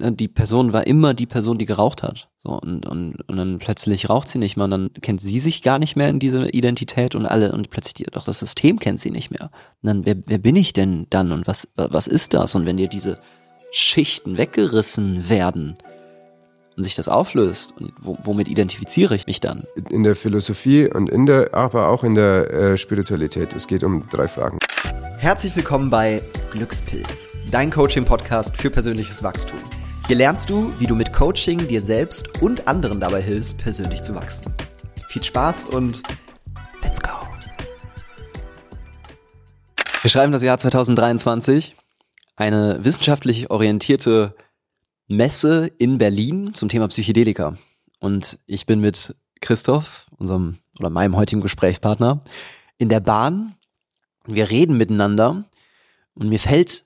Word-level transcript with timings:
ne, 0.00 0.12
die 0.12 0.28
Person 0.28 0.72
war 0.72 0.86
immer 0.86 1.14
die 1.14 1.26
Person, 1.26 1.58
die 1.58 1.66
geraucht 1.66 2.02
hat. 2.02 2.28
So, 2.42 2.52
und, 2.52 2.86
und, 2.86 3.16
und 3.28 3.36
dann 3.36 3.58
plötzlich 3.58 4.08
raucht 4.08 4.28
sie 4.28 4.38
nicht 4.38 4.56
mehr 4.56 4.64
und 4.64 4.70
dann 4.70 4.90
kennt 5.00 5.20
sie 5.20 5.38
sich 5.38 5.62
gar 5.62 5.78
nicht 5.78 5.96
mehr 5.96 6.08
in 6.08 6.18
diese 6.18 6.48
Identität 6.48 7.14
und 7.14 7.26
alle 7.26 7.52
und 7.52 7.70
plötzlich 7.70 7.94
die, 7.94 8.04
doch 8.04 8.24
das 8.24 8.38
System 8.38 8.78
kennt 8.78 9.00
sie 9.00 9.10
nicht 9.10 9.30
mehr. 9.30 9.50
Und 9.82 9.86
dann, 9.86 10.06
wer, 10.06 10.16
wer 10.26 10.38
bin 10.38 10.56
ich 10.56 10.72
denn 10.72 11.06
dann 11.10 11.32
und 11.32 11.46
was, 11.46 11.68
was 11.76 12.06
ist 12.06 12.34
das? 12.34 12.54
Und 12.54 12.66
wenn 12.66 12.76
dir 12.76 12.88
diese 12.88 13.20
Schichten 13.72 14.36
weggerissen 14.36 15.28
werden, 15.28 15.76
und 16.80 16.84
sich 16.84 16.94
das 16.94 17.08
auflöst, 17.08 17.74
und 17.78 17.92
womit 18.00 18.48
identifiziere 18.48 19.14
ich 19.14 19.26
mich 19.26 19.40
dann? 19.40 19.64
In 19.90 20.02
der 20.02 20.14
Philosophie 20.14 20.88
und 20.90 21.10
in 21.10 21.26
der, 21.26 21.52
aber 21.52 21.88
auch 21.88 22.04
in 22.04 22.14
der 22.14 22.50
äh, 22.50 22.76
Spiritualität. 22.78 23.52
Es 23.54 23.66
geht 23.66 23.84
um 23.84 24.08
drei 24.08 24.26
Fragen. 24.26 24.58
Herzlich 25.18 25.54
willkommen 25.54 25.90
bei 25.90 26.22
Glückspilz, 26.52 27.30
dein 27.50 27.70
Coaching-Podcast 27.70 28.56
für 28.56 28.70
persönliches 28.70 29.22
Wachstum. 29.22 29.58
Hier 30.10 30.16
lernst 30.16 30.50
du, 30.50 30.72
wie 30.80 30.88
du 30.88 30.96
mit 30.96 31.12
Coaching 31.12 31.68
dir 31.68 31.80
selbst 31.80 32.42
und 32.42 32.66
anderen 32.66 32.98
dabei 32.98 33.22
hilfst, 33.22 33.58
persönlich 33.58 34.02
zu 34.02 34.12
wachsen. 34.12 34.52
Viel 35.06 35.22
Spaß 35.22 35.66
und 35.66 36.02
let's 36.82 37.00
go! 37.00 37.10
Wir 40.02 40.10
schreiben 40.10 40.32
das 40.32 40.42
Jahr 40.42 40.58
2023. 40.58 41.76
Eine 42.34 42.84
wissenschaftlich 42.84 43.50
orientierte 43.50 44.34
Messe 45.06 45.70
in 45.78 45.98
Berlin 45.98 46.54
zum 46.54 46.68
Thema 46.68 46.88
Psychedelika. 46.88 47.56
Und 48.00 48.40
ich 48.46 48.66
bin 48.66 48.80
mit 48.80 49.14
Christoph, 49.40 50.08
unserem 50.18 50.58
oder 50.80 50.90
meinem 50.90 51.14
heutigen 51.14 51.40
Gesprächspartner, 51.40 52.20
in 52.78 52.88
der 52.88 52.98
Bahn. 52.98 53.54
Wir 54.26 54.50
reden 54.50 54.76
miteinander 54.76 55.44
und 56.14 56.28
mir 56.28 56.40
fällt 56.40 56.84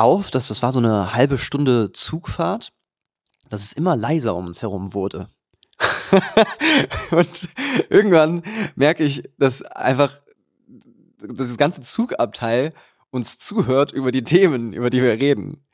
auf, 0.00 0.30
dass 0.30 0.48
das 0.48 0.62
war 0.62 0.72
so 0.72 0.78
eine 0.78 1.14
halbe 1.14 1.38
Stunde 1.38 1.92
Zugfahrt, 1.92 2.72
dass 3.48 3.62
es 3.62 3.72
immer 3.72 3.96
leiser 3.96 4.34
um 4.34 4.46
uns 4.46 4.62
herum 4.62 4.94
wurde. 4.94 5.28
und 7.10 7.48
irgendwann 7.88 8.42
merke 8.74 9.04
ich, 9.04 9.22
dass 9.38 9.62
einfach 9.62 10.20
das 11.18 11.56
ganze 11.56 11.80
Zugabteil 11.82 12.72
uns 13.10 13.38
zuhört 13.38 13.92
über 13.92 14.12
die 14.12 14.24
Themen, 14.24 14.72
über 14.72 14.90
die 14.90 15.02
wir 15.02 15.12
reden. 15.12 15.64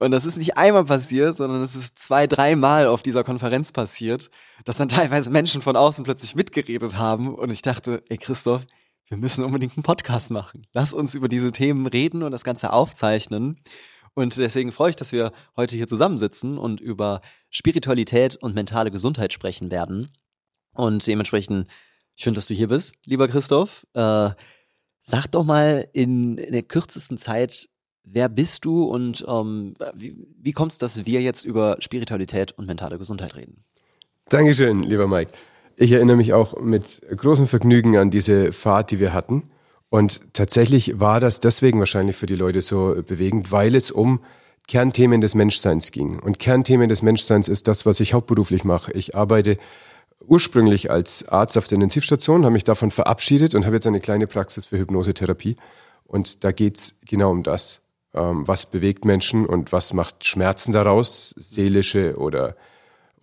Und 0.00 0.10
das 0.10 0.26
ist 0.26 0.36
nicht 0.36 0.56
einmal 0.56 0.84
passiert, 0.84 1.36
sondern 1.36 1.62
es 1.62 1.74
ist 1.74 1.98
zwei, 1.98 2.26
dreimal 2.26 2.88
auf 2.88 3.02
dieser 3.02 3.24
Konferenz 3.24 3.72
passiert, 3.72 4.30
dass 4.64 4.76
dann 4.76 4.88
teilweise 4.90 5.30
Menschen 5.30 5.62
von 5.62 5.76
außen 5.76 6.04
plötzlich 6.04 6.34
mitgeredet 6.34 6.96
haben. 6.96 7.34
Und 7.34 7.52
ich 7.52 7.62
dachte, 7.62 8.02
ey 8.08 8.18
Christoph, 8.18 8.66
wir 9.08 9.16
müssen 9.16 9.44
unbedingt 9.44 9.76
einen 9.76 9.82
Podcast 9.82 10.30
machen. 10.30 10.66
Lass 10.72 10.92
uns 10.92 11.14
über 11.14 11.28
diese 11.28 11.52
Themen 11.52 11.86
reden 11.86 12.22
und 12.22 12.32
das 12.32 12.44
Ganze 12.44 12.72
aufzeichnen. 12.72 13.60
Und 14.14 14.36
deswegen 14.36 14.72
freue 14.72 14.90
ich, 14.90 14.96
dass 14.96 15.12
wir 15.12 15.32
heute 15.56 15.76
hier 15.76 15.86
zusammensitzen 15.86 16.56
und 16.56 16.80
über 16.80 17.20
Spiritualität 17.50 18.36
und 18.36 18.54
mentale 18.54 18.90
Gesundheit 18.90 19.32
sprechen 19.32 19.70
werden. 19.70 20.10
Und 20.72 21.06
dementsprechend 21.06 21.68
schön, 22.14 22.34
dass 22.34 22.46
du 22.46 22.54
hier 22.54 22.68
bist, 22.68 22.94
lieber 23.06 23.28
Christoph. 23.28 23.86
Äh, 23.94 24.30
sag 25.00 25.26
doch 25.32 25.44
mal 25.44 25.88
in, 25.92 26.38
in 26.38 26.52
der 26.52 26.62
kürzesten 26.62 27.18
Zeit, 27.18 27.68
wer 28.04 28.28
bist 28.28 28.64
du 28.64 28.84
und 28.84 29.24
ähm, 29.28 29.74
wie, 29.94 30.16
wie 30.40 30.52
kommt 30.52 30.72
es, 30.72 30.78
dass 30.78 31.04
wir 31.04 31.20
jetzt 31.20 31.44
über 31.44 31.76
Spiritualität 31.80 32.52
und 32.52 32.66
mentale 32.66 32.98
Gesundheit 32.98 33.34
reden? 33.36 33.64
Dankeschön, 34.28 34.80
lieber 34.80 35.06
Mike. 35.06 35.32
Ich 35.76 35.92
erinnere 35.92 36.16
mich 36.16 36.32
auch 36.32 36.60
mit 36.60 37.02
großem 37.16 37.46
Vergnügen 37.46 37.96
an 37.96 38.10
diese 38.10 38.52
Fahrt, 38.52 38.90
die 38.90 39.00
wir 39.00 39.12
hatten. 39.12 39.50
Und 39.90 40.20
tatsächlich 40.32 40.98
war 41.00 41.20
das 41.20 41.40
deswegen 41.40 41.78
wahrscheinlich 41.78 42.16
für 42.16 42.26
die 42.26 42.36
Leute 42.36 42.60
so 42.60 42.96
bewegend, 43.06 43.52
weil 43.52 43.74
es 43.74 43.90
um 43.90 44.20
Kernthemen 44.66 45.20
des 45.20 45.34
Menschseins 45.34 45.92
ging. 45.92 46.18
Und 46.18 46.38
Kernthemen 46.38 46.88
des 46.88 47.02
Menschseins 47.02 47.48
ist 47.48 47.68
das, 47.68 47.86
was 47.86 48.00
ich 48.00 48.14
hauptberuflich 48.14 48.64
mache. 48.64 48.92
Ich 48.92 49.14
arbeite 49.14 49.56
ursprünglich 50.26 50.90
als 50.90 51.28
Arzt 51.28 51.58
auf 51.58 51.68
der 51.68 51.76
Intensivstation, 51.76 52.44
habe 52.44 52.54
mich 52.54 52.64
davon 52.64 52.90
verabschiedet 52.90 53.54
und 53.54 53.66
habe 53.66 53.76
jetzt 53.76 53.86
eine 53.86 54.00
kleine 54.00 54.26
Praxis 54.26 54.66
für 54.66 54.78
Hypnosetherapie. 54.78 55.56
Und 56.06 56.44
da 56.44 56.52
geht's 56.52 57.00
genau 57.06 57.30
um 57.30 57.42
das 57.42 57.80
ähm, 58.14 58.46
was 58.46 58.66
bewegt 58.66 59.04
Menschen 59.04 59.44
und 59.44 59.72
was 59.72 59.92
macht 59.92 60.24
Schmerzen 60.24 60.72
daraus, 60.72 61.34
seelische 61.36 62.16
oder, 62.16 62.56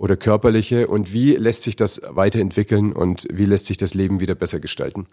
oder 0.02 0.18
körperliche 0.18 0.88
und 0.88 1.14
wie 1.14 1.36
lässt 1.36 1.62
sich 1.62 1.76
das 1.76 2.02
weiterentwickeln 2.10 2.92
und 2.92 3.28
wie 3.32 3.46
lässt 3.46 3.68
sich 3.68 3.78
das 3.78 3.94
Leben 3.94 4.20
wieder 4.20 4.34
besser 4.34 4.60
gestalten. 4.60 5.06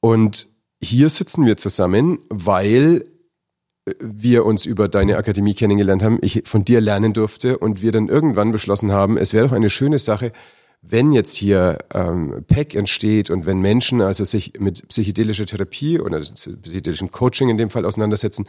Und 0.00 0.48
hier 0.80 1.08
sitzen 1.08 1.46
wir 1.46 1.56
zusammen, 1.56 2.18
weil 2.28 3.04
wir 4.00 4.44
uns 4.44 4.66
über 4.66 4.88
deine 4.88 5.18
Akademie 5.18 5.54
kennengelernt 5.54 6.02
haben, 6.02 6.18
ich 6.20 6.42
von 6.46 6.64
dir 6.64 6.80
lernen 6.80 7.12
durfte 7.12 7.58
und 7.58 7.80
wir 7.80 7.92
dann 7.92 8.08
irgendwann 8.08 8.50
beschlossen 8.50 8.90
haben, 8.90 9.16
es 9.16 9.32
wäre 9.34 9.46
doch 9.46 9.54
eine 9.54 9.70
schöne 9.70 10.00
Sache, 10.00 10.32
wenn 10.82 11.12
jetzt 11.12 11.36
hier 11.36 11.78
ähm, 11.94 12.44
PEC 12.48 12.74
entsteht 12.74 13.30
und 13.30 13.46
wenn 13.46 13.60
Menschen 13.60 14.00
also 14.00 14.24
sich 14.24 14.54
mit 14.58 14.88
psychedelischer 14.88 15.46
Therapie 15.46 16.00
oder 16.00 16.18
psychedelischem 16.18 17.12
Coaching 17.12 17.50
in 17.50 17.56
dem 17.56 17.70
Fall 17.70 17.84
auseinandersetzen, 17.84 18.48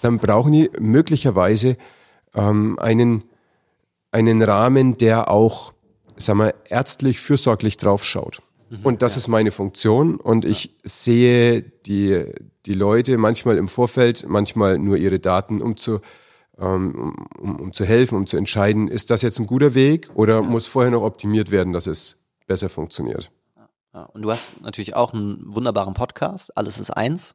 dann 0.00 0.18
brauchen 0.18 0.52
die 0.52 0.70
möglicherweise 0.78 1.76
ähm, 2.34 2.78
einen, 2.78 3.24
einen 4.12 4.42
Rahmen, 4.42 4.98
der 4.98 5.30
auch, 5.30 5.72
sagen 6.16 6.40
wir, 6.40 6.54
ärztlich 6.68 7.20
fürsorglich 7.20 7.76
draufschaut. 7.76 8.42
Mhm, 8.70 8.80
und 8.84 9.02
das 9.02 9.14
ja. 9.14 9.18
ist 9.18 9.28
meine 9.28 9.50
Funktion. 9.50 10.16
Und 10.16 10.44
ja. 10.44 10.50
ich 10.50 10.76
sehe 10.82 11.62
die, 11.62 12.24
die 12.66 12.74
Leute 12.74 13.18
manchmal 13.18 13.56
im 13.56 13.68
Vorfeld, 13.68 14.26
manchmal 14.28 14.78
nur 14.78 14.96
ihre 14.96 15.18
Daten, 15.18 15.62
um 15.62 15.76
zu, 15.76 16.00
ähm, 16.58 17.16
um, 17.38 17.56
um 17.56 17.72
zu 17.72 17.84
helfen, 17.84 18.16
um 18.16 18.26
zu 18.26 18.36
entscheiden, 18.36 18.88
ist 18.88 19.10
das 19.10 19.22
jetzt 19.22 19.38
ein 19.38 19.46
guter 19.46 19.74
Weg 19.74 20.10
oder 20.14 20.36
ja. 20.36 20.42
muss 20.42 20.66
vorher 20.66 20.90
noch 20.90 21.02
optimiert 21.02 21.50
werden, 21.50 21.72
dass 21.72 21.86
es 21.86 22.18
besser 22.46 22.68
funktioniert. 22.68 23.30
Ja, 23.92 24.04
und 24.04 24.22
du 24.22 24.30
hast 24.30 24.60
natürlich 24.60 24.94
auch 24.94 25.12
einen 25.12 25.42
wunderbaren 25.54 25.94
Podcast, 25.94 26.56
Alles 26.56 26.78
ist 26.78 26.90
eins, 26.90 27.34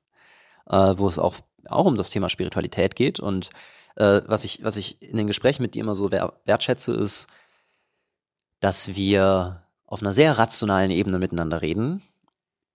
äh, 0.68 0.94
wo 0.98 1.08
es 1.08 1.20
auch, 1.20 1.36
auch 1.68 1.86
um 1.86 1.96
das 1.96 2.12
Thema 2.12 2.30
Spiritualität 2.30 2.96
geht. 2.96 3.20
Und 3.20 3.50
äh, 3.96 4.22
was, 4.26 4.44
ich, 4.44 4.64
was 4.64 4.76
ich 4.76 5.02
in 5.02 5.18
den 5.18 5.28
Gesprächen 5.28 5.62
mit 5.62 5.76
dir 5.76 5.82
immer 5.82 5.96
so 5.96 6.12
wertschätze, 6.12 6.94
ist, 6.94 7.28
dass 8.60 8.96
wir 8.96 9.64
auf 9.86 10.02
einer 10.02 10.14
sehr 10.14 10.38
rationalen 10.38 10.92
Ebene 10.92 11.20
miteinander 11.20 11.62
reden, 11.62 12.02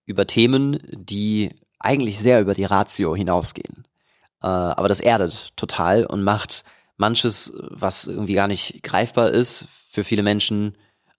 über 0.07 0.27
Themen, 0.27 0.79
die 0.91 1.51
eigentlich 1.79 2.19
sehr 2.19 2.41
über 2.41 2.55
die 2.55 2.65
Ratio 2.65 3.15
hinausgehen. 3.15 3.87
Äh, 4.43 4.47
aber 4.47 4.89
das 4.89 5.01
erdet 5.01 5.57
total 5.57 6.07
und 6.07 6.23
macht 6.23 6.65
manches, 6.97 7.53
was 7.57 8.07
irgendwie 8.07 8.35
gar 8.35 8.47
nicht 8.47 8.83
greifbar 8.83 9.31
ist, 9.31 9.67
für 9.91 10.05
viele 10.05 10.23
Menschen 10.23 10.77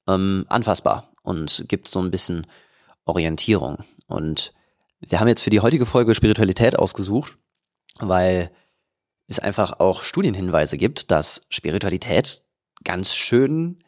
ähm, 0.08 0.46
anfassbar 0.48 1.12
und 1.24 1.66
gibt 1.68 1.88
so 1.88 2.00
ein 2.00 2.12
bisschen 2.12 2.48
Orientierung. 3.06 3.84
Und 4.08 4.54
wir 5.00 5.20
haben 5.20 5.28
jetzt 5.28 5.42
für 5.42 5.50
die 5.50 5.60
heutige 5.60 5.86
Folge 5.86 6.16
Spiritualität 6.16 6.78
ausgesucht, 6.78 7.38
weil 8.00 8.52
es 9.32 9.40
einfach 9.40 9.80
auch 9.80 10.04
Studienhinweise 10.04 10.78
gibt, 10.78 11.12
dass 11.12 11.42
Spiritualität 11.50 12.44
ganz 12.84 13.14
schön 13.14 13.80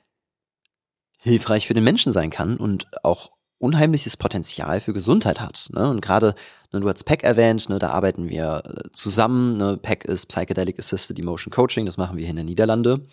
hilfreich 1.21 1.67
für 1.67 1.73
den 1.73 1.83
Menschen 1.83 2.11
sein 2.11 2.29
kann 2.29 2.57
und 2.57 2.87
auch 3.03 3.31
unheimliches 3.57 4.17
Potenzial 4.17 4.81
für 4.81 4.91
Gesundheit 4.91 5.39
hat. 5.39 5.69
Ne? 5.73 5.87
Und 5.87 6.01
gerade, 6.01 6.35
ne, 6.73 6.81
du 6.81 6.89
hast 6.89 7.05
PEC 7.05 7.23
erwähnt, 7.23 7.69
ne, 7.69 7.79
da 7.79 7.91
arbeiten 7.91 8.27
wir 8.27 8.63
äh, 8.65 8.91
zusammen. 8.91 9.55
Ne? 9.55 9.77
PEC 9.77 10.03
ist 10.03 10.25
Psychedelic 10.27 10.77
Assisted 10.79 11.17
Emotion 11.17 11.51
Coaching, 11.51 11.85
das 11.85 11.95
machen 11.95 12.17
wir 12.17 12.23
hier 12.23 12.31
in 12.31 12.35
den 12.35 12.47
Niederlande. 12.47 13.05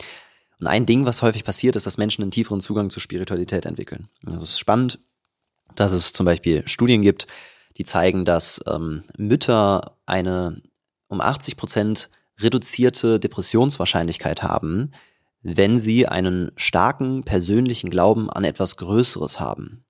Und 0.61 0.67
ein 0.67 0.87
Ding, 0.87 1.07
was 1.07 1.23
häufig 1.23 1.45
passiert, 1.45 1.77
ist, 1.77 1.87
dass 1.87 1.99
Menschen 1.99 2.23
einen 2.23 2.33
tieferen 2.33 2.61
Zugang 2.61 2.91
zur 2.91 3.01
Spiritualität 3.01 3.65
entwickeln. 3.65 4.09
Das 4.23 4.43
ist 4.43 4.59
spannend, 4.59 4.99
dass 5.77 5.93
es 5.93 6.13
zum 6.13 6.27
Beispiel 6.27 6.67
Studien 6.67 7.03
gibt, 7.03 7.29
die 7.77 7.85
zeigen, 7.85 8.25
dass 8.25 8.61
ähm, 8.67 9.05
Mütter 9.17 9.97
eine 10.05 10.63
um 11.07 11.21
80 11.21 11.57
Prozent 11.57 12.11
reduzierte 12.43 13.21
Depressionswahrscheinlichkeit 13.21 14.43
haben, 14.43 14.93
wenn 15.43 15.81
sie 15.81 16.07
einen 16.07 16.53
starken 16.57 17.25
persönlichen 17.25 17.91
Glauben 17.91 18.31
an 18.31 18.45
etwas 18.45 18.77
Größeres 18.77 19.41
haben 19.41 19.85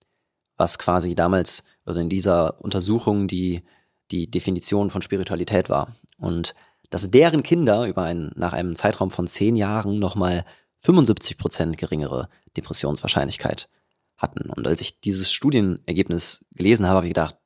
was 0.61 0.79
quasi 0.79 1.15
damals, 1.15 1.65
also 1.87 2.01
in 2.01 2.11
dieser 2.11 2.63
Untersuchung 2.63 3.27
die, 3.27 3.65
die 4.11 4.31
Definition 4.31 4.91
von 4.91 5.01
Spiritualität 5.01 5.71
war. 5.71 5.97
Und 6.19 6.55
dass 6.91 7.11
deren 7.11 7.43
Kinder 7.43 7.89
über 7.89 8.03
einen, 8.03 8.31
nach 8.37 8.53
einem 8.53 8.77
Zeitraum 8.77 9.11
von 9.11 9.27
zehn 9.27 9.57
Jahren 9.57 9.99
nochmal 9.99 10.45
75 10.77 11.39
Prozent 11.39 11.79
geringere 11.79 12.29
Depressionswahrscheinlichkeit 12.59 13.71
hatten. 14.19 14.51
Und 14.51 14.69
als 14.69 14.83
ich 14.83 15.01
dieses 15.01 15.33
Studienergebnis 15.33 16.45
gelesen 16.53 16.87
habe, 16.87 16.97
habe 16.97 17.07
ich 17.07 17.15
gedacht, 17.15 17.37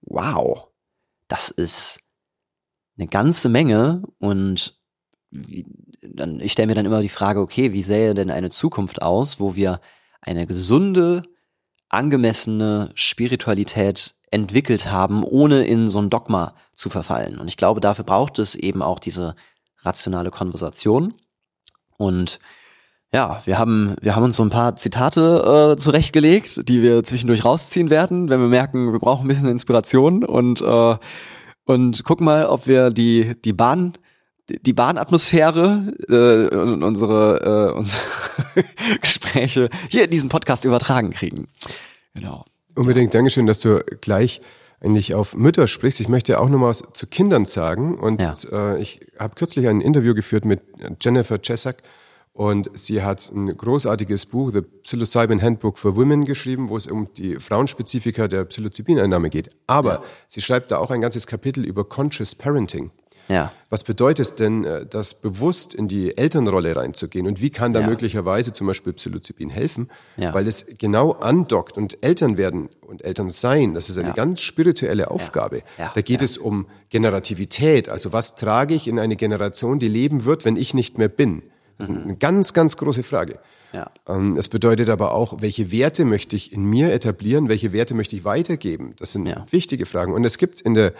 wow, 0.00 0.68
das 1.28 1.50
ist 1.50 2.00
eine 3.00 3.08
ganze 3.08 3.48
Menge 3.48 4.02
und 4.18 4.78
dann, 6.02 6.40
ich 6.40 6.52
stelle 6.52 6.68
mir 6.68 6.74
dann 6.74 6.86
immer 6.86 7.00
die 7.00 7.08
Frage, 7.08 7.40
okay, 7.40 7.72
wie 7.72 7.82
sähe 7.82 8.14
denn 8.14 8.30
eine 8.30 8.50
Zukunft 8.50 9.00
aus, 9.00 9.40
wo 9.40 9.56
wir 9.56 9.80
eine 10.20 10.46
gesunde, 10.46 11.22
angemessene 11.88 12.90
Spiritualität 12.94 14.14
entwickelt 14.30 14.90
haben, 14.90 15.24
ohne 15.24 15.64
in 15.64 15.88
so 15.88 16.00
ein 16.00 16.10
Dogma 16.10 16.54
zu 16.74 16.90
verfallen. 16.90 17.38
Und 17.38 17.48
ich 17.48 17.56
glaube, 17.56 17.80
dafür 17.80 18.04
braucht 18.04 18.38
es 18.38 18.54
eben 18.54 18.82
auch 18.82 18.98
diese 18.98 19.34
rationale 19.78 20.30
Konversation. 20.30 21.14
Und 21.96 22.38
ja, 23.12 23.42
wir 23.44 23.58
haben, 23.58 23.96
wir 24.00 24.14
haben 24.14 24.24
uns 24.24 24.36
so 24.36 24.44
ein 24.44 24.50
paar 24.50 24.76
Zitate 24.76 25.72
äh, 25.72 25.76
zurechtgelegt, 25.76 26.68
die 26.68 26.82
wir 26.82 27.02
zwischendurch 27.02 27.44
rausziehen 27.44 27.90
werden, 27.90 28.28
wenn 28.28 28.40
wir 28.40 28.48
merken, 28.48 28.92
wir 28.92 29.00
brauchen 29.00 29.24
ein 29.24 29.28
bisschen 29.28 29.48
Inspiration 29.48 30.24
und, 30.24 30.60
äh, 30.60 30.96
und 31.70 32.04
gucken 32.04 32.24
mal, 32.24 32.46
ob 32.46 32.66
wir 32.66 32.90
die, 32.90 33.36
die 33.44 33.52
Bahn, 33.52 33.94
die 34.48 34.72
Bahnatmosphäre 34.72 35.94
äh, 36.08 36.56
und 36.56 36.82
unsere, 36.82 37.70
äh, 37.70 37.78
unsere 37.78 38.02
Gespräche 39.00 39.70
hier 39.88 40.04
in 40.04 40.10
diesen 40.10 40.28
Podcast 40.28 40.64
übertragen 40.64 41.10
kriegen. 41.10 41.46
Genau. 42.14 42.44
Unbedingt, 42.74 43.14
Dankeschön, 43.14 43.46
dass 43.46 43.60
du 43.60 43.84
gleich 44.00 44.40
eigentlich 44.80 45.14
auf 45.14 45.36
Mütter 45.36 45.68
sprichst. 45.68 46.00
Ich 46.00 46.08
möchte 46.08 46.40
auch 46.40 46.48
noch 46.48 46.58
mal 46.58 46.68
was 46.68 46.82
zu 46.92 47.06
Kindern 47.06 47.44
sagen. 47.44 47.98
Und 47.98 48.22
ja. 48.22 48.34
äh, 48.72 48.80
ich 48.80 49.00
habe 49.18 49.34
kürzlich 49.34 49.68
ein 49.68 49.80
Interview 49.80 50.14
geführt 50.14 50.44
mit 50.44 50.60
Jennifer 51.00 51.38
Chesak 51.38 51.76
und 52.32 52.70
sie 52.74 53.02
hat 53.02 53.30
ein 53.34 53.56
großartiges 53.56 54.26
Buch, 54.26 54.52
The 54.52 54.62
Psilocybin 54.62 55.42
Handbook 55.42 55.78
for 55.78 55.96
Women, 55.96 56.24
geschrieben, 56.24 56.68
wo 56.68 56.76
es 56.76 56.86
um 56.86 57.12
die 57.14 57.36
Frauenspezifika 57.36 58.28
der 58.28 58.44
Psilocybineinnahme 58.44 59.30
geht. 59.30 59.50
Aber 59.66 59.94
ja. 59.94 60.02
sie 60.28 60.40
schreibt 60.40 60.70
da 60.70 60.78
auch 60.78 60.90
ein 60.90 61.00
ganzes 61.00 61.26
Kapitel 61.26 61.64
über 61.64 61.84
Conscious 61.84 62.34
Parenting. 62.34 62.92
Ja. 63.30 63.52
Was 63.68 63.84
bedeutet 63.84 64.26
es 64.26 64.34
denn, 64.34 64.64
äh, 64.64 64.86
das 64.86 65.14
bewusst 65.14 65.72
in 65.72 65.86
die 65.86 66.16
Elternrolle 66.18 66.74
reinzugehen? 66.74 67.26
Und 67.28 67.40
wie 67.40 67.50
kann 67.50 67.72
da 67.72 67.80
ja. 67.80 67.86
möglicherweise 67.86 68.52
zum 68.52 68.66
Beispiel 68.66 68.92
Psilocybin 68.92 69.50
helfen? 69.50 69.88
Ja. 70.16 70.34
Weil 70.34 70.48
es 70.48 70.66
genau 70.78 71.12
andockt 71.12 71.76
und 71.76 72.02
Eltern 72.02 72.36
werden 72.36 72.70
und 72.80 73.04
Eltern 73.04 73.30
sein, 73.30 73.74
das 73.74 73.88
ist 73.88 73.98
eine 73.98 74.14
ganz 74.14 74.40
spirituelle 74.40 75.10
Aufgabe. 75.10 75.62
Da 75.76 76.00
geht 76.00 76.22
es 76.22 76.38
um 76.38 76.66
Generativität. 76.88 77.88
Also 77.88 78.12
was 78.12 78.34
trage 78.34 78.74
ich 78.74 78.88
in 78.88 78.98
eine 78.98 79.14
Generation, 79.14 79.78
die 79.78 79.88
leben 79.88 80.24
wird, 80.24 80.44
wenn 80.44 80.56
ich 80.56 80.74
nicht 80.74 80.98
mehr 80.98 81.08
bin? 81.08 81.42
Das 81.80 81.88
ist 81.88 81.94
mhm. 81.94 82.04
eine 82.04 82.16
ganz, 82.16 82.52
ganz 82.52 82.76
große 82.76 83.02
Frage. 83.02 83.38
Ja. 83.72 83.90
Ähm, 84.08 84.36
es 84.36 84.48
bedeutet 84.48 84.88
aber 84.88 85.12
auch, 85.14 85.40
welche 85.40 85.70
Werte 85.72 86.04
möchte 86.04 86.36
ich 86.36 86.52
in 86.52 86.64
mir 86.64 86.92
etablieren, 86.92 87.48
welche 87.48 87.72
Werte 87.72 87.94
möchte 87.94 88.16
ich 88.16 88.24
weitergeben? 88.24 88.94
Das 88.98 89.12
sind 89.12 89.26
ja. 89.26 89.46
wichtige 89.50 89.86
Fragen. 89.86 90.12
Und 90.12 90.24
es 90.24 90.38
gibt 90.38 90.60
in 90.60 90.74
der 90.74 90.92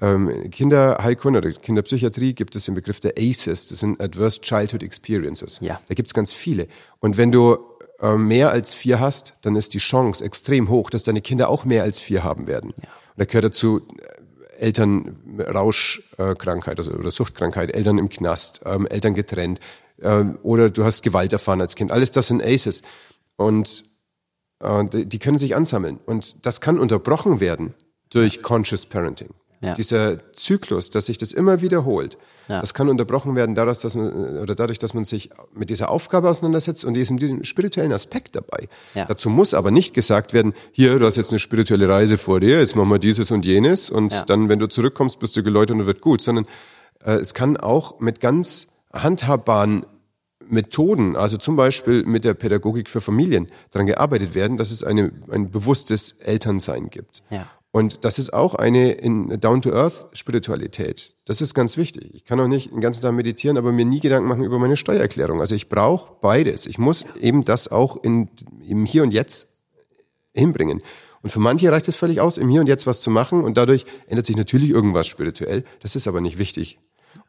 ähm, 0.00 0.50
Kinderheilkunde 0.50 1.38
oder 1.38 1.50
Kinderpsychiatrie 1.50 2.32
gibt 2.32 2.54
es 2.56 2.64
den 2.64 2.74
Begriff 2.74 3.00
der 3.00 3.14
ACEs, 3.18 3.66
das 3.66 3.80
sind 3.80 4.00
Adverse 4.00 4.40
Childhood 4.40 4.82
Experiences. 4.82 5.60
Ja. 5.60 5.80
Da 5.88 5.94
gibt 5.94 6.08
es 6.08 6.14
ganz 6.14 6.32
viele. 6.32 6.68
Und 7.00 7.16
wenn 7.16 7.32
du 7.32 7.58
ähm, 8.00 8.28
mehr 8.28 8.50
als 8.50 8.74
vier 8.74 9.00
hast, 9.00 9.34
dann 9.42 9.56
ist 9.56 9.74
die 9.74 9.78
Chance 9.78 10.24
extrem 10.24 10.68
hoch, 10.68 10.90
dass 10.90 11.02
deine 11.02 11.20
Kinder 11.20 11.48
auch 11.48 11.64
mehr 11.64 11.82
als 11.82 12.00
vier 12.00 12.22
haben 12.22 12.46
werden. 12.46 12.74
Ja. 12.76 12.88
Und 12.88 13.18
da 13.18 13.24
gehört 13.24 13.44
dazu 13.44 13.80
äh, 13.98 14.62
Eltern 14.62 15.16
Rauschkrankheit 15.38 16.78
also, 16.78 16.92
oder 16.92 17.10
Suchtkrankheit, 17.10 17.74
Eltern 17.74 17.98
im 17.98 18.08
Knast, 18.08 18.62
ähm, 18.66 18.86
Eltern 18.86 19.14
getrennt 19.14 19.60
oder 20.42 20.70
du 20.70 20.84
hast 20.84 21.02
Gewalt 21.02 21.32
erfahren 21.32 21.60
als 21.60 21.74
Kind. 21.74 21.90
Alles 21.90 22.12
das 22.12 22.28
sind 22.28 22.42
ACEs. 22.42 22.82
Und 23.36 23.84
äh, 24.60 24.84
die 25.06 25.18
können 25.18 25.38
sich 25.38 25.56
ansammeln. 25.56 25.98
Und 26.06 26.46
das 26.46 26.60
kann 26.60 26.78
unterbrochen 26.78 27.40
werden 27.40 27.74
durch 28.10 28.42
Conscious 28.42 28.86
Parenting. 28.86 29.30
Ja. 29.60 29.74
Dieser 29.74 30.32
Zyklus, 30.32 30.90
dass 30.90 31.06
sich 31.06 31.18
das 31.18 31.32
immer 31.32 31.60
wiederholt, 31.60 32.16
ja. 32.46 32.60
das 32.60 32.74
kann 32.74 32.88
unterbrochen 32.88 33.34
werden 33.34 33.56
dadurch, 33.56 33.80
dass 33.80 33.96
man, 33.96 34.38
oder 34.38 34.54
dadurch, 34.54 34.78
dass 34.78 34.94
man 34.94 35.02
sich 35.02 35.30
mit 35.52 35.68
dieser 35.68 35.90
Aufgabe 35.90 36.30
auseinandersetzt 36.30 36.84
und 36.84 36.94
diesem, 36.94 37.18
diesem 37.18 37.42
spirituellen 37.42 37.92
Aspekt 37.92 38.36
dabei. 38.36 38.68
Ja. 38.94 39.06
Dazu 39.06 39.30
muss 39.30 39.54
aber 39.54 39.72
nicht 39.72 39.94
gesagt 39.94 40.32
werden, 40.32 40.54
hier, 40.70 41.00
du 41.00 41.06
hast 41.06 41.16
jetzt 41.16 41.30
eine 41.30 41.40
spirituelle 41.40 41.88
Reise 41.88 42.18
vor 42.18 42.38
dir, 42.38 42.60
jetzt 42.60 42.76
machen 42.76 42.88
wir 42.88 43.00
dieses 43.00 43.32
und 43.32 43.44
jenes 43.44 43.90
und 43.90 44.30
dann, 44.30 44.48
wenn 44.48 44.60
du 44.60 44.68
zurückkommst, 44.68 45.18
bist 45.18 45.36
du 45.36 45.42
geläutert 45.42 45.76
und 45.76 45.86
wird 45.86 46.00
gut, 46.00 46.22
sondern 46.22 46.46
äh, 47.04 47.14
es 47.14 47.34
kann 47.34 47.56
auch 47.56 47.98
mit 47.98 48.20
ganz 48.20 48.77
handhabbaren 48.92 49.86
Methoden, 50.50 51.16
also 51.16 51.36
zum 51.36 51.56
Beispiel 51.56 52.04
mit 52.04 52.24
der 52.24 52.34
Pädagogik 52.34 52.88
für 52.88 53.00
Familien, 53.00 53.48
daran 53.70 53.86
gearbeitet 53.86 54.34
werden, 54.34 54.56
dass 54.56 54.70
es 54.70 54.82
eine, 54.82 55.12
ein 55.30 55.50
bewusstes 55.50 56.12
Elternsein 56.20 56.90
gibt. 56.90 57.22
Ja. 57.30 57.46
Und 57.70 58.04
das 58.04 58.18
ist 58.18 58.32
auch 58.32 58.54
eine 58.54 58.92
in 58.92 59.28
Down-to-Earth-Spiritualität. 59.40 61.14
Das 61.26 61.42
ist 61.42 61.52
ganz 61.52 61.76
wichtig. 61.76 62.14
Ich 62.14 62.24
kann 62.24 62.40
auch 62.40 62.48
nicht 62.48 62.72
den 62.72 62.80
ganzen 62.80 63.02
Tag 63.02 63.12
meditieren, 63.12 63.58
aber 63.58 63.72
mir 63.72 63.84
nie 63.84 64.00
Gedanken 64.00 64.28
machen 64.28 64.42
über 64.42 64.58
meine 64.58 64.76
Steuererklärung. 64.76 65.40
Also 65.40 65.54
ich 65.54 65.68
brauche 65.68 66.12
beides. 66.22 66.64
Ich 66.64 66.78
muss 66.78 67.04
eben 67.20 67.44
das 67.44 67.70
auch 67.70 68.02
in, 68.02 68.30
im 68.66 68.86
Hier 68.86 69.02
und 69.02 69.12
Jetzt 69.12 69.60
hinbringen. 70.34 70.82
Und 71.22 71.30
für 71.30 71.40
manche 71.40 71.70
reicht 71.70 71.88
es 71.88 71.96
völlig 71.96 72.20
aus, 72.20 72.38
im 72.38 72.48
Hier 72.48 72.62
und 72.62 72.68
Jetzt 72.68 72.86
was 72.86 73.02
zu 73.02 73.10
machen 73.10 73.44
und 73.44 73.58
dadurch 73.58 73.84
ändert 74.06 74.24
sich 74.24 74.36
natürlich 74.36 74.70
irgendwas 74.70 75.06
spirituell. 75.06 75.62
Das 75.80 75.94
ist 75.94 76.08
aber 76.08 76.22
nicht 76.22 76.38
wichtig. 76.38 76.78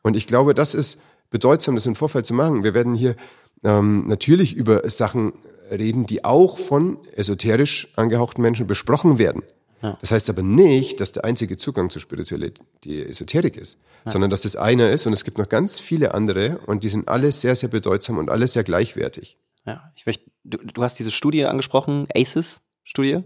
Und 0.03 0.15
ich 0.15 0.25
glaube, 0.25 0.53
das 0.53 0.73
ist 0.73 1.01
bedeutsam, 1.29 1.75
das 1.75 1.85
im 1.85 1.95
Vorfeld 1.95 2.25
zu 2.25 2.33
machen. 2.33 2.63
Wir 2.63 2.73
werden 2.73 2.93
hier 2.93 3.15
ähm, 3.63 4.07
natürlich 4.07 4.55
über 4.55 4.87
Sachen 4.89 5.33
reden, 5.71 6.05
die 6.05 6.25
auch 6.25 6.57
von 6.57 6.99
esoterisch 7.15 7.87
angehauchten 7.95 8.41
Menschen 8.41 8.67
besprochen 8.67 9.19
werden. 9.19 9.43
Ja. 9.81 9.97
Das 10.01 10.11
heißt 10.11 10.29
aber 10.29 10.41
nicht, 10.41 10.99
dass 10.99 11.11
der 11.13 11.23
einzige 11.23 11.55
Zugang 11.57 11.89
zur 11.89 12.01
Spiritualität 12.01 12.59
die 12.83 13.05
Esoterik 13.05 13.55
ist, 13.55 13.77
ja. 14.05 14.11
sondern 14.11 14.29
dass 14.29 14.41
das 14.41 14.55
einer 14.55 14.89
ist 14.89 15.05
und 15.05 15.13
es 15.13 15.23
gibt 15.23 15.37
noch 15.37 15.47
ganz 15.47 15.79
viele 15.79 16.13
andere 16.13 16.59
und 16.65 16.83
die 16.83 16.89
sind 16.89 17.07
alle 17.07 17.31
sehr, 17.31 17.55
sehr 17.55 17.69
bedeutsam 17.69 18.17
und 18.17 18.29
alle 18.29 18.47
sehr 18.47 18.63
gleichwertig. 18.63 19.37
Ja, 19.65 19.91
ich 19.95 20.05
möchte, 20.05 20.29
du, 20.43 20.57
du 20.57 20.83
hast 20.83 20.99
diese 20.99 21.11
Studie 21.11 21.45
angesprochen, 21.45 22.07
ACES-Studie. 22.13 23.23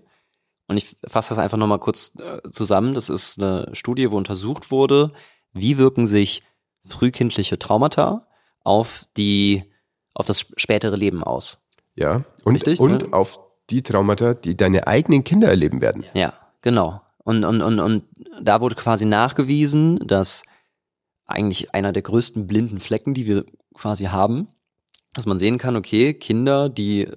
Und 0.68 0.78
ich 0.78 0.96
fasse 1.06 1.30
das 1.30 1.40
einfach 1.40 1.58
nochmal 1.58 1.80
kurz 1.80 2.14
äh, 2.18 2.50
zusammen. 2.50 2.94
Das 2.94 3.10
ist 3.10 3.38
eine 3.38 3.70
Studie, 3.74 4.12
wo 4.12 4.18
untersucht 4.18 4.72
wurde, 4.72 5.12
wie 5.52 5.78
wirken 5.78 6.08
sich 6.08 6.42
frühkindliche 6.86 7.60
Traumata 7.60 8.28
auf 8.64 9.06
die, 9.18 9.64
auf 10.14 10.26
das 10.26 10.46
spätere 10.58 10.96
Leben 10.96 11.24
aus. 11.24 11.64
Ja, 11.96 12.24
und, 12.44 12.56
Richtig, 12.56 12.80
und 12.80 13.04
ne? 13.04 13.14
auf 13.14 13.40
die 13.70 13.84
Traumata, 13.84 14.34
die 14.34 14.58
deine 14.58 14.88
eigenen 14.88 15.24
Kinder 15.24 15.48
erleben 15.48 15.82
werden. 15.82 16.06
Ja, 16.14 16.34
genau. 16.62 17.02
Und, 17.24 17.46
und, 17.46 17.62
und, 17.62 17.80
und 17.80 18.04
da 18.42 18.62
wurde 18.62 18.76
quasi 18.76 19.06
nachgewiesen, 19.06 20.00
dass 20.06 20.44
eigentlich 21.26 21.74
einer 21.74 21.94
der 21.94 22.02
größten 22.02 22.48
blinden 22.48 22.80
Flecken, 22.80 23.14
die 23.14 23.28
wir 23.28 23.46
quasi 23.74 24.06
haben, 24.06 24.48
dass 25.14 25.26
man 25.26 25.40
sehen 25.40 25.58
kann, 25.58 25.76
okay, 25.76 26.14
Kinder, 26.14 26.70
die 26.70 27.10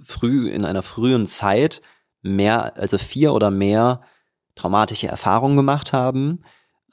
früh 0.00 0.48
in 0.50 0.64
einer 0.64 0.82
frühen 0.82 1.26
Zeit 1.26 1.82
mehr, 2.22 2.76
also 2.76 2.98
vier 2.98 3.32
oder 3.32 3.50
mehr 3.50 4.02
traumatische 4.54 5.08
Erfahrungen 5.08 5.56
gemacht 5.56 5.92
haben, 5.92 6.42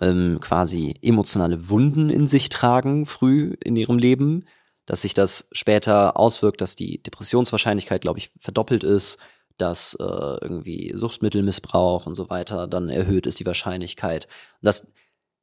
ähm, 0.02 0.40
quasi 0.42 0.96
emotionale 1.02 1.70
Wunden 1.70 2.10
in 2.10 2.28
sich 2.28 2.50
tragen, 2.50 3.06
früh 3.06 3.56
in 3.64 3.76
ihrem 3.76 3.98
Leben, 3.98 4.46
dass 4.86 5.02
sich 5.02 5.14
das 5.14 5.48
später 5.52 6.18
auswirkt, 6.18 6.62
dass 6.62 6.76
die 6.76 7.02
Depressionswahrscheinlichkeit, 7.02 8.02
glaube 8.02 8.20
ich, 8.20 8.32
verdoppelt 8.40 8.84
ist, 8.84 9.18
dass 9.58 9.96
äh, 9.96 10.04
irgendwie 10.04 10.94
Suchtmittelmissbrauch 10.96 12.08
und 12.08 12.16
so 12.16 12.30
weiter 12.30 12.68
dann 12.68 12.90
erhöht 12.90 13.26
ist 13.26 13.40
die 13.40 13.46
Wahrscheinlichkeit, 13.46 14.28
dass, 14.62 14.92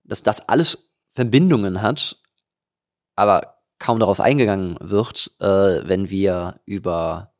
dass 0.04 0.22
das 0.22 0.48
alles 0.48 0.92
Verbindungen 1.10 1.82
hat, 1.82 2.18
aber 3.16 3.58
kaum 3.78 3.98
darauf 3.98 4.20
eingegangen 4.20 4.76
wird, 4.80 5.32
äh, 5.40 5.46
wenn 5.46 6.10
wir 6.10 6.60
über 6.66 7.31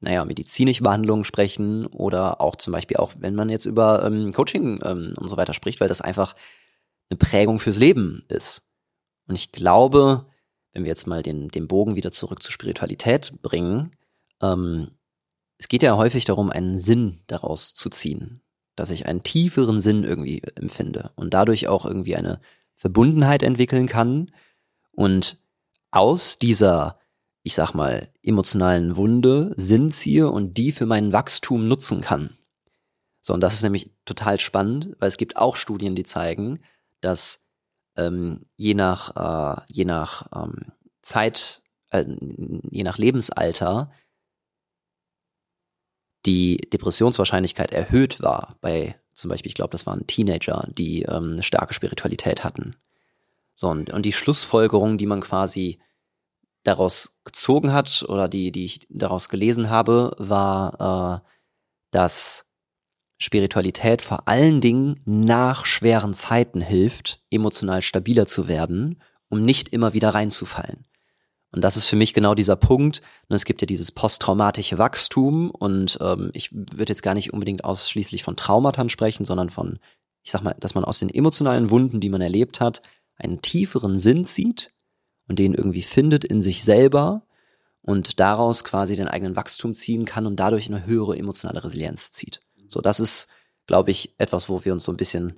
naja, 0.00 0.24
medizinische 0.24 0.82
Behandlungen 0.82 1.24
sprechen 1.24 1.86
oder 1.86 2.40
auch 2.40 2.56
zum 2.56 2.72
Beispiel 2.72 2.98
auch, 2.98 3.12
wenn 3.18 3.34
man 3.34 3.48
jetzt 3.48 3.66
über 3.66 4.04
ähm, 4.04 4.32
Coaching 4.32 4.80
ähm, 4.84 5.14
und 5.16 5.28
so 5.28 5.36
weiter 5.36 5.54
spricht, 5.54 5.80
weil 5.80 5.88
das 5.88 6.00
einfach 6.00 6.36
eine 7.10 7.18
Prägung 7.18 7.58
fürs 7.58 7.78
Leben 7.78 8.24
ist. 8.28 8.62
Und 9.26 9.34
ich 9.34 9.50
glaube, 9.52 10.26
wenn 10.72 10.84
wir 10.84 10.90
jetzt 10.90 11.06
mal 11.06 11.22
den, 11.22 11.48
den 11.48 11.66
Bogen 11.66 11.96
wieder 11.96 12.12
zurück 12.12 12.42
zur 12.42 12.52
Spiritualität 12.52 13.32
bringen, 13.42 13.90
ähm, 14.40 14.92
es 15.58 15.66
geht 15.68 15.82
ja 15.82 15.96
häufig 15.96 16.24
darum, 16.24 16.50
einen 16.50 16.78
Sinn 16.78 17.20
daraus 17.26 17.74
zu 17.74 17.90
ziehen, 17.90 18.40
dass 18.76 18.90
ich 18.90 19.06
einen 19.06 19.24
tieferen 19.24 19.80
Sinn 19.80 20.04
irgendwie 20.04 20.42
empfinde 20.54 21.10
und 21.16 21.34
dadurch 21.34 21.66
auch 21.66 21.84
irgendwie 21.84 22.14
eine 22.14 22.40
Verbundenheit 22.74 23.42
entwickeln 23.42 23.88
kann 23.88 24.30
und 24.92 25.38
aus 25.90 26.38
dieser 26.38 26.97
ich 27.48 27.54
sag 27.54 27.72
mal, 27.72 28.12
emotionalen 28.22 28.96
Wunde 28.96 29.54
Sinn 29.56 29.90
ziehe 29.90 30.30
und 30.30 30.58
die 30.58 30.70
für 30.70 30.84
mein 30.84 31.14
Wachstum 31.14 31.66
nutzen 31.66 32.02
kann. 32.02 32.36
So, 33.22 33.32
und 33.32 33.40
das 33.40 33.54
ist 33.54 33.62
nämlich 33.62 33.90
total 34.04 34.38
spannend, 34.38 34.94
weil 34.98 35.08
es 35.08 35.16
gibt 35.16 35.38
auch 35.38 35.56
Studien, 35.56 35.96
die 35.96 36.02
zeigen, 36.02 36.60
dass 37.00 37.46
ähm, 37.96 38.44
je 38.56 38.74
nach, 38.74 39.16
äh, 39.16 39.62
je 39.72 39.86
nach 39.86 40.26
ähm, 40.36 40.72
Zeit, 41.00 41.62
äh, 41.90 42.04
je 42.70 42.82
nach 42.84 42.98
Lebensalter 42.98 43.92
die 46.26 46.58
Depressionswahrscheinlichkeit 46.70 47.72
erhöht 47.72 48.20
war 48.20 48.58
bei 48.60 49.00
zum 49.14 49.30
Beispiel, 49.30 49.48
ich 49.48 49.54
glaube, 49.54 49.72
das 49.72 49.86
waren 49.86 50.06
Teenager, 50.06 50.68
die 50.76 51.04
ähm, 51.04 51.32
eine 51.32 51.42
starke 51.42 51.72
Spiritualität 51.72 52.44
hatten. 52.44 52.76
So, 53.54 53.68
und, 53.68 53.90
und 53.90 54.02
die 54.04 54.12
Schlussfolgerung, 54.12 54.98
die 54.98 55.06
man 55.06 55.22
quasi 55.22 55.78
daraus 56.64 57.18
gezogen 57.24 57.72
hat 57.72 58.04
oder 58.08 58.28
die, 58.28 58.52
die 58.52 58.64
ich 58.64 58.86
daraus 58.90 59.28
gelesen 59.28 59.70
habe, 59.70 60.14
war, 60.18 61.22
äh, 61.22 61.28
dass 61.90 62.46
Spiritualität 63.18 64.02
vor 64.02 64.28
allen 64.28 64.60
Dingen 64.60 65.00
nach 65.04 65.66
schweren 65.66 66.14
Zeiten 66.14 66.60
hilft, 66.60 67.22
emotional 67.30 67.82
stabiler 67.82 68.26
zu 68.26 68.46
werden, 68.46 69.02
um 69.28 69.44
nicht 69.44 69.70
immer 69.70 69.92
wieder 69.92 70.10
reinzufallen. 70.10 70.86
Und 71.50 71.64
das 71.64 71.76
ist 71.76 71.88
für 71.88 71.96
mich 71.96 72.12
genau 72.14 72.34
dieser 72.34 72.56
Punkt. 72.56 73.00
Und 73.28 73.34
es 73.34 73.44
gibt 73.44 73.62
ja 73.62 73.66
dieses 73.66 73.90
posttraumatische 73.90 74.78
Wachstum 74.78 75.50
und 75.50 75.98
ähm, 76.00 76.30
ich 76.34 76.52
würde 76.52 76.92
jetzt 76.92 77.02
gar 77.02 77.14
nicht 77.14 77.32
unbedingt 77.32 77.64
ausschließlich 77.64 78.22
von 78.22 78.36
Traumata 78.36 78.86
sprechen, 78.88 79.24
sondern 79.24 79.50
von, 79.50 79.78
ich 80.22 80.30
sag 80.30 80.42
mal, 80.42 80.54
dass 80.60 80.74
man 80.74 80.84
aus 80.84 80.98
den 80.98 81.08
emotionalen 81.08 81.70
Wunden, 81.70 82.00
die 82.00 82.10
man 82.10 82.20
erlebt 82.20 82.60
hat, 82.60 82.82
einen 83.16 83.40
tieferen 83.40 83.98
Sinn 83.98 84.24
zieht 84.24 84.72
und 85.28 85.38
den 85.38 85.54
irgendwie 85.54 85.82
findet 85.82 86.24
in 86.24 86.42
sich 86.42 86.64
selber 86.64 87.22
und 87.82 88.18
daraus 88.20 88.64
quasi 88.64 88.96
den 88.96 89.08
eigenen 89.08 89.36
Wachstum 89.36 89.74
ziehen 89.74 90.04
kann 90.04 90.26
und 90.26 90.36
dadurch 90.36 90.68
eine 90.68 90.86
höhere 90.86 91.16
emotionale 91.16 91.62
Resilienz 91.62 92.10
zieht. 92.12 92.40
So, 92.66 92.80
das 92.80 93.00
ist, 93.00 93.28
glaube 93.66 93.90
ich, 93.90 94.14
etwas, 94.18 94.48
wo 94.48 94.64
wir 94.64 94.72
uns 94.72 94.84
so 94.84 94.92
ein 94.92 94.96
bisschen 94.96 95.34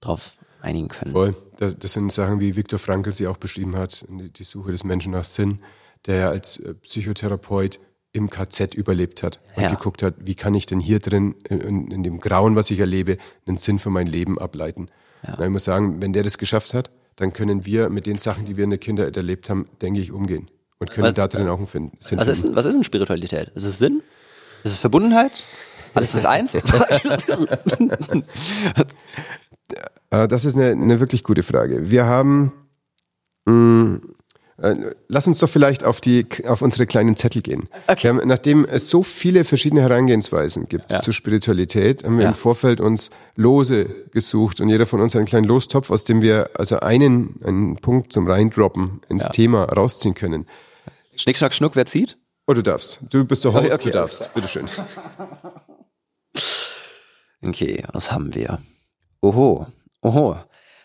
drauf 0.00 0.36
einigen 0.62 0.88
können. 0.88 1.12
Voll. 1.12 1.36
Das, 1.58 1.78
das 1.78 1.92
sind 1.92 2.10
Sachen, 2.12 2.40
wie 2.40 2.56
Viktor 2.56 2.78
Frankl 2.78 3.12
sie 3.12 3.26
auch 3.26 3.36
beschrieben 3.36 3.76
hat, 3.76 4.04
die 4.08 4.44
Suche 4.44 4.72
des 4.72 4.84
Menschen 4.84 5.12
nach 5.12 5.24
Sinn, 5.24 5.60
der 6.06 6.16
ja 6.16 6.28
als 6.30 6.58
äh, 6.58 6.74
Psychotherapeut 6.74 7.78
im 8.12 8.30
KZ 8.30 8.74
überlebt 8.74 9.22
hat 9.22 9.40
und 9.54 9.62
Ja. 9.62 9.70
geguckt 9.70 10.02
hat, 10.02 10.14
wie 10.18 10.34
kann 10.34 10.54
ich 10.54 10.66
denn 10.66 10.80
hier 10.80 10.98
drin, 10.98 11.36
in, 11.48 11.90
in 11.90 12.02
dem 12.02 12.18
Grauen, 12.20 12.56
was 12.56 12.70
ich 12.70 12.80
erlebe, 12.80 13.18
einen 13.46 13.56
Sinn 13.56 13.78
für 13.78 13.90
mein 13.90 14.06
Leben 14.06 14.38
ableiten. 14.38 14.88
Na, 15.22 15.44
ich 15.44 15.50
muss 15.50 15.64
sagen, 15.64 16.00
wenn 16.02 16.12
der 16.12 16.22
das 16.22 16.38
geschafft 16.38 16.74
hat, 16.74 16.90
dann 17.20 17.32
können 17.32 17.64
wir 17.66 17.88
mit 17.90 18.06
den 18.06 18.18
Sachen, 18.18 18.46
die 18.46 18.56
wir 18.56 18.64
in 18.64 18.70
der 18.70 18.78
Kindheit 18.78 19.16
erlebt 19.16 19.48
haben, 19.50 19.68
denke 19.82 20.00
ich, 20.00 20.10
umgehen 20.12 20.50
und 20.78 20.90
können 20.90 21.08
Was- 21.08 21.14
da 21.14 21.28
drin 21.28 21.48
auch 21.48 21.58
einen 21.58 21.66
Sinn 22.00 22.18
Was 22.18 22.26
ist, 22.28 22.40
finden. 22.40 22.56
was 22.56 22.64
ist 22.64 22.74
denn 22.74 22.84
Spiritualität? 22.84 23.50
Ist 23.54 23.64
es 23.64 23.78
Sinn? 23.78 24.02
Ist 24.64 24.72
es 24.72 24.78
Verbundenheit? 24.80 25.44
Alles 25.94 26.14
ist 26.14 26.24
eins? 26.26 26.54
Äh, 30.10 30.26
Das 30.28 30.44
ist 30.44 30.56
eine, 30.56 30.70
eine 30.72 30.98
wirklich 31.00 31.22
gute 31.22 31.42
Frage. 31.42 31.90
Wir 31.90 32.04
haben, 32.06 32.52
mh, 33.46 33.96
äh, 33.96 34.00
lass 35.08 35.26
uns 35.26 35.38
doch 35.38 35.48
vielleicht 35.48 35.84
auf, 35.84 36.00
die, 36.00 36.26
auf 36.46 36.60
unsere 36.62 36.86
kleinen 36.86 37.16
Zettel 37.16 37.40
gehen. 37.42 37.68
Wir 37.98 38.10
haben, 38.10 38.26
nachdem 38.28 38.64
es 38.66 38.88
so 38.90 39.02
viele 39.02 39.44
verschiedene 39.44 39.80
Herangehensweisen 39.82 40.68
gibt 40.68 40.92
Ja. 40.92 41.00
zur 41.00 41.14
Spiritualität, 41.14 42.04
haben 42.04 42.16
wir 42.18 42.24
Ja. 42.24 42.28
im 42.28 42.34
Vorfeld 42.34 42.80
uns 42.80 43.10
Lose 43.36 43.86
gesucht 44.12 44.60
und 44.60 44.68
jeder 44.68 44.86
von 44.86 45.00
uns 45.00 45.14
hat 45.14 45.20
einen 45.20 45.26
kleinen 45.26 45.46
Lostopf, 45.46 45.90
aus 45.90 46.04
dem 46.04 46.20
wir 46.22 46.50
also 46.54 46.80
einen, 46.80 47.40
einen 47.44 47.76
Punkt 47.76 48.12
zum 48.12 48.26
Reindroppen 48.28 49.00
ins 49.08 49.24
Ja. 49.24 49.30
Thema 49.30 49.64
rausziehen 49.64 50.14
können. 50.14 50.46
Schnick, 51.16 51.36
schnack, 51.38 51.54
schnuck, 51.54 51.74
wer 51.76 51.86
zieht? 51.86 52.18
Oh, 52.46 52.52
du 52.52 52.62
darfst. 52.62 53.00
Du 53.10 53.24
bist 53.24 53.44
der 53.44 53.52
Host, 53.52 53.64
Okay, 53.66 53.74
okay, 53.74 53.84
du 53.84 53.90
darfst. 53.92 54.34
Bitteschön. 54.34 54.66
Okay, 57.42 57.82
was 57.92 58.12
haben 58.12 58.34
wir? 58.34 58.60
Oho, 59.22 59.66
oho. 60.02 60.36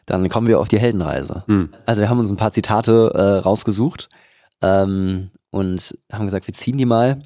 Dann 0.06 0.30
kommen 0.30 0.48
wir 0.48 0.60
auf 0.60 0.68
die 0.68 0.80
Heldenreise. 0.80 1.44
Also 1.86 2.02
wir 2.02 2.10
haben 2.10 2.20
uns 2.20 2.30
ein 2.32 2.38
paar 2.38 2.52
Zitate 2.52 3.12
äh, 3.14 3.40
rausgesucht 3.40 4.10
ähm, 4.62 5.32
und 5.50 5.98
haben 6.12 6.26
gesagt, 6.26 6.48
wir 6.48 6.54
ziehen 6.54 6.78
die 6.78 6.86
mal. 6.86 7.24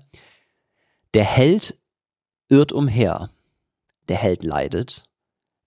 Der 1.14 1.26
Held 1.26 1.78
irrt 2.48 2.72
umher. 2.72 3.32
Der 4.08 4.18
Held 4.18 4.44
leidet. 4.44 5.04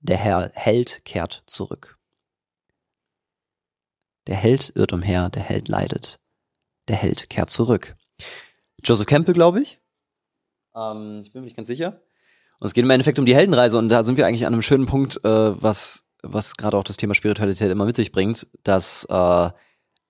Der 0.01 0.17
Herr 0.17 0.51
Held 0.55 1.05
kehrt 1.05 1.43
zurück. 1.47 1.99
Der 4.27 4.37
Held 4.37 4.73
irrt 4.75 4.93
umher, 4.93 5.31
der 5.31 5.43
Held 5.43 5.69
leidet. 5.69 6.19
Der 6.89 6.97
Held 6.97 7.29
kehrt 7.29 7.51
zurück. 7.51 7.97
Joseph 8.83 9.07
Campbell, 9.07 9.35
glaube 9.35 9.61
ich. 9.61 9.81
Ähm, 10.75 11.21
ich 11.25 11.33
bin 11.33 11.43
mir 11.43 11.47
nicht 11.47 11.57
ganz 11.57 11.69
sicher. 11.69 12.01
Und 12.59 12.67
es 12.67 12.75
geht 12.75 12.85
im 12.85 12.91
Endeffekt 12.91 13.19
um 13.19 13.27
die 13.27 13.35
Heldenreise 13.35 13.79
und 13.79 13.89
da 13.89 14.05
sind 14.05 14.17
wir 14.17 14.27
eigentlich 14.27 14.47
an 14.47 14.53
einem 14.53 14.63
schönen 14.63 14.87
Punkt, 14.87 15.25
äh, 15.25 15.63
was, 15.63 16.05
was 16.23 16.57
gerade 16.57 16.77
auch 16.77 16.85
das 16.85 16.97
Thema 16.97 17.15
Spiritualität 17.15 17.71
immer 17.71 17.85
mit 17.85 17.97
sich 17.97 18.13
bringt, 18.13 18.47
dass 18.63 19.05
äh, 19.11 19.51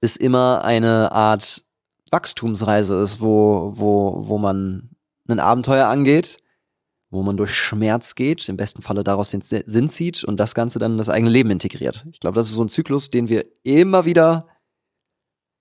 es 0.01 0.17
immer 0.17 0.65
eine 0.65 1.13
Art 1.13 1.65
Wachstumsreise 2.11 3.01
ist, 3.01 3.21
wo, 3.21 3.73
wo, 3.75 4.29
wo 4.29 4.39
man 4.39 4.91
ein 5.29 5.41
Abenteuer 5.41 5.87
angeht, 5.87 6.39
wo 7.11 7.23
man 7.23 7.37
durch 7.37 7.55
Schmerz 7.55 8.15
geht, 8.15 8.49
im 8.49 8.57
besten 8.57 8.83
Falle 8.83 9.05
daraus 9.05 9.31
den 9.31 9.43
Sinn 9.43 9.89
zieht 9.89 10.25
und 10.25 10.39
das 10.39 10.55
Ganze 10.55 10.79
dann 10.79 10.93
in 10.93 10.99
das 10.99 11.09
eigene 11.09 11.31
Leben 11.31 11.51
integriert. 11.51 12.07
Ich 12.11 12.21
glaube, 12.21 12.35
das 12.35 12.49
ist 12.49 12.55
so 12.55 12.65
ein 12.65 12.69
Zyklus, 12.69 13.11
den 13.11 13.29
wir 13.29 13.45
immer 13.63 14.05
wieder 14.05 14.47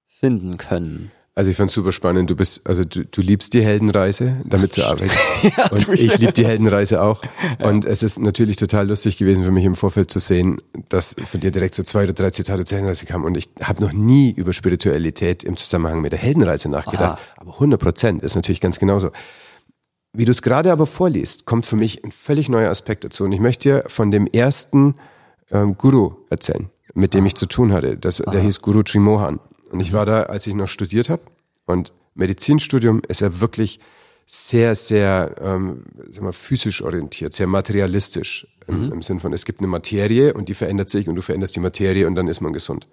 finden 0.07 0.57
können. 0.57 1.11
Also 1.33 1.49
ich 1.49 1.55
fand's 1.55 1.73
super 1.73 1.93
spannend. 1.93 2.29
Du 2.29 2.35
bist, 2.35 2.67
also 2.67 2.83
du, 2.83 3.05
du 3.05 3.21
liebst 3.21 3.53
die 3.53 3.61
Heldenreise, 3.61 4.41
damit 4.43 4.73
zu 4.73 4.85
arbeiten. 4.85 5.11
und 5.71 5.85
tu 5.85 5.93
ich. 5.93 6.17
liebe 6.17 6.33
die 6.33 6.45
Heldenreise 6.45 7.01
auch. 7.01 7.21
Und 7.59 7.85
es 7.85 8.03
ist 8.03 8.19
natürlich 8.19 8.57
total 8.57 8.89
lustig 8.89 9.15
gewesen 9.15 9.45
für 9.45 9.51
mich 9.51 9.63
im 9.63 9.75
Vorfeld 9.75 10.11
zu 10.11 10.19
sehen, 10.19 10.61
dass 10.89 11.15
von 11.23 11.39
dir 11.39 11.51
direkt 11.51 11.75
so 11.75 11.83
zwei 11.83 12.03
oder 12.03 12.13
drei 12.13 12.31
Zitate 12.31 12.65
zur 12.65 12.77
Heldenreise 12.77 13.05
kamen. 13.05 13.23
Und 13.23 13.37
ich 13.37 13.49
habe 13.63 13.81
noch 13.81 13.93
nie 13.93 14.31
über 14.31 14.51
Spiritualität 14.51 15.43
im 15.43 15.55
Zusammenhang 15.55 16.01
mit 16.01 16.11
der 16.11 16.19
Heldenreise 16.19 16.69
nachgedacht. 16.69 17.17
Aha. 17.17 17.37
Aber 17.37 17.53
100 17.53 17.79
Prozent 17.79 18.23
ist 18.23 18.35
natürlich 18.35 18.59
ganz 18.59 18.77
genauso. 18.77 19.11
Wie 20.13 20.25
du 20.25 20.31
es 20.31 20.41
gerade 20.41 20.69
aber 20.73 20.85
vorliest, 20.85 21.45
kommt 21.45 21.65
für 21.65 21.77
mich 21.77 22.03
ein 22.03 22.11
völlig 22.11 22.49
neuer 22.49 22.69
Aspekt 22.69 23.05
dazu. 23.05 23.23
Und 23.23 23.31
ich 23.31 23.39
möchte 23.39 23.69
dir 23.69 23.83
von 23.87 24.11
dem 24.11 24.27
ersten 24.27 24.95
ähm, 25.49 25.77
Guru 25.77 26.15
erzählen, 26.29 26.69
mit 26.93 27.13
dem 27.13 27.25
ich 27.25 27.35
zu 27.35 27.45
tun 27.45 27.71
hatte. 27.71 27.95
Das, 27.95 28.17
der 28.17 28.41
hieß 28.41 28.61
Guru 28.61 28.83
Trimohan. 28.83 29.39
Und 29.71 29.79
ich 29.79 29.93
war 29.93 30.05
da, 30.05 30.23
als 30.23 30.45
ich 30.47 30.53
noch 30.53 30.67
studiert 30.67 31.09
habe. 31.09 31.23
Und 31.65 31.93
Medizinstudium 32.13 33.01
ist 33.07 33.21
ja 33.21 33.39
wirklich 33.39 33.79
sehr, 34.27 34.75
sehr 34.75 35.35
ähm, 35.41 35.83
sag 36.09 36.23
mal, 36.23 36.33
physisch 36.33 36.81
orientiert, 36.81 37.33
sehr 37.33 37.47
materialistisch. 37.47 38.47
Im, 38.67 38.91
Im 38.91 39.01
Sinn 39.01 39.19
von, 39.19 39.33
es 39.33 39.43
gibt 39.43 39.59
eine 39.59 39.67
Materie 39.67 40.33
und 40.33 40.47
die 40.47 40.53
verändert 40.53 40.89
sich 40.89 41.09
und 41.09 41.15
du 41.15 41.21
veränderst 41.21 41.55
die 41.55 41.59
Materie 41.59 42.07
und 42.07 42.15
dann 42.15 42.27
ist 42.27 42.41
man 42.41 42.53
gesund. 42.53 42.87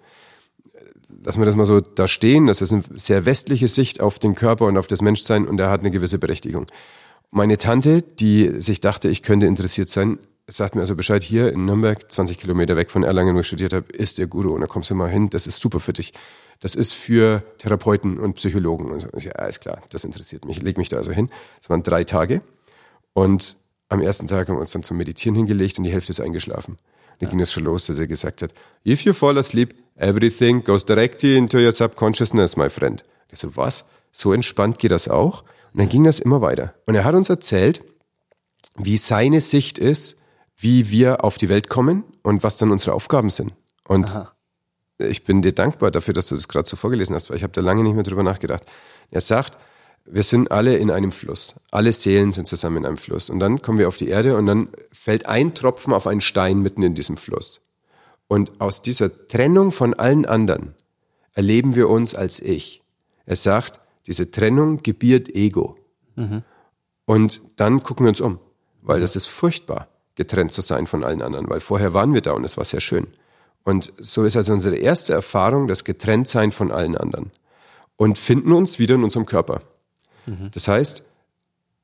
Lassen 1.23 1.39
wir 1.39 1.45
das 1.45 1.55
mal 1.55 1.65
so 1.65 1.79
da 1.79 2.07
stehen. 2.07 2.47
Das 2.47 2.61
ist 2.61 2.73
eine 2.73 2.83
sehr 2.95 3.25
westliche 3.25 3.67
Sicht 3.67 4.01
auf 4.01 4.19
den 4.19 4.35
Körper 4.35 4.65
und 4.65 4.77
auf 4.77 4.87
das 4.87 5.01
Menschsein 5.01 5.47
und 5.47 5.59
er 5.59 5.69
hat 5.69 5.81
eine 5.81 5.91
gewisse 5.91 6.17
Berechtigung. 6.17 6.65
Meine 7.31 7.57
Tante, 7.57 8.01
die 8.01 8.59
sich 8.59 8.81
dachte, 8.81 9.09
ich 9.09 9.21
könnte 9.21 9.45
interessiert 9.45 9.89
sein, 9.89 10.17
sagt 10.47 10.75
mir 10.75 10.81
also 10.81 10.95
Bescheid, 10.95 11.23
hier 11.23 11.53
in 11.53 11.65
Nürnberg, 11.65 12.11
20 12.11 12.37
Kilometer 12.37 12.75
weg 12.75 12.89
von 12.89 13.03
Erlangen, 13.03 13.35
wo 13.35 13.41
ich 13.41 13.47
studiert 13.47 13.73
habe, 13.73 13.91
ist 13.91 14.17
der 14.17 14.27
Guru 14.27 14.53
und 14.53 14.61
da 14.61 14.67
kommst 14.67 14.89
du 14.89 14.95
mal 14.95 15.09
hin, 15.09 15.29
das 15.29 15.47
ist 15.47 15.61
super 15.61 15.79
für 15.79 15.93
dich. 15.93 16.13
Das 16.59 16.75
ist 16.75 16.93
für 16.93 17.43
Therapeuten 17.57 18.19
und 18.19 18.33
Psychologen 18.33 18.91
und 18.91 18.99
so. 18.99 19.09
Ich, 19.15 19.25
ja, 19.25 19.45
ist 19.45 19.61
klar, 19.61 19.81
das 19.89 20.03
interessiert 20.03 20.45
mich. 20.45 20.57
Ich 20.57 20.63
leg 20.63 20.77
mich 20.77 20.89
da 20.89 20.97
also 20.97 21.11
hin. 21.11 21.29
Es 21.61 21.69
waren 21.69 21.83
drei 21.83 22.03
Tage 22.03 22.41
und 23.13 23.55
am 23.87 24.01
ersten 24.01 24.27
Tag 24.27 24.47
haben 24.47 24.55
wir 24.55 24.61
uns 24.61 24.71
dann 24.71 24.83
zum 24.83 24.97
Meditieren 24.97 25.35
hingelegt 25.35 25.77
und 25.77 25.83
die 25.83 25.91
Hälfte 25.91 26.11
ist 26.11 26.19
eingeschlafen. 26.19 26.73
Und 26.73 27.21
dann 27.21 27.29
ging 27.29 27.39
es 27.39 27.51
schon 27.51 27.63
los, 27.63 27.87
dass 27.87 27.97
er 27.97 28.07
gesagt 28.07 28.41
hat, 28.41 28.53
if 28.85 29.01
you 29.01 29.13
fall 29.13 29.37
asleep, 29.37 29.73
everything 29.95 30.63
goes 30.63 30.85
directly 30.85 31.37
into 31.37 31.57
your 31.57 31.71
subconsciousness, 31.71 32.55
my 32.55 32.69
friend. 32.69 33.03
Ich 33.31 33.39
so, 33.39 33.55
was? 33.55 33.85
So 34.11 34.33
entspannt 34.33 34.79
geht 34.79 34.91
das 34.91 35.07
auch? 35.07 35.43
Und 35.73 35.79
dann 35.79 35.89
ging 35.89 36.03
das 36.03 36.19
immer 36.19 36.41
weiter. 36.41 36.73
Und 36.85 36.95
er 36.95 37.03
hat 37.03 37.15
uns 37.15 37.29
erzählt, 37.29 37.83
wie 38.75 38.97
seine 38.97 39.41
Sicht 39.41 39.77
ist, 39.77 40.19
wie 40.57 40.89
wir 40.89 41.23
auf 41.23 41.37
die 41.37 41.49
Welt 41.49 41.69
kommen 41.69 42.03
und 42.23 42.43
was 42.43 42.57
dann 42.57 42.71
unsere 42.71 42.93
Aufgaben 42.93 43.29
sind. 43.29 43.53
Und 43.87 44.15
Aha. 44.15 44.33
Ich 44.99 45.23
bin 45.23 45.41
dir 45.41 45.53
dankbar 45.53 45.91
dafür, 45.91 46.13
dass 46.13 46.27
du 46.27 46.35
das 46.35 46.47
gerade 46.47 46.67
so 46.67 46.75
vorgelesen 46.75 47.15
hast, 47.15 47.29
weil 47.29 47.37
ich 47.37 47.43
habe 47.43 47.53
da 47.53 47.61
lange 47.61 47.83
nicht 47.83 47.95
mehr 47.95 48.03
drüber 48.03 48.23
nachgedacht. 48.23 48.63
Er 49.11 49.21
sagt, 49.21 49.57
wir 50.05 50.23
sind 50.23 50.51
alle 50.51 50.77
in 50.77 50.91
einem 50.91 51.11
Fluss. 51.11 51.55
Alle 51.71 51.93
Seelen 51.93 52.31
sind 52.31 52.47
zusammen 52.47 52.77
in 52.77 52.85
einem 52.85 52.97
Fluss. 52.97 53.29
Und 53.29 53.39
dann 53.39 53.61
kommen 53.61 53.77
wir 53.77 53.87
auf 53.87 53.97
die 53.97 54.09
Erde 54.09 54.37
und 54.37 54.45
dann 54.45 54.69
fällt 54.91 55.27
ein 55.27 55.53
Tropfen 55.53 55.93
auf 55.93 56.07
einen 56.07 56.21
Stein 56.21 56.59
mitten 56.61 56.83
in 56.83 56.95
diesem 56.95 57.15
Fluss. 57.17 57.61
Und 58.27 58.59
aus 58.61 58.81
dieser 58.81 59.27
Trennung 59.27 59.71
von 59.71 59.93
allen 59.93 60.25
anderen 60.25 60.75
erleben 61.33 61.75
wir 61.75 61.89
uns 61.89 62.15
als 62.15 62.41
Ich. 62.41 62.81
Er 63.25 63.35
sagt, 63.35 63.79
diese 64.07 64.31
Trennung 64.31 64.83
gebiert 64.83 65.29
Ego. 65.29 65.75
Und 67.05 67.41
dann 67.55 67.83
gucken 67.83 68.05
wir 68.05 68.09
uns 68.09 68.21
um, 68.21 68.39
weil 68.81 68.99
das 68.99 69.15
ist 69.15 69.27
furchtbar, 69.27 69.87
getrennt 70.15 70.51
zu 70.53 70.61
sein 70.61 70.85
von 70.87 71.03
allen 71.03 71.21
anderen, 71.21 71.49
weil 71.49 71.59
vorher 71.59 71.93
waren 71.93 72.13
wir 72.13 72.21
da 72.21 72.33
und 72.33 72.43
es 72.43 72.57
war 72.57 72.65
sehr 72.65 72.81
schön. 72.81 73.07
Und 73.63 73.93
so 73.97 74.23
ist 74.23 74.35
also 74.35 74.53
unsere 74.53 74.75
erste 74.75 75.13
Erfahrung 75.13 75.67
das 75.67 75.83
Getrenntsein 75.83 76.51
von 76.51 76.71
allen 76.71 76.97
anderen 76.97 77.31
und 77.97 78.17
finden 78.17 78.51
uns 78.51 78.79
wieder 78.79 78.95
in 78.95 79.03
unserem 79.03 79.25
Körper. 79.25 79.61
Das 80.51 80.67
heißt, 80.67 81.03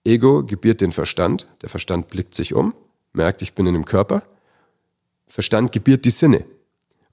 Ego 0.03 0.43
gebiert 0.43 0.81
den 0.81 0.91
Verstand, 0.91 1.47
der 1.61 1.69
Verstand 1.69 2.09
blickt 2.09 2.35
sich 2.35 2.53
um, 2.53 2.73
merkt, 3.13 3.41
ich 3.41 3.53
bin 3.53 3.65
in 3.65 3.75
einem 3.75 3.85
Körper, 3.85 4.23
Verstand 5.27 5.71
gebiert 5.71 6.05
die 6.05 6.11
Sinne. 6.11 6.45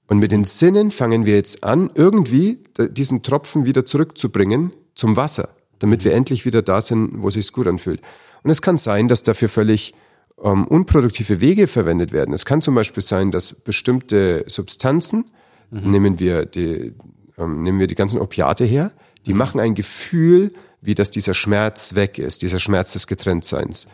Und 0.07 0.19
mit 0.19 0.31
den 0.31 0.43
Sinnen 0.43 0.91
fangen 0.91 1.25
wir 1.25 1.35
jetzt 1.35 1.63
an, 1.63 1.89
irgendwie 1.95 2.59
diesen 2.77 3.23
Tropfen 3.23 3.65
wieder 3.65 3.85
zurückzubringen 3.85 4.73
zum 4.95 5.15
Wasser, 5.15 5.49
damit 5.79 6.05
wir 6.05 6.13
endlich 6.13 6.45
wieder 6.45 6.61
da 6.61 6.81
sind, 6.81 7.21
wo 7.21 7.29
es 7.29 7.33
sich 7.33 7.51
gut 7.51 7.67
anfühlt. 7.67 8.01
Und 8.43 8.51
es 8.51 8.61
kann 8.61 8.77
sein, 8.77 9.07
dass 9.07 9.23
dafür 9.23 9.49
völlig 9.49 9.95
ähm, 10.41 10.67
unproduktive 10.67 11.41
Wege 11.41 11.67
verwendet 11.67 12.11
werden. 12.11 12.33
Es 12.33 12.45
kann 12.45 12.61
zum 12.61 12.75
Beispiel 12.75 13.03
sein, 13.03 13.31
dass 13.31 13.53
bestimmte 13.53 14.43
Substanzen, 14.47 15.25
nehmen, 15.71 16.19
wir 16.19 16.45
die, 16.45 16.93
ähm, 17.37 17.63
nehmen 17.63 17.79
wir 17.79 17.87
die 17.87 17.95
ganzen 17.95 18.19
Opiate 18.19 18.63
her, 18.63 18.91
die 19.25 19.33
machen 19.33 19.59
ein 19.59 19.73
Gefühl, 19.73 20.53
wie 20.81 20.95
dass 20.95 21.11
dieser 21.11 21.33
Schmerz 21.33 21.95
weg 21.95 22.19
ist, 22.19 22.41
dieser 22.41 22.59
Schmerz 22.59 22.93
des 22.93 23.07
Getrenntseins. 23.07 23.87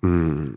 Mm. 0.00 0.56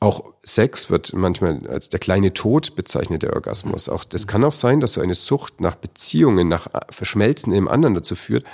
auch 0.00 0.24
Sex 0.42 0.90
wird 0.90 1.12
manchmal 1.12 1.66
als 1.68 1.90
der 1.90 2.00
kleine 2.00 2.32
Tod 2.32 2.74
bezeichnet, 2.74 3.22
der 3.22 3.34
Orgasmus. 3.34 3.88
Auch 3.88 4.04
das 4.04 4.26
kann 4.26 4.42
auch 4.42 4.52
sein, 4.52 4.80
dass 4.80 4.94
so 4.94 5.00
eine 5.00 5.14
Sucht 5.14 5.60
nach 5.60 5.76
Beziehungen, 5.76 6.48
nach 6.48 6.68
Verschmelzen 6.88 7.52
im 7.52 7.68
anderen 7.68 7.94
dazu 7.94 8.16
führt, 8.16 8.44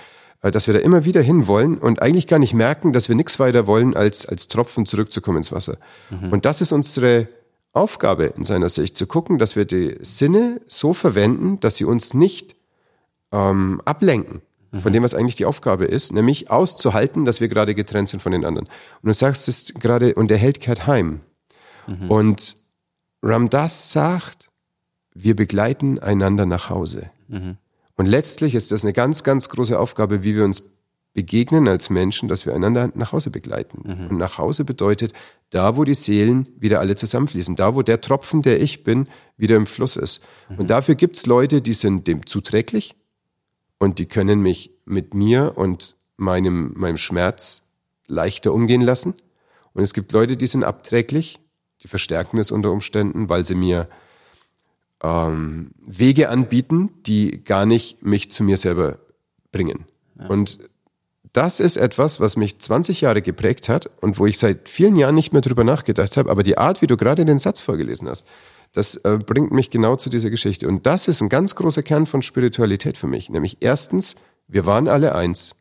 äh, 0.46 0.50
dass 0.50 0.66
wir 0.66 0.74
da 0.74 0.80
immer 0.80 1.04
wieder 1.04 1.20
hinwollen 1.20 1.78
und 1.78 2.02
eigentlich 2.02 2.26
gar 2.26 2.38
nicht 2.38 2.54
merken, 2.54 2.92
dass 2.92 3.08
wir 3.08 3.16
nichts 3.16 3.38
weiter 3.38 3.66
wollen, 3.66 3.96
als 3.96 4.26
als 4.26 4.48
Tropfen 4.48 4.86
zurückzukommen 4.86 5.38
ins 5.38 5.52
Wasser. 5.52 5.78
Mhm. 6.10 6.32
Und 6.32 6.44
das 6.44 6.60
ist 6.60 6.72
unsere 6.72 7.28
Aufgabe 7.72 8.26
in 8.36 8.44
seiner 8.44 8.68
Sicht, 8.68 8.96
zu 8.96 9.06
gucken, 9.06 9.38
dass 9.38 9.54
wir 9.56 9.66
die 9.66 9.96
Sinne 10.00 10.60
so 10.66 10.94
verwenden, 10.94 11.60
dass 11.60 11.76
sie 11.76 11.84
uns 11.84 12.14
nicht 12.14 12.56
ähm, 13.32 13.82
ablenken 13.84 14.40
von 14.78 14.92
dem, 14.92 15.02
was 15.02 15.14
eigentlich 15.14 15.36
die 15.36 15.44
Aufgabe 15.46 15.86
ist, 15.86 16.12
nämlich 16.12 16.50
auszuhalten, 16.50 17.24
dass 17.24 17.40
wir 17.40 17.48
gerade 17.48 17.74
getrennt 17.74 18.08
sind 18.08 18.20
von 18.20 18.32
den 18.32 18.44
anderen. 18.44 18.66
Und 18.66 19.06
du 19.06 19.12
sagst 19.12 19.48
es 19.48 19.74
gerade, 19.74 20.14
und 20.14 20.28
der 20.28 20.36
Held 20.36 20.60
kehrt 20.60 20.86
heim. 20.86 21.20
Mhm. 21.86 22.10
Und 22.10 22.56
Ramdas 23.22 23.92
sagt, 23.92 24.48
wir 25.14 25.34
begleiten 25.34 25.98
einander 25.98 26.46
nach 26.46 26.68
Hause. 26.68 27.10
Mhm. 27.28 27.56
Und 27.96 28.06
letztlich 28.06 28.54
ist 28.54 28.72
das 28.72 28.84
eine 28.84 28.92
ganz, 28.92 29.24
ganz 29.24 29.48
große 29.48 29.78
Aufgabe, 29.78 30.22
wie 30.22 30.34
wir 30.34 30.44
uns 30.44 30.62
begegnen 31.14 31.66
als 31.66 31.88
Menschen, 31.88 32.28
dass 32.28 32.44
wir 32.44 32.54
einander 32.54 32.90
nach 32.94 33.12
Hause 33.12 33.30
begleiten. 33.30 33.82
Mhm. 33.84 34.06
Und 34.08 34.16
nach 34.18 34.36
Hause 34.36 34.64
bedeutet, 34.64 35.14
da 35.48 35.76
wo 35.76 35.84
die 35.84 35.94
Seelen 35.94 36.46
wieder 36.58 36.78
alle 36.78 36.94
zusammenfließen, 36.94 37.56
da 37.56 37.74
wo 37.74 37.80
der 37.80 38.02
Tropfen, 38.02 38.42
der 38.42 38.60
ich 38.60 38.84
bin, 38.84 39.08
wieder 39.38 39.56
im 39.56 39.66
Fluss 39.66 39.96
ist. 39.96 40.22
Mhm. 40.50 40.58
Und 40.58 40.70
dafür 40.70 40.94
gibt 40.94 41.16
es 41.16 41.24
Leute, 41.24 41.62
die 41.62 41.72
sind 41.72 42.06
dem 42.06 42.26
zuträglich 42.26 42.96
und 43.78 43.98
die 43.98 44.06
können 44.06 44.40
mich 44.40 44.72
mit 44.84 45.14
mir 45.14 45.54
und 45.56 45.96
meinem, 46.18 46.74
meinem 46.76 46.98
Schmerz 46.98 47.72
leichter 48.06 48.52
umgehen 48.52 48.82
lassen. 48.82 49.14
Und 49.72 49.82
es 49.82 49.94
gibt 49.94 50.12
Leute, 50.12 50.36
die 50.36 50.46
sind 50.46 50.64
abträglich, 50.64 51.38
die 51.82 51.88
verstärken 51.88 52.38
es 52.38 52.50
unter 52.50 52.70
Umständen, 52.70 53.30
weil 53.30 53.44
sie 53.46 53.54
mir 53.54 53.88
ähm, 55.02 55.70
Wege 55.84 56.28
anbieten, 56.28 56.90
die 57.06 57.42
gar 57.44 57.66
nicht 57.66 58.04
mich 58.04 58.30
zu 58.30 58.44
mir 58.44 58.56
selber 58.56 58.98
bringen. 59.52 59.86
Ja. 60.18 60.26
Und 60.26 60.58
das 61.32 61.60
ist 61.60 61.76
etwas, 61.76 62.18
was 62.18 62.36
mich 62.36 62.58
20 62.58 63.02
Jahre 63.02 63.20
geprägt 63.20 63.68
hat 63.68 63.90
und 64.00 64.18
wo 64.18 64.26
ich 64.26 64.38
seit 64.38 64.70
vielen 64.70 64.96
Jahren 64.96 65.14
nicht 65.14 65.34
mehr 65.34 65.42
drüber 65.42 65.64
nachgedacht 65.64 66.16
habe. 66.16 66.30
Aber 66.30 66.42
die 66.42 66.56
Art, 66.56 66.80
wie 66.80 66.86
du 66.86 66.96
gerade 66.96 67.26
den 67.26 67.38
Satz 67.38 67.60
vorgelesen 67.60 68.08
hast, 68.08 68.26
das 68.72 68.96
äh, 68.96 69.18
bringt 69.18 69.52
mich 69.52 69.70
genau 69.70 69.96
zu 69.96 70.08
dieser 70.08 70.30
Geschichte. 70.30 70.66
Und 70.66 70.86
das 70.86 71.08
ist 71.08 71.20
ein 71.20 71.28
ganz 71.28 71.54
großer 71.54 71.82
Kern 71.82 72.06
von 72.06 72.22
Spiritualität 72.22 72.96
für 72.96 73.06
mich. 73.06 73.28
Nämlich 73.28 73.58
erstens, 73.60 74.16
wir 74.48 74.64
waren 74.64 74.88
alle 74.88 75.14
eins. 75.14 75.56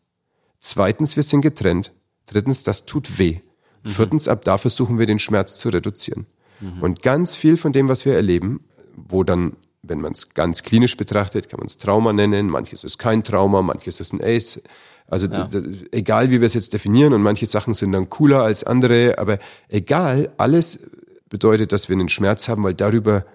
Zweitens, 0.60 1.16
wir 1.18 1.24
sind 1.24 1.42
getrennt. 1.42 1.92
Drittens, 2.26 2.64
das 2.64 2.86
tut 2.86 3.20
weh. 3.20 3.40
Mhm. 3.84 3.90
Viertens, 3.90 4.28
ab 4.28 4.46
da 4.46 4.58
versuchen 4.58 4.98
wir 4.98 5.06
den 5.06 5.20
Schmerz 5.20 5.56
zu 5.58 5.70
reduzieren. 5.70 6.26
Mhm. 6.62 6.82
Und 6.82 7.02
ganz 7.02 7.36
viel 7.36 7.58
von 7.58 7.74
dem, 7.74 7.90
was 7.90 8.06
wir 8.06 8.16
erleben, 8.16 8.62
wo 8.96 9.24
dann, 9.24 9.56
wenn 9.84 10.02
man 10.02 10.14
es 10.14 10.34
ganz 10.34 10.64
klinisch 10.64 10.98
betrachtet, 10.98 11.50
kann 11.50 11.60
man 11.60 11.68
es 11.68 11.78
Trauma 11.78 12.14
nennen, 12.14 12.50
manches 12.50 12.84
ist 12.84 12.98
kein 12.98 13.24
Trauma, 13.24 13.62
manches 13.62 14.00
ist 14.00 14.14
ein 14.14 14.22
Ace. 14.24 14.62
Also 15.08 15.28
ja. 15.28 15.50
egal, 15.92 16.32
wie 16.32 16.42
wir 16.42 16.48
es 16.48 16.56
jetzt 16.56 16.74
definieren, 16.74 17.14
und 17.14 17.22
manche 17.22 17.46
Sachen 17.46 17.74
sind 17.74 17.92
dann 17.92 18.10
cooler 18.10 18.42
als 18.42 18.64
andere, 18.64 19.20
aber 19.20 19.38
egal, 19.70 20.32
alles 20.38 20.80
bedeutet, 21.30 21.72
dass 21.72 21.90
wir 21.90 21.96
einen 21.96 22.10
Schmerz 22.10 22.50
haben, 22.50 22.64
weil 22.64 22.74
darüber, 22.74 23.26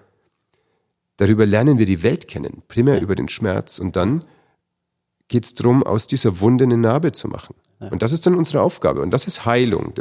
darüber 1.17 1.45
lernen 1.45 1.77
wir 1.77 1.85
die 1.85 2.03
Welt 2.03 2.27
kennen, 2.27 2.63
primär 2.67 2.95
ja. 2.95 3.01
über 3.01 3.15
den 3.15 3.29
Schmerz. 3.29 3.79
Und 3.79 3.95
dann 3.95 4.25
geht 5.27 5.45
es 5.45 5.53
darum, 5.53 5.83
aus 5.83 6.07
dieser 6.07 6.41
Wunde 6.41 6.65
eine 6.65 6.77
Narbe 6.77 7.13
zu 7.13 7.27
machen. 7.29 7.55
Ja. 7.79 7.87
Und 7.87 8.01
das 8.01 8.11
ist 8.11 8.25
dann 8.25 8.35
unsere 8.35 8.61
Aufgabe. 8.61 9.01
Und 9.01 9.11
das 9.11 9.25
ist 9.27 9.45
Heilung. 9.45 9.93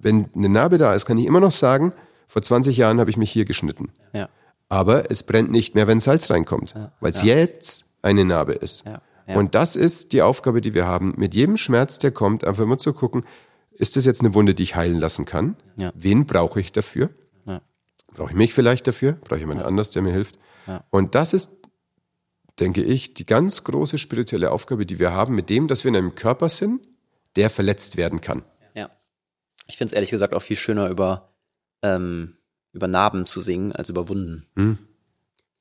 Wenn 0.00 0.26
eine 0.34 0.48
Narbe 0.48 0.78
da 0.78 0.94
ist, 0.94 1.06
kann 1.06 1.18
ich 1.18 1.26
immer 1.26 1.40
noch 1.40 1.52
sagen, 1.52 1.92
vor 2.26 2.42
20 2.42 2.76
Jahren 2.76 2.98
habe 2.98 3.10
ich 3.10 3.16
mich 3.16 3.30
hier 3.30 3.44
geschnitten. 3.44 3.90
Ja. 4.12 4.28
Aber 4.72 5.10
es 5.10 5.22
brennt 5.22 5.50
nicht 5.50 5.74
mehr, 5.74 5.86
wenn 5.86 6.00
Salz 6.00 6.30
reinkommt, 6.30 6.74
ja. 6.74 6.92
weil 7.00 7.10
es 7.10 7.22
jetzt 7.22 7.84
eine 8.00 8.24
Narbe 8.24 8.54
ist. 8.54 8.84
Und 9.26 9.54
das 9.54 9.76
ist 9.76 10.12
die 10.12 10.22
Aufgabe, 10.22 10.60
die 10.62 10.74
wir 10.74 10.86
haben. 10.86 11.14
Mit 11.16 11.34
jedem 11.34 11.58
Schmerz, 11.58 11.98
der 11.98 12.10
kommt, 12.10 12.44
einfach 12.44 12.62
immer 12.62 12.78
zu 12.78 12.92
gucken, 12.92 13.24
ist 13.70 13.96
das 13.96 14.04
jetzt 14.06 14.20
eine 14.20 14.34
Wunde, 14.34 14.54
die 14.54 14.62
ich 14.62 14.74
heilen 14.74 14.98
lassen 14.98 15.26
kann? 15.26 15.56
Wen 15.94 16.24
brauche 16.24 16.58
ich 16.58 16.72
dafür? 16.72 17.10
Brauche 18.14 18.30
ich 18.30 18.36
mich 18.36 18.54
vielleicht 18.54 18.86
dafür? 18.86 19.12
Brauche 19.12 19.36
ich 19.36 19.40
jemand 19.42 19.62
anders, 19.62 19.90
der 19.90 20.02
mir 20.02 20.12
hilft? 20.12 20.38
Und 20.90 21.14
das 21.14 21.34
ist 21.34 21.50
denke 22.60 22.82
ich, 22.82 23.14
die 23.14 23.26
ganz 23.26 23.64
große 23.64 23.98
spirituelle 23.98 24.50
Aufgabe, 24.50 24.86
die 24.86 24.98
wir 24.98 25.12
haben, 25.12 25.34
mit 25.34 25.50
dem, 25.50 25.68
dass 25.68 25.84
wir 25.84 25.88
in 25.88 25.96
einem 25.96 26.14
Körper 26.14 26.48
sind, 26.48 26.86
der 27.36 27.50
verletzt 27.50 27.96
werden 27.96 28.20
kann. 28.20 28.42
Ja. 28.74 28.90
Ich 29.66 29.76
finde 29.76 29.90
es 29.90 29.92
ehrlich 29.94 30.10
gesagt 30.10 30.34
auch 30.34 30.42
viel 30.42 30.56
schöner, 30.56 30.88
über, 30.88 31.32
ähm, 31.82 32.36
über 32.72 32.88
Narben 32.88 33.26
zu 33.26 33.40
singen, 33.40 33.72
als 33.72 33.88
über 33.88 34.08
Wunden. 34.08 34.46
Hm. 34.56 34.78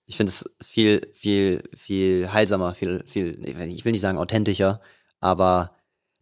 Ich 0.06 0.18
finde 0.18 0.30
es 0.30 0.50
viel, 0.62 1.08
viel, 1.14 1.64
viel 1.76 2.32
heilsamer, 2.32 2.74
viel, 2.74 3.04
viel, 3.08 3.46
ich 3.46 3.86
will 3.86 3.92
nicht 3.92 4.02
sagen 4.02 4.18
authentischer, 4.18 4.82
aber 5.20 5.72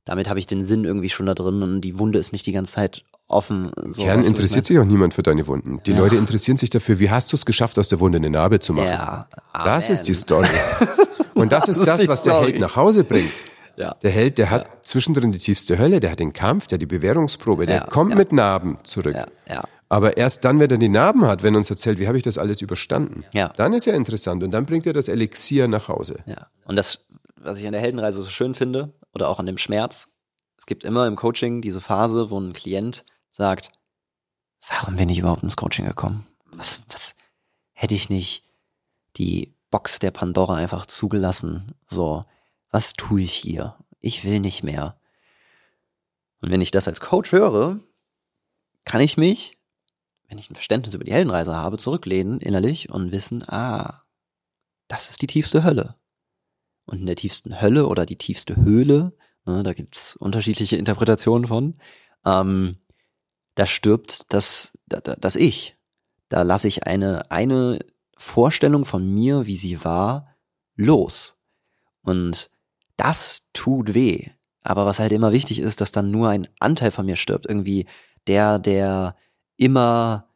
damit 0.06 0.30
habe 0.30 0.39
ich 0.39 0.47
den 0.47 0.63
Sinn 0.63 0.86
irgendwie 0.86 1.10
schon 1.10 1.25
da 1.25 1.34
drin 1.34 1.62
und 1.63 1.82
die 1.82 1.97
Wunde 1.97 2.19
ist 2.19 2.32
nicht 2.32 2.45
die 2.45 2.52
ganze 2.52 2.73
Zeit 2.73 3.04
offen. 3.28 3.71
So 3.89 4.04
Kern 4.04 4.23
interessiert 4.23 4.65
sich 4.65 4.78
auch 4.80 4.86
niemand 4.86 5.13
für 5.13 5.23
deine 5.23 5.47
Wunden. 5.47 5.82
Die 5.86 5.91
ja. 5.91 5.97
Leute 5.97 6.17
interessieren 6.17 6.58
sich 6.58 6.69
dafür, 6.69 6.99
wie 6.99 7.10
hast 7.10 7.32
du 7.32 7.36
es 7.36 7.45
geschafft, 7.45 7.80
aus 7.80 7.89
der 7.89 7.99
Wunde 7.99 8.17
eine 8.17 8.30
Narbe 8.30 8.60
zu 8.60 8.73
machen. 8.73 8.89
Ja. 8.89 9.28
Das 9.54 9.89
ist 9.89 10.04
die 10.04 10.13
Story. 10.13 10.47
Und 11.36 11.52
das, 11.52 11.67
das 11.67 11.78
ist 11.78 11.88
das, 11.88 12.08
was 12.08 12.21
der 12.23 12.41
Held 12.41 12.60
nach 12.60 12.75
Hause 12.75 13.04
bringt. 13.04 13.32
Ja. 13.78 13.95
Der 14.02 14.12
Held, 14.12 14.38
der 14.38 14.49
hat 14.49 14.65
ja. 14.65 14.69
zwischendrin 14.82 15.32
die 15.32 15.39
tiefste 15.39 15.78
Hölle, 15.78 16.02
der 16.02 16.12
hat 16.12 16.19
den 16.19 16.34
Kampf, 16.34 16.67
der 16.67 16.75
hat 16.75 16.82
die 16.82 16.86
Bewährungsprobe, 16.86 17.65
der 17.65 17.82
kommt 17.82 18.13
mit 18.13 18.34
Narben 18.34 18.78
zurück. 18.84 19.15
Aber 19.91 20.17
erst 20.17 20.45
dann, 20.45 20.60
wenn 20.60 20.69
er 20.69 20.78
die 20.78 20.88
Narben 20.88 21.25
hat, 21.25 21.41
wenn 21.41 21.56
er 21.56 21.58
uns 21.58 21.69
erzählt, 21.69 21.99
wie 21.99 22.08
habe 22.08 22.17
ich 22.17 22.23
das 22.23 22.38
alles 22.38 22.62
überstanden, 22.62 23.25
dann 23.34 23.73
ist 23.73 23.88
er 23.88 23.95
interessant 23.95 24.43
und 24.43 24.52
dann 24.52 24.65
bringt 24.65 24.86
er 24.86 24.93
das 24.93 25.08
Elixier 25.08 25.67
nach 25.67 25.88
Hause. 25.88 26.19
Ja. 26.28 26.47
Und 26.65 26.75
das, 26.75 27.08
was 27.36 27.58
ich 27.58 27.65
an 27.65 27.73
der 27.73 27.82
Heldenreise 27.82 28.21
so 28.21 28.30
schön 28.30 28.54
finde, 28.54 28.93
oder 29.13 29.30
auch 29.30 29.39
an 29.39 29.47
dem 29.47 29.58
Schmerz, 29.58 30.08
es 30.58 30.67
gibt 30.67 30.84
immer 30.84 31.08
im 31.08 31.15
Coaching 31.15 31.62
diese 31.62 31.82
Phase, 31.82 32.30
wo 32.30 32.39
ein 32.39 32.54
Klient 32.54 33.04
sagt, 33.32 33.71
warum 34.69 34.95
bin 34.95 35.10
ich 35.10 35.19
überhaupt 35.19 35.41
ins 35.41 35.58
Coaching 35.58 35.86
gekommen? 35.86 36.28
Was, 36.52 36.82
was 36.89 37.15
hätte 37.71 37.95
ich 37.95 38.10
nicht 38.10 38.43
die 39.17 39.56
Box 39.71 39.99
der 39.99 40.12
Pandora 40.12 40.56
einfach 40.56 40.86
zugelassen? 40.86 41.65
So, 41.88 42.25
was 42.69 42.93
tue 42.93 43.21
ich 43.21 43.34
hier? 43.34 43.75
Ich 43.99 44.23
will 44.23 44.39
nicht 44.39 44.63
mehr. 44.63 44.99
Und 46.41 46.52
wenn 46.52 46.62
ich 46.62 46.71
das 46.71 46.88
als 46.88 46.99
Coach 46.99 47.32
höre, 47.32 47.80
kann 48.86 49.02
ich 49.02 49.17
mich, 49.17 49.58
wenn 50.29 50.37
ich 50.37 50.49
ein 50.49 50.55
Verständnis 50.55 50.93
über 50.93 51.03
die 51.03 51.13
Heldenreise 51.13 51.55
habe, 51.55 51.77
zurücklehnen 51.77 52.39
innerlich 52.39 52.89
und 52.89 53.11
wissen, 53.11 53.43
ah, 53.49 54.03
das 54.87 55.09
ist 55.09 55.21
die 55.21 55.27
tiefste 55.27 55.63
Hölle. 55.63 55.95
Und 56.85 56.99
in 56.99 57.05
der 57.07 57.15
tiefsten 57.15 57.59
Hölle 57.61 57.87
oder 57.87 58.05
die 58.05 58.15
tiefste 58.15 58.55
Höhle, 58.55 59.13
ne, 59.45 59.63
da 59.63 59.73
gibt's 59.73 60.15
unterschiedliche 60.15 60.77
Interpretationen 60.77 61.47
von, 61.47 61.75
ähm, 62.25 62.77
da 63.55 63.65
stirbt 63.65 64.31
das, 64.33 64.77
das 64.85 65.35
Ich. 65.35 65.75
Da 66.29 66.43
lasse 66.43 66.67
ich 66.67 66.85
eine, 66.85 67.31
eine 67.31 67.79
Vorstellung 68.15 68.85
von 68.85 69.11
mir, 69.11 69.47
wie 69.47 69.57
sie 69.57 69.83
war, 69.83 70.35
los. 70.75 71.37
Und 72.03 72.49
das 72.97 73.47
tut 73.53 73.93
weh. 73.93 74.29
Aber 74.61 74.85
was 74.85 74.99
halt 74.99 75.11
immer 75.11 75.31
wichtig 75.31 75.59
ist, 75.59 75.81
dass 75.81 75.91
dann 75.91 76.11
nur 76.11 76.29
ein 76.29 76.47
Anteil 76.59 76.91
von 76.91 77.05
mir 77.05 77.15
stirbt. 77.15 77.47
Irgendwie 77.47 77.87
der, 78.27 78.59
der 78.59 79.15
immer, 79.60 80.28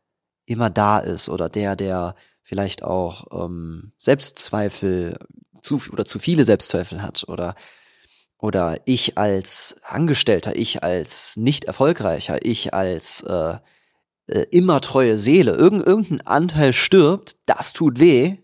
immer 0.45 0.69
da 0.69 0.99
ist 0.99 1.29
oder 1.29 1.49
der, 1.49 1.75
der 1.75 2.15
vielleicht 2.41 2.83
auch 2.83 3.45
ähm, 3.45 3.93
Selbstzweifel 3.97 5.17
zu, 5.61 5.79
oder 5.91 6.05
zu 6.05 6.19
viele 6.19 6.45
Selbstzweifel 6.45 7.01
hat 7.01 7.25
oder 7.27 7.55
oder 8.37 8.81
ich 8.83 9.17
als 9.17 9.77
Angestellter, 9.85 10.57
ich 10.57 10.83
als 10.83 11.37
nicht 11.37 11.63
erfolgreicher, 11.63 12.45
ich 12.45 12.73
als 12.73 13.21
äh, 13.21 13.57
äh, 14.27 14.45
immer 14.51 14.81
treue 14.81 15.17
Seele, 15.17 15.53
irgend, 15.53 15.85
irgendein 15.85 16.21
Anteil 16.27 16.73
stirbt, 16.73 17.37
das 17.45 17.73
tut 17.73 17.99
weh. 17.99 18.37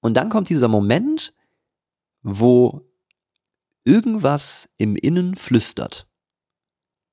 Und 0.00 0.14
dann 0.14 0.28
kommt 0.28 0.48
dieser 0.48 0.68
Moment, 0.68 1.34
wo 2.22 2.82
irgendwas 3.84 4.68
im 4.76 4.96
Innen 4.96 5.34
flüstert, 5.34 6.06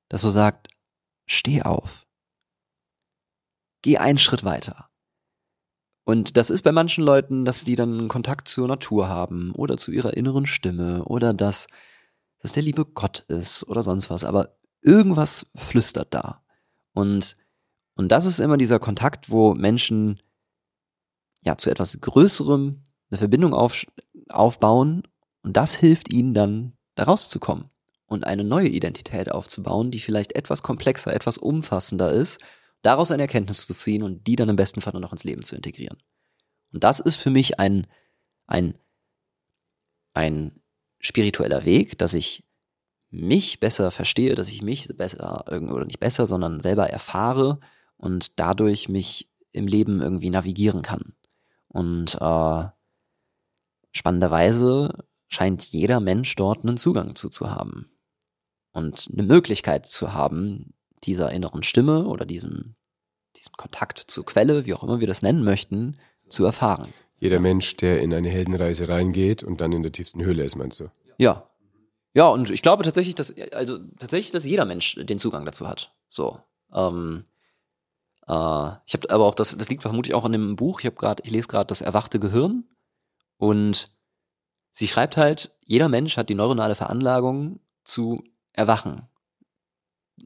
das 0.09 0.21
so 0.21 0.29
sagt, 0.29 0.67
steh 1.25 1.61
auf, 1.61 2.06
geh 3.81 3.97
einen 3.97 4.19
Schritt 4.19 4.43
weiter. 4.43 4.89
Und 6.03 6.37
das 6.37 6.49
ist 6.49 6.61
bei 6.61 6.71
manchen 6.71 7.03
Leuten, 7.03 7.43
dass 7.43 7.65
die 7.65 7.75
dann 7.75 8.07
Kontakt 8.07 8.47
zur 8.47 8.67
Natur 8.67 9.09
haben 9.09 9.51
oder 9.51 9.75
zu 9.75 9.91
ihrer 9.91 10.15
inneren 10.15 10.45
Stimme 10.45 11.03
oder 11.03 11.33
dass, 11.33 11.67
dass 12.39 12.53
der 12.53 12.63
liebe 12.63 12.85
Gott 12.85 13.25
ist 13.27 13.67
oder 13.67 13.83
sonst 13.83 14.09
was. 14.09 14.23
Aber 14.23 14.57
irgendwas 14.81 15.47
flüstert 15.55 16.13
da. 16.13 16.45
Und, 16.93 17.35
und 17.95 18.09
das 18.09 18.25
ist 18.25 18.39
immer 18.39 18.55
dieser 18.55 18.79
Kontakt, 18.79 19.29
wo 19.29 19.53
Menschen 19.53 20.21
ja 21.41 21.57
zu 21.57 21.69
etwas 21.69 21.99
Größerem 21.99 22.83
eine 23.09 23.17
Verbindung 23.17 23.53
auf, 23.53 23.85
aufbauen 24.29 25.03
und 25.41 25.57
das 25.57 25.75
hilft 25.75 26.11
ihnen 26.11 26.33
dann, 26.33 26.77
da 26.95 27.03
rauszukommen 27.03 27.69
und 28.05 28.25
eine 28.25 28.43
neue 28.43 28.69
Identität 28.69 29.31
aufzubauen, 29.31 29.91
die 29.91 29.99
vielleicht 29.99 30.35
etwas 30.35 30.63
komplexer, 30.63 31.13
etwas 31.13 31.37
umfassender 31.37 32.11
ist 32.11 32.39
daraus 32.81 33.11
eine 33.11 33.23
Erkenntnis 33.23 33.67
zu 33.67 33.73
ziehen 33.73 34.03
und 34.03 34.27
die 34.27 34.35
dann 34.35 34.49
im 34.49 34.55
besten 34.55 34.81
Fall 34.81 34.99
noch 34.99 35.11
ins 35.11 35.23
Leben 35.23 35.43
zu 35.43 35.55
integrieren. 35.55 35.97
Und 36.71 36.83
das 36.83 36.99
ist 36.99 37.15
für 37.17 37.29
mich 37.29 37.59
ein, 37.59 37.87
ein, 38.45 38.77
ein 40.13 40.61
spiritueller 40.99 41.65
Weg, 41.65 41.97
dass 41.97 42.13
ich 42.13 42.43
mich 43.09 43.59
besser 43.59 43.91
verstehe, 43.91 44.35
dass 44.35 44.49
ich 44.49 44.61
mich 44.61 44.87
besser, 44.97 45.45
oder 45.47 45.85
nicht 45.85 45.99
besser, 45.99 46.27
sondern 46.27 46.59
selber 46.59 46.89
erfahre 46.89 47.59
und 47.95 48.39
dadurch 48.39 48.89
mich 48.89 49.29
im 49.51 49.67
Leben 49.67 50.01
irgendwie 50.01 50.29
navigieren 50.29 50.81
kann. 50.81 51.15
Und 51.67 52.15
äh, 52.19 52.65
spannenderweise 53.91 55.05
scheint 55.27 55.63
jeder 55.63 55.99
Mensch 55.99 56.35
dort 56.35 56.63
einen 56.63 56.77
Zugang 56.77 57.15
zu, 57.15 57.29
zu 57.29 57.49
haben 57.49 57.89
und 58.71 59.09
eine 59.11 59.23
Möglichkeit 59.23 59.85
zu 59.85 60.13
haben, 60.13 60.73
dieser 61.03 61.31
inneren 61.31 61.63
Stimme 61.63 62.05
oder 62.05 62.25
diesem, 62.25 62.75
diesem 63.35 63.53
Kontakt 63.53 63.99
zur 63.99 64.25
Quelle, 64.25 64.65
wie 64.65 64.73
auch 64.73 64.83
immer 64.83 64.99
wir 64.99 65.07
das 65.07 65.21
nennen 65.21 65.43
möchten, 65.43 65.97
zu 66.29 66.45
erfahren. 66.45 66.93
Jeder 67.19 67.39
Mensch, 67.39 67.75
der 67.77 68.01
in 68.01 68.13
eine 68.13 68.29
Heldenreise 68.29 68.89
reingeht 68.89 69.43
und 69.43 69.61
dann 69.61 69.71
in 69.71 69.83
der 69.83 69.91
tiefsten 69.91 70.23
Höhle 70.23 70.43
ist, 70.43 70.55
meinst 70.55 70.79
du? 70.79 70.89
Ja. 71.17 71.49
Ja, 72.13 72.27
und 72.29 72.49
ich 72.49 72.61
glaube 72.61 72.83
tatsächlich, 72.83 73.15
dass, 73.15 73.35
also 73.51 73.77
tatsächlich, 73.99 74.31
dass 74.31 74.45
jeder 74.45 74.65
Mensch 74.65 74.95
den 74.95 75.19
Zugang 75.19 75.45
dazu 75.45 75.67
hat. 75.67 75.93
So. 76.07 76.39
Ähm, 76.73 77.25
äh, 78.27 78.71
ich 78.85 78.93
habe 78.93 79.09
aber 79.09 79.25
auch, 79.25 79.35
das, 79.35 79.57
das 79.57 79.69
liegt 79.69 79.83
vermutlich 79.83 80.15
auch 80.15 80.25
in 80.25 80.31
dem 80.31 80.55
Buch, 80.55 80.79
ich 80.79 80.85
habe 80.85 80.95
gerade, 80.95 81.23
ich 81.23 81.31
lese 81.31 81.47
gerade 81.47 81.67
das 81.67 81.81
erwachte 81.81 82.19
Gehirn 82.19 82.65
und 83.37 83.91
sie 84.71 84.87
schreibt 84.87 85.17
halt, 85.17 85.55
jeder 85.65 85.89
Mensch 85.89 86.17
hat 86.17 86.29
die 86.29 86.35
neuronale 86.35 86.75
Veranlagung 86.75 87.59
zu 87.83 88.23
erwachen, 88.53 89.07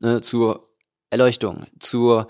ne, 0.02 0.22
zur 0.22 0.70
Erleuchtung, 1.10 1.66
zu 1.80 2.26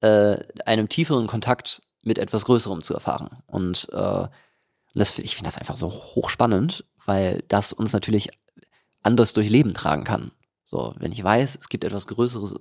äh, 0.00 0.38
einem 0.64 0.88
tieferen 0.88 1.26
Kontakt 1.26 1.82
mit 2.02 2.18
etwas 2.18 2.44
Größerem 2.44 2.82
zu 2.82 2.94
erfahren. 2.94 3.42
Und 3.46 3.88
äh, 3.92 4.26
das, 4.94 5.18
ich 5.18 5.36
finde 5.36 5.48
das 5.48 5.58
einfach 5.58 5.74
so 5.74 5.90
hochspannend, 5.90 6.84
weil 7.04 7.44
das 7.48 7.72
uns 7.72 7.92
natürlich 7.92 8.30
anders 9.02 9.32
durch 9.32 9.48
Leben 9.48 9.74
tragen 9.74 10.04
kann. 10.04 10.32
So, 10.64 10.94
wenn 10.98 11.12
ich 11.12 11.22
weiß, 11.22 11.56
es 11.56 11.68
gibt 11.68 11.84
etwas 11.84 12.06
Größeres 12.06 12.54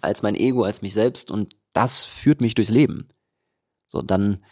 als 0.00 0.22
mein 0.22 0.34
Ego, 0.34 0.64
als 0.64 0.82
mich 0.82 0.94
selbst 0.94 1.30
und 1.30 1.56
das 1.72 2.04
führt 2.04 2.40
mich 2.40 2.54
durchs 2.54 2.70
Leben. 2.70 3.08
So, 3.86 4.02
dann, 4.02 4.44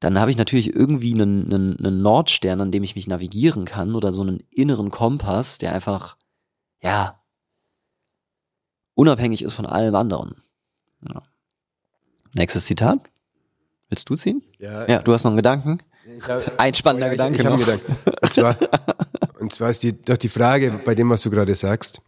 dann 0.00 0.18
habe 0.18 0.30
ich 0.30 0.36
natürlich 0.36 0.74
irgendwie 0.74 1.14
einen, 1.14 1.52
einen, 1.52 1.78
einen 1.78 2.02
Nordstern, 2.02 2.60
an 2.60 2.72
dem 2.72 2.82
ich 2.82 2.96
mich 2.96 3.06
navigieren 3.06 3.64
kann 3.64 3.94
oder 3.94 4.12
so 4.12 4.22
einen 4.22 4.40
inneren 4.50 4.90
Kompass, 4.90 5.58
der 5.58 5.72
einfach, 5.72 6.16
ja, 6.80 7.22
unabhängig 8.96 9.42
ist 9.42 9.54
von 9.54 9.66
allem 9.66 9.94
anderen. 9.94 10.42
Ja. 11.08 11.22
Nächstes 12.34 12.64
Zitat. 12.64 12.98
Willst 13.88 14.08
du 14.10 14.16
ziehen? 14.16 14.42
Ja, 14.58 14.88
Ja, 14.88 14.98
du 15.02 15.12
hast 15.12 15.22
noch 15.22 15.30
einen 15.30 15.36
Gedanken? 15.36 15.78
hab, 16.26 16.58
Ein 16.60 16.74
spannender 16.74 17.06
Oh 17.06 17.10
ich, 17.10 17.16
Gedanke 17.16 17.40
Ich 17.40 17.46
habe 17.46 17.54
einen 17.54 17.60
noch. 17.62 17.66
Gedanken. 17.66 18.10
Und 18.22 18.32
zwar, 18.32 18.56
und 19.40 19.52
zwar 19.52 19.70
ist 19.70 19.82
die, 19.84 19.92
doch 20.02 20.16
die 20.16 20.28
Frage 20.28 20.72
bei 20.84 20.94
dem, 20.96 21.08
was 21.10 21.22
du 21.22 21.30
gerade 21.30 21.54
sagst, 21.54 22.00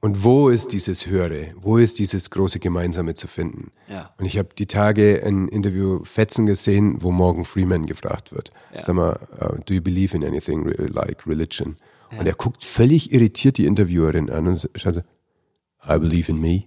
und 0.00 0.22
wo 0.22 0.50
ist 0.50 0.72
dieses 0.72 1.06
Höhere? 1.06 1.54
Wo 1.56 1.78
ist 1.78 1.98
dieses 1.98 2.28
große 2.28 2.60
Gemeinsame 2.60 3.14
zu 3.14 3.26
finden? 3.26 3.72
Ja. 3.88 4.12
Und 4.18 4.26
ich 4.26 4.36
habe 4.36 4.50
die 4.56 4.66
Tage 4.66 5.22
ein 5.24 5.48
Interview 5.48 6.04
Fetzen 6.04 6.44
gesehen, 6.44 7.02
wo 7.02 7.10
Morgan 7.10 7.44
Freeman 7.46 7.86
gefragt 7.86 8.32
wird. 8.34 8.52
Ja. 8.74 8.82
Sag 8.82 8.94
mal, 8.96 9.18
uh, 9.40 9.56
do 9.64 9.72
you 9.72 9.80
believe 9.80 10.14
in 10.14 10.22
anything 10.22 10.68
like 10.76 11.26
religion? 11.26 11.76
Und 12.18 12.26
er 12.26 12.34
guckt 12.34 12.62
völlig 12.64 13.12
irritiert 13.12 13.56
die 13.56 13.64
Interviewerin 13.64 14.28
an 14.30 14.46
und 14.46 14.68
schaut 14.76 14.94
so, 14.94 15.00
I 15.88 15.98
believe 15.98 16.30
in 16.30 16.40
me. 16.40 16.66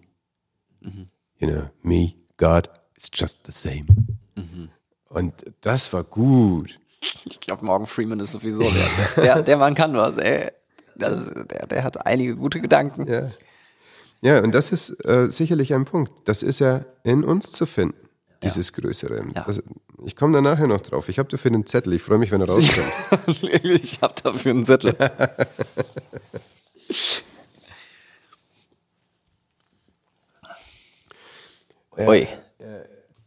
Mhm. 0.81 1.07
You 1.39 1.47
know, 1.47 1.69
me, 1.83 2.15
God, 2.37 2.69
it's 2.95 3.09
just 3.13 3.39
the 3.45 3.51
same. 3.51 3.85
Mhm. 4.35 4.69
Und 5.09 5.33
das 5.61 5.93
war 5.93 6.03
gut. 6.03 6.79
Ich 7.25 7.39
glaube, 7.39 7.65
Morgan 7.65 7.87
Freeman 7.87 8.19
ist 8.19 8.31
sowieso 8.31 8.63
der, 8.63 9.23
der, 9.23 9.43
der 9.43 9.57
Mann 9.57 9.75
kann 9.75 9.93
was, 9.95 10.17
ey. 10.17 10.51
Das, 10.95 11.31
der, 11.33 11.67
der 11.67 11.83
hat 11.83 12.05
einige 12.05 12.35
gute 12.35 12.59
Gedanken. 12.59 13.07
Ja, 13.07 13.29
ja 14.21 14.43
und 14.43 14.53
das 14.53 14.71
ist 14.71 15.05
äh, 15.05 15.29
sicherlich 15.29 15.73
ein 15.73 15.85
Punkt. 15.85 16.11
Das 16.25 16.41
ist 16.41 16.59
ja 16.59 16.85
in 17.03 17.23
uns 17.23 17.51
zu 17.51 17.67
finden, 17.67 18.09
dieses 18.41 18.73
Größere. 18.73 19.23
Ja. 19.35 19.43
Das, 19.43 19.61
ich 20.05 20.15
komme 20.15 20.33
da 20.33 20.41
nachher 20.41 20.67
noch 20.67 20.81
drauf. 20.81 21.07
Ich 21.09 21.19
habe 21.19 21.29
dafür 21.29 21.51
den 21.51 21.65
Zettel. 21.65 21.93
Ich 21.93 22.01
freue 22.01 22.17
mich, 22.17 22.31
wenn 22.31 22.41
er 22.41 22.49
rauskommt. 22.49 23.43
ich 23.63 24.01
habe 24.01 24.15
dafür 24.21 24.51
einen 24.51 24.65
Zettel. 24.65 24.95
Ui. 31.99 32.27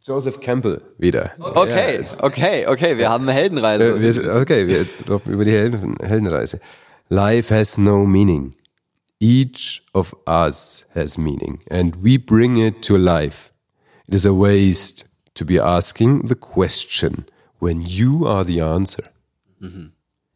Joseph 0.03 0.41
Campbell 0.41 0.81
wieder. 0.99 1.33
Ja, 1.39 1.57
Okay, 1.57 1.97
jetzt- 1.99 2.23
okay, 2.23 2.67
okay, 2.67 2.97
wir 2.97 3.11
haben 3.11 3.25
eine 3.29 3.33
Heldenreise. 3.39 3.85
äh, 3.97 4.01
wir, 4.01 4.35
okay, 4.41 4.67
wir 4.67 4.85
droppen 5.07 5.33
über 5.33 5.45
die 5.45 5.53
Helden, 5.53 5.97
Heldenreise. 6.03 6.59
Life 7.11 7.55
has 7.55 7.77
no 7.77 8.05
meaning. 8.07 8.55
Each 9.21 9.83
of 9.93 10.17
us 10.27 10.87
has 10.95 11.19
meaning, 11.19 11.61
and 11.71 11.95
we 12.03 12.19
bring 12.19 12.57
it 12.57 12.83
to 12.87 12.97
life. 12.97 13.51
It 14.07 14.15
is 14.15 14.25
a 14.25 14.31
waste 14.33 15.05
to 15.35 15.45
be 15.45 15.63
asking 15.63 16.27
the 16.27 16.35
question 16.35 17.27
when 17.61 17.83
you 17.83 18.27
are 18.27 18.45
the 18.47 18.63
answer. 18.63 19.05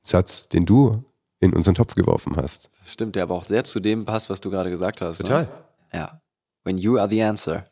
Satz, 0.02 0.48
den 0.50 0.66
du 0.66 1.02
in 1.40 1.54
unseren 1.54 1.74
Topf 1.74 1.94
geworfen 1.94 2.36
hast. 2.36 2.70
Das 2.82 2.92
stimmt, 2.92 3.16
der 3.16 3.22
aber 3.22 3.34
auch 3.34 3.44
sehr 3.44 3.64
zu 3.64 3.80
dem 3.80 4.04
passt, 4.04 4.28
was 4.28 4.40
du 4.42 4.50
gerade 4.50 4.68
gesagt 4.70 5.00
hast. 5.00 5.22
Ne? 5.22 5.28
Total. 5.28 5.48
Ja. 5.94 6.20
When 6.64 6.76
you 6.76 6.98
are 6.98 7.08
the 7.08 7.22
answer. 7.22 7.66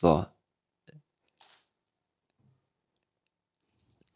So. 0.00 0.24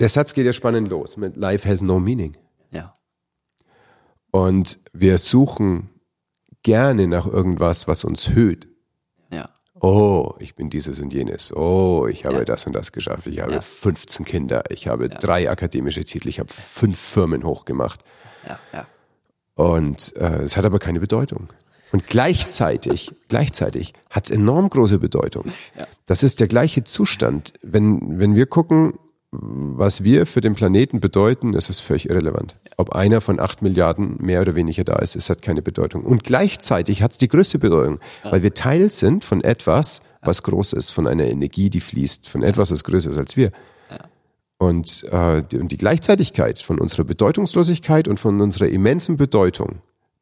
Der 0.00 0.08
Satz 0.08 0.32
geht 0.34 0.46
ja 0.46 0.52
spannend 0.52 0.88
los 0.88 1.16
mit 1.16 1.36
Life 1.36 1.68
has 1.68 1.82
no 1.82 2.00
meaning. 2.00 2.36
Ja. 2.70 2.94
Und 4.30 4.80
wir 4.92 5.18
suchen 5.18 5.90
gerne 6.62 7.06
nach 7.06 7.26
irgendwas, 7.26 7.86
was 7.86 8.04
uns 8.04 8.30
höht. 8.30 8.66
Ja. 9.30 9.50
Oh, 9.80 10.34
ich 10.38 10.54
bin 10.56 10.70
dieses 10.70 10.98
und 11.00 11.12
jenes. 11.12 11.52
Oh, 11.54 12.06
ich 12.10 12.24
habe 12.24 12.38
Ja. 12.38 12.44
das 12.44 12.66
und 12.66 12.72
das 12.74 12.90
geschafft. 12.90 13.26
Ich 13.26 13.40
habe 13.40 13.52
Ja. 13.52 13.60
15 13.60 14.24
Kinder. 14.24 14.64
Ich 14.70 14.88
habe 14.88 15.08
drei 15.10 15.50
akademische 15.50 16.04
Titel. 16.04 16.28
Ich 16.28 16.40
habe 16.40 16.48
fünf 16.52 16.98
Firmen 16.98 17.44
hochgemacht. 17.44 18.02
Ja. 18.48 18.58
Ja. 18.72 18.86
Und 19.54 20.16
äh, 20.16 20.42
es 20.42 20.56
hat 20.56 20.64
aber 20.64 20.78
keine 20.78 20.98
Bedeutung. 21.00 21.48
Und 21.94 22.08
gleichzeitig, 22.08 23.12
gleichzeitig 23.28 23.92
hat 24.10 24.24
es 24.24 24.32
enorm 24.32 24.68
große 24.68 24.98
Bedeutung. 24.98 25.44
Ja. 25.78 25.86
Das 26.06 26.24
ist 26.24 26.40
der 26.40 26.48
gleiche 26.48 26.82
Zustand. 26.82 27.52
Wenn, 27.62 28.18
wenn 28.18 28.34
wir 28.34 28.46
gucken, 28.46 28.94
was 29.30 30.02
wir 30.02 30.26
für 30.26 30.40
den 30.40 30.56
Planeten 30.56 30.98
bedeuten, 30.98 31.52
ist 31.52 31.70
es 31.70 31.78
völlig 31.78 32.10
irrelevant. 32.10 32.56
Ob 32.78 32.96
einer 32.96 33.20
von 33.20 33.38
acht 33.38 33.62
Milliarden 33.62 34.16
mehr 34.18 34.40
oder 34.40 34.56
weniger 34.56 34.82
da 34.82 34.96
ist, 34.96 35.14
es 35.14 35.30
hat 35.30 35.40
keine 35.40 35.62
Bedeutung. 35.62 36.02
Und 36.02 36.24
gleichzeitig 36.24 37.00
hat 37.00 37.12
es 37.12 37.18
die 37.18 37.28
größte 37.28 37.60
Bedeutung, 37.60 38.00
weil 38.24 38.42
wir 38.42 38.54
Teil 38.54 38.90
sind 38.90 39.22
von 39.22 39.40
etwas, 39.44 40.02
was 40.20 40.42
groß 40.42 40.72
ist, 40.72 40.90
von 40.90 41.06
einer 41.06 41.26
Energie, 41.26 41.70
die 41.70 41.78
fließt, 41.78 42.28
von 42.28 42.42
etwas, 42.42 42.72
was 42.72 42.82
größer 42.82 43.10
ist 43.10 43.18
als 43.18 43.36
wir. 43.36 43.52
Und, 44.58 45.04
äh, 45.12 45.44
die, 45.44 45.58
und 45.58 45.70
die 45.70 45.76
Gleichzeitigkeit 45.78 46.58
von 46.58 46.80
unserer 46.80 47.04
Bedeutungslosigkeit 47.04 48.08
und 48.08 48.18
von 48.18 48.40
unserer 48.40 48.66
immensen 48.66 49.16
Bedeutung 49.16 49.76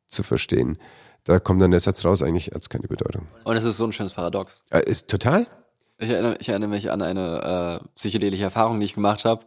zu 0.06 0.22
verstehen, 0.22 0.76
da 1.24 1.38
kommt 1.38 1.62
dann 1.62 1.70
der 1.70 1.80
Satz 1.80 2.04
raus, 2.04 2.22
eigentlich 2.22 2.48
hat 2.48 2.62
es 2.62 2.68
keine 2.68 2.88
Bedeutung. 2.88 3.26
Und 3.44 3.56
es 3.56 3.64
ist 3.64 3.76
so 3.76 3.84
ein 3.84 3.92
schönes 3.92 4.14
Paradox. 4.14 4.64
Äh, 4.70 4.82
ist 4.90 5.08
total? 5.08 5.46
Ich 5.98 6.10
erinnere, 6.10 6.36
ich 6.40 6.48
erinnere 6.48 6.70
mich 6.70 6.90
an 6.90 7.02
eine 7.02 7.80
äh, 7.82 7.88
psychedelische 7.94 8.42
Erfahrung, 8.42 8.80
die 8.80 8.86
ich 8.86 8.94
gemacht 8.94 9.24
habe, 9.24 9.46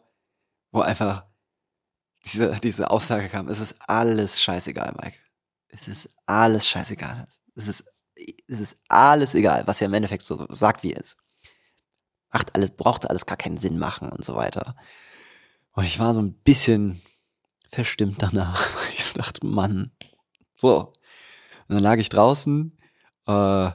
wo 0.71 0.81
einfach 0.81 1.25
diese, 2.23 2.55
diese 2.61 2.89
Aussage 2.89 3.29
kam, 3.29 3.49
es 3.49 3.59
ist 3.59 3.75
alles 3.88 4.41
scheißegal, 4.41 4.95
Mike. 5.01 5.17
Es 5.67 5.88
ist 5.88 6.15
alles 6.25 6.67
scheißegal. 6.67 7.25
Es 7.55 7.67
ist, 7.67 7.85
es 8.47 8.59
ist 8.59 8.79
alles 8.88 9.35
egal, 9.35 9.67
was 9.67 9.81
er 9.81 9.88
im 9.88 9.93
Endeffekt 9.93 10.23
so 10.23 10.47
sagt, 10.49 10.83
wie 10.83 10.93
er 10.93 11.01
ist. 11.01 11.17
Macht 12.31 12.55
alles, 12.55 12.71
braucht 12.71 13.09
alles 13.09 13.25
gar 13.25 13.38
keinen 13.38 13.57
Sinn 13.57 13.77
machen 13.77 14.09
und 14.09 14.23
so 14.23 14.35
weiter. 14.35 14.75
Und 15.73 15.83
ich 15.83 15.99
war 15.99 16.13
so 16.13 16.21
ein 16.21 16.33
bisschen 16.33 17.01
verstimmt 17.69 18.21
danach. 18.21 18.65
Ich 18.93 19.13
dachte, 19.13 19.45
Mann, 19.45 19.91
so. 20.55 20.93
Und 21.67 21.75
dann 21.75 21.84
lag 21.84 21.97
ich 21.97 22.10
draußen, 22.10 22.78
äh, 23.28 23.71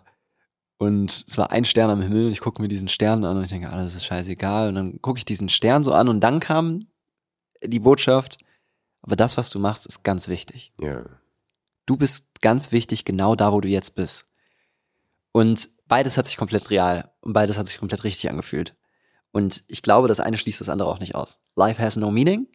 und 0.79 1.27
es 1.29 1.37
war 1.37 1.51
ein 1.51 1.67
Stern 1.67 1.91
am 1.91 2.01
Himmel 2.01 2.27
und 2.27 2.33
ich 2.33 2.41
gucke 2.41 2.63
mir 2.63 2.69
diesen 2.69 2.89
Stern 2.89 3.23
an 3.25 3.37
und 3.37 3.43
ich 3.43 3.51
denke, 3.51 3.69
alles 3.69 3.95
ist 3.95 4.07
scheißegal. 4.07 4.71
Und 4.71 4.77
dann 4.77 5.03
gucke 5.03 5.19
ich 5.19 5.27
diesen 5.27 5.51
Stern 5.51 5.85
so 5.85 5.93
an 5.93 6.09
und 6.09 6.21
dann 6.21 6.41
kam 6.41 6.87
die 7.63 7.81
Botschaft, 7.81 8.39
aber 9.03 9.15
das, 9.15 9.37
was 9.37 9.51
du 9.51 9.59
machst, 9.59 9.87
ist 9.87 10.05
ganz 10.05 10.29
wichtig. 10.29 10.73
Ja. 10.81 11.05
Du 11.85 11.99
bist 11.99 12.41
ganz 12.41 12.73
wichtig 12.73 13.05
genau 13.05 13.35
da, 13.35 13.53
wo 13.53 13.61
du 13.61 13.69
jetzt 13.69 13.95
bist. 13.95 14.27
Und 15.33 15.69
beides 15.87 16.17
hat 16.17 16.27
sich 16.27 16.39
komplett 16.39 16.71
real 16.71 17.13
und 17.21 17.35
beides 17.35 17.59
hat 17.59 17.69
sich 17.69 17.77
komplett 17.77 18.05
richtig 18.05 18.31
angefühlt. 18.31 18.75
Und 19.33 19.65
ich 19.69 19.83
glaube, 19.83 20.09
das 20.09 20.19
eine 20.19 20.39
schließt 20.39 20.63
das 20.63 20.71
andere 20.71 20.89
auch 20.89 20.99
nicht 20.99 21.15
aus. 21.15 21.41
Life 21.57 21.81
has 21.81 21.97
no 21.97 22.11
meaning. 22.11 22.49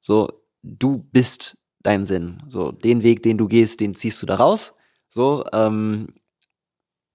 So, 0.00 0.28
du 0.62 0.98
bist 0.98 1.56
dein 1.82 2.04
Sinn. 2.04 2.42
So, 2.48 2.72
den 2.72 3.02
Weg, 3.02 3.22
den 3.22 3.38
du 3.38 3.48
gehst, 3.48 3.80
den 3.80 3.94
ziehst 3.94 4.20
du 4.22 4.26
da 4.26 4.36
raus. 4.36 4.74
So, 5.08 5.44
ähm, 5.52 6.08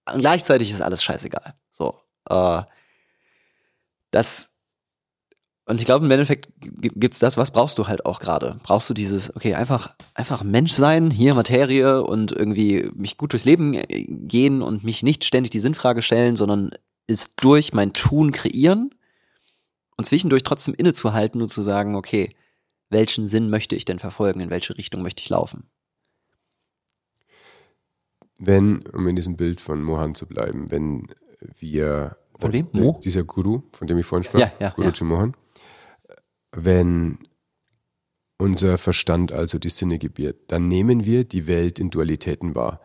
gleichzeitig 0.05 0.71
ist 0.71 0.81
alles 0.81 1.03
scheißegal. 1.03 1.55
So. 1.71 1.99
Äh, 2.29 2.63
das 4.11 4.51
und 5.71 5.79
ich 5.79 5.85
glaube, 5.85 6.03
im 6.03 6.11
Endeffekt 6.11 6.49
gibt's 6.59 7.19
das, 7.19 7.37
was 7.37 7.51
brauchst 7.51 7.77
du 7.77 7.87
halt 7.87 8.05
auch 8.05 8.19
gerade? 8.19 8.59
Brauchst 8.63 8.89
du 8.89 8.93
dieses, 8.93 9.33
okay, 9.35 9.55
einfach, 9.55 9.95
einfach 10.15 10.43
Mensch 10.43 10.73
sein, 10.73 11.11
hier 11.11 11.33
Materie 11.33 12.03
und 12.03 12.33
irgendwie 12.33 12.89
mich 12.93 13.17
gut 13.17 13.31
durchs 13.31 13.45
Leben 13.45 13.73
äh, 13.75 14.03
gehen 14.05 14.61
und 14.61 14.83
mich 14.83 15.01
nicht 15.01 15.23
ständig 15.23 15.51
die 15.51 15.61
Sinnfrage 15.61 16.01
stellen, 16.01 16.35
sondern 16.35 16.71
es 17.07 17.35
durch 17.35 17.71
mein 17.71 17.93
Tun 17.93 18.33
kreieren 18.33 18.93
und 19.95 20.03
zwischendurch 20.03 20.43
trotzdem 20.43 20.73
innezuhalten 20.73 21.41
und 21.41 21.47
zu 21.47 21.61
sagen, 21.61 21.95
okay, 21.95 22.35
welchen 22.91 23.25
Sinn 23.25 23.49
möchte 23.49 23.75
ich 23.75 23.85
denn 23.85 23.99
verfolgen, 23.99 24.39
in 24.41 24.49
welche 24.49 24.77
Richtung 24.77 25.01
möchte 25.01 25.21
ich 25.21 25.29
laufen? 25.29 25.69
Wenn, 28.37 28.85
um 28.87 29.07
in 29.07 29.15
diesem 29.15 29.37
Bild 29.37 29.61
von 29.61 29.83
Mohan 29.83 30.15
zu 30.15 30.25
bleiben, 30.25 30.71
wenn 30.71 31.07
wir 31.59 32.17
von 32.39 32.53
wem? 32.53 32.67
Mo? 32.71 32.99
Dieser 33.03 33.23
Guru, 33.23 33.63
von 33.71 33.87
dem 33.87 33.97
ich 33.97 34.05
vorhin 34.05 34.23
sprach, 34.23 34.39
ja, 34.39 34.51
ja, 34.59 34.69
Guruji 34.71 35.01
ja. 35.01 35.05
Mohan. 35.05 35.35
Wenn 36.51 37.19
unser 38.37 38.77
Verstand 38.79 39.31
also 39.31 39.59
die 39.59 39.69
Sinne 39.69 39.99
gebiert, 39.99 40.37
dann 40.47 40.67
nehmen 40.67 41.05
wir 41.05 41.23
die 41.23 41.47
Welt 41.47 41.79
in 41.79 41.91
Dualitäten 41.91 42.55
wahr. 42.55 42.81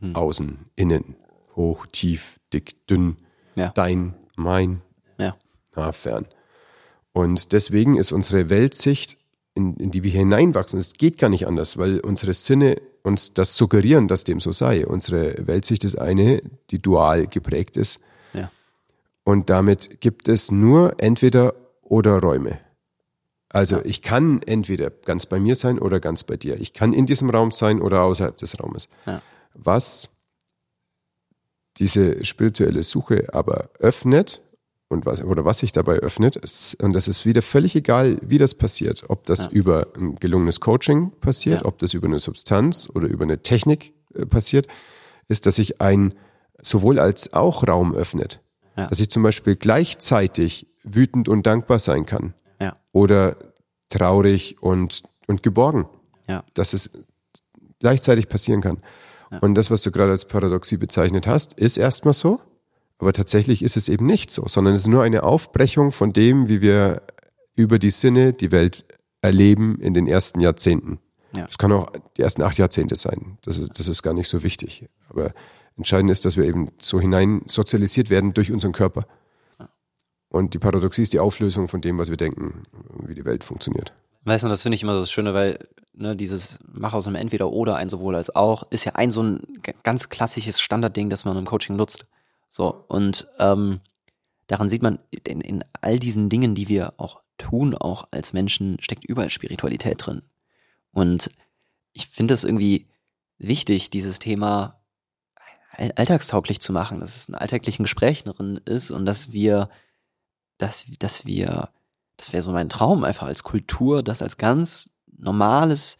Hm. 0.00 0.16
Außen, 0.16 0.70
innen, 0.74 1.16
hoch, 1.54 1.86
tief, 1.86 2.40
dick, 2.52 2.86
dünn, 2.86 3.18
ja. 3.54 3.68
dein, 3.68 4.14
mein, 4.36 4.80
ja. 5.18 5.36
nah, 5.76 5.92
fern. 5.92 6.26
Und 7.12 7.52
deswegen 7.52 7.96
ist 7.96 8.10
unsere 8.10 8.50
Weltsicht, 8.50 9.18
in, 9.54 9.76
in 9.76 9.90
die 9.90 10.02
wir 10.02 10.10
hineinwachsen, 10.10 10.78
es 10.78 10.94
geht 10.94 11.18
gar 11.18 11.30
nicht 11.30 11.46
anders, 11.46 11.78
weil 11.78 12.00
unsere 12.00 12.34
Sinne 12.34 12.80
uns 13.02 13.34
das 13.34 13.56
suggerieren, 13.56 14.08
dass 14.08 14.24
dem 14.24 14.40
so 14.40 14.50
sei. 14.50 14.86
Unsere 14.86 15.46
Weltsicht 15.46 15.84
ist 15.84 15.96
eine, 15.96 16.42
die 16.70 16.80
dual 16.80 17.26
geprägt 17.26 17.76
ist. 17.76 18.00
Ja. 18.32 18.50
Und 19.24 19.50
damit 19.50 20.00
gibt 20.00 20.28
es 20.28 20.50
nur 20.50 20.94
entweder 20.98 21.54
oder 21.82 22.18
Räume. 22.18 22.58
Also 23.50 23.80
ich 23.84 24.02
kann 24.02 24.40
entweder 24.42 24.90
ganz 24.90 25.26
bei 25.26 25.38
mir 25.38 25.54
sein 25.54 25.78
oder 25.78 26.00
ganz 26.00 26.24
bei 26.24 26.36
dir. 26.36 26.58
Ich 26.60 26.72
kann 26.72 26.92
in 26.92 27.06
diesem 27.06 27.30
Raum 27.30 27.52
sein 27.52 27.80
oder 27.80 28.02
außerhalb 28.02 28.36
des 28.36 28.58
Raumes. 28.58 28.88
Ja. 29.06 29.22
Was 29.54 30.08
diese 31.76 32.24
spirituelle 32.24 32.82
Suche 32.82 33.32
aber 33.32 33.70
öffnet 33.78 34.40
und 34.94 35.04
was, 35.06 35.22
oder 35.22 35.44
was 35.44 35.58
sich 35.58 35.72
dabei 35.72 35.96
öffnet, 35.96 36.36
und 36.80 36.92
das 36.94 37.08
ist 37.08 37.26
wieder 37.26 37.42
völlig 37.42 37.76
egal, 37.76 38.16
wie 38.22 38.38
das 38.38 38.54
passiert, 38.54 39.04
ob 39.08 39.26
das 39.26 39.44
Ja. 39.46 39.50
über 39.50 39.88
ein 39.96 40.14
gelungenes 40.14 40.60
Coaching 40.60 41.10
passiert, 41.20 41.60
Ja. 41.60 41.66
ob 41.66 41.78
das 41.78 41.92
über 41.92 42.06
eine 42.06 42.18
Substanz 42.18 42.88
oder 42.94 43.06
über 43.08 43.24
eine 43.24 43.42
Technik 43.42 43.92
äh, 44.14 44.24
passiert, 44.24 44.66
ist, 45.28 45.44
dass 45.46 45.56
sich 45.56 45.80
ein 45.82 46.14
sowohl 46.62 46.98
als 46.98 47.32
auch 47.34 47.66
Raum 47.68 47.94
öffnet. 47.94 48.40
Ja. 48.76 48.86
Dass 48.86 49.00
ich 49.00 49.10
zum 49.10 49.22
Beispiel 49.22 49.56
gleichzeitig 49.56 50.66
wütend 50.82 51.28
und 51.28 51.46
dankbar 51.46 51.78
sein 51.78 52.06
kann 52.06 52.34
oder 52.92 53.36
traurig 53.88 54.56
und, 54.62 55.02
und 55.26 55.42
geborgen. 55.42 55.86
Dass 56.54 56.72
es 56.72 56.90
gleichzeitig 57.80 58.28
passieren 58.28 58.60
kann. 58.60 58.78
Und 59.40 59.54
das, 59.56 59.70
was 59.70 59.82
du 59.82 59.90
gerade 59.90 60.12
als 60.12 60.24
Paradoxie 60.26 60.76
bezeichnet 60.76 61.26
hast, 61.26 61.52
ist 61.54 61.76
erstmal 61.76 62.14
so, 62.14 62.40
aber 62.98 63.12
tatsächlich 63.12 63.62
ist 63.62 63.76
es 63.76 63.88
eben 63.88 64.06
nicht 64.06 64.30
so, 64.30 64.46
sondern 64.46 64.74
es 64.74 64.80
ist 64.80 64.86
nur 64.86 65.02
eine 65.02 65.22
Aufbrechung 65.22 65.92
von 65.92 66.12
dem, 66.12 66.48
wie 66.48 66.60
wir 66.60 67.02
über 67.56 67.78
die 67.78 67.90
Sinne 67.90 68.32
die 68.32 68.52
Welt 68.52 68.84
erleben 69.20 69.78
in 69.80 69.94
den 69.94 70.06
ersten 70.06 70.40
Jahrzehnten. 70.40 71.00
Ja. 71.36 71.46
Das 71.46 71.58
kann 71.58 71.72
auch 71.72 71.90
die 72.16 72.22
ersten 72.22 72.42
acht 72.42 72.58
Jahrzehnte 72.58 72.96
sein. 72.96 73.38
Das 73.42 73.58
ist, 73.58 73.78
das 73.78 73.88
ist 73.88 74.02
gar 74.02 74.14
nicht 74.14 74.28
so 74.28 74.42
wichtig. 74.42 74.88
Aber 75.08 75.32
entscheidend 75.76 76.10
ist, 76.10 76.24
dass 76.24 76.36
wir 76.36 76.44
eben 76.44 76.68
so 76.80 77.00
hinein 77.00 77.42
sozialisiert 77.46 78.10
werden 78.10 78.34
durch 78.34 78.52
unseren 78.52 78.72
Körper. 78.72 79.06
Und 80.28 80.54
die 80.54 80.58
Paradoxie 80.58 81.02
ist 81.02 81.12
die 81.12 81.20
Auflösung 81.20 81.68
von 81.68 81.80
dem, 81.80 81.98
was 81.98 82.10
wir 82.10 82.16
denken, 82.16 82.64
wie 83.06 83.14
die 83.14 83.24
Welt 83.24 83.44
funktioniert. 83.44 83.92
Weißt 84.24 84.42
du, 84.42 84.48
das 84.48 84.62
finde 84.62 84.74
ich 84.74 84.82
immer 84.82 84.94
so 84.94 85.00
das 85.00 85.12
Schöne, 85.12 85.34
weil 85.34 85.68
ne, 85.92 86.16
dieses 86.16 86.58
Mach 86.72 86.94
aus 86.94 87.06
einem 87.06 87.16
Entweder-Oder 87.16 87.76
ein 87.76 87.88
sowohl 87.88 88.14
als 88.14 88.34
auch 88.34 88.64
ist 88.70 88.84
ja 88.84 88.92
ein 88.94 89.10
so 89.10 89.22
ein 89.22 89.40
ganz 89.82 90.08
klassisches 90.08 90.60
Standardding, 90.60 91.10
das 91.10 91.24
man 91.24 91.36
im 91.36 91.44
Coaching 91.44 91.76
nutzt. 91.76 92.06
So, 92.56 92.84
und 92.86 93.26
ähm, 93.40 93.80
daran 94.46 94.68
sieht 94.68 94.80
man, 94.80 95.00
in, 95.26 95.40
in 95.40 95.64
all 95.80 95.98
diesen 95.98 96.28
Dingen, 96.28 96.54
die 96.54 96.68
wir 96.68 96.94
auch 96.98 97.20
tun, 97.36 97.74
auch 97.74 98.06
als 98.12 98.32
Menschen, 98.32 98.76
steckt 98.80 99.04
überall 99.04 99.30
Spiritualität 99.30 100.06
drin. 100.06 100.22
Und 100.92 101.30
ich 101.94 102.06
finde 102.06 102.32
es 102.32 102.44
irgendwie 102.44 102.86
wichtig, 103.38 103.90
dieses 103.90 104.20
Thema 104.20 104.80
all- 105.72 105.90
alltagstauglich 105.96 106.60
zu 106.60 106.72
machen, 106.72 107.00
dass 107.00 107.16
es 107.16 107.28
in 107.28 107.34
alltäglichen 107.34 107.82
Gesprächen 107.82 108.30
drin 108.30 108.60
ist 108.64 108.92
und 108.92 109.04
dass 109.04 109.32
wir, 109.32 109.68
dass, 110.58 110.86
dass 111.00 111.26
wir 111.26 111.70
das 112.16 112.32
wäre 112.32 112.44
so 112.44 112.52
mein 112.52 112.68
Traum, 112.68 113.02
einfach 113.02 113.26
als 113.26 113.42
Kultur, 113.42 114.04
das 114.04 114.22
als 114.22 114.36
ganz 114.36 114.94
normales 115.10 115.98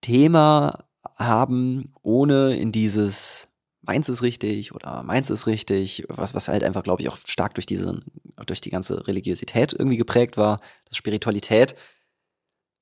Thema 0.00 0.88
haben, 1.14 1.94
ohne 2.02 2.56
in 2.56 2.72
dieses 2.72 3.46
meins 3.86 4.08
ist 4.08 4.22
richtig 4.22 4.74
oder 4.74 5.02
meins 5.02 5.30
ist 5.30 5.46
richtig, 5.46 6.04
was, 6.08 6.34
was 6.34 6.48
halt 6.48 6.64
einfach, 6.64 6.82
glaube 6.82 7.02
ich, 7.02 7.08
auch 7.08 7.18
stark 7.26 7.54
durch 7.54 7.66
diese, 7.66 8.00
durch 8.46 8.60
die 8.60 8.70
ganze 8.70 9.06
Religiosität 9.06 9.72
irgendwie 9.72 9.96
geprägt 9.96 10.36
war, 10.36 10.60
dass 10.86 10.96
Spiritualität 10.96 11.74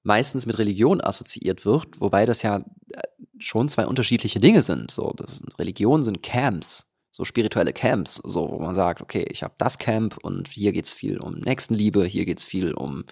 meistens 0.02 0.46
mit 0.46 0.58
Religion 0.58 1.00
assoziiert 1.00 1.64
wird, 1.64 2.00
wobei 2.00 2.26
das 2.26 2.42
ja 2.42 2.58
äh, 2.58 3.02
schon 3.38 3.68
zwei 3.68 3.86
unterschiedliche 3.86 4.40
Dinge 4.40 4.62
sind. 4.62 4.90
So, 4.90 5.12
das 5.16 5.42
Religion 5.58 6.02
sind 6.02 6.22
Camps, 6.22 6.86
so 7.10 7.24
spirituelle 7.24 7.72
Camps, 7.72 8.16
so 8.24 8.50
wo 8.50 8.58
man 8.58 8.74
sagt, 8.74 9.00
okay, 9.00 9.26
ich 9.30 9.42
habe 9.42 9.54
das 9.58 9.78
Camp 9.78 10.18
und 10.22 10.48
hier 10.48 10.72
geht's 10.72 10.92
viel 10.92 11.18
um 11.18 11.34
Nächstenliebe, 11.34 12.04
hier 12.04 12.24
geht's 12.24 12.44
viel 12.44 12.74
um 12.74 13.04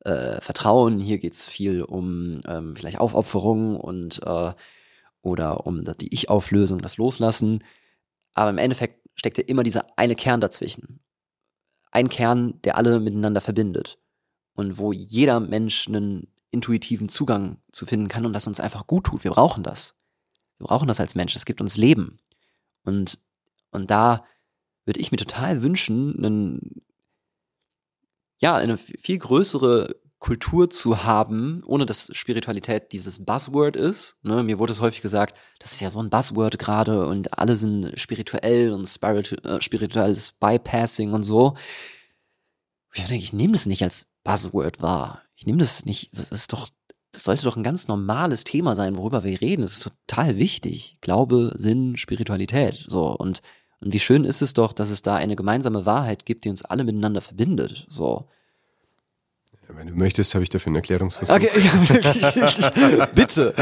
äh, 0.00 0.40
Vertrauen, 0.40 0.98
hier 0.98 1.18
geht's 1.18 1.46
viel 1.46 1.82
um 1.82 2.42
ähm, 2.46 2.76
vielleicht 2.76 3.00
Aufopferung 3.00 3.76
und 3.76 4.20
äh, 4.24 4.52
oder 5.24 5.66
um 5.66 5.84
die 5.84 6.12
Ich-Auflösung, 6.12 6.80
das 6.80 6.96
Loslassen. 6.98 7.64
Aber 8.34 8.50
im 8.50 8.58
Endeffekt 8.58 9.08
steckt 9.14 9.38
ja 9.38 9.44
immer 9.44 9.62
dieser 9.62 9.86
eine 9.96 10.14
Kern 10.14 10.40
dazwischen. 10.40 11.00
Ein 11.90 12.08
Kern, 12.08 12.60
der 12.62 12.76
alle 12.76 13.00
miteinander 13.00 13.40
verbindet. 13.40 13.98
Und 14.54 14.78
wo 14.78 14.92
jeder 14.92 15.40
Mensch 15.40 15.88
einen 15.88 16.28
intuitiven 16.50 17.08
Zugang 17.08 17.58
zu 17.72 17.86
finden 17.86 18.08
kann 18.08 18.26
und 18.26 18.32
das 18.32 18.46
uns 18.46 18.60
einfach 18.60 18.86
gut 18.86 19.06
tut. 19.06 19.24
Wir 19.24 19.32
brauchen 19.32 19.62
das. 19.62 19.94
Wir 20.58 20.66
brauchen 20.66 20.88
das 20.88 21.00
als 21.00 21.14
Mensch. 21.14 21.34
Es 21.34 21.46
gibt 21.46 21.60
uns 21.60 21.76
Leben. 21.76 22.18
Und, 22.84 23.18
und 23.70 23.90
da 23.90 24.24
würde 24.84 25.00
ich 25.00 25.10
mir 25.10 25.18
total 25.18 25.62
wünschen, 25.62 26.16
einen, 26.18 26.82
ja, 28.40 28.54
eine 28.56 28.76
viel 28.76 29.18
größere 29.18 29.96
Kultur 30.24 30.70
zu 30.70 31.04
haben, 31.04 31.62
ohne 31.66 31.84
dass 31.84 32.08
Spiritualität 32.14 32.92
dieses 32.92 33.26
Buzzword 33.26 33.76
ist. 33.76 34.16
Ne, 34.22 34.42
mir 34.42 34.58
wurde 34.58 34.72
es 34.72 34.80
häufig 34.80 35.02
gesagt, 35.02 35.36
das 35.58 35.72
ist 35.72 35.82
ja 35.82 35.90
so 35.90 36.02
ein 36.02 36.08
Buzzword 36.08 36.58
gerade 36.58 37.06
und 37.06 37.38
alle 37.38 37.56
sind 37.56 38.00
spirituell 38.00 38.72
und 38.72 38.86
spiritu 38.88 39.34
äh, 39.46 39.60
spirituelles 39.60 40.32
Bypassing 40.32 41.12
und 41.12 41.24
so. 41.24 41.58
Ich 42.94 43.04
denke, 43.04 43.22
ich 43.22 43.34
nehme 43.34 43.52
das 43.52 43.66
nicht 43.66 43.82
als 43.82 44.06
Buzzword 44.22 44.80
wahr. 44.80 45.20
Ich 45.36 45.44
nehme 45.44 45.58
das 45.58 45.84
nicht, 45.84 46.16
das 46.16 46.30
ist 46.30 46.54
doch, 46.54 46.70
das 47.12 47.24
sollte 47.24 47.44
doch 47.44 47.58
ein 47.58 47.62
ganz 47.62 47.86
normales 47.88 48.44
Thema 48.44 48.74
sein, 48.74 48.96
worüber 48.96 49.24
wir 49.24 49.42
reden. 49.42 49.60
Das 49.60 49.72
ist 49.72 49.90
total 50.06 50.38
wichtig. 50.38 50.96
Glaube, 51.02 51.52
Sinn, 51.58 51.98
Spiritualität. 51.98 52.86
So, 52.88 53.08
und, 53.08 53.42
und 53.80 53.92
wie 53.92 54.00
schön 54.00 54.24
ist 54.24 54.40
es 54.40 54.54
doch, 54.54 54.72
dass 54.72 54.88
es 54.88 55.02
da 55.02 55.16
eine 55.16 55.36
gemeinsame 55.36 55.84
Wahrheit 55.84 56.24
gibt, 56.24 56.46
die 56.46 56.48
uns 56.48 56.64
alle 56.64 56.84
miteinander 56.84 57.20
verbindet. 57.20 57.84
So. 57.90 58.30
Wenn 59.68 59.86
du 59.88 59.94
möchtest, 59.94 60.34
habe 60.34 60.42
ich 60.44 60.50
dafür 60.50 60.68
einen 60.70 60.76
Erklärungsversuch. 60.76 61.34
Okay, 61.34 61.48
ja, 61.56 61.88
wirklich. 61.88 63.12
Bitte. 63.14 63.54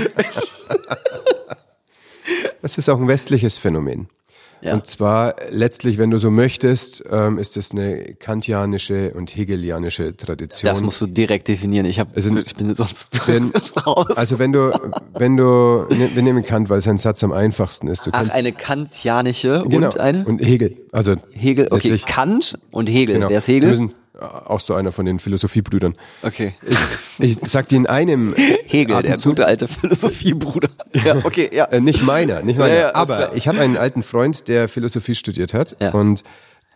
Das 2.60 2.78
ist 2.78 2.88
auch 2.88 3.00
ein 3.00 3.08
westliches 3.08 3.58
Phänomen. 3.58 4.08
Ja. 4.60 4.74
Und 4.74 4.86
zwar 4.86 5.34
letztlich, 5.50 5.98
wenn 5.98 6.12
du 6.12 6.18
so 6.18 6.30
möchtest, 6.30 7.02
ähm, 7.10 7.38
ist 7.38 7.56
es 7.56 7.72
eine 7.72 8.14
kantianische 8.14 9.12
und 9.12 9.34
hegelianische 9.34 10.16
Tradition. 10.16 10.70
Das 10.72 10.80
musst 10.80 11.00
du 11.00 11.06
direkt 11.08 11.48
definieren. 11.48 11.84
Ich, 11.84 11.98
hab, 11.98 12.14
Also, 12.14 12.36
ich 12.38 12.54
bin 12.54 12.72
sonst, 12.76 13.26
wenn- 13.26 13.44
sonst 13.52 13.84
raus. 13.84 14.06
Also 14.14 14.38
wenn 14.38 14.52
du, 14.52 14.70
wenn 15.14 15.36
du, 15.36 15.86
ne- 15.90 16.10
wir 16.14 16.22
nehmen 16.22 16.44
Kant, 16.44 16.70
weil 16.70 16.80
sein 16.80 16.96
Satz 16.98 17.24
am 17.24 17.32
einfachsten 17.32 17.88
ist. 17.88 18.06
Du 18.06 18.10
Ach, 18.12 18.20
kannst, 18.20 18.36
eine 18.36 18.52
kantianische 18.52 19.64
genau, 19.66 19.88
und 19.88 19.98
eine? 19.98 20.24
und 20.26 20.38
Hegel. 20.38 20.76
Also 20.92 21.16
Hegel, 21.32 21.66
okay, 21.72 21.98
Kant 22.06 22.56
und 22.70 22.88
Hegel. 22.88 23.16
genau. 23.16 23.30
Wer 23.30 23.38
ist 23.38 23.48
Hegel? 23.48 23.90
Auch 24.20 24.60
so 24.60 24.74
einer 24.74 24.92
von 24.92 25.06
den 25.06 25.18
Philosophiebrüdern. 25.18 25.96
Okay. 26.22 26.54
Ich 27.18 27.38
sag 27.44 27.68
dir 27.68 27.76
in 27.76 27.86
einem 27.86 28.34
Hegel, 28.66 29.02
der 29.02 29.16
Atemzug- 29.16 29.28
gute 29.30 29.46
alte 29.46 29.68
Philosophiebruder. 29.68 30.68
Ja, 31.04 31.16
okay, 31.24 31.48
ja. 31.52 31.64
Äh, 31.66 31.80
nicht 31.80 32.02
meiner, 32.04 32.42
nicht 32.42 32.58
meiner. 32.58 32.74
Ja, 32.74 32.80
ja, 32.80 32.94
Aber 32.94 33.34
ich 33.34 33.48
habe 33.48 33.60
einen 33.60 33.76
alten 33.78 34.02
Freund, 34.02 34.46
der 34.48 34.68
Philosophie 34.68 35.14
studiert 35.14 35.54
hat 35.54 35.76
Ja. 35.80 35.90
und 35.92 36.22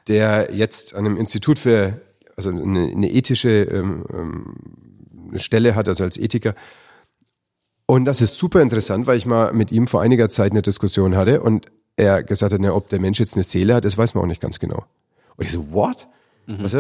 der 0.09 0.49
jetzt 0.55 0.95
an 0.95 1.05
einem 1.05 1.17
Institut 1.19 1.59
für, 1.59 2.01
also 2.37 2.49
eine, 2.51 2.91
eine 2.91 3.11
ethische 3.11 3.51
ähm, 3.65 4.05
ähm, 4.13 5.39
Stelle 5.39 5.75
hat, 5.75 5.89
also 5.89 6.05
als 6.05 6.17
Ethiker. 6.17 6.55
Und 7.87 8.05
das 8.07 8.21
ist 8.21 8.37
super 8.39 8.63
interessant, 8.63 9.07
weil 9.07 9.17
ich 9.19 9.27
mal 9.27 9.53
mit 9.53 9.71
ihm 9.73 9.87
vor 9.87 10.01
einiger 10.01 10.29
Zeit 10.29 10.53
eine 10.53 10.63
Diskussion 10.63 11.17
hatte 11.17 11.43
und 11.43 11.67
er 11.97 12.23
gesagt 12.23 12.53
hat, 12.53 12.61
na, 12.61 12.73
ob 12.73 12.89
der 12.89 13.01
Mensch 13.01 13.21
jetzt 13.21 13.35
eine 13.35 13.43
Seele 13.43 13.75
hat, 13.75 13.85
das 13.85 13.97
weiß 13.99 14.15
man 14.15 14.25
auch 14.25 14.29
nicht 14.29 14.41
ganz 14.41 14.59
genau. 14.59 14.85
Und 15.37 15.45
ich 15.45 15.53
so, 15.53 15.71
what? 15.73 16.09
Mhm. 16.47 16.59
Was, 16.63 16.77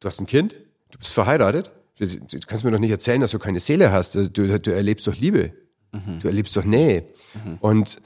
du 0.00 0.06
hast 0.06 0.20
ein 0.20 0.26
Kind, 0.26 0.54
du 0.90 0.98
bist 0.98 1.12
verheiratet, 1.12 1.70
du, 1.98 2.06
du, 2.06 2.38
kannst 2.46 2.64
mir 2.64 2.70
doch 2.70 2.78
nicht 2.78 2.90
erzählen, 2.90 3.20
dass 3.20 3.30
du 3.30 3.38
keine 3.38 3.60
Seele 3.60 3.92
hast. 3.92 4.16
Also, 4.16 4.28
du, 4.28 4.58
du 4.58 4.74
erlebst 4.74 5.06
doch 5.06 5.16
Liebe, 5.16 5.52
mhm. 5.92 6.18
du 6.20 6.28
erlebst 6.28 6.56
doch 6.56 6.64
Nähe. 6.64 7.04
Mhm. 7.44 7.58
Und 7.60 8.00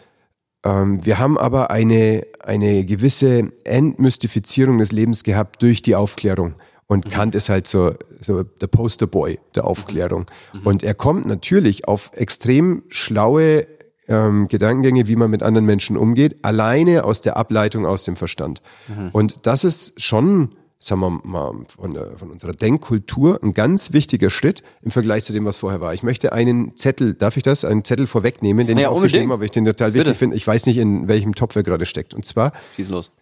ähm, 0.64 1.04
wir 1.04 1.18
haben 1.18 1.38
aber 1.38 1.70
eine, 1.70 2.26
eine 2.40 2.84
gewisse 2.84 3.50
Entmystifizierung 3.64 4.78
des 4.78 4.92
Lebens 4.92 5.24
gehabt 5.24 5.62
durch 5.62 5.82
die 5.82 5.94
Aufklärung. 5.94 6.54
Und 6.86 7.06
mhm. 7.06 7.10
Kant 7.10 7.34
ist 7.34 7.48
halt 7.48 7.66
so, 7.66 7.94
so 8.20 8.42
der 8.42 8.66
Posterboy 8.66 9.38
der 9.54 9.64
Aufklärung. 9.64 10.26
Mhm. 10.52 10.66
Und 10.66 10.82
er 10.82 10.94
kommt 10.94 11.26
natürlich 11.26 11.88
auf 11.88 12.10
extrem 12.14 12.82
schlaue 12.88 13.66
ähm, 14.08 14.48
Gedankengänge, 14.48 15.06
wie 15.06 15.16
man 15.16 15.30
mit 15.30 15.42
anderen 15.42 15.64
Menschen 15.64 15.96
umgeht, 15.96 16.38
alleine 16.42 17.04
aus 17.04 17.20
der 17.20 17.36
Ableitung 17.36 17.86
aus 17.86 18.04
dem 18.04 18.16
Verstand. 18.16 18.60
Mhm. 18.88 19.10
Und 19.12 19.46
das 19.46 19.64
ist 19.64 20.02
schon, 20.02 20.56
sagen 20.82 21.00
wir 21.02 21.10
mal, 21.10 21.52
von, 21.68 21.98
von, 22.16 22.30
unserer 22.30 22.52
Denkkultur 22.52 23.38
ein 23.42 23.52
ganz 23.52 23.92
wichtiger 23.92 24.30
Schritt 24.30 24.62
im 24.80 24.90
Vergleich 24.90 25.24
zu 25.24 25.32
dem, 25.34 25.44
was 25.44 25.58
vorher 25.58 25.80
war. 25.80 25.92
Ich 25.92 26.02
möchte 26.02 26.32
einen 26.32 26.74
Zettel, 26.74 27.14
darf 27.14 27.36
ich 27.36 27.42
das, 27.42 27.64
einen 27.64 27.84
Zettel 27.84 28.06
vorwegnehmen, 28.06 28.66
den 28.66 28.78
ja, 28.78 28.84
ich 28.84 28.88
aufgeschrieben 28.88 29.30
habe, 29.30 29.40
weil 29.40 29.46
ich 29.46 29.50
den 29.50 29.66
total 29.66 29.92
wichtig 29.92 30.16
finde. 30.16 30.36
Ich 30.36 30.46
weiß 30.46 30.66
nicht, 30.66 30.78
in 30.78 31.06
welchem 31.06 31.34
Topf 31.34 31.54
er 31.54 31.62
gerade 31.62 31.84
steckt. 31.84 32.14
Und 32.14 32.24
zwar 32.24 32.52
Schieß 32.76 32.88
los. 32.88 33.12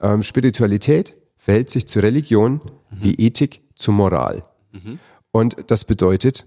Ähm, 0.00 0.22
Spiritualität 0.22 1.16
verhält 1.36 1.70
sich 1.70 1.86
zur 1.86 2.02
Religion 2.02 2.54
mhm. 2.54 2.60
wie 2.90 3.14
Ethik 3.14 3.62
zur 3.76 3.94
Moral. 3.94 4.42
Mhm. 4.72 4.98
Und 5.30 5.70
das 5.70 5.84
bedeutet, 5.84 6.46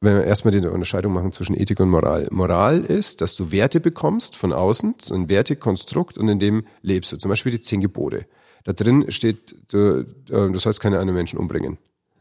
wenn 0.00 0.16
wir 0.16 0.24
erstmal 0.24 0.50
die 0.50 0.66
Unterscheidung 0.66 1.12
machen 1.12 1.30
zwischen 1.30 1.58
Ethik 1.58 1.78
und 1.78 1.88
Moral. 1.88 2.26
Moral 2.32 2.80
ist, 2.80 3.20
dass 3.20 3.36
du 3.36 3.52
Werte 3.52 3.78
bekommst 3.78 4.34
von 4.36 4.52
außen, 4.52 4.96
so 5.00 5.14
ein 5.14 5.28
Wertekonstrukt 5.28 6.18
und 6.18 6.28
in 6.28 6.40
dem 6.40 6.66
lebst 6.80 7.12
du. 7.12 7.18
Zum 7.18 7.28
Beispiel 7.28 7.52
die 7.52 7.60
zehn 7.60 7.80
Gebote. 7.80 8.26
Da 8.64 8.72
drin 8.72 9.10
steht, 9.10 9.54
du, 9.68 10.00
äh, 10.00 10.04
du 10.28 10.58
sollst 10.58 10.80
keine 10.80 10.98
anderen 10.98 11.16
Menschen 11.16 11.38
umbringen. 11.38 11.78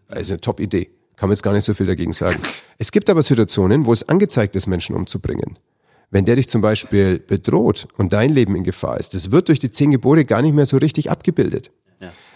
Das 0.07 0.21
ist 0.21 0.31
eine 0.31 0.41
Top-Idee. 0.41 0.89
Kann 1.15 1.29
man 1.29 1.35
jetzt 1.35 1.43
gar 1.43 1.53
nicht 1.53 1.65
so 1.65 1.73
viel 1.73 1.85
dagegen 1.85 2.13
sagen. 2.13 2.39
Es 2.77 2.91
gibt 2.91 3.11
aber 3.11 3.21
Situationen, 3.21 3.85
wo 3.85 3.93
es 3.93 4.09
angezeigt 4.09 4.55
ist, 4.55 4.65
Menschen 4.65 4.95
umzubringen. 4.95 5.59
Wenn 6.09 6.25
der 6.25 6.35
dich 6.35 6.49
zum 6.49 6.61
Beispiel 6.61 7.19
bedroht 7.19 7.87
und 7.95 8.11
dein 8.11 8.33
Leben 8.33 8.55
in 8.55 8.63
Gefahr 8.63 8.99
ist, 8.99 9.13
das 9.13 9.29
wird 9.29 9.49
durch 9.49 9.59
die 9.59 9.69
zehn 9.69 9.91
Gebote 9.91 10.25
gar 10.25 10.41
nicht 10.41 10.55
mehr 10.55 10.65
so 10.65 10.77
richtig 10.77 11.11
abgebildet. 11.11 11.69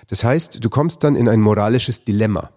Das 0.07 0.23
heißt, 0.23 0.63
du 0.63 0.69
kommst 0.69 1.03
dann 1.03 1.15
in 1.15 1.27
ein 1.27 1.41
moralisches 1.41 2.03
Dilemma. 2.03 2.51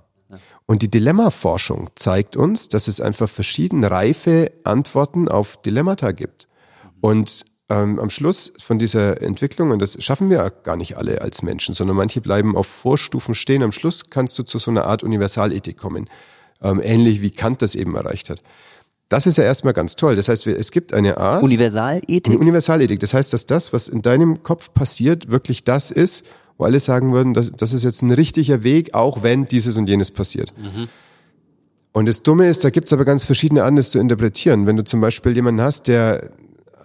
Und 0.66 0.82
die 0.82 0.90
Dilemmaforschung 0.90 1.88
zeigt 1.94 2.36
uns, 2.36 2.68
dass 2.68 2.88
es 2.88 3.00
einfach 3.00 3.28
verschiedene 3.28 3.90
reife 3.90 4.52
Antworten 4.64 5.28
auf 5.28 5.62
Dilemmata 5.62 6.12
gibt. 6.12 6.46
Und 7.00 7.46
ähm, 7.70 7.98
am 7.98 8.10
Schluss 8.10 8.52
von 8.58 8.78
dieser 8.78 9.20
Entwicklung, 9.20 9.70
und 9.70 9.80
das 9.80 10.02
schaffen 10.02 10.30
wir 10.30 10.50
gar 10.62 10.76
nicht 10.76 10.96
alle 10.96 11.20
als 11.20 11.42
Menschen, 11.42 11.74
sondern 11.74 11.96
manche 11.96 12.20
bleiben 12.20 12.56
auf 12.56 12.66
Vorstufen 12.66 13.34
stehen, 13.34 13.62
am 13.62 13.72
Schluss 13.72 14.10
kannst 14.10 14.38
du 14.38 14.42
zu 14.42 14.58
so 14.58 14.70
einer 14.70 14.84
Art 14.84 15.02
Universalethik 15.02 15.76
kommen, 15.76 16.08
ähm, 16.62 16.80
ähnlich 16.82 17.20
wie 17.20 17.30
Kant 17.30 17.62
das 17.62 17.74
eben 17.74 17.94
erreicht 17.94 18.30
hat. 18.30 18.42
Das 19.10 19.26
ist 19.26 19.38
ja 19.38 19.44
erstmal 19.44 19.72
ganz 19.72 19.96
toll. 19.96 20.16
Das 20.16 20.28
heißt, 20.28 20.46
es 20.46 20.70
gibt 20.70 20.92
eine 20.92 21.16
Art. 21.16 21.42
Universalethik? 21.42 22.26
Eine 22.26 22.38
Universalethik. 22.38 23.00
Das 23.00 23.14
heißt, 23.14 23.32
dass 23.32 23.46
das, 23.46 23.72
was 23.72 23.88
in 23.88 24.02
deinem 24.02 24.42
Kopf 24.42 24.74
passiert, 24.74 25.30
wirklich 25.30 25.64
das 25.64 25.90
ist, 25.90 26.26
wo 26.58 26.64
alle 26.64 26.78
sagen 26.78 27.12
würden, 27.12 27.32
das, 27.32 27.52
das 27.52 27.72
ist 27.72 27.84
jetzt 27.84 28.02
ein 28.02 28.10
richtiger 28.10 28.64
Weg, 28.64 28.92
auch 28.92 29.22
wenn 29.22 29.46
dieses 29.46 29.78
und 29.78 29.88
jenes 29.88 30.10
passiert. 30.10 30.52
Mhm. 30.58 30.88
Und 31.92 32.06
das 32.06 32.22
Dumme 32.22 32.48
ist, 32.48 32.64
da 32.64 32.70
gibt's 32.70 32.92
aber 32.92 33.06
ganz 33.06 33.24
verschiedene 33.24 33.64
Arten, 33.64 33.76
das 33.76 33.92
zu 33.92 33.98
interpretieren. 33.98 34.66
Wenn 34.66 34.76
du 34.76 34.84
zum 34.84 35.00
Beispiel 35.00 35.34
jemanden 35.34 35.62
hast, 35.62 35.88
der 35.88 36.30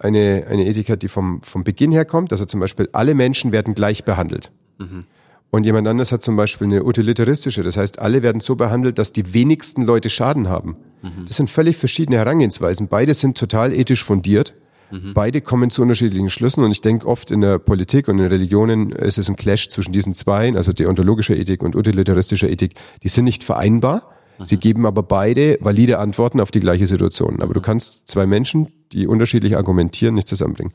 eine, 0.04 0.46
eine 0.48 0.66
Ethik 0.66 1.00
die 1.00 1.08
vom, 1.08 1.42
vom 1.42 1.64
Beginn 1.64 1.90
her 1.90 2.04
kommt, 2.04 2.32
also 2.32 2.44
zum 2.44 2.60
Beispiel 2.60 2.88
alle 2.92 3.14
Menschen 3.14 3.52
werden 3.52 3.74
gleich 3.74 4.04
behandelt. 4.04 4.52
Mhm. 4.78 5.04
Und 5.50 5.64
jemand 5.66 5.86
anderes 5.86 6.10
hat 6.10 6.22
zum 6.22 6.36
Beispiel 6.36 6.66
eine 6.66 6.84
utilitaristische, 6.84 7.62
das 7.62 7.76
heißt, 7.76 8.00
alle 8.00 8.22
werden 8.22 8.40
so 8.40 8.56
behandelt, 8.56 8.98
dass 8.98 9.12
die 9.12 9.34
wenigsten 9.34 9.82
Leute 9.82 10.10
Schaden 10.10 10.48
haben. 10.48 10.76
Mhm. 11.02 11.26
Das 11.26 11.36
sind 11.36 11.48
völlig 11.48 11.76
verschiedene 11.76 12.18
Herangehensweisen. 12.18 12.88
Beide 12.88 13.14
sind 13.14 13.38
total 13.38 13.72
ethisch 13.72 14.02
fundiert. 14.02 14.54
Mhm. 14.90 15.14
Beide 15.14 15.40
kommen 15.40 15.70
zu 15.70 15.82
unterschiedlichen 15.82 16.28
Schlüssen 16.28 16.64
und 16.64 16.72
ich 16.72 16.80
denke 16.80 17.06
oft 17.06 17.30
in 17.30 17.40
der 17.40 17.58
Politik 17.58 18.08
und 18.08 18.18
in 18.18 18.26
Religionen 18.26 18.90
ist 18.90 19.18
es 19.18 19.28
ein 19.28 19.36
Clash 19.36 19.68
zwischen 19.68 19.92
diesen 19.92 20.14
zwei, 20.14 20.54
also 20.54 20.72
deontologische 20.72 21.34
Ethik 21.34 21.62
und 21.62 21.76
utilitaristische 21.76 22.48
Ethik. 22.48 22.74
Die 23.02 23.08
sind 23.08 23.24
nicht 23.24 23.44
vereinbar. 23.44 24.13
Mhm. 24.38 24.44
Sie 24.44 24.56
geben 24.56 24.86
aber 24.86 25.02
beide 25.02 25.58
valide 25.60 25.98
Antworten 25.98 26.40
auf 26.40 26.50
die 26.50 26.60
gleiche 26.60 26.86
Situation. 26.86 27.42
Aber 27.42 27.54
du 27.54 27.60
mhm. 27.60 27.64
kannst 27.64 28.08
zwei 28.08 28.26
Menschen, 28.26 28.72
die 28.92 29.06
unterschiedlich 29.06 29.56
argumentieren, 29.56 30.14
nicht 30.14 30.28
zusammenbringen. 30.28 30.72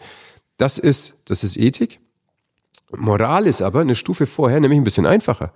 Das 0.58 0.78
ist, 0.78 1.30
das 1.30 1.43
ist 1.43 1.58
Ethik. 1.58 2.00
Moral 2.95 3.45
ist 3.45 3.62
aber 3.62 3.82
eine 3.82 3.95
Stufe 3.95 4.26
vorher, 4.26 4.60
nämlich 4.60 4.80
ein 4.80 4.84
bisschen 4.84 5.06
einfacher. 5.06 5.54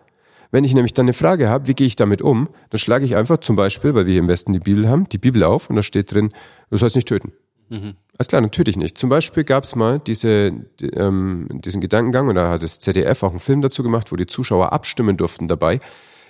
Wenn 0.51 0.63
ich 0.63 0.75
nämlich 0.75 0.93
dann 0.93 1.05
eine 1.05 1.13
Frage 1.13 1.49
habe, 1.49 1.67
wie 1.67 1.73
gehe 1.73 1.87
ich 1.87 1.95
damit 1.95 2.21
um, 2.21 2.47
dann 2.69 2.79
schlage 2.79 3.05
ich 3.05 3.15
einfach 3.15 3.37
zum 3.39 3.55
Beispiel, 3.55 3.95
weil 3.95 4.05
wir 4.05 4.13
hier 4.13 4.21
im 4.21 4.27
Westen 4.27 4.53
die 4.53 4.59
Bibel 4.59 4.87
haben, 4.87 5.09
die 5.09 5.17
Bibel 5.17 5.43
auf 5.43 5.69
und 5.69 5.75
da 5.75 5.81
steht 5.81 6.11
drin, 6.11 6.31
du 6.69 6.77
sollst 6.77 6.95
nicht 6.95 7.07
töten. 7.07 7.33
Mhm. 7.69 7.95
Alles 8.17 8.27
klar, 8.27 8.41
natürlich 8.41 8.77
nicht. 8.77 8.95
Zum 8.95 9.09
Beispiel 9.09 9.43
gab 9.43 9.63
es 9.63 9.75
mal 9.75 9.99
diese, 9.99 10.51
die, 10.79 10.89
ähm, 10.89 11.47
diesen 11.51 11.81
Gedankengang 11.81 12.27
und 12.27 12.35
da 12.35 12.49
hat 12.49 12.61
das 12.61 12.77
ZDF 12.77 13.23
auch 13.23 13.31
einen 13.31 13.39
Film 13.39 13.63
dazu 13.63 13.81
gemacht, 13.81 14.11
wo 14.11 14.15
die 14.15 14.27
Zuschauer 14.27 14.71
abstimmen 14.71 15.17
durften 15.17 15.47
dabei. 15.47 15.79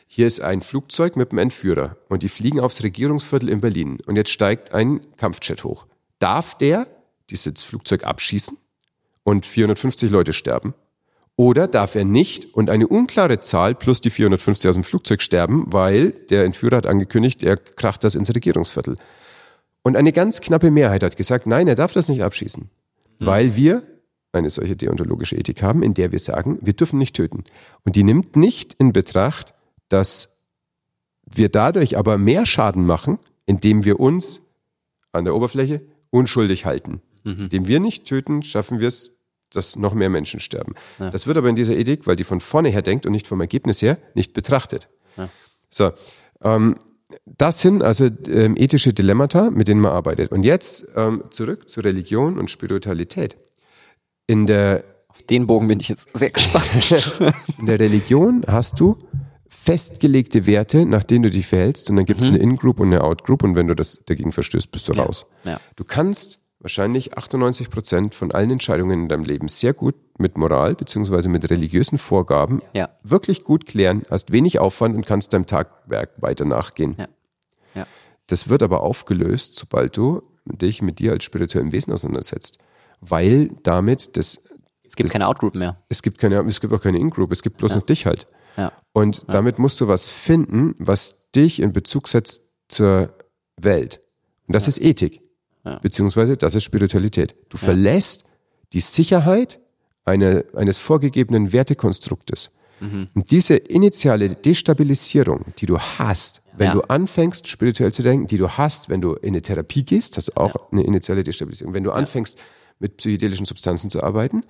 Hier 0.08 0.28
ist 0.28 0.42
ein 0.42 0.62
Flugzeug 0.62 1.16
mit 1.16 1.32
einem 1.32 1.40
Entführer 1.40 1.98
und 2.10 2.24
die 2.24 2.30
fliegen 2.30 2.60
aufs 2.60 2.84
Regierungsviertel 2.84 3.50
in 3.50 3.62
Berlin 3.62 4.00
und 4.06 4.16
jetzt 4.16 4.32
steigt 4.32 4.74
ein 4.74 5.02
Kampfjet 5.18 5.64
hoch. 5.64 5.86
Darf 6.20 6.58
der 6.58 6.88
dieses 7.30 7.64
Flugzeug 7.64 8.04
abschießen 8.04 8.58
und 9.24 9.46
450 9.46 10.12
Leute 10.12 10.34
sterben? 10.34 10.74
Oder 11.36 11.68
darf 11.68 11.96
er 11.96 12.06
nicht 12.06 12.54
und 12.54 12.70
eine 12.70 12.88
unklare 12.88 13.40
Zahl 13.40 13.74
plus 13.74 14.02
die 14.02 14.12
450 14.12 14.70
aus 14.70 14.76
dem 14.76 14.84
Flugzeug 14.84 15.22
sterben, 15.22 15.66
weil 15.68 16.12
der 16.12 16.46
Entführer 16.46 16.78
hat 16.78 16.86
angekündigt, 16.86 17.42
er 17.42 17.58
kracht 17.58 18.04
das 18.04 18.14
ins 18.14 18.34
Regierungsviertel. 18.34 18.98
Und 19.82 19.98
eine 19.98 20.14
ganz 20.14 20.42
knappe 20.42 20.70
Mehrheit 20.70 21.04
hat 21.04 21.18
gesagt, 21.18 21.48
nein, 21.48 21.68
er 21.68 21.76
darf 21.76 21.94
das 21.94 22.08
nicht 22.08 22.24
abschießen, 22.24 22.70
mhm. 23.20 23.26
weil 23.26 23.56
wir 23.56 23.84
eine 24.32 24.50
solche 24.50 24.76
deontologische 24.76 25.36
Ethik 25.36 25.62
haben, 25.64 25.84
in 25.84 25.94
der 25.94 26.12
wir 26.12 26.20
sagen, 26.20 26.60
wir 26.62 26.74
dürfen 26.74 27.00
nicht 27.00 27.16
töten. 27.16 27.44
Und 27.84 27.96
die 27.96 28.04
nimmt 28.04 28.36
nicht 28.36 28.74
in 28.74 28.94
Betracht, 28.94 29.54
dass 29.94 30.42
wir 31.24 31.50
dadurch 31.50 31.98
aber 31.98 32.18
mehr 32.18 32.46
Schaden 32.48 32.86
machen, 32.86 33.20
indem 33.46 33.86
wir 33.86 34.00
uns 34.00 34.58
an 35.12 35.24
der 35.24 35.36
Oberfläche 35.36 35.82
unschuldig 36.10 36.66
halten. 36.66 37.02
Mhm. 37.24 37.44
Indem 37.44 37.68
wir 37.68 37.80
nicht 37.80 38.06
töten, 38.06 38.42
schaffen 38.42 38.80
wir 38.80 38.88
es, 38.88 39.14
dass 39.52 39.76
noch 39.76 39.94
mehr 39.94 40.10
Menschen 40.10 40.40
sterben. 40.40 40.74
Ja. 41.00 41.12
Das 41.12 41.28
wird 41.28 41.38
aber 41.38 41.48
in 41.48 41.56
dieser 41.56 41.78
Ethik, 41.78 42.08
weil 42.08 42.16
die 42.16 42.24
von 42.24 42.40
vorne 42.40 42.70
her 42.70 42.82
denkt 42.82 43.06
und 43.06 43.12
nicht 43.12 43.28
vom 43.28 43.40
Ergebnis 43.40 43.84
her, 43.84 43.98
nicht 44.16 44.34
betrachtet. 44.34 44.90
Ja. 45.16 45.30
So, 45.70 45.92
ähm, 46.42 46.78
das 47.26 47.62
sind 47.62 47.84
also 47.84 48.10
ähm, 48.28 48.56
ethische 48.58 48.94
Dilemmata, 48.94 49.52
mit 49.52 49.68
denen 49.68 49.80
man 49.80 49.92
arbeitet. 49.92 50.32
Und 50.32 50.42
jetzt 50.42 50.88
ähm, 50.96 51.26
zurück 51.30 51.70
zu 51.70 51.82
Religion 51.82 52.40
und 52.40 52.50
Spiritualität. 52.50 53.38
In 54.26 54.48
der 54.48 54.84
Auf 55.08 55.22
den 55.22 55.46
Bogen 55.46 55.68
bin 55.68 55.80
ich 55.80 55.90
jetzt 55.90 56.18
sehr 56.18 56.32
gespannt. 56.32 56.92
in 57.60 57.68
der 57.68 57.80
Religion 57.80 58.44
hast 58.48 58.80
du 58.80 58.98
festgelegte 59.64 60.46
Werte, 60.46 60.86
nach 60.86 61.04
denen 61.04 61.24
du 61.24 61.30
dich 61.30 61.48
verhältst, 61.48 61.90
und 61.90 61.96
dann 61.96 62.06
gibt 62.06 62.22
es 62.22 62.28
mhm. 62.28 62.36
eine 62.36 62.44
In-Group 62.44 62.80
und 62.80 62.88
eine 62.88 63.02
Out-Group, 63.02 63.44
und 63.44 63.56
wenn 63.56 63.68
du 63.68 63.76
das 63.76 64.02
dagegen 64.06 64.32
verstößt, 64.32 64.72
bist 64.72 64.88
du 64.88 64.94
ja. 64.94 65.04
raus. 65.04 65.26
Ja. 65.44 65.60
Du 65.76 65.84
kannst 65.84 66.40
wahrscheinlich 66.60 67.18
98 67.18 67.70
Prozent 67.70 68.16
von 68.16 68.32
allen 68.32 68.52
Entscheidungen 68.52 69.04
in 69.04 69.10
deinem 69.10 69.24
Leben 69.24 69.48
sehr 69.50 69.74
gut 69.74 69.96
mit 70.18 70.38
Moral 70.38 70.76
beziehungsweise 70.76 71.28
mit 71.28 71.50
religiösen 71.50 71.98
Vorgaben 71.98 72.62
ja. 72.74 72.90
wirklich 73.04 73.44
gut 73.44 73.66
klären, 73.66 74.04
hast 74.10 74.32
wenig 74.32 74.60
Aufwand 74.60 74.96
und 74.96 75.06
kannst 75.06 75.34
deinem 75.34 75.46
Tagwerk 75.46 76.12
weiter 76.22 76.46
nachgehen. 76.46 76.96
Das 78.28 78.48
wird 78.48 78.64
aber 78.64 78.84
aufgelöst, 78.84 79.56
sobald 79.56 79.98
du 79.98 80.22
dich 80.46 80.82
mit 80.82 81.00
dir 81.00 81.12
als 81.12 81.24
spirituellen 81.24 81.72
Wesen 81.72 81.92
auseinandersetzt, 81.94 82.58
weil 83.02 83.50
damit 83.64 84.16
das 84.18 84.42
es 84.86 84.96
gibt 84.96 85.08
das, 85.08 85.12
keine 85.12 85.28
Outgroup 85.28 85.56
mehr. 85.56 85.78
Es 85.90 86.02
gibt 86.04 86.20
keine, 86.20 86.40
es 86.48 86.62
gibt 86.62 86.74
auch 86.74 86.82
keine 86.82 87.00
Ingroup, 87.00 87.32
es 87.32 87.42
gibt 87.42 87.58
bloß 87.58 87.76
noch 87.76 87.82
dich 87.84 88.06
halt. 88.06 88.28
Und 88.94 89.26
damit 89.28 89.60
musst 89.60 89.82
du 89.82 89.88
was 89.88 90.10
finden, 90.10 90.76
was 90.78 91.32
dich 91.32 91.60
in 91.60 91.74
Bezug 91.74 92.08
setzt 92.08 92.44
zur 92.68 93.14
Welt. 93.58 94.02
Und 94.48 94.56
das 94.56 94.68
ist 94.68 94.82
Ethik. 94.82 95.22
Ja. 95.66 95.80
Beziehungsweise 95.80 96.38
das 96.38 96.56
ist 96.56 96.64
Spiritualität. 96.64 97.36
Du 97.50 97.58
ja. 97.58 97.64
verlässt 97.64 98.26
die 98.74 98.82
Sicherheit 98.82 99.60
eine, 100.06 100.46
eines 100.54 100.78
vorgegebenen 100.78 101.54
Wertekonstruktes. 101.54 102.52
Mhm. 102.80 103.08
Und 103.14 103.32
diese 103.32 103.56
initiale 103.56 104.30
Destabilisierung, 104.30 105.46
die 105.58 105.66
du 105.66 105.80
hast, 105.80 106.42
wenn 106.58 106.68
ja. 106.68 106.74
du 106.74 106.82
anfängst, 106.82 107.48
spirituell 107.48 107.94
zu 107.94 108.04
denken, 108.04 108.28
die 108.28 108.38
du 108.38 108.50
hast, 108.50 108.90
wenn 108.90 109.02
du 109.02 109.14
in 109.14 109.30
eine 109.30 109.42
Therapie 109.42 109.84
gehst, 109.84 110.18
hast 110.18 110.28
du 110.28 110.38
auch 110.38 110.72
eine 110.72 110.84
initiale 110.84 111.24
Destabilisierung. 111.24 111.74
Wenn 111.74 111.84
du 111.84 111.92
anfängst, 111.92 112.38
mit 112.80 112.98
psychedelischen 112.98 113.46
Substanzen 113.46 113.90
zu 113.90 114.04
arbeiten, 114.04 114.44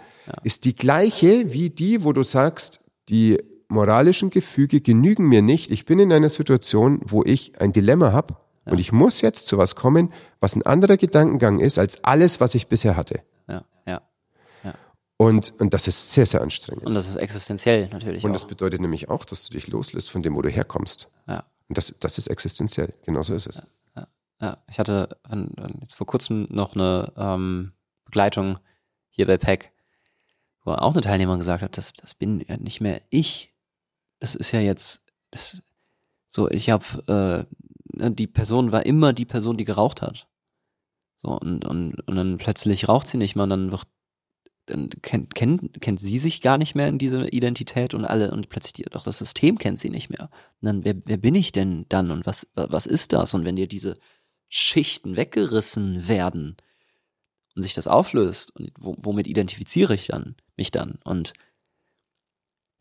ist 0.43 0.65
die 0.65 0.75
gleiche 0.75 1.53
wie 1.53 1.69
die, 1.69 2.03
wo 2.03 2.13
du 2.13 2.23
sagst, 2.23 2.79
die 3.09 3.37
moralischen 3.73 4.29
Gefüge 4.29 4.81
genügen 4.81 5.27
mir 5.27 5.41
nicht. 5.41 5.71
Ich 5.71 5.85
bin 5.85 5.99
in 5.99 6.13
einer 6.13 6.29
Situation, 6.29 7.01
wo 7.03 7.23
ich 7.23 7.59
ein 7.59 7.73
Dilemma 7.73 8.11
habe 8.11 8.35
ja. 8.65 8.71
Und 8.71 8.79
ich 8.79 8.91
muss 8.91 9.21
jetzt 9.21 9.47
zu 9.47 9.57
was 9.57 9.75
kommen, 9.75 10.13
was 10.39 10.55
ein 10.55 10.63
anderer 10.63 10.97
Gedankengang 10.97 11.59
ist 11.59 11.77
als 11.77 12.03
alles, 12.03 12.39
was 12.39 12.55
ich 12.55 12.67
bisher 12.67 12.95
hatte. 12.95 13.21
Ja, 13.47 13.65
ja. 13.85 14.01
ja. 14.63 14.73
Und, 15.17 15.53
und 15.59 15.73
das 15.73 15.87
ist 15.87 16.13
sehr, 16.13 16.25
sehr 16.25 16.41
anstrengend. 16.41 16.85
Und 16.85 16.93
das 16.93 17.09
ist 17.09 17.17
existenziell 17.17 17.89
natürlich. 17.89 18.23
Und 18.23 18.31
auch. 18.31 18.35
das 18.35 18.47
bedeutet 18.47 18.79
nämlich 18.79 19.09
auch, 19.09 19.25
dass 19.25 19.47
du 19.47 19.53
dich 19.53 19.67
loslässt 19.67 20.09
von 20.09 20.23
dem, 20.23 20.35
wo 20.35 20.41
du 20.41 20.49
herkommst. 20.49 21.11
Ja. 21.27 21.43
Und 21.67 21.77
das, 21.77 21.93
das 21.99 22.17
ist 22.17 22.27
existenziell. 22.27 22.93
Genauso 23.05 23.33
ist 23.33 23.47
es. 23.47 23.61
Ja, 24.41 24.57
ich 24.69 24.77
hatte 24.77 25.07
jetzt 25.79 25.95
vor 25.95 26.05
kurzem 26.07 26.47
noch 26.49 26.75
eine 26.75 27.13
ähm, 27.15 27.71
Begleitung 28.03 28.57
hier 29.09 29.25
bei 29.25 29.37
PEC, 29.37 29.71
wo 30.65 30.71
auch 30.71 30.91
eine 30.91 30.99
Teilnehmerin 30.99 31.39
gesagt 31.39 31.63
hat, 31.63 31.77
das, 31.77 31.93
das 31.93 32.13
bin 32.13 32.43
ja 32.45 32.57
nicht 32.57 32.81
mehr 32.81 32.99
ich. 33.09 33.52
Das 34.23 34.35
ist 34.35 34.53
ja 34.53 34.61
jetzt, 34.61 35.01
das, 35.31 35.61
so, 36.29 36.49
ich 36.49 36.69
habe, 36.69 37.45
äh, 37.91 38.09
die 38.09 38.27
Person 38.27 38.71
war 38.71 38.85
immer 38.85 39.11
die 39.11 39.25
Person, 39.25 39.57
die 39.57 39.65
geraucht 39.65 40.01
hat. 40.01 40.29
So, 41.21 41.37
und, 41.37 41.65
und, 41.65 41.95
und 42.07 42.15
dann 42.15 42.37
plötzlich 42.37 42.87
raucht 42.87 43.05
sie 43.07 43.17
nicht 43.17 43.35
mehr 43.35 43.43
und 43.43 43.49
dann 43.49 43.71
wird, 43.71 43.83
dann 44.67 44.87
kennt, 45.01 45.35
kennt, 45.35 45.81
kennt 45.81 45.99
sie 45.99 46.19
sich 46.19 46.39
gar 46.39 46.57
nicht 46.57 46.73
mehr 46.73 46.87
in 46.87 46.99
diese 46.99 47.27
Identität 47.27 47.93
und 47.93 48.05
alle, 48.05 48.31
und 48.31 48.47
plötzlich 48.47 48.85
doch 48.91 49.03
das 49.03 49.17
System 49.17 49.57
kennt 49.57 49.77
sie 49.77 49.89
nicht 49.89 50.09
mehr. 50.09 50.29
Und 50.61 50.67
dann, 50.67 50.85
wer, 50.85 50.95
wer 51.03 51.17
bin 51.17 51.35
ich 51.35 51.51
denn 51.51 51.85
dann 51.89 52.09
und 52.09 52.25
was, 52.25 52.47
was 52.53 52.85
ist 52.85 53.11
das? 53.11 53.33
Und 53.33 53.43
wenn 53.43 53.57
dir 53.57 53.67
diese 53.67 53.97
Schichten 54.47 55.17
weggerissen 55.17 56.07
werden 56.07 56.55
und 57.55 57.61
sich 57.61 57.73
das 57.73 57.89
auflöst, 57.89 58.55
und 58.55 58.71
wo, 58.79 58.95
womit 59.01 59.27
identifiziere 59.27 59.95
ich 59.95 60.07
dann 60.07 60.37
mich 60.55 60.71
dann? 60.71 60.99
Und 61.03 61.33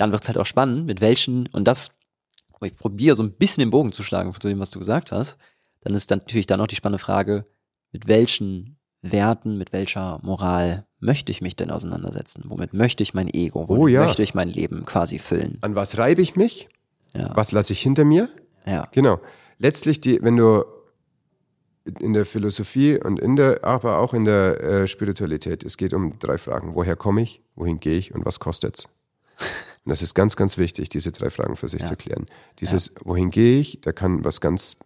dann 0.02 0.12
wird 0.12 0.22
es 0.24 0.28
halt 0.28 0.36
auch 0.38 0.46
spannend, 0.46 0.86
mit 0.86 1.00
welchen, 1.00 1.46
und 1.52 1.64
das, 1.68 1.90
ich 2.62 2.76
probiere 2.76 3.14
so 3.16 3.22
ein 3.22 3.32
bisschen 3.32 3.60
den 3.62 3.70
Bogen 3.70 3.92
zu 3.92 4.02
schlagen 4.02 4.32
zu 4.32 4.40
dem, 4.48 4.58
was 4.58 4.70
du 4.70 4.78
gesagt 4.80 5.12
hast, 5.12 5.36
dann 5.82 5.94
ist 5.94 6.10
dann 6.10 6.18
natürlich 6.18 6.46
dann 6.46 6.60
auch 6.60 6.66
die 6.66 6.76
spannende 6.76 6.98
Frage, 7.02 7.46
mit 7.92 8.08
welchen 8.08 8.78
Werten, 9.00 9.58
mit 9.58 9.72
welcher 9.72 10.18
Moral 10.22 10.86
möchte 10.98 11.30
ich 11.32 11.40
mich 11.40 11.56
denn 11.56 11.70
auseinandersetzen? 11.70 12.42
Womit 12.46 12.72
möchte 12.72 13.02
ich 13.02 13.14
mein 13.14 13.28
Ego, 13.32 13.68
womit 13.68 13.80
Oh 13.82 13.86
ja. 13.88 14.04
möchte 14.04 14.22
ich 14.22 14.34
mein 14.34 14.48
Leben 14.48 14.84
quasi 14.84 15.18
füllen? 15.18 15.58
An 15.60 15.74
was 15.74 15.98
reibe 15.98 16.20
ich 16.22 16.36
mich? 16.36 16.68
Ja, 17.14 17.30
Was 17.34 17.52
lasse 17.52 17.72
ich 17.72 17.80
hinter 17.80 18.04
mir? 18.04 18.28
ja, 18.66 18.88
Genau. 18.92 19.20
Letztlich, 19.58 20.00
die, 20.00 20.20
wenn 20.22 20.36
du 20.36 20.64
in 22.00 22.12
der 22.12 22.24
Philosophie 22.24 22.98
und 23.00 23.18
in 23.20 23.36
der, 23.36 23.64
aber 23.64 23.98
auch 23.98 24.14
in 24.14 24.24
der 24.24 24.60
äh, 24.60 24.86
Spiritualität, 24.88 25.64
es 25.64 25.76
geht 25.76 25.94
um 25.94 26.18
drei 26.18 26.38
Fragen. 26.38 26.74
Woher 26.74 26.96
komme 26.96 27.22
ich? 27.22 27.40
Wohin 27.56 27.78
gehe 27.80 27.98
ich? 27.98 28.14
Und 28.14 28.24
was 28.24 28.38
kostet's? 28.40 28.88
Und 29.84 29.90
das 29.90 30.02
ist 30.02 30.14
ganz, 30.14 30.36
ganz 30.36 30.58
wichtig, 30.58 30.88
diese 30.90 31.10
drei 31.12 31.28
Fragen 31.30 31.56
für 31.56 31.68
sich 31.68 31.80
Ja. 31.82 31.86
zu 31.88 31.96
klären. 31.96 32.26
Dieses, 32.60 32.92
wohin 33.04 33.30
gehe 33.30 33.58
ich? 33.58 33.80
Da 33.80 33.92
kann 33.92 34.24
was 34.24 34.40
ganz 34.40 34.76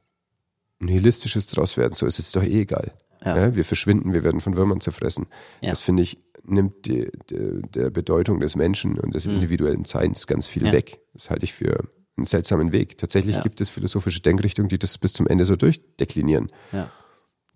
Nihilistisches 0.78 1.46
draus 1.46 1.76
werden. 1.76 1.94
So 1.94 2.06
ist 2.06 2.18
es 2.18 2.32
doch 2.32 2.42
eh 2.42 2.60
egal. 2.62 2.92
Ja. 3.24 3.36
Ja, 3.36 3.56
wir 3.56 3.64
verschwinden, 3.64 4.12
wir 4.12 4.22
werden 4.24 4.40
von 4.40 4.56
Würmern 4.56 4.80
zerfressen. 4.80 5.26
Ja. 5.62 5.70
Das 5.70 5.80
finde 5.80 6.02
ich, 6.02 6.18
nimmt 6.44 6.84
die, 6.86 7.10
die, 7.30 7.62
der 7.74 7.90
Bedeutung 7.90 8.40
des 8.40 8.56
Menschen 8.56 8.98
und 8.98 9.14
des 9.14 9.26
individuellen 9.26 9.84
Seins 9.84 10.26
ganz 10.26 10.46
viel 10.46 10.62
Mhm. 10.62 10.66
Ja. 10.68 10.72
weg. 10.74 11.00
Das 11.14 11.30
halte 11.30 11.44
ich 11.44 11.52
für 11.54 11.88
einen 12.16 12.24
seltsamen 12.24 12.72
Weg. 12.72 12.98
Tatsächlich 12.98 13.36
Ja. 13.36 13.42
gibt 13.42 13.60
es 13.60 13.68
philosophische 13.68 14.20
Denkrichtungen, 14.20 14.68
die 14.68 14.78
das 14.78 14.96
bis 14.98 15.12
zum 15.14 15.26
Ende 15.26 15.44
so 15.44 15.56
durchdeklinieren. 15.56 16.50
ja. 16.72 16.90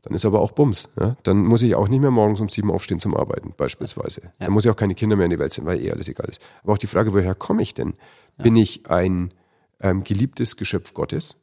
Dann 0.02 0.14
ist 0.14 0.24
aber 0.24 0.40
auch 0.40 0.52
Bums. 0.52 0.88
Ja? 0.98 1.16
Dann 1.22 1.38
muss 1.38 1.62
ich 1.62 1.74
auch 1.74 1.88
nicht 1.88 2.00
mehr 2.00 2.10
morgens 2.10 2.40
um 2.40 2.48
sieben 2.48 2.70
aufstehen 2.70 2.98
zum 2.98 3.16
Arbeiten, 3.16 3.52
beispielsweise. 3.56 4.32
Dann 4.38 4.52
muss 4.52 4.64
ich 4.64 4.70
auch 4.70 4.76
keine 4.76 4.94
Kinder 4.94 5.16
mehr 5.16 5.26
in 5.26 5.30
die 5.30 5.38
Welt 5.38 5.52
senden, 5.52 5.70
weil 5.70 5.84
eh 5.84 5.90
alles 5.90 6.08
egal 6.08 6.28
ist. 6.28 6.40
Aber 6.62 6.72
auch 6.72 6.78
die 6.78 6.86
Frage, 6.86 7.12
woher 7.12 7.34
komme 7.34 7.62
ich 7.62 7.74
denn? 7.74 7.94
Bin 8.38 8.56
ich 8.56 8.88
ein 8.88 9.34
ähm, 9.80 10.02
geliebtes 10.04 10.56
Geschöpf 10.56 10.94
Gottes 10.94 11.36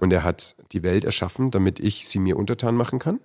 und 0.00 0.12
er 0.12 0.22
hat 0.22 0.56
die 0.72 0.82
Welt 0.82 1.04
erschaffen, 1.04 1.50
damit 1.50 1.80
ich 1.80 2.08
sie 2.08 2.18
mir 2.18 2.36
untertan 2.36 2.76
machen 2.76 2.98
kann? 2.98 3.20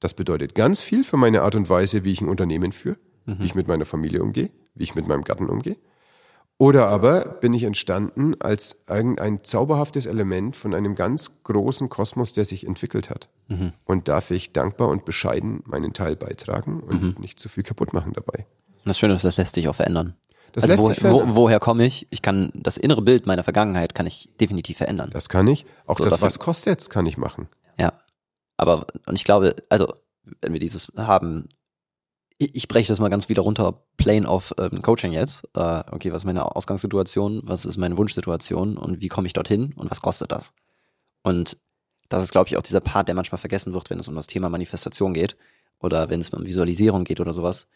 Das 0.00 0.14
bedeutet 0.14 0.54
ganz 0.56 0.82
viel 0.82 1.04
für 1.04 1.16
meine 1.16 1.42
Art 1.42 1.54
und 1.54 1.68
Weise, 1.70 2.04
wie 2.04 2.10
ich 2.10 2.20
ein 2.20 2.28
Unternehmen 2.28 2.72
führe, 2.72 2.98
wie 3.24 3.44
ich 3.44 3.54
mit 3.54 3.68
meiner 3.68 3.84
Familie 3.84 4.22
umgehe, 4.22 4.50
wie 4.74 4.82
ich 4.82 4.96
mit 4.96 5.06
meinem 5.06 5.22
Gatten 5.22 5.48
umgehe. 5.48 5.76
Oder 6.62 6.86
aber 6.86 7.24
bin 7.40 7.54
ich 7.54 7.64
entstanden 7.64 8.36
als 8.40 8.84
irgendein 8.88 9.42
zauberhaftes 9.42 10.06
Element 10.06 10.54
von 10.54 10.74
einem 10.74 10.94
ganz 10.94 11.42
großen 11.42 11.88
Kosmos, 11.88 12.34
der 12.34 12.44
sich 12.44 12.64
entwickelt 12.68 13.10
hat. 13.10 13.28
Und 13.84 14.06
darf 14.06 14.30
ich 14.30 14.52
dankbar 14.52 14.86
und 14.88 15.04
bescheiden 15.04 15.64
meinen 15.66 15.92
Teil 15.92 16.14
beitragen 16.14 16.78
und 16.78 17.18
nicht 17.18 17.40
zu 17.40 17.48
viel 17.48 17.64
kaputt 17.64 17.92
machen 17.92 18.12
dabei. 18.12 18.46
Und 18.84 18.88
das 18.88 18.96
Schöne 18.96 19.14
ist, 19.14 19.24
das 19.24 19.38
lässt 19.38 19.56
sich 19.56 19.66
auch 19.66 19.74
verändern. 19.74 20.14
Das 20.52 20.62
also 20.62 20.74
lässt 20.74 20.84
wo, 20.84 20.88
sich 20.90 21.00
verändern. 21.00 21.30
Wo, 21.30 21.34
woher 21.34 21.58
komme 21.58 21.84
ich? 21.84 22.06
Ich 22.10 22.22
kann 22.22 22.52
das 22.54 22.76
innere 22.76 23.02
Bild 23.02 23.26
meiner 23.26 23.42
Vergangenheit 23.42 23.96
kann 23.96 24.06
ich 24.06 24.28
definitiv 24.40 24.76
verändern. 24.76 25.10
Das 25.12 25.28
kann 25.28 25.48
ich. 25.48 25.66
Auch 25.86 25.98
So, 25.98 26.04
das, 26.04 26.14
dafür- 26.14 26.26
was 26.26 26.38
kostet's, 26.38 26.88
kann 26.90 27.06
ich 27.06 27.18
machen. 27.18 27.48
Ja. 27.76 27.92
Aber, 28.56 28.86
und 29.06 29.16
ich 29.16 29.24
glaube, 29.24 29.56
also, 29.68 29.94
wenn 30.40 30.52
wir 30.52 30.60
dieses 30.60 30.92
haben, 30.96 31.48
ich, 32.52 32.68
breche 32.68 32.88
das 32.88 33.00
mal 33.00 33.08
ganz 33.08 33.28
wieder 33.28 33.42
runter, 33.42 33.84
Plane 33.96 34.28
of 34.28 34.54
ähm, 34.58 34.82
Coaching 34.82 35.12
jetzt. 35.12 35.44
Äh, 35.54 35.82
okay, 35.90 36.12
was 36.12 36.22
ist 36.22 36.26
meine 36.26 36.56
Ausgangssituation, 36.56 37.42
was 37.44 37.64
ist 37.64 37.76
meine 37.76 37.98
Wunschsituation 37.98 38.76
und 38.76 39.00
wie 39.00 39.08
komme 39.08 39.26
ich 39.26 39.32
dorthin 39.32 39.72
und 39.74 39.90
was 39.90 40.00
kostet 40.00 40.32
das? 40.32 40.52
Und 41.22 41.56
das 42.08 42.22
ist, 42.22 42.32
glaube 42.32 42.48
ich, 42.48 42.56
auch 42.56 42.62
dieser 42.62 42.80
Part, 42.80 43.08
der 43.08 43.14
manchmal 43.14 43.38
vergessen 43.38 43.72
wird, 43.72 43.90
wenn 43.90 43.98
es 43.98 44.08
um 44.08 44.14
das 44.14 44.26
Thema 44.26 44.48
Manifestation 44.48 45.14
geht 45.14 45.36
oder 45.78 46.10
wenn 46.10 46.20
es 46.20 46.30
um 46.30 46.44
Visualisierung 46.44 47.04
geht 47.04 47.20
oder 47.20 47.32
sowas. 47.32 47.68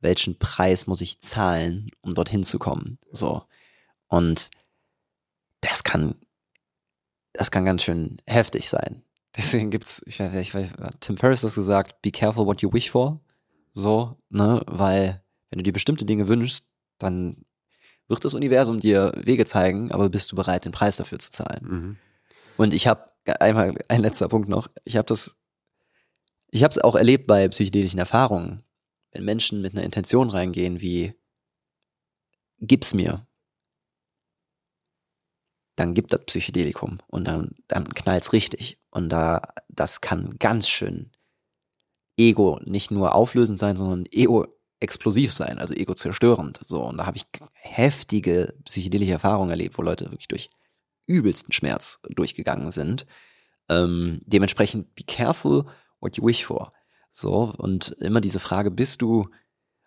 Welchen 0.00 0.38
Preis 0.38 0.86
muss 0.86 1.00
ich 1.00 1.20
zahlen, 1.20 1.90
um 2.00 2.12
dorthin 2.14 2.44
zu 2.44 2.58
kommen? 2.58 2.98
So. 3.10 3.42
Und 4.08 4.50
das 5.60 5.82
kann, 5.82 6.14
das 7.32 7.50
kann 7.50 7.64
ganz 7.64 7.82
schön 7.82 8.20
heftig 8.26 8.68
sein. 8.68 9.02
Deswegen 9.36 9.70
gibt's, 9.70 10.02
ich 10.06 10.20
weiß, 10.20 10.34
ich 10.34 10.54
weiß, 10.54 10.70
hat 10.80 11.00
Tim 11.00 11.16
Ferriss 11.16 11.40
das 11.40 11.56
gesagt, 11.56 12.00
be 12.02 12.10
careful 12.10 12.46
what 12.46 12.62
you 12.62 12.72
wish 12.72 12.90
for. 12.90 13.20
So, 13.74 14.16
ne, 14.30 14.62
weil 14.66 15.22
wenn 15.50 15.58
du 15.58 15.64
dir 15.64 15.72
bestimmte 15.72 16.04
Dinge 16.04 16.28
wünschst, 16.28 16.68
dann 16.98 17.44
wird 18.08 18.24
das 18.24 18.34
Universum 18.34 18.80
dir 18.80 19.12
Wege 19.16 19.44
zeigen, 19.46 19.90
aber 19.92 20.08
bist 20.08 20.30
du 20.30 20.36
bereit, 20.36 20.64
den 20.64 20.72
Preis 20.72 20.96
dafür 20.96 21.18
zu 21.18 21.32
zahlen? 21.32 21.66
Mhm. 21.66 21.96
Und 22.56 22.74
ich 22.74 22.86
habe 22.86 23.10
einmal 23.40 23.74
ein 23.88 24.00
letzter 24.00 24.28
Punkt 24.28 24.48
noch. 24.48 24.68
Ich 24.84 24.96
habe 24.96 25.06
das, 25.06 25.36
ich 26.50 26.62
habe 26.62 26.70
es 26.72 26.78
auch 26.78 26.94
erlebt 26.94 27.26
bei 27.26 27.48
psychedelischen 27.48 27.98
Erfahrungen, 27.98 28.62
wenn 29.12 29.24
Menschen 29.24 29.60
mit 29.60 29.72
einer 29.72 29.84
Intention 29.84 30.30
reingehen 30.30 30.80
wie 30.80 31.14
gib's 32.60 32.94
mir, 32.94 33.26
dann 35.76 35.94
gibt 35.94 36.12
das 36.12 36.24
Psychedelikum 36.26 36.98
und 37.08 37.26
dann 37.26 37.56
dann 37.68 37.88
knallt's 37.88 38.32
richtig 38.32 38.78
und 38.90 39.08
da 39.08 39.42
das 39.68 40.00
kann 40.00 40.38
ganz 40.38 40.68
schön 40.68 41.10
Ego 42.16 42.60
nicht 42.64 42.90
nur 42.90 43.14
auflösend 43.14 43.58
sein, 43.58 43.76
sondern 43.76 44.06
Ego 44.10 44.46
explosiv 44.80 45.32
sein, 45.32 45.58
also 45.58 45.74
ego 45.74 45.94
zerstörend. 45.94 46.60
So 46.62 46.84
und 46.84 46.98
da 46.98 47.06
habe 47.06 47.16
ich 47.16 47.24
heftige 47.54 48.54
psychedelische 48.64 49.12
Erfahrungen 49.12 49.50
erlebt, 49.50 49.78
wo 49.78 49.82
Leute 49.82 50.06
wirklich 50.06 50.28
durch 50.28 50.50
übelsten 51.06 51.52
Schmerz 51.52 52.00
durchgegangen 52.10 52.70
sind. 52.70 53.06
Ähm, 53.68 54.20
dementsprechend, 54.26 54.94
be 54.94 55.02
careful 55.04 55.64
what 56.00 56.16
you 56.16 56.24
wish 56.24 56.44
for. 56.44 56.72
So, 57.12 57.52
und 57.56 57.96
immer 58.00 58.20
diese 58.20 58.40
Frage, 58.40 58.70
bist 58.70 59.00
du, 59.00 59.28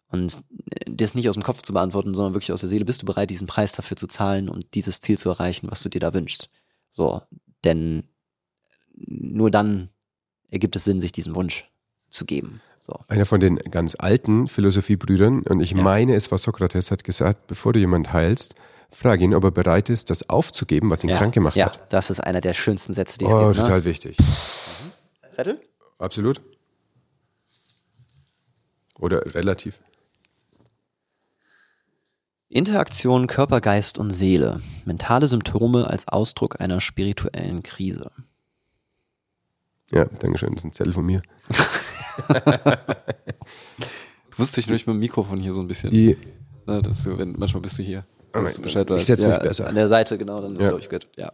und 0.08 0.40
das 0.86 1.16
nicht 1.16 1.28
aus 1.28 1.36
dem 1.36 1.44
Kopf 1.44 1.62
zu 1.62 1.74
beantworten, 1.74 2.14
sondern 2.14 2.34
wirklich 2.34 2.54
aus 2.54 2.62
der 2.62 2.70
Seele, 2.70 2.86
bist 2.86 3.02
du 3.02 3.06
bereit, 3.06 3.30
diesen 3.30 3.48
Preis 3.48 3.74
dafür 3.74 3.98
zu 3.98 4.08
zahlen 4.08 4.50
und 4.50 4.74
dieses 4.74 5.02
Ziel 5.02 5.18
zu 5.18 5.30
erreichen, 5.30 5.70
was 5.70 5.84
du 5.84 5.90
dir 5.90 6.00
da 6.00 6.14
wünschst? 6.14 6.50
So, 6.90 7.22
denn 7.64 8.08
nur 8.96 9.52
dann 9.52 9.90
ergibt 10.50 10.76
es 10.76 10.86
Sinn, 10.86 11.00
sich 11.00 11.12
diesen 11.12 11.36
Wunsch 11.36 11.70
zu 12.10 12.26
geben. 12.26 12.62
So. 12.80 13.00
Einer 13.08 13.26
von 13.26 13.40
den 13.40 13.58
ganz 13.58 13.96
alten 14.00 14.48
Philosophiebrüdern, 14.48 15.44
und 15.44 15.60
ich 15.60 15.72
Ja. 15.72 15.82
meine, 15.82 16.16
es 16.16 16.32
war 16.32 16.38
Sokrates, 16.38 16.90
hat 16.92 17.04
gesagt, 17.04 17.48
bevor 17.48 17.74
du 17.74 17.80
jemand 17.80 18.14
heilst, 18.14 18.56
frage 18.92 19.24
ihn, 19.26 19.34
ob 19.36 19.44
er 19.44 19.52
bereit 19.52 19.90
ist, 19.90 20.10
das 20.10 20.30
aufzugeben, 20.30 20.90
was 20.90 21.04
ihn 21.04 21.10
ja, 21.10 21.18
krank 21.18 21.34
gemacht 21.34 21.58
ja, 21.58 21.66
hat. 21.74 21.92
das 21.92 22.10
ist 22.10 22.22
einer 22.22 22.40
der 22.40 22.54
schönsten 22.54 22.94
Sätze, 22.94 23.18
die 23.18 23.26
es 23.26 23.32
Oh, 23.34 23.48
gibt. 23.48 23.58
Ne? 23.58 23.64
total 23.64 23.84
wichtig. 23.86 24.18
Zettel? 25.32 25.60
Absolut. 26.00 26.42
Oder 28.98 29.34
relativ. 29.36 29.80
Interaktion 32.50 33.28
Körper, 33.28 33.60
Geist 33.60 33.98
und 33.98 34.12
Seele. 34.12 34.62
Mentale 34.86 35.28
Symptome 35.28 35.88
als 35.90 36.08
Ausdruck 36.08 36.62
einer 36.62 36.80
spirituellen 36.80 37.62
Krise. 37.62 38.12
Ja, 39.92 40.06
Dankeschön, 40.06 40.52
das 40.52 40.60
ist 40.62 40.66
ein 40.66 40.74
Zettel 40.74 40.94
von 40.94 41.06
mir. 41.06 41.22
Wusste 44.38 44.60
ich 44.60 44.68
nur 44.68 44.74
nicht 44.74 44.86
mit 44.88 44.94
dem 44.96 45.00
Mikrofon 45.00 45.40
hier 45.40 45.54
so 45.54 45.62
ein 45.62 45.68
bisschen. 45.68 45.90
Die, 45.92 46.18
Ne, 46.68 46.82
dass 46.82 47.04
du, 47.04 47.18
wenn, 47.18 47.32
manchmal 47.32 47.62
bist 47.62 47.80
du 47.80 47.84
hier. 47.84 48.06
Oh 48.34 48.40
du 48.40 48.42
mein 48.42 48.48
ich 48.66 48.76
weißt. 48.76 49.06
setz 49.06 49.22
mich 49.24 49.32
ja, 49.32 49.40
besser. 49.40 49.68
An 49.68 49.76
der 49.76 49.88
Seite, 49.88 50.18
genau, 50.18 50.42
dann 50.42 50.52
ist 50.54 50.62
Ja. 50.62 50.68
glaube 50.68 50.82
ich 50.82 50.90
gut. 50.90 51.08
Ja. 51.16 51.32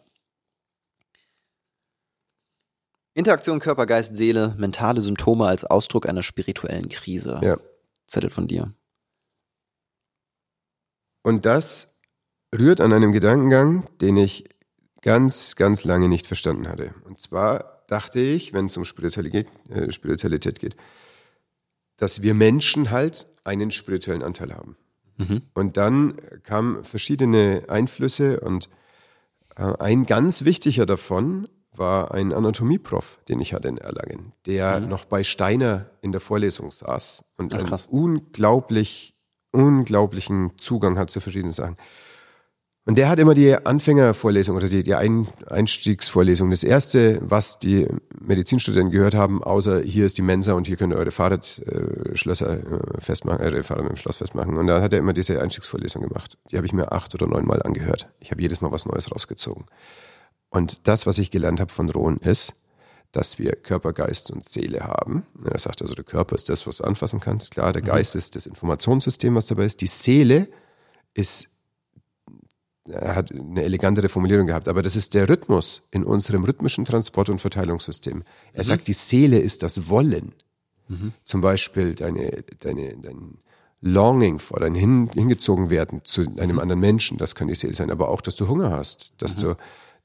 Interaktion 3.15 3.59
Körper, 3.59 3.87
Geist, 3.87 4.15
Seele, 4.15 4.55
mentale 4.59 5.01
Symptome 5.01 5.47
als 5.47 5.63
Ausdruck 5.63 6.05
einer 6.07 6.23
spirituellen 6.23 6.89
Krise. 6.89 7.39
ja. 7.43 7.57
Zettel 8.05 8.29
von 8.29 8.47
dir. 8.47 8.75
Und 11.23 11.45
das 11.47 11.99
rührt 12.53 12.79
an 12.81 12.93
einem 12.93 13.11
Gedankengang, 13.11 13.87
den 14.01 14.17
ich 14.17 14.43
ganz, 15.01 15.55
ganz 15.55 15.83
lange 15.83 16.09
nicht 16.09 16.27
verstanden 16.27 16.67
hatte. 16.67 16.93
Und 17.05 17.19
zwar 17.19 17.72
dachte 17.87 18.19
ich, 18.19 18.53
wenn 18.53 18.65
es 18.65 18.77
um 18.77 18.85
Spiritualität, 18.85 19.47
äh, 19.69 19.91
Spiritualität 19.91 20.59
geht, 20.59 20.75
dass 21.97 22.21
wir 22.21 22.33
Menschen 22.33 22.91
halt 22.91 23.27
einen 23.43 23.71
spirituellen 23.71 24.23
Anteil 24.23 24.53
haben. 24.53 24.77
Und 25.53 25.77
dann 25.77 26.15
kamen 26.43 26.83
verschiedene 26.83 27.63
Einflüsse 27.67 28.39
und 28.39 28.69
äh, 29.55 29.73
ein 29.79 30.05
ganz 30.05 30.43
wichtiger 30.43 30.85
davon 30.85 31.47
war 31.75 32.13
ein 32.13 32.33
Anatomieprof, 32.33 33.19
den 33.27 33.39
ich 33.39 33.53
hatte 33.53 33.67
in 33.67 33.77
Erlangen, 33.77 34.33
der 34.45 34.79
noch 34.79 35.05
bei 35.05 35.23
Steiner 35.23 35.89
in 36.01 36.11
der 36.11 36.21
Vorlesung 36.21 36.69
saß 36.69 37.23
und 37.37 37.55
Ach, 37.55 37.59
einen 37.59 37.79
unglaublich, 37.89 39.15
unglaublichen 39.51 40.57
Zugang 40.57 40.97
hat 40.97 41.09
zu 41.09 41.19
verschiedenen 41.19 41.53
Sachen. 41.53 41.77
Und 42.85 42.97
der 42.97 43.07
hat 43.07 43.17
immer 43.19 43.33
die 43.33 43.55
Anfängervorlesung 43.55 44.57
oder 44.57 44.67
die, 44.67 44.83
die 44.83 44.93
Ein 44.93 45.27
Einstiegsvorlesung. 45.47 46.49
Das 46.49 46.65
erste, 46.65 47.21
was 47.21 47.57
die 47.57 47.87
Medizinstudenten 48.19 48.91
gehört 48.91 49.15
haben, 49.15 49.41
außer 49.41 49.79
hier 49.79 50.05
ist 50.05 50.17
die 50.17 50.21
Mensa 50.21 50.51
und 50.53 50.67
hier 50.67 50.75
könnt 50.75 50.93
ihr 50.93 50.97
eure 50.97 51.11
Fahrradschlösser 51.11 52.51
äh, 52.51 53.01
festmachen, 53.01 53.39
äh, 53.39 53.45
eure 53.45 53.63
Fahrrad 53.63 53.83
mit 53.83 53.93
dem 53.93 53.97
Schloss 53.97 54.17
festmachen. 54.17 54.57
Und 54.57 54.67
da 54.67 54.81
hat 54.81 54.91
er 54.91 54.99
immer 54.99 55.13
diese 55.13 55.41
Einstiegsvorlesung 55.41 56.01
gemacht. 56.01 56.37
Die 56.51 56.57
habe 56.57 56.65
ich 56.65 56.73
mir 56.73 56.91
acht 56.91 57.15
oder 57.15 57.25
neunmal 57.25 57.63
angehört. 57.63 58.09
Ich 58.19 58.31
habe 58.31 58.41
jedes 58.41 58.59
Mal 58.59 58.71
was 58.71 58.85
Neues 58.85 59.09
rausgezogen. 59.09 59.63
Und 60.49 60.87
das, 60.87 61.05
was 61.05 61.17
ich 61.19 61.31
gelernt 61.31 61.61
habe 61.61 61.71
von 61.71 61.89
Rohn, 61.89 62.17
ist, 62.17 62.53
dass 63.13 63.39
wir 63.39 63.53
Körper, 63.53 63.93
Geist 63.93 64.29
und 64.29 64.43
Seele 64.43 64.81
haben. 64.81 65.25
Er 65.49 65.57
sagt 65.57 65.81
also, 65.81 65.95
der 65.95 66.03
Körper 66.03 66.35
ist 66.35 66.49
das, 66.49 66.67
was 66.67 66.77
du 66.77 66.83
anfassen 66.83 67.21
kannst. 67.21 67.51
Klar, 67.51 67.71
der 67.71 67.81
Geist 67.81 68.15
ist 68.15 68.35
das 68.35 68.45
Informationssystem, 68.45 69.35
was 69.35 69.45
dabei 69.45 69.65
ist. 69.65 69.79
Die 69.81 69.87
Seele 69.87 70.49
ist 71.13 71.52
er 72.85 73.15
hat 73.15 73.31
eine 73.31 73.63
elegantere 73.63 74.09
Formulierung 74.09 74.47
gehabt, 74.47 74.67
aber 74.67 74.81
das 74.81 74.95
ist 74.95 75.13
der 75.13 75.29
Rhythmus 75.29 75.87
in 75.91 76.03
unserem 76.03 76.43
rhythmischen 76.43 76.85
Transport- 76.85 77.29
und 77.29 77.39
Verteilungssystem. 77.39 78.23
Er 78.51 78.63
sagt, 78.63 78.87
die 78.87 78.93
Seele 78.93 79.39
ist 79.39 79.63
das 79.63 79.89
Wollen. 79.89 80.33
Zum 81.23 81.41
Beispiel 81.41 81.95
deine, 81.95 82.43
deine, 82.59 82.95
dein 82.97 83.37
Longing 83.81 84.37
vor, 84.39 84.59
dein 84.59 84.75
Hin, 84.75 85.09
hingezogen 85.13 85.69
werden 85.69 86.01
zu 86.03 86.21
einem 86.37 86.59
anderen 86.59 86.79
Menschen, 86.79 87.17
das 87.17 87.35
kann 87.35 87.47
die 87.47 87.55
Seele 87.55 87.73
sein, 87.73 87.89
aber 87.89 88.09
auch, 88.09 88.21
dass 88.21 88.35
du 88.35 88.47
Hunger 88.47 88.69
hast, 88.69 89.13
dass 89.17 89.35
du, 89.35 89.55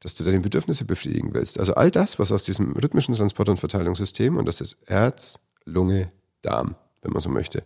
dass 0.01 0.14
du 0.14 0.24
deine 0.24 0.41
Bedürfnisse 0.41 0.85
befriedigen 0.85 1.35
willst. 1.35 1.59
Also 1.61 1.74
all 1.74 1.91
das, 1.91 2.18
was 2.18 2.33
aus 2.33 2.45
diesem 2.45 2.72
rhythmischen 2.72 3.14
Transport- 3.14 3.49
und 3.49 3.59
Verteilungssystem, 3.59 4.37
und 4.37 4.47
das 4.47 4.61
ist 4.61 4.79
Herz, 4.87 5.39
Lunge, 5.64 6.11
Darm, 6.43 6.76
wenn 7.03 7.12
man 7.12 7.20
so 7.20 7.29
möchte, 7.29 7.64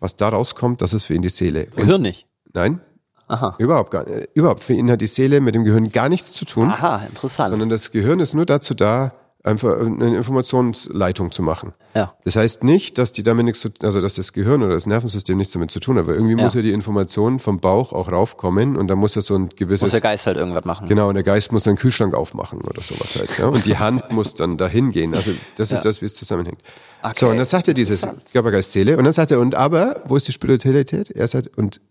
was 0.00 0.16
da 0.16 0.30
rauskommt, 0.30 0.82
das 0.82 0.92
ist 0.94 1.04
für 1.04 1.14
ihn 1.14 1.22
die 1.22 1.28
Seele. 1.28 1.66
Gehirn 1.76 2.02
nicht. 2.02 2.26
nein, 2.52 2.80
Aha. 3.28 3.54
Überhaupt 3.58 3.90
gar 3.90 4.04
nicht. 4.08 4.28
Überhaupt. 4.34 4.62
Für 4.62 4.74
ihn 4.74 4.90
hat 4.90 5.00
die 5.00 5.06
Seele 5.06 5.40
mit 5.40 5.54
dem 5.54 5.64
Gehirn 5.64 5.90
gar 5.90 6.08
nichts 6.08 6.32
zu 6.32 6.44
tun, 6.44 6.68
Aha, 6.68 7.02
interessant. 7.08 7.50
sondern 7.50 7.68
das 7.68 7.90
Gehirn 7.90 8.20
ist 8.20 8.34
nur 8.34 8.46
dazu 8.46 8.74
da, 8.74 9.12
einfach 9.42 9.78
eine 9.78 10.16
Informationsleitung 10.16 11.30
zu 11.30 11.42
machen. 11.42 11.74
Ja. 11.94 12.14
Das 12.24 12.34
heißt 12.36 12.64
nicht, 12.64 12.96
dass 12.96 13.12
die 13.12 13.22
damit 13.22 13.44
nichts 13.44 13.60
zu, 13.60 13.68
also 13.82 14.00
dass 14.00 14.14
das 14.14 14.32
Gehirn 14.32 14.62
oder 14.62 14.72
das 14.72 14.86
Nervensystem 14.86 15.36
nichts 15.36 15.52
damit 15.52 15.70
zu 15.70 15.80
tun 15.80 15.96
hat, 15.98 16.04
aber 16.04 16.14
irgendwie 16.14 16.34
Ja. 16.36 16.44
muss 16.44 16.54
ja 16.54 16.62
die 16.62 16.72
Information 16.72 17.38
vom 17.38 17.60
Bauch 17.60 17.92
auch 17.92 18.10
raufkommen 18.10 18.74
und 18.76 18.88
da 18.88 18.96
muss 18.96 19.14
ja 19.16 19.20
so 19.22 19.34
ein 19.34 19.50
gewisses 19.50 19.82
Muss 19.82 19.92
der 19.92 20.00
Geist 20.00 20.26
halt 20.26 20.38
irgendwas 20.38 20.64
machen. 20.64 20.88
Genau, 20.88 21.08
und 21.08 21.14
der 21.14 21.22
Geist 21.24 21.52
muss 21.52 21.64
dann 21.64 21.76
Kühlschrank 21.76 22.14
aufmachen 22.14 22.62
oder 22.62 22.80
sowas 22.82 23.16
halt. 23.18 23.36
Ja? 23.38 23.48
Und 23.48 23.66
die 23.66 23.76
Hand 23.76 24.10
muss 24.10 24.32
dann 24.34 24.56
dahin 24.56 24.92
gehen. 24.92 25.14
Also 25.14 25.32
das 25.56 25.72
ist 25.72 25.82
das, 25.84 26.00
wie 26.00 26.06
es 26.06 26.14
zusammenhängt. 26.14 26.60
So, 27.14 27.28
und 27.28 27.36
dann 27.36 27.44
sagt 27.44 27.68
er 27.68 27.74
dieses 27.74 28.06
Körper, 28.32 28.50
Geist, 28.50 28.72
Seele. 28.72 28.96
Und 28.96 29.04
dann 29.04 29.12
sagt 29.12 29.30
er, 29.30 29.40
und 29.40 29.54
aber, 29.54 30.00
wo 30.06 30.16
ist 30.16 30.26
die 30.26 30.32
Spiritualität? 30.32 31.10
Er 31.10 31.28
sagt, 31.28 31.56
und 31.58 31.82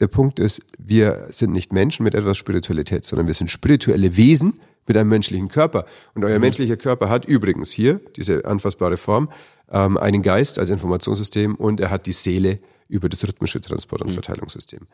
der 0.00 0.06
Punkt 0.06 0.38
ist, 0.38 0.62
wir 0.78 1.26
sind 1.30 1.52
nicht 1.52 1.72
Menschen 1.72 2.04
mit 2.04 2.14
etwas 2.14 2.36
Spiritualität, 2.36 3.04
sondern 3.04 3.26
wir 3.26 3.34
sind 3.34 3.50
spirituelle 3.50 4.16
Wesen 4.16 4.54
mit 4.86 4.96
einem 4.96 5.10
menschlichen 5.10 5.48
Körper. 5.48 5.84
Und 6.14 6.24
euer 6.24 6.38
menschlicher 6.38 6.76
Körper 6.76 7.08
hat 7.10 7.24
übrigens 7.24 7.72
hier, 7.72 8.00
diese 8.16 8.44
anfassbare 8.44 8.96
Form, 8.96 9.28
ähm, 9.70 9.96
einen 9.96 10.22
Geist 10.22 10.58
als 10.58 10.70
Informationssystem 10.70 11.54
und 11.54 11.80
er 11.80 11.90
hat 11.90 12.06
die 12.06 12.12
Seele 12.12 12.58
über 12.88 13.08
das 13.08 13.26
rhythmische 13.26 13.60
Transport- 13.60 14.00
und 14.00 14.12
Verteilungssystem. 14.12 14.86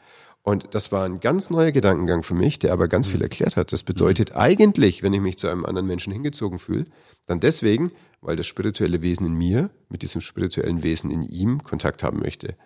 Und 0.43 0.75
das 0.75 0.91
war 0.91 1.05
ein 1.05 1.21
ganz 1.21 1.49
neuer 1.49 1.71
Gedankengang 1.71 2.25
für 2.25 2.35
mich, 2.35 2.59
der 2.59 2.73
aber 2.73 2.89
ganz 2.89 3.07
viel 3.07 3.23
erklärt 3.23 3.57
hat. 3.57 3.73
Das 3.73 3.85
bedeutet 3.85 4.35
eigentlich, 4.35 5.03
wenn 5.03 5.13
ich 5.13 5.21
mich 5.21 5.39
zu 5.39 5.49
einem 5.49 5.65
anderen 5.65 5.87
Menschen 5.87 6.13
hingezogen 6.13 6.59
fühle, 6.59 6.87
dann 7.27 7.39
deswegen, 7.39 7.93
weil 8.21 8.37
das 8.37 8.47
spirituelle 8.47 9.01
Wesen 9.01 9.27
in 9.27 9.35
mir 9.35 9.71
mit 9.89 10.03
diesem 10.03 10.21
spirituellen 10.21 10.83
Wesen 10.83 11.11
in 11.11 11.23
ihm 11.23 11.63
Kontakt 11.63 12.03
haben 12.03 12.19
möchte. 12.19 12.57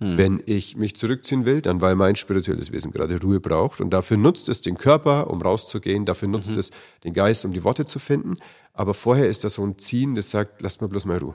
Wenn 0.00 0.42
ich 0.46 0.76
mich 0.76 0.94
zurückziehen 0.94 1.44
will, 1.44 1.60
dann 1.60 1.80
weil 1.80 1.96
mein 1.96 2.14
spirituelles 2.14 2.70
Wesen 2.70 2.92
gerade 2.92 3.20
Ruhe 3.20 3.40
braucht 3.40 3.80
und 3.80 3.90
dafür 3.90 4.16
nutzt 4.16 4.48
es 4.48 4.60
den 4.60 4.76
Körper, 4.76 5.28
um 5.28 5.42
rauszugehen, 5.42 6.04
dafür 6.04 6.28
nutzt 6.28 6.56
es 6.56 6.70
den 7.02 7.14
Geist, 7.14 7.44
um 7.44 7.52
die 7.52 7.64
Worte 7.64 7.84
zu 7.84 7.98
finden. 7.98 8.36
Aber 8.72 8.94
vorher 8.94 9.28
ist 9.28 9.42
das 9.42 9.54
so 9.54 9.66
ein 9.66 9.76
Ziehen, 9.78 10.14
das 10.14 10.30
sagt, 10.30 10.62
lasst 10.62 10.80
mal 10.80 10.86
bloß 10.86 11.04
mal 11.04 11.18
Ruhe. 11.18 11.34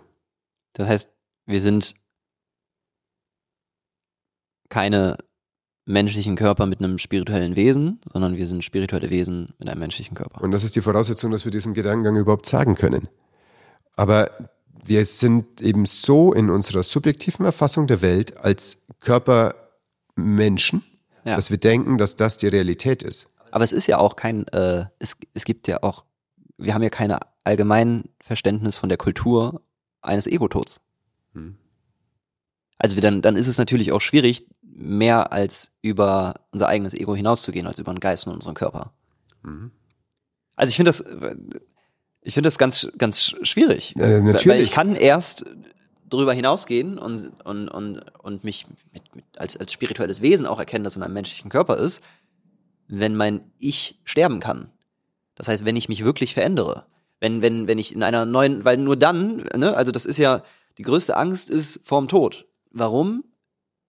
Das 0.74 0.88
heißt, 0.88 1.10
wir 1.46 1.60
sind 1.60 1.96
keine 4.70 5.18
menschlichen 5.86 6.36
Körper 6.36 6.66
mit 6.66 6.80
einem 6.80 6.98
spirituellen 6.98 7.56
Wesen, 7.56 8.00
sondern 8.12 8.38
wir 8.38 8.48
sind 8.48 8.64
spirituelle 8.64 9.10
Wesen 9.10 9.54
mit 9.60 9.68
einem 9.68 9.80
menschlichen 9.80 10.16
Körper. 10.16 10.42
Und 10.42 10.52
das 10.52 10.64
ist 10.64 10.76
die 10.76 10.82
Voraussetzung, 10.82 11.32
dass 11.32 11.44
wir 11.44 11.52
diesen 11.52 11.74
Gedankengang 11.74 12.16
überhaupt 12.16 12.46
sagen 12.46 12.76
können. 12.76 13.10
Aber 13.96 14.50
wir 14.86 15.06
sind 15.06 15.62
eben 15.62 15.86
so 15.86 16.34
in 16.34 16.50
unserer 16.50 16.84
subjektiven 16.84 17.46
Erfassung 17.46 17.88
der 17.88 18.02
Welt 18.02 18.38
als 18.38 18.80
Körpermenschen, 19.00 20.84
Ja. 21.26 21.36
dass 21.36 21.52
wir 21.52 21.58
denken, 21.58 21.98
dass 21.98 22.16
das 22.16 22.38
die 22.38 22.48
Realität 22.48 23.04
ist. 23.04 23.30
Aber 23.52 23.64
es 23.64 23.72
ist 23.72 23.88
ja 23.88 23.98
auch 24.00 24.16
kein, 24.16 24.48
äh, 24.50 24.86
es, 25.00 25.16
es 25.34 25.46
gibt 25.46 25.68
ja 25.68 25.84
auch, 25.84 26.04
wir 26.58 26.74
haben 26.74 26.84
ja 26.84 26.90
kein 26.90 27.16
allgemein 27.44 28.06
Verständnis 28.20 28.78
von 28.78 28.90
der 28.90 28.98
Kultur 28.98 29.62
eines 30.02 30.28
Egotods. 30.28 30.82
Hm. 31.34 31.58
Also 32.78 33.00
dann, 33.00 33.22
dann 33.22 33.36
ist 33.36 33.48
es 33.48 33.58
natürlich 33.58 33.92
auch 33.92 34.02
schwierig, 34.02 34.48
mehr 34.62 35.32
als 35.32 35.72
über 35.82 36.42
unser 36.52 36.68
eigenes 36.68 36.94
Ego 36.94 37.16
hinauszugehen, 37.16 37.68
als 37.68 37.80
über 37.80 37.94
den 37.94 38.00
Geist 38.00 38.28
und 38.28 38.34
unseren 38.34 38.56
Körper. 38.56 38.92
Mhm. 39.44 39.72
Also 40.56 40.70
ich 40.70 40.76
finde 40.76 40.90
das, 40.90 41.04
ich 42.24 42.34
finde 42.34 42.48
das 42.48 42.58
ganz, 42.58 42.88
ganz 42.98 43.36
schwierig. 43.44 43.96
Äh, 43.96 44.22
natürlich. 44.22 44.48
Weil 44.48 44.62
ich 44.62 44.72
kann 44.72 44.96
erst 44.96 45.46
darüber 46.10 46.34
hinausgehen 46.34 46.98
und, 46.98 47.32
und, 47.44 47.68
und, 47.70 48.00
und 48.20 48.44
mich 48.44 48.68
mit, 48.94 49.16
mit, 49.16 49.26
als, 49.38 49.58
als 49.58 49.74
spirituelles 49.74 50.22
Wesen 50.22 50.46
auch 50.46 50.60
erkennen, 50.60 50.84
dass 50.84 50.96
in 50.96 51.04
einem 51.04 51.14
menschlichen 51.14 51.50
Körper 51.50 51.78
ist, 51.78 52.02
wenn 52.88 53.16
mein 53.16 53.52
Ich 53.58 54.00
sterben 54.04 54.40
kann. 54.40 54.70
Das 55.36 55.48
heißt, 55.48 55.66
wenn 55.66 55.76
ich 55.76 55.90
mich 55.90 56.06
wirklich 56.06 56.34
verändere. 56.34 56.86
Wenn, 57.20 57.42
wenn, 57.42 57.68
wenn 57.68 57.80
ich 57.80 57.96
in 57.96 58.04
einer 58.04 58.26
neuen, 58.26 58.66
weil 58.66 58.78
nur 58.78 58.98
dann, 58.98 59.48
ne, 59.56 59.76
also 59.76 59.92
das 59.92 60.06
ist 60.06 60.18
ja, 60.18 60.44
die 60.78 60.84
größte 60.84 61.16
Angst 61.16 61.50
ist 61.50 61.80
vorm 61.84 62.08
Tod. 62.08 62.46
Warum? 62.72 63.24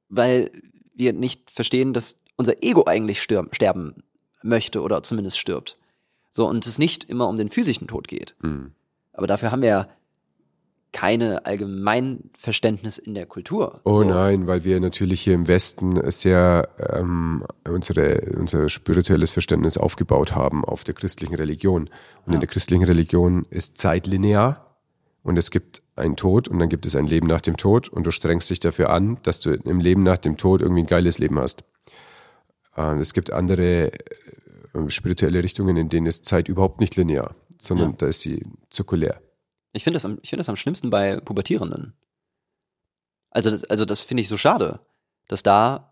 Weil 0.09 0.51
wir 0.95 1.13
nicht 1.13 1.51
verstehen, 1.51 1.93
dass 1.93 2.21
unser 2.37 2.63
Ego 2.63 2.85
eigentlich 2.87 3.21
stirb, 3.21 3.55
sterben 3.55 4.05
möchte 4.43 4.83
oder 4.83 5.03
zumindest 5.03 5.39
stirbt. 5.39 5.79
So, 6.37 6.49
und 6.49 6.67
es 6.67 6.81
nicht 6.81 7.05
immer 7.05 7.29
um 7.29 7.37
den 7.37 7.49
physischen 7.49 7.87
Tod 7.87 8.09
geht. 8.09 8.35
Hm. 8.41 8.73
Aber 9.13 9.29
dafür 9.29 9.53
haben 9.53 9.63
wir 9.63 9.69
ja 9.69 9.89
keine 10.91 11.47
Allgemeinverständnis 11.47 12.99
in 12.99 13.15
der 13.15 13.27
Kultur. 13.27 13.81
Oh 13.85 13.99
so. 13.99 14.05
nein, 14.05 14.49
weil 14.49 14.65
wir 14.65 14.81
natürlich 14.81 15.21
hier 15.21 15.35
im 15.35 15.47
Westen 15.47 16.11
sehr 16.11 16.71
ähm, 16.93 17.45
unsere, 17.69 18.33
unser 18.37 18.69
spirituelles 18.69 19.31
Verständnis 19.31 19.79
aufgebaut 19.79 20.35
haben 20.35 20.65
auf 20.65 20.83
der 20.83 20.95
christlichen 20.95 21.37
Religion. 21.37 21.89
Und 22.27 22.33
in 22.33 22.41
der 22.41 22.49
christlichen 22.49 22.83
Religion 22.83 23.47
ist 23.51 23.79
Zeit 23.79 24.09
linear 24.09 24.75
und 25.23 25.37
es 25.37 25.53
gibt 25.53 25.83
einen 25.95 26.17
Tod 26.17 26.49
und 26.49 26.59
dann 26.59 26.69
gibt 26.69 26.85
es 26.85 26.97
ein 26.97 27.07
Leben 27.07 27.29
nach 27.29 27.43
dem 27.43 27.57
Tod 27.57 27.89
und 27.89 28.09
du 28.09 28.11
strengst 28.11 28.51
dich 28.51 28.59
dafür 28.59 28.91
an, 28.91 29.19
dass 29.23 29.39
du 29.39 29.53
im 29.53 29.79
Leben 29.79 30.03
nach 30.03 30.19
dem 30.19 30.37
Tod 30.37 30.63
irgendwie 30.63 30.83
ein 30.83 30.87
geiles 30.87 31.19
Leben 31.19 31.39
hast. 31.39 31.63
Äh, 32.77 32.99
es 32.99 33.15
gibt 33.15 33.33
andere 33.33 33.93
spirituelle 34.89 35.43
Richtungen, 35.43 35.77
in 35.77 35.89
denen 35.89 36.07
ist 36.07 36.25
Zeit 36.25 36.49
überhaupt 36.49 36.81
nicht 36.81 36.97
linear, 36.97 37.35
sondern 37.59 37.91
Ja. 37.91 37.97
da 37.99 38.07
ist 38.07 38.21
sie 38.21 38.45
zirkulär. 38.71 39.21
Ich 39.73 39.85
finde 39.85 39.97
das, 39.97 40.05
am- 40.05 40.19
ich 40.23 40.31
finde 40.31 40.41
das 40.41 40.49
am 40.49 40.57
schlimmsten 40.57 40.91
bei 40.91 41.19
Pubertierenden. 41.21 41.95
Also 43.31 43.51
das, 43.51 43.65
also 43.65 43.85
das 43.85 44.01
finde 44.03 44.21
ich 44.23 44.29
so 44.29 44.37
schade, 44.37 44.81
dass 45.29 45.43
da 45.43 45.91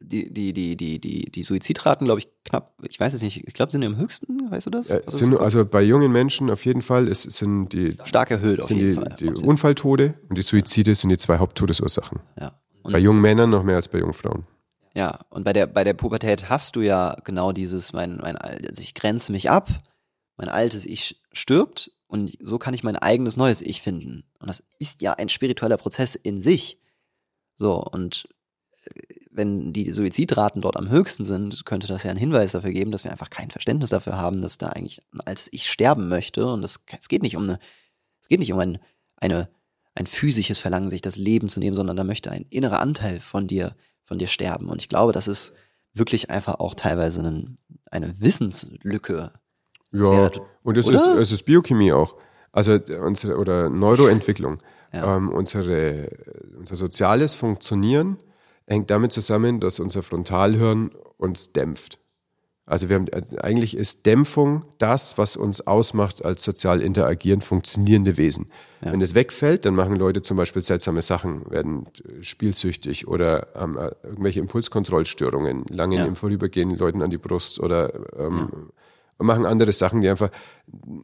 die, 0.00 0.32
die, 0.32 0.52
die, 0.52 0.76
die, 0.76 0.98
die, 0.98 1.30
die 1.30 1.42
Suizidraten, 1.42 2.04
glaube 2.06 2.20
ich, 2.20 2.28
knapp, 2.44 2.74
ich 2.82 3.00
weiß 3.00 3.14
es 3.14 3.22
nicht, 3.22 3.46
ich 3.46 3.54
glaube, 3.54 3.72
sind 3.72 3.80
die 3.80 3.86
am 3.86 3.96
höchsten, 3.96 4.50
weißt 4.50 4.66
du 4.66 4.70
das? 4.70 4.90
Äh, 4.90 5.02
Also 5.06 5.16
sind, 5.18 5.32
so 5.32 5.40
also 5.40 5.64
bei 5.64 5.82
jungen 5.82 6.12
Menschen 6.12 6.50
auf 6.50 6.64
jeden 6.66 6.82
Fall 6.82 7.08
ist, 7.08 7.22
sind 7.22 7.70
die 7.70 7.96
stark 8.04 8.30
erhöht 8.30 8.60
auf 8.60 8.70
jeden 8.70 8.88
die, 8.88 8.94
Fall. 8.94 9.16
die 9.18 9.28
Unfalltode 9.44 10.14
und 10.28 10.36
die 10.36 10.42
Suizide 10.42 10.94
sind 10.94 11.10
die 11.10 11.16
zwei 11.18 11.38
Haupttodesursachen. 11.38 12.20
ja. 12.38 12.58
Bei 12.84 12.98
jungen 13.00 13.20
Männern 13.20 13.50
noch 13.50 13.64
mehr 13.64 13.74
als 13.76 13.88
bei 13.88 13.98
jungen 13.98 14.12
Frauen. 14.12 14.46
Ja, 14.96 15.20
und 15.28 15.44
bei 15.44 15.52
der, 15.52 15.66
bei 15.66 15.84
der 15.84 15.92
Pubertät 15.92 16.48
hast 16.48 16.74
du 16.74 16.80
ja 16.80 17.18
genau 17.22 17.52
dieses, 17.52 17.92
mein, 17.92 18.16
mein, 18.16 18.38
Al- 18.38 18.64
also 18.66 18.80
ich 18.80 18.94
grenze 18.94 19.30
mich 19.30 19.50
ab, 19.50 19.68
mein 20.38 20.48
altes 20.48 20.86
Ich 20.86 21.20
stirbt 21.32 21.90
und 22.06 22.34
so 22.40 22.58
kann 22.58 22.72
ich 22.72 22.82
mein 22.82 22.96
eigenes 22.96 23.36
neues 23.36 23.60
Ich 23.60 23.82
finden. 23.82 24.24
Und 24.38 24.48
das 24.48 24.62
ist 24.78 25.02
ja 25.02 25.12
ein 25.12 25.28
spiritueller 25.28 25.76
Prozess 25.76 26.14
in 26.14 26.40
sich. 26.40 26.80
So, 27.56 27.82
und 27.82 28.26
äh, 28.84 28.90
wenn 29.30 29.74
die 29.74 29.92
Suizidraten 29.92 30.62
dort 30.62 30.78
am 30.78 30.88
höchsten 30.88 31.26
sind, 31.26 31.66
könnte 31.66 31.88
das 31.88 32.02
ja 32.02 32.10
einen 32.10 32.18
Hinweis 32.18 32.52
dafür 32.52 32.72
geben, 32.72 32.90
dass 32.90 33.04
wir 33.04 33.12
einfach 33.12 33.28
kein 33.28 33.50
Verständnis 33.50 33.90
dafür 33.90 34.16
haben, 34.16 34.40
dass 34.40 34.56
da 34.56 34.70
eigentlich 34.70 35.02
altes 35.26 35.50
Ich 35.52 35.70
sterben 35.70 36.08
möchte. 36.08 36.46
Und 36.46 36.62
das, 36.62 36.80
es 36.98 37.08
geht 37.08 37.22
nicht 37.22 37.36
um 37.36 37.44
eine, 37.44 37.58
es 38.22 38.28
geht 38.28 38.40
nicht 38.40 38.52
um 38.54 38.60
ein, 38.60 38.78
eine, 39.16 39.50
ein 39.94 40.06
physisches 40.06 40.58
Verlangen, 40.58 40.88
sich 40.88 41.02
das 41.02 41.18
Leben 41.18 41.50
zu 41.50 41.60
nehmen, 41.60 41.76
sondern 41.76 41.98
da 41.98 42.04
möchte 42.04 42.30
ein 42.30 42.46
innerer 42.48 42.80
Anteil 42.80 43.20
von 43.20 43.46
dir, 43.46 43.76
von 44.06 44.18
dir 44.18 44.28
sterben. 44.28 44.70
Und 44.70 44.80
ich 44.80 44.88
glaube, 44.88 45.12
das 45.12 45.28
ist 45.28 45.52
wirklich 45.92 46.30
einfach 46.30 46.60
auch 46.60 46.74
teilweise 46.74 47.20
einen, 47.20 47.58
eine 47.90 48.18
Wissenslücke. 48.20 49.32
Das 49.90 50.06
Ja, 50.06 50.12
wäre- 50.12 50.46
und 50.62 50.76
es 50.78 50.88
ist, 50.88 51.06
es 51.06 51.32
ist 51.32 51.42
Biochemie 51.42 51.92
auch. 51.92 52.16
Also 52.52 52.72
äh, 52.72 52.96
unsere 52.96 53.36
oder 53.36 53.68
Neuroentwicklung. 53.68 54.58
Ja. 54.92 55.16
Ähm, 55.16 55.28
unsere, 55.30 56.08
unser 56.56 56.76
soziales 56.76 57.34
Funktionieren 57.34 58.18
hängt 58.66 58.90
damit 58.90 59.12
zusammen, 59.12 59.60
dass 59.60 59.80
unser 59.80 60.02
Frontalhirn 60.02 60.90
uns 61.18 61.52
dämpft. 61.52 61.98
Also 62.66 62.88
wir 62.88 62.96
haben 62.96 63.06
äh, 63.08 63.22
eigentlich 63.40 63.76
ist 63.76 64.06
Dämpfung 64.06 64.64
das, 64.78 65.18
was 65.18 65.36
uns 65.36 65.66
ausmacht 65.66 66.24
als 66.24 66.42
sozial 66.42 66.82
interagierend 66.82 67.44
funktionierende 67.44 68.16
Wesen. 68.16 68.48
Wenn 68.82 69.00
es 69.00 69.14
wegfällt, 69.14 69.64
dann 69.64 69.74
machen 69.74 69.96
Leute 69.96 70.20
zum 70.22 70.36
Beispiel 70.36 70.62
seltsame 70.62 71.00
Sachen, 71.00 71.50
werden 71.50 71.86
äh, 71.86 72.22
spielsüchtig 72.22 73.08
oder 73.08 73.48
haben 73.54 73.76
äh, 73.78 73.90
irgendwelche 74.02 74.40
Impulskontrollstörungen, 74.40 75.64
langen 75.68 75.98
Ja. 75.98 76.04
im 76.04 76.16
Vorübergehen 76.16 76.76
Leuten 76.76 77.02
an 77.02 77.10
die 77.10 77.18
Brust 77.18 77.60
oder 77.60 77.92
ähm, 78.18 78.70
und 79.18 79.26
machen 79.26 79.46
andere 79.46 79.72
Sachen, 79.72 80.02
die 80.02 80.10
einfach 80.10 80.30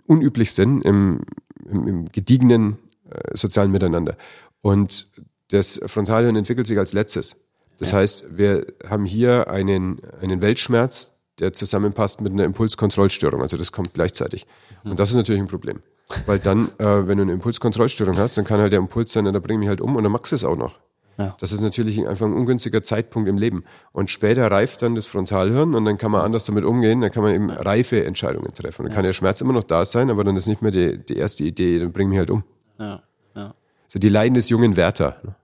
unüblich 0.06 0.52
sind 0.52 0.84
im, 0.84 1.20
im, 1.64 1.88
im 1.88 2.12
gediegenen 2.12 2.76
äh, 3.08 3.34
sozialen 3.36 3.70
Miteinander. 3.70 4.16
Und 4.60 5.08
das 5.50 5.80
Frontalhirn 5.86 6.36
entwickelt 6.36 6.66
sich 6.66 6.78
als 6.78 6.92
letztes. 6.92 7.36
Das 7.78 7.92
heißt, 7.92 8.36
wir 8.36 8.66
haben 8.88 9.06
hier 9.06 9.48
einen, 9.48 10.00
einen 10.20 10.40
Weltschmerz, 10.40 11.11
der 11.41 11.53
zusammenpasst 11.53 12.20
mit 12.20 12.33
einer 12.33 12.45
Impulskontrollstörung. 12.45 13.41
Also 13.41 13.57
das 13.57 13.72
kommt 13.72 13.95
gleichzeitig. 13.95 14.47
Und 14.85 14.99
das 14.99 15.11
ist 15.11 15.16
natürlich 15.16 15.41
ein 15.41 15.49
Problem. 15.49 15.80
Weil 16.26 16.39
dann, 16.39 16.68
äh, 16.78 17.07
wenn 17.07 17.18
du 17.18 17.22
eine 17.22 17.33
Impulskontrollstörung 17.33 18.18
hast, 18.18 18.37
dann 18.37 18.45
kann 18.45 18.61
halt 18.61 18.72
der 18.72 18.80
Impuls 18.80 19.12
sein, 19.12 19.24
na, 19.24 19.33
da 19.33 19.39
bring 19.39 19.59
mich 19.59 19.68
halt 19.68 19.80
um 19.80 19.97
und 19.97 20.03
dann 20.03 20.12
magst 20.12 20.33
du 20.33 20.37
es 20.37 20.45
auch 20.45 20.57
noch. 20.57 20.78
Ja. 21.18 21.37
Das 21.41 21.53
ist 21.53 21.61
natürlich 21.61 22.07
einfach 22.09 22.26
ein 22.26 22.33
ungünstiger 22.33 22.83
Zeitpunkt 22.83 23.28
im 23.28 23.37
Leben. 23.37 23.64
Und 23.93 24.11
später 24.11 24.51
reift 24.51 24.83
dann 24.83 24.95
das 24.95 25.07
Frontalhirn 25.07 25.74
und 25.74 25.85
dann 25.85 25.99
kann 25.99 26.11
man 26.11 26.22
anders 26.22 26.45
damit 26.47 26.64
umgehen, 26.64 27.01
dann 27.01 27.11
kann 27.11 27.22
man 27.22 27.35
eben 27.35 27.51
reife 27.51 28.05
Entscheidungen 28.05 28.53
treffen. 28.55 28.85
Dann 28.85 28.93
kann 28.93 29.05
der 29.05 29.12
Schmerz 29.12 29.41
immer 29.41 29.53
noch 29.53 29.64
da 29.64 29.85
sein, 29.85 30.11
aber 30.11 30.24
dann 30.24 30.37
ist 30.37 30.47
nicht 30.47 30.62
mehr 30.62 30.70
die, 30.70 30.99
die 30.99 31.16
erste 31.16 31.45
Idee, 31.45 31.78
dann 31.78 31.93
bring 31.93 32.09
mich 32.09 32.18
halt 32.18 32.30
um. 32.30 32.45
Ja, 32.78 33.03
ja. 33.35 33.55
So 33.89 33.99
die 33.99 34.09
Leiden 34.09 34.35
des 34.35 34.49
jungen 34.49 34.76
Werther, 34.76 35.16
ne? 35.22 35.35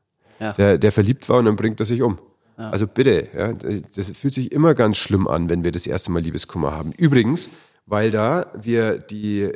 Ja. 0.41 0.53
der, 0.53 0.79
der 0.79 0.93
verliebt 0.93 1.29
war 1.29 1.39
und 1.39 1.47
dann 1.47 1.57
bringt 1.57 1.81
er 1.81 1.87
sich 1.87 2.01
um. 2.01 2.19
Also 2.59 2.89
bitte, 2.89 3.29
ja, 3.37 3.53
das 3.53 4.11
fühlt 4.11 4.35
sich 4.35 4.51
immer 4.51 4.75
ganz 4.75 4.97
schlimm 4.97 5.29
an, 5.29 5.49
wenn 5.49 5.63
wir 5.63 5.71
das 5.71 5.87
erste 5.87 6.11
Mal 6.11 6.23
Liebeskummer 6.23 6.73
haben. 6.73 6.91
Übrigens, 6.93 7.51
weil 7.87 8.11
da 8.11 8.51
wir 8.61 8.99
die, 8.99 9.53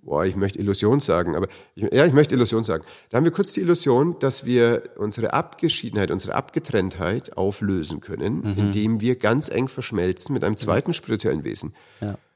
boah, 0.00 0.24
ich 0.24 0.36
möchte 0.36 0.60
Illusion 0.60 1.00
sagen, 1.00 1.34
aber 1.34 1.48
ich, 1.74 1.92
ja, 1.92 2.06
ich 2.06 2.12
möchte 2.12 2.36
Illusion 2.36 2.62
sagen. 2.62 2.84
Da 3.10 3.16
haben 3.16 3.24
wir 3.24 3.32
kurz 3.32 3.52
die 3.52 3.62
Illusion, 3.62 4.16
dass 4.20 4.44
wir 4.44 4.84
unsere 4.96 5.32
Abgeschiedenheit, 5.32 6.12
unsere 6.12 6.36
Abgetrenntheit 6.36 7.36
auflösen 7.36 7.98
können, 8.00 8.44
indem 8.56 9.00
wir 9.00 9.16
ganz 9.16 9.48
eng 9.48 9.66
verschmelzen 9.66 10.34
mit 10.34 10.44
einem 10.44 10.56
zweiten 10.56 10.92
spirituellen 10.92 11.42
Wesen. 11.42 11.74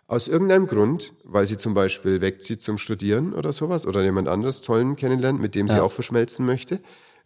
Aus 0.08 0.26
irgendeinem 0.26 0.66
Grund, 0.66 1.12
weil 1.22 1.46
sie 1.46 1.56
zum 1.56 1.74
Beispiel 1.74 2.20
wegzieht 2.20 2.62
zum 2.62 2.78
Studieren 2.78 3.32
oder 3.32 3.52
sowas 3.52 3.86
oder 3.86 4.02
jemand 4.02 4.26
anderes 4.26 4.60
Tollen 4.60 4.96
kennenlernt, 4.96 5.40
mit 5.40 5.54
dem 5.54 5.68
sie 5.68 5.80
auch 5.80 5.92
verschmelzen 5.92 6.46
möchte, 6.46 6.80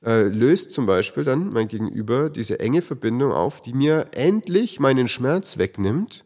äh, 0.04 0.22
löst 0.22 0.72
zum 0.72 0.86
Beispiel 0.86 1.24
dann 1.24 1.52
mein 1.52 1.68
Gegenüber 1.68 2.30
diese 2.30 2.58
enge 2.60 2.82
Verbindung 2.82 3.32
auf, 3.32 3.60
die 3.60 3.72
mir 3.72 4.08
endlich 4.12 4.80
meinen 4.80 5.08
Schmerz 5.08 5.58
wegnimmt, 5.58 6.24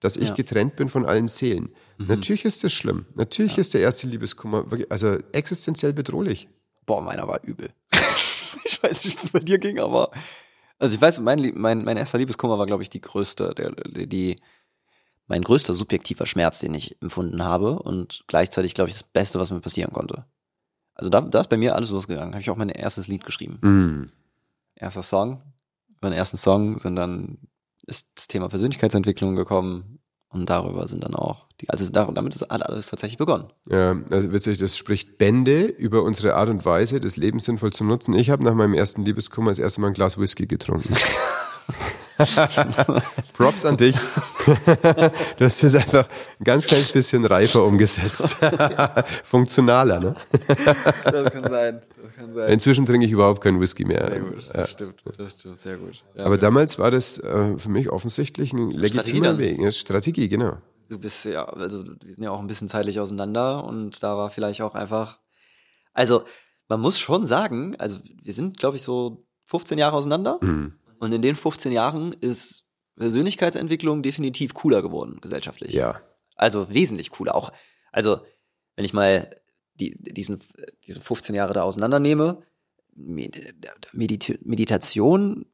dass 0.00 0.16
ich 0.16 0.28
Ja. 0.28 0.34
getrennt 0.34 0.76
bin 0.76 0.88
von 0.88 1.04
allen 1.04 1.28
Seelen. 1.28 1.70
Natürlich 1.98 2.44
ist 2.44 2.62
das 2.62 2.72
schlimm. 2.72 3.06
Natürlich 3.16 3.58
ist 3.58 3.74
der 3.74 3.80
erste 3.80 4.06
Liebeskummer 4.06 4.70
wirklich, 4.70 4.90
also 4.92 5.18
existenziell 5.32 5.92
bedrohlich. 5.92 6.48
Boah, 6.86 7.00
meiner 7.02 7.26
war 7.26 7.42
übel. 7.42 7.70
ich 8.64 8.80
weiß 8.82 9.04
nicht, 9.04 9.20
wie 9.20 9.24
es 9.26 9.30
bei 9.30 9.40
dir 9.40 9.58
ging, 9.58 9.78
aber. 9.80 10.10
Also 10.78 10.94
ich 10.94 11.00
weiß, 11.00 11.18
mein, 11.20 11.52
mein, 11.56 11.84
mein 11.84 11.96
erster 11.96 12.18
Liebeskummer 12.18 12.56
war, 12.56 12.66
glaube 12.66 12.84
ich, 12.84 12.90
die 12.90 13.00
größte, 13.00 13.52
der, 13.56 13.72
die, 13.72 14.06
die, 14.06 14.36
mein 15.26 15.42
größter 15.42 15.74
subjektiver 15.74 16.24
Schmerz, 16.24 16.60
den 16.60 16.72
ich 16.74 16.96
empfunden 17.02 17.42
habe 17.42 17.80
und 17.80 18.22
gleichzeitig, 18.28 18.74
glaube 18.74 18.88
ich, 18.90 18.94
das 18.94 19.02
Beste, 19.02 19.40
was 19.40 19.50
mir 19.50 19.60
passieren 19.60 19.92
konnte. 19.92 20.24
Also 20.98 21.10
da, 21.10 21.20
da 21.22 21.40
ist 21.40 21.48
bei 21.48 21.56
mir 21.56 21.76
alles 21.76 21.90
losgegangen. 21.90 22.34
Habe 22.34 22.42
ich 22.42 22.50
auch 22.50 22.56
mein 22.56 22.68
erstes 22.68 23.08
Lied 23.08 23.24
geschrieben. 23.24 23.58
Mhm. 23.62 24.10
Erster 24.74 25.02
Song. 25.02 25.40
Den 26.02 26.12
ersten 26.12 26.36
Song 26.36 26.78
sind 26.78 26.96
dann 26.96 27.38
ist 27.86 28.10
das 28.14 28.28
Thema 28.28 28.48
Persönlichkeitsentwicklung 28.48 29.34
gekommen 29.34 30.00
und 30.28 30.50
darüber 30.50 30.86
sind 30.86 31.02
dann 31.04 31.14
auch 31.14 31.46
die, 31.60 31.70
also 31.70 31.90
damit 31.90 32.34
ist 32.34 32.42
alles 32.44 32.88
tatsächlich 32.88 33.16
begonnen. 33.16 33.46
Ja, 33.68 33.96
also 34.10 34.32
witzig, 34.32 34.58
das 34.58 34.76
spricht 34.76 35.16
Bände 35.16 35.64
über 35.64 36.02
unsere 36.02 36.34
Art 36.34 36.50
und 36.50 36.64
Weise, 36.66 37.00
das 37.00 37.16
Leben 37.16 37.40
sinnvoll 37.40 37.72
zu 37.72 37.84
nutzen. 37.84 38.12
Ich 38.14 38.28
habe 38.28 38.44
nach 38.44 38.54
meinem 38.54 38.74
ersten 38.74 39.02
Liebeskummer 39.04 39.50
das 39.50 39.58
erste 39.58 39.80
Mal 39.80 39.88
ein 39.88 39.94
Glas 39.94 40.18
Whisky 40.18 40.46
getrunken. 40.46 40.94
Props 43.34 43.64
an 43.64 43.76
dich. 43.76 43.96
Du 45.36 45.44
hast 45.44 45.62
es 45.62 45.74
einfach 45.74 46.08
ein 46.40 46.44
ganz 46.44 46.66
kleines 46.66 46.90
bisschen 46.92 47.24
reifer 47.24 47.64
umgesetzt. 47.64 48.36
Funktionaler, 49.24 50.00
ne? 50.00 50.14
Das 51.04 51.32
kann 51.32 51.44
sein. 51.50 51.82
Das 52.02 52.14
kann 52.16 52.34
sein. 52.34 52.48
Inzwischen 52.50 52.86
trinke 52.86 53.06
ich 53.06 53.12
überhaupt 53.12 53.40
keinen 53.42 53.60
Whisky 53.60 53.84
mehr. 53.84 54.08
Sehr 54.10 54.20
gut, 54.20 54.48
das 54.52 54.70
stimmt, 54.70 55.02
das 55.16 55.32
stimmt, 55.32 55.58
sehr 55.58 55.76
gut. 55.76 56.02
Ja, 56.14 56.24
Aber 56.24 56.38
damals 56.38 56.78
war 56.78 56.90
das 56.90 57.18
äh, 57.18 57.56
für 57.56 57.70
mich 57.70 57.90
offensichtlich 57.90 58.52
ein 58.52 58.70
legitimer. 58.70 59.38
Weg. 59.38 59.60
Ja, 59.60 59.70
Strategie, 59.70 60.28
genau. 60.28 60.56
du 60.88 60.98
bist 60.98 61.24
ja, 61.24 61.44
also 61.44 61.84
wir 61.84 62.14
sind 62.14 62.24
ja 62.24 62.30
auch 62.30 62.40
ein 62.40 62.46
bisschen 62.46 62.68
zeitlich 62.68 62.98
auseinander 63.00 63.64
und 63.64 64.02
da 64.02 64.16
war 64.16 64.30
vielleicht 64.30 64.62
auch 64.62 64.74
einfach, 64.74 65.18
also 65.92 66.24
man 66.68 66.80
muss 66.80 66.98
schon 66.98 67.26
sagen, 67.26 67.76
also 67.78 67.98
wir 68.22 68.32
sind, 68.32 68.58
glaube 68.58 68.76
ich, 68.76 68.82
so 68.82 69.24
15 69.46 69.78
Jahre 69.78 69.96
auseinander 69.96 70.38
Mhm. 70.42 70.74
Und 70.98 71.12
in 71.12 71.22
den 71.22 71.36
15 71.36 71.72
Jahren 71.72 72.12
ist 72.12 72.64
Persönlichkeitsentwicklung 72.96 74.02
definitiv 74.02 74.54
cooler 74.54 74.82
geworden, 74.82 75.18
gesellschaftlich. 75.20 75.72
Ja. 75.72 76.00
Also 76.34 76.68
wesentlich 76.70 77.10
cooler. 77.10 77.34
Auch, 77.34 77.50
also, 77.92 78.20
wenn 78.76 78.84
ich 78.84 78.92
mal 78.92 79.30
die, 79.74 79.96
diesen, 79.98 80.40
diese 80.86 81.00
15 81.00 81.34
Jahre 81.34 81.54
da 81.54 81.62
auseinandernehme, 81.62 82.42
Med- 82.94 83.54
Medit 83.92 84.40
Meditation 84.44 85.46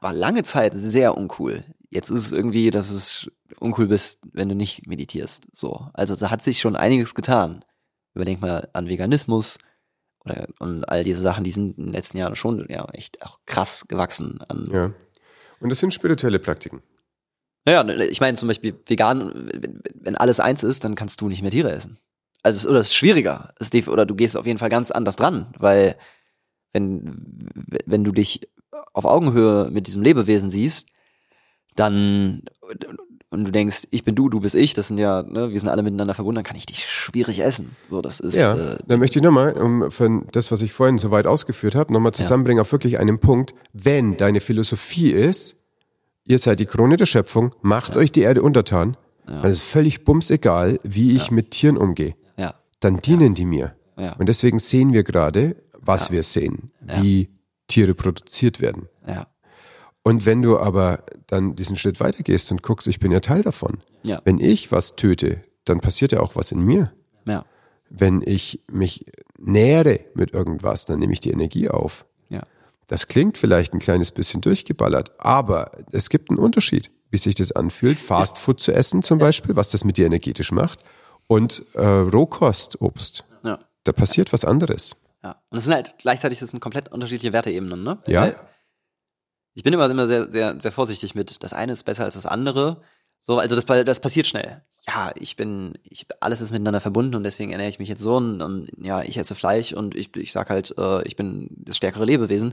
war 0.00 0.14
lange 0.14 0.42
Zeit 0.42 0.72
sehr 0.74 1.16
uncool. 1.16 1.64
Jetzt 1.90 2.08
ist 2.10 2.24
es 2.26 2.32
irgendwie, 2.32 2.70
dass 2.70 2.90
es 2.90 3.30
uncool 3.60 3.88
bist, 3.88 4.20
wenn 4.32 4.48
du 4.48 4.54
nicht 4.54 4.86
meditierst. 4.86 5.46
So. 5.52 5.88
Also 5.92 6.16
da 6.16 6.30
hat 6.30 6.42
sich 6.42 6.60
schon 6.60 6.76
einiges 6.76 7.14
getan. 7.14 7.64
Überdenk 8.14 8.40
mal 8.40 8.70
an 8.72 8.88
Veganismus 8.88 9.58
oder 10.24 10.46
und 10.58 10.84
all 10.88 11.04
diese 11.04 11.20
Sachen, 11.20 11.44
die 11.44 11.50
sind 11.50 11.78
in 11.78 11.86
den 11.86 11.92
letzten 11.92 12.18
Jahren 12.18 12.36
schon 12.36 12.66
ja 12.68 12.86
echt 12.92 13.22
auch 13.22 13.40
krass 13.46 13.86
gewachsen 13.88 14.40
an 14.48 14.68
ja. 14.72 14.94
Und 15.60 15.70
das 15.70 15.78
sind 15.78 15.94
spirituelle 15.94 16.38
Praktiken. 16.38 16.82
naja, 17.64 17.88
ich 18.10 18.20
meine 18.20 18.36
zum 18.36 18.48
Beispiel 18.48 18.78
vegan, 18.86 19.50
wenn, 19.94 20.16
alles 20.16 20.38
eins 20.38 20.62
ist, 20.62 20.84
dann 20.84 20.94
kannst 20.94 21.22
du 21.22 21.28
nicht 21.28 21.40
mehr 21.40 21.50
Tiere 21.50 21.72
essen. 21.72 21.98
Also 22.42 22.58
es, 22.58 22.66
oder 22.66 22.80
es 22.80 22.88
ist 22.88 22.94
schwieriger. 22.94 23.54
Oder 23.86 24.04
du 24.04 24.14
gehst 24.14 24.36
auf 24.36 24.46
jeden 24.46 24.58
Fall 24.58 24.68
ganz 24.68 24.90
anders 24.90 25.16
dran, 25.16 25.54
weil 25.58 25.96
wenn, 26.74 27.48
wenn 27.86 28.04
du 28.04 28.12
dich 28.12 28.46
auf 28.92 29.06
Augenhöhe 29.06 29.70
mit 29.70 29.86
diesem 29.86 30.02
Lebewesen 30.02 30.50
siehst, 30.50 30.88
dann 31.76 32.42
und 33.34 33.44
du 33.44 33.50
denkst, 33.52 33.88
ich 33.90 34.04
bin 34.04 34.14
du, 34.14 34.28
du 34.28 34.40
bist 34.40 34.54
ich, 34.54 34.72
das 34.74 34.88
sind 34.88 34.98
ja, 34.98 35.22
ne, 35.22 35.50
wir 35.50 35.60
sind 35.60 35.68
alle 35.68 35.82
miteinander 35.82 36.14
verbunden, 36.14 36.36
dann 36.36 36.44
kann 36.44 36.56
ich 36.56 36.66
dich 36.66 36.88
schwierig 36.88 37.40
essen. 37.40 37.76
So, 37.90 38.00
das 38.00 38.20
ist 38.20 38.34
Ja, 38.36 38.54
äh, 38.56 38.78
dann 38.86 39.00
möchte 39.00 39.18
ich 39.18 39.22
nochmal, 39.22 39.52
um 39.54 39.90
von 39.90 40.26
das, 40.32 40.50
was 40.50 40.62
ich 40.62 40.72
vorhin 40.72 40.98
so 40.98 41.10
weit 41.10 41.26
ausgeführt 41.26 41.74
habe, 41.74 41.92
nochmal 41.92 42.12
zusammenbringen 42.12 42.60
auf 42.60 42.72
wirklich 42.72 42.98
einen 42.98 43.18
Punkt. 43.18 43.54
Wenn 43.72 44.16
deine 44.16 44.40
Philosophie 44.40 45.10
ist, 45.10 45.56
ihr 46.24 46.38
seid 46.38 46.60
die 46.60 46.66
Krone 46.66 46.96
der 46.96 47.06
Schöpfung, 47.06 47.54
macht 47.60 47.96
euch 47.96 48.10
die 48.12 48.22
Erde 48.22 48.42
untertan, 48.42 48.96
dann 49.26 49.44
ist 49.44 49.62
völlig 49.62 50.04
bumsegal, 50.04 50.78
wie 50.82 51.16
ich 51.16 51.30
mit 51.30 51.50
Tieren 51.50 51.76
umgehe. 51.76 52.14
ja, 52.36 52.54
Dann 52.80 53.00
dienen 53.00 53.34
die 53.34 53.46
mir. 53.46 53.74
Ja. 53.96 54.14
Und 54.16 54.28
deswegen 54.28 54.58
sehen 54.58 54.92
wir 54.92 55.02
gerade, 55.02 55.56
was 55.80 56.10
wir 56.10 56.22
sehen, 56.22 56.70
wie 57.00 57.30
Tiere 57.68 57.94
produziert 57.94 58.60
werden. 58.60 58.88
ja, 59.06 59.26
Und 60.04 60.26
wenn 60.26 60.42
du 60.42 60.58
aber 60.58 61.02
dann 61.26 61.56
diesen 61.56 61.76
Schritt 61.76 61.98
weitergehst 61.98 62.52
und 62.52 62.62
guckst, 62.62 62.86
ich 62.86 63.00
bin 63.00 63.10
ja 63.10 63.20
Teil 63.20 63.42
davon. 63.42 63.78
Ja. 64.04 64.20
Wenn 64.24 64.38
ich 64.38 64.70
was 64.70 64.94
töte, 64.94 65.42
dann 65.64 65.80
passiert 65.80 66.12
ja 66.12 66.20
auch 66.20 66.36
was 66.36 66.52
in 66.52 66.60
mir 66.60 66.92
ja, 67.26 67.44
wenn 67.90 68.22
ich 68.24 68.60
mich 68.70 69.06
nähere 69.38 70.00
mit 70.14 70.32
irgendwas, 70.34 70.84
dann 70.86 70.98
nehme 70.98 71.12
ich 71.12 71.20
die 71.20 71.30
Energie 71.30 71.68
auf. 71.68 72.04
ja, 72.28 72.42
Das 72.86 73.08
klingt 73.08 73.38
vielleicht 73.38 73.72
ein 73.72 73.78
kleines 73.78 74.10
bisschen 74.10 74.40
durchgeballert, 74.40 75.12
aber 75.18 75.70
es 75.92 76.10
gibt 76.10 76.30
einen 76.30 76.38
Unterschied, 76.38 76.90
wie 77.10 77.18
sich 77.18 77.34
das 77.34 77.52
anfühlt, 77.52 77.98
Fast 78.00 78.38
Food 78.38 78.60
zu 78.60 78.72
essen 78.72 79.02
zum 79.02 79.18
Beispiel, 79.18 79.56
was 79.56 79.68
das 79.68 79.84
mit 79.84 79.96
dir 79.96 80.06
energetisch 80.06 80.52
macht, 80.52 80.80
und 81.26 81.64
äh, 81.74 81.84
Rohkostobst. 81.86 83.24
ja. 83.44 83.58
Da 83.84 83.92
passiert 83.92 84.32
was 84.32 84.44
anderes. 84.44 84.96
Ja. 85.22 85.36
Und 85.50 85.58
es 85.58 85.64
sind 85.64 85.74
halt 85.74 85.94
gleichzeitig 85.98 86.38
das 86.38 86.50
sind 86.50 86.60
komplett 86.60 86.90
unterschiedliche 86.90 87.32
Werteebenen, 87.32 87.82
ne? 87.82 87.98
Ja. 88.06 88.22
Weil 88.22 88.36
ich 89.54 89.62
bin 89.62 89.72
immer, 89.72 89.88
immer 89.90 90.06
sehr, 90.06 90.30
sehr, 90.30 90.60
sehr 90.60 90.72
vorsichtig 90.72 91.14
mit, 91.14 91.42
das 91.42 91.52
eine 91.52 91.72
ist 91.72 91.84
besser 91.84 92.04
als 92.04 92.14
das 92.14 92.26
andere, 92.26 92.82
So, 93.26 93.38
also 93.38 93.56
das, 93.56 93.64
das 93.64 94.00
passiert 94.00 94.26
schnell. 94.26 94.62
Ja, 94.86 95.10
ich 95.14 95.36
bin, 95.36 95.78
ich, 95.82 96.06
alles 96.20 96.42
ist 96.42 96.52
miteinander 96.52 96.82
verbunden 96.82 97.14
und 97.14 97.24
deswegen 97.24 97.52
ernähre 97.52 97.70
ich 97.70 97.78
mich 97.78 97.88
jetzt 97.88 98.02
so 98.02 98.16
und, 98.16 98.42
und 98.42 98.68
ja, 98.76 99.02
ich 99.02 99.16
esse 99.16 99.34
Fleisch 99.34 99.72
und 99.72 99.94
ich, 99.94 100.14
ich 100.16 100.30
sag 100.30 100.50
halt, 100.50 100.74
äh, 100.76 101.02
ich 101.06 101.16
bin 101.16 101.48
das 101.56 101.78
stärkere 101.78 102.04
Lebewesen. 102.04 102.52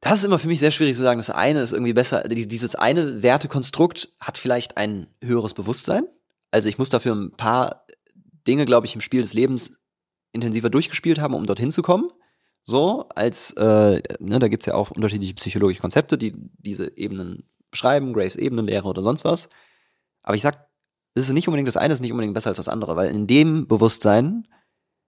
Das 0.00 0.18
ist 0.18 0.24
immer 0.24 0.40
für 0.40 0.48
mich 0.48 0.58
sehr 0.58 0.72
schwierig 0.72 0.96
zu 0.96 1.02
sagen. 1.02 1.20
Das 1.20 1.30
eine 1.30 1.60
ist 1.60 1.72
irgendwie 1.72 1.92
besser. 1.92 2.24
Dieses 2.24 2.74
eine 2.74 3.22
Wertekonstrukt 3.22 4.08
hat 4.18 4.36
vielleicht 4.36 4.76
ein 4.76 5.06
höheres 5.22 5.54
Bewusstsein. 5.54 6.04
Also 6.50 6.68
ich 6.68 6.78
muss 6.78 6.90
dafür 6.90 7.14
ein 7.14 7.30
paar 7.30 7.86
Dinge, 8.48 8.64
glaube 8.64 8.86
ich, 8.86 8.96
im 8.96 9.00
Spiel 9.00 9.22
des 9.22 9.34
Lebens 9.34 9.78
intensiver 10.32 10.70
durchgespielt 10.70 11.20
haben, 11.20 11.34
um 11.34 11.46
dorthin 11.46 11.70
zu 11.70 11.82
kommen. 11.82 12.10
So, 12.68 13.08
als, 13.14 13.52
äh, 13.52 14.02
ne, 14.20 14.38
da 14.38 14.48
gibt's 14.48 14.66
ja 14.66 14.74
auch 14.74 14.90
unterschiedliche 14.90 15.32
psychologische 15.32 15.80
Konzepte, 15.80 16.18
die 16.18 16.34
diese 16.58 16.98
Ebenen 16.98 17.48
beschreiben, 17.70 18.12
Graves 18.12 18.36
Ebenenlehre 18.36 18.86
oder 18.86 19.00
sonst 19.00 19.24
was. 19.24 19.48
Aber 20.22 20.34
ich 20.34 20.42
sag, 20.42 20.68
es 21.14 21.22
ist 21.22 21.32
nicht 21.32 21.48
unbedingt 21.48 21.66
das 21.66 21.78
eine, 21.78 21.94
ist 21.94 22.02
nicht 22.02 22.12
unbedingt 22.12 22.34
besser 22.34 22.50
als 22.50 22.58
das 22.58 22.68
andere, 22.68 22.94
weil 22.94 23.10
in 23.10 23.26
dem 23.26 23.68
Bewusstsein, 23.68 24.48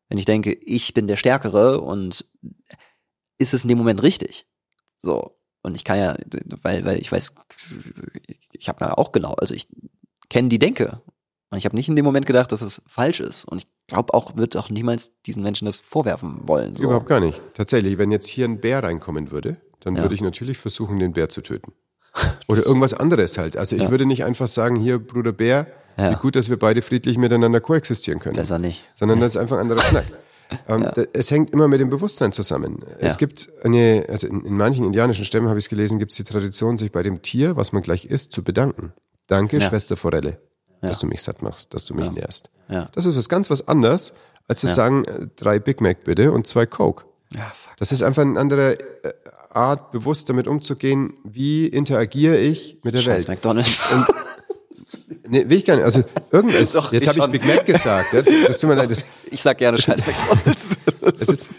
wenn 0.08 0.16
ich 0.16 0.24
denke, 0.24 0.54
ich 0.54 0.94
bin 0.94 1.06
der 1.06 1.18
Stärkere 1.18 1.82
und 1.82 2.24
ist 3.36 3.52
es 3.52 3.64
in 3.64 3.68
dem 3.68 3.76
Moment 3.76 4.02
richtig. 4.02 4.46
So. 4.98 5.38
Und 5.60 5.76
ich 5.76 5.84
kann 5.84 5.98
ja, 5.98 6.16
weil, 6.62 6.86
weil 6.86 6.98
ich 6.98 7.12
weiß, 7.12 7.34
ich 8.52 8.68
habe 8.70 8.86
ja 8.86 8.96
auch 8.96 9.12
genau, 9.12 9.34
also 9.34 9.54
ich 9.54 9.68
kenne 10.30 10.48
die 10.48 10.58
Denke. 10.58 11.02
Und 11.50 11.58
ich 11.58 11.64
habe 11.64 11.76
nicht 11.76 11.88
in 11.88 11.96
dem 11.96 12.04
Moment 12.04 12.26
gedacht, 12.26 12.52
dass 12.52 12.62
es 12.62 12.82
falsch 12.86 13.20
ist. 13.20 13.44
Und 13.44 13.58
ich 13.58 13.66
glaube 13.88 14.14
auch, 14.14 14.36
wird 14.36 14.56
auch 14.56 14.70
niemals 14.70 15.20
diesen 15.22 15.42
Menschen 15.42 15.66
das 15.66 15.80
vorwerfen 15.80 16.46
wollen. 16.46 16.76
So. 16.76 16.84
Überhaupt 16.84 17.06
gar 17.06 17.20
nicht. 17.20 17.40
Tatsächlich, 17.54 17.98
wenn 17.98 18.12
jetzt 18.12 18.28
hier 18.28 18.44
ein 18.44 18.60
Bär 18.60 18.82
reinkommen 18.84 19.32
würde, 19.32 19.56
dann 19.80 19.96
ja. 19.96 20.02
würde 20.02 20.14
ich 20.14 20.20
natürlich 20.20 20.58
versuchen, 20.58 20.98
den 20.98 21.12
Bär 21.12 21.28
zu 21.28 21.40
töten. 21.40 21.72
Oder 22.48 22.64
irgendwas 22.64 22.94
anderes 22.94 23.36
halt. 23.38 23.56
Also 23.56 23.76
ich 23.76 23.82
ja. 23.82 23.90
würde 23.90 24.06
nicht 24.06 24.24
einfach 24.24 24.48
sagen, 24.48 24.76
hier, 24.76 24.98
Bruder 24.98 25.32
Bär, 25.32 25.66
ja. 25.96 26.12
wie 26.12 26.16
gut, 26.16 26.36
dass 26.36 26.48
wir 26.48 26.58
beide 26.58 26.82
friedlich 26.82 27.18
miteinander 27.18 27.60
koexistieren 27.60 28.20
können. 28.20 28.36
Besser 28.36 28.58
nicht. 28.58 28.84
Sondern 28.94 29.20
das 29.20 29.34
ist 29.34 29.40
einfach 29.40 29.56
ein 29.56 29.62
anderer 29.62 29.82
Schnack. 29.82 30.06
Ähm, 30.66 30.82
ja. 30.82 30.92
Es 31.12 31.30
hängt 31.30 31.50
immer 31.50 31.68
mit 31.68 31.78
dem 31.78 31.90
Bewusstsein 31.90 32.32
zusammen. 32.32 32.84
Es 32.98 33.18
gibt 33.18 33.52
eine, 33.62 34.06
also 34.08 34.26
in, 34.26 34.44
in 34.44 34.56
manchen 34.56 34.84
indianischen 34.84 35.24
Stämmen 35.24 35.48
habe 35.48 35.60
ich 35.60 35.66
es 35.66 35.68
gelesen, 35.68 36.00
gibt 36.00 36.10
es 36.10 36.16
die 36.16 36.24
Tradition, 36.24 36.76
sich 36.76 36.90
bei 36.90 37.04
dem 37.04 37.22
Tier, 37.22 37.54
was 37.54 37.72
man 37.72 37.84
gleich 37.84 38.06
isst, 38.06 38.32
zu 38.32 38.42
bedanken. 38.42 38.92
Danke, 39.28 39.60
Schwester 39.60 39.96
Forelle, 39.96 40.40
dass 40.80 40.98
du 40.98 41.06
mich 41.06 41.22
satt 41.22 41.42
machst, 41.42 41.74
dass 41.74 41.84
du 41.84 41.94
mich 41.94 42.10
nährst. 42.10 42.50
Das 42.92 43.06
ist 43.06 43.16
was 43.16 43.28
ganz 43.28 43.50
was 43.50 43.66
anderes, 43.68 44.12
als 44.48 44.60
zu 44.60 44.66
sagen, 44.66 45.04
äh, 45.04 45.26
drei 45.36 45.58
Big 45.58 45.80
Mac 45.80 46.04
bitte 46.04 46.32
und 46.32 46.46
zwei 46.46 46.66
Coke. 46.66 47.04
Das 47.78 47.92
ist 47.92 48.02
einfach 48.02 48.22
eine 48.22 48.38
andere 48.38 48.78
äh, 49.04 49.12
Art, 49.52 49.92
bewusst 49.92 50.28
damit 50.28 50.46
umzugehen, 50.46 51.14
wie 51.24 51.66
interagiere 51.66 52.38
ich 52.38 52.78
mit 52.82 52.94
der 52.94 53.00
Scheiß 53.00 53.28
Welt. 53.28 53.38
McDonalds. 53.38 53.92
Und, 53.92 54.06
nee, 55.28 55.48
will 55.48 55.58
ich 55.58 55.64
gar 55.64 55.76
nicht. 55.76 55.84
Also 55.84 56.04
irgendwas. 56.30 56.72
Doch, 56.72 56.92
jetzt 56.92 57.08
habe 57.08 57.18
ich 57.18 57.26
Big 57.26 57.46
Mac 57.46 57.66
gesagt. 57.66 58.12
Das, 58.12 58.28
das 58.46 58.58
tut 58.58 58.70
mir 58.70 58.76
leid. 58.76 58.90
Das, 58.90 59.04
ich 59.30 59.42
sag 59.42 59.58
gerne 59.58 59.78
Scheiß 59.78 60.06
McDonalds. 60.06 60.78
Ist, 61.28 61.50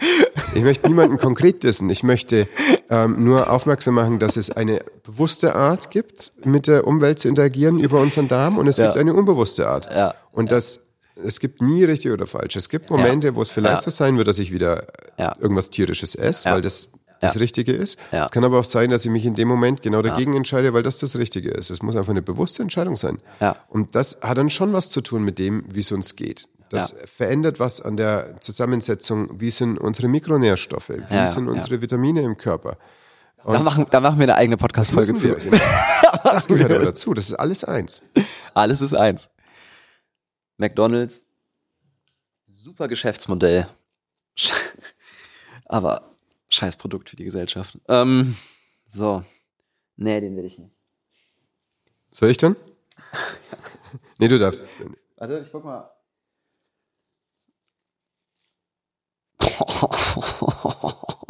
ich 0.53 0.61
möchte 0.61 0.87
niemanden 0.87 1.17
konkret 1.17 1.63
dissen. 1.63 1.89
Ich 1.89 2.03
möchte 2.03 2.47
ähm, 2.91 3.23
nur 3.23 3.49
aufmerksam 3.49 3.95
machen, 3.95 4.19
dass 4.19 4.35
es 4.35 4.51
eine 4.51 4.81
bewusste 5.03 5.55
Art 5.55 5.89
gibt, 5.89 6.33
mit 6.43 6.67
der 6.67 6.85
Umwelt 6.85 7.19
zu 7.19 7.29
interagieren 7.29 7.79
über 7.79 7.99
unseren 7.99 8.27
Darm 8.27 8.57
und 8.57 8.67
es 8.67 8.77
ja. 8.77 8.87
gibt 8.87 8.97
eine 8.97 9.13
unbewusste 9.13 9.67
Art. 9.67 9.91
Ja. 9.91 10.13
Und 10.31 10.51
das 10.51 10.81
es 11.23 11.39
gibt 11.39 11.61
nie 11.61 11.83
richtig 11.83 12.11
oder 12.11 12.25
falsch. 12.25 12.55
Es 12.55 12.69
gibt 12.69 12.89
Momente, 12.89 13.27
ja. 13.27 13.35
wo 13.35 13.41
es 13.41 13.49
vielleicht 13.49 13.75
ja. 13.75 13.81
so 13.81 13.91
sein 13.91 14.17
wird, 14.17 14.27
dass 14.27 14.39
ich 14.39 14.51
wieder 14.51 14.87
ja. 15.17 15.35
irgendwas 15.39 15.69
tierisches 15.69 16.15
esse, 16.15 16.49
weil 16.49 16.61
das 16.61 16.89
das. 17.19 17.39
Richtige 17.39 17.73
ist. 17.73 17.99
Es 18.11 18.31
kann 18.31 18.43
aber 18.43 18.59
auch 18.59 18.65
sein, 18.65 18.89
dass 18.89 19.05
ich 19.05 19.11
mich 19.11 19.25
in 19.25 19.35
dem 19.35 19.47
Moment 19.47 19.83
genau 19.83 20.01
dagegen 20.01 20.35
entscheide, 20.35 20.73
weil 20.73 20.81
das 20.81 20.97
das 20.97 21.15
Richtige 21.15 21.51
ist. 21.51 21.69
Es 21.69 21.83
muss 21.83 21.95
einfach 21.95 22.09
eine 22.11 22.23
bewusste 22.23 22.63
Entscheidung 22.63 22.95
sein. 22.95 23.19
Und 23.69 23.95
das 23.95 24.19
hat 24.21 24.37
dann 24.37 24.49
schon 24.49 24.73
was 24.73 24.89
zu 24.89 25.01
tun 25.01 25.23
mit 25.23 25.37
dem, 25.37 25.63
wie 25.71 25.81
es 25.81 25.91
uns 25.91 26.15
geht. 26.15 26.47
Das 26.71 26.95
verändert 27.05 27.59
was 27.59 27.81
an 27.81 27.97
der 27.97 28.39
Zusammensetzung, 28.39 29.41
wie 29.41 29.51
sind 29.51 29.77
unsere 29.77 30.07
Mikronährstoffe, 30.07 30.89
wie 30.89 31.27
sind 31.27 31.49
unsere 31.49 31.81
Vitamine 31.81 32.21
im 32.21 32.37
Körper. 32.37 32.77
da 33.45 33.59
machen, 33.59 33.85
da 33.91 33.99
machen 33.99 34.19
wir 34.19 34.23
eine 34.23 34.35
eigene 34.35 34.57
Podcast-Folge 34.57 35.13
zu. 35.13 35.35
Genau. 35.35 35.57
Das 36.23 36.47
gehört 36.47 36.71
aber 36.71 36.85
dazu. 36.85 37.13
Das 37.13 37.29
ist 37.29 37.35
alles 37.35 37.63
eins. 37.63 38.03
Alles 38.53 38.81
ist 38.81 38.93
eins. 38.93 39.29
McDonalds, 40.57 41.21
super 42.45 42.87
Geschäftsmodell. 42.87 43.67
aber 45.65 46.15
Scheiß 46.49 46.77
Produkt 46.77 47.09
für 47.09 47.15
die 47.15 47.23
Gesellschaft. 47.23 47.79
Ähm, 47.87 48.35
so. 48.87 49.23
Nee, 49.95 50.19
den 50.19 50.35
will 50.35 50.45
ich 50.45 50.59
nicht. 50.59 50.75
Soll 52.11 52.29
ich 52.29 52.37
dann? 52.37 52.55
nee, 54.19 54.27
du 54.27 54.37
darfst. 54.37 54.61
Warte, 55.15 55.39
ich 55.39 55.51
guck 55.51 55.63
mal. 55.63 55.89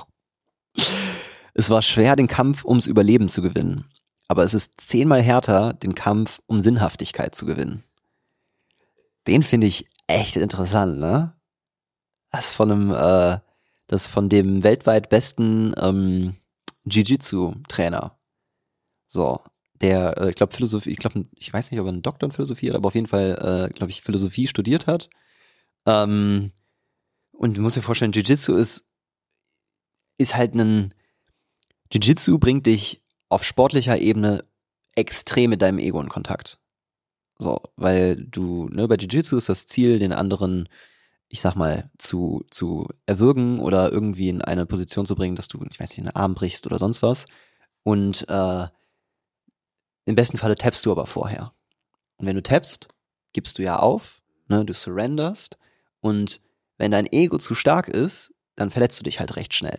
Es 1.53 1.69
war 1.69 1.81
schwer, 1.81 2.15
den 2.15 2.27
Kampf 2.27 2.63
ums 2.65 2.87
Überleben 2.87 3.27
zu 3.29 3.41
gewinnen. 3.41 3.85
Aber 4.27 4.43
es 4.43 4.53
ist 4.53 4.79
zehnmal 4.79 5.21
härter, 5.21 5.73
den 5.73 5.95
Kampf 5.95 6.41
um 6.45 6.61
Sinnhaftigkeit 6.61 7.35
zu 7.35 7.45
gewinnen. 7.45 7.83
Den 9.27 9.43
finde 9.43 9.67
ich 9.67 9.89
echt 10.07 10.37
interessant, 10.37 10.97
ne? 10.97 11.35
Das 12.31 12.47
ist 12.47 12.53
von 12.53 12.71
einem 12.71 12.91
äh, 12.91 13.39
das 13.87 14.07
von 14.07 14.29
dem 14.29 14.63
weltweit 14.63 15.09
besten 15.09 15.73
ähm, 15.77 16.37
Jiu-Jitsu-Trainer. 16.85 18.17
So, 19.07 19.41
der, 19.81 20.17
äh, 20.17 20.29
ich 20.29 20.35
glaube, 20.35 20.53
Philosophie, 20.53 20.91
ich 20.91 20.97
glaube, 20.97 21.25
ich 21.35 21.51
weiß 21.51 21.69
nicht, 21.69 21.79
ob 21.81 21.87
er 21.87 21.91
einen 21.91 22.01
Doktor 22.01 22.27
in 22.27 22.31
Philosophie 22.31 22.69
hat, 22.69 22.77
aber 22.77 22.87
auf 22.87 22.95
jeden 22.95 23.07
Fall, 23.07 23.67
äh, 23.69 23.73
glaube 23.73 23.91
ich, 23.91 24.01
Philosophie 24.01 24.47
studiert 24.47 24.87
hat. 24.87 25.09
Ähm, 25.85 26.53
und 27.41 27.57
du 27.57 27.61
musst 27.61 27.75
dir 27.75 27.81
vorstellen, 27.81 28.11
Jiu-Jitsu 28.11 28.53
ist, 28.55 28.87
ist 30.17 30.35
halt 30.35 30.53
ein, 30.53 30.93
Jiu-Jitsu 31.91 32.37
bringt 32.37 32.67
dich 32.67 33.01
auf 33.29 33.43
sportlicher 33.43 33.97
Ebene 33.97 34.43
extrem 34.95 35.49
mit 35.49 35.61
deinem 35.61 35.79
Ego 35.79 35.99
in 35.99 36.09
Kontakt. 36.09 36.59
So, 37.39 37.59
weil 37.75 38.15
du, 38.15 38.69
ne, 38.69 38.87
bei 38.87 38.95
Jiu-Jitsu 38.95 39.37
ist 39.37 39.49
das 39.49 39.65
Ziel, 39.65 39.97
den 39.97 40.13
anderen 40.13 40.69
ich 41.31 41.39
sag 41.39 41.55
mal, 41.55 41.89
zu, 41.97 42.45
zu 42.51 42.89
erwürgen 43.05 43.61
oder 43.61 43.89
irgendwie 43.89 44.27
in 44.27 44.41
eine 44.41 44.65
Position 44.65 45.05
zu 45.05 45.15
bringen, 45.15 45.37
dass 45.37 45.47
du, 45.47 45.65
ich 45.71 45.79
weiß 45.79 45.91
nicht, 45.91 45.99
einen 45.99 46.15
Arm 46.15 46.35
brichst 46.35 46.67
oder 46.67 46.77
sonst 46.77 47.01
was. 47.01 47.25
Und 47.83 48.27
äh, 48.27 48.67
im 50.03 50.15
besten 50.15 50.37
Falle 50.37 50.55
tappst 50.55 50.85
du 50.85 50.91
aber 50.91 51.05
vorher. 51.05 51.53
Und 52.17 52.27
wenn 52.27 52.35
du 52.35 52.43
tappst, 52.43 52.89
gibst 53.31 53.57
du 53.57 53.63
ja 53.63 53.79
auf, 53.79 54.21
ne, 54.49 54.65
du 54.65 54.73
surrenderst. 54.73 55.57
Und 56.01 56.41
wenn 56.81 56.89
dein 56.89 57.05
Ego 57.05 57.37
zu 57.37 57.53
stark 57.53 57.87
ist, 57.89 58.33
dann 58.55 58.71
verletzt 58.71 58.99
du 58.99 59.03
dich 59.03 59.19
halt 59.19 59.35
recht 59.35 59.53
schnell. 59.53 59.77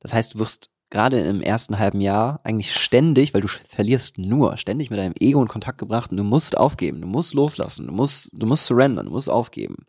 Das 0.00 0.12
heißt, 0.12 0.34
du 0.34 0.38
wirst 0.38 0.68
gerade 0.90 1.18
im 1.18 1.40
ersten 1.40 1.78
halben 1.78 2.02
Jahr 2.02 2.40
eigentlich 2.44 2.76
ständig, 2.76 3.32
weil 3.32 3.40
du 3.40 3.48
verlierst 3.48 4.18
nur, 4.18 4.58
ständig 4.58 4.90
mit 4.90 4.98
deinem 4.98 5.14
Ego 5.18 5.40
in 5.40 5.48
Kontakt 5.48 5.78
gebracht 5.78 6.10
und 6.10 6.18
du 6.18 6.24
musst 6.24 6.58
aufgeben, 6.58 7.00
du 7.00 7.06
musst 7.06 7.32
loslassen, 7.32 7.86
du 7.86 7.94
musst, 7.94 8.28
du 8.34 8.44
musst 8.44 8.66
surrendern, 8.66 9.06
du 9.06 9.12
musst 9.12 9.30
aufgeben. 9.30 9.86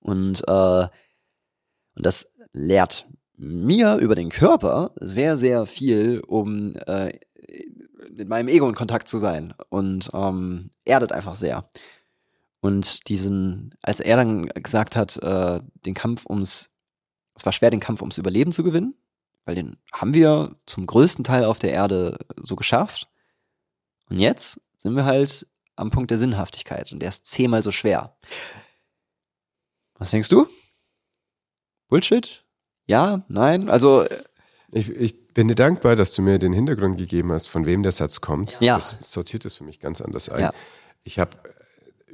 Und, 0.00 0.46
äh, 0.46 0.82
und 1.94 2.04
das 2.04 2.30
lehrt 2.52 3.06
mir 3.38 3.96
über 3.96 4.14
den 4.14 4.28
Körper 4.28 4.92
sehr, 5.00 5.38
sehr 5.38 5.64
viel, 5.64 6.20
um 6.26 6.76
äh, 6.86 7.18
mit 8.14 8.28
meinem 8.28 8.48
Ego 8.48 8.68
in 8.68 8.74
Kontakt 8.74 9.08
zu 9.08 9.16
sein. 9.16 9.54
Und 9.70 10.10
ähm, 10.12 10.68
erdet 10.84 11.12
einfach 11.12 11.34
sehr. 11.34 11.70
Und 12.64 13.08
diesen, 13.08 13.74
als 13.82 14.00
er 14.00 14.16
dann 14.16 14.46
gesagt 14.46 14.96
hat, 14.96 15.18
äh, 15.18 15.60
den 15.84 15.92
Kampf 15.92 16.24
ums, 16.24 16.70
es 17.34 17.44
war 17.44 17.52
schwer, 17.52 17.68
den 17.68 17.78
Kampf 17.78 18.00
ums 18.00 18.16
Überleben 18.16 18.52
zu 18.52 18.64
gewinnen, 18.64 18.94
weil 19.44 19.54
den 19.54 19.76
haben 19.92 20.14
wir 20.14 20.56
zum 20.64 20.86
größten 20.86 21.24
Teil 21.24 21.44
auf 21.44 21.58
der 21.58 21.72
Erde 21.72 22.16
so 22.40 22.56
geschafft. 22.56 23.10
Und 24.08 24.18
jetzt 24.18 24.62
sind 24.78 24.94
wir 24.94 25.04
halt 25.04 25.46
am 25.76 25.90
Punkt 25.90 26.10
der 26.10 26.16
Sinnhaftigkeit 26.16 26.90
und 26.90 27.00
der 27.00 27.10
ist 27.10 27.26
zehnmal 27.26 27.62
so 27.62 27.70
schwer. 27.70 28.16
Was 29.98 30.12
denkst 30.12 30.30
du? 30.30 30.46
Bullshit? 31.88 32.46
Ja? 32.86 33.26
Nein? 33.28 33.68
Also. 33.68 34.04
Äh, 34.04 34.24
ich, 34.72 34.88
ich 34.88 35.34
bin 35.34 35.48
dir 35.48 35.54
dankbar, 35.54 35.96
dass 35.96 36.14
du 36.14 36.22
mir 36.22 36.38
den 36.38 36.54
Hintergrund 36.54 36.96
gegeben 36.96 37.30
hast, 37.30 37.48
von 37.48 37.66
wem 37.66 37.82
der 37.82 37.92
Satz 37.92 38.22
kommt. 38.22 38.58
Ja. 38.60 38.76
Das 38.76 39.12
sortiert 39.12 39.44
es 39.44 39.54
für 39.54 39.64
mich 39.64 39.80
ganz 39.80 40.00
anders 40.00 40.30
ein. 40.30 40.40
Ja. 40.40 40.54
Ich 41.02 41.18
habe 41.18 41.36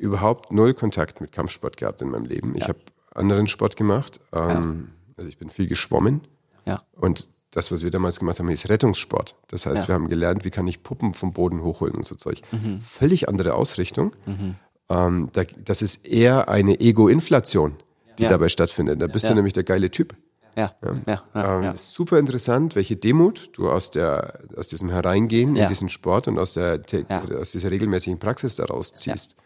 überhaupt 0.00 0.52
null 0.52 0.74
Kontakt 0.74 1.20
mit 1.20 1.32
Kampfsport 1.32 1.76
gehabt 1.76 2.02
in 2.02 2.10
meinem 2.10 2.24
Leben. 2.24 2.56
Ich 2.56 2.68
habe 2.68 2.78
anderen 3.14 3.46
Sport 3.46 3.76
gemacht. 3.76 4.20
Ähm, 4.32 4.88
ja. 4.88 5.14
Also 5.18 5.28
ich 5.28 5.38
bin 5.38 5.50
viel 5.50 5.66
geschwommen. 5.66 6.22
Ja. 6.64 6.82
Und 6.92 7.28
das, 7.50 7.72
was 7.72 7.82
wir 7.82 7.90
damals 7.90 8.18
gemacht 8.18 8.38
haben, 8.38 8.48
ist 8.48 8.68
Rettungssport. 8.68 9.34
Das 9.48 9.66
heißt, 9.66 9.82
ja. 9.82 9.88
wir 9.88 9.94
haben 9.94 10.08
gelernt, 10.08 10.44
wie 10.44 10.50
kann 10.50 10.66
ich 10.66 10.82
Puppen 10.82 11.14
vom 11.14 11.32
Boden 11.32 11.62
hochholen 11.62 11.94
und 11.94 12.04
so 12.04 12.14
Zeug. 12.14 12.42
Mhm. 12.52 12.80
Völlig 12.80 13.28
andere 13.28 13.54
Ausrichtung. 13.54 14.14
Mhm. 14.24 14.54
Ähm, 14.88 15.28
da, 15.32 15.42
das 15.64 15.82
ist 15.82 16.06
eher 16.06 16.48
eine 16.48 16.80
Ego-Inflation, 16.80 17.76
die 18.18 18.26
dabei 18.26 18.48
stattfindet. 18.48 19.00
Da 19.00 19.06
bist 19.06 19.28
du 19.28 19.34
nämlich 19.34 19.52
der 19.52 19.64
geile 19.64 19.90
Typ. 19.90 20.14
Ja, 20.56 20.74
ja, 21.06 21.24
ähm, 21.34 21.62
ja. 21.62 21.76
super 21.76 22.18
interessant, 22.18 22.74
welche 22.74 22.96
Demut 22.96 23.50
du 23.56 23.70
aus, 23.70 23.92
der, 23.92 24.40
aus 24.56 24.66
diesem 24.66 24.90
Hereingehen 24.90 25.56
in 25.56 25.68
diesen 25.68 25.88
Sport 25.88 26.28
und 26.28 26.38
aus, 26.38 26.54
der, 26.54 26.82
aus 27.38 27.52
dieser 27.52 27.70
regelmäßigen 27.70 28.18
Praxis 28.18 28.56
daraus 28.56 28.92
ziehst. 28.92 29.36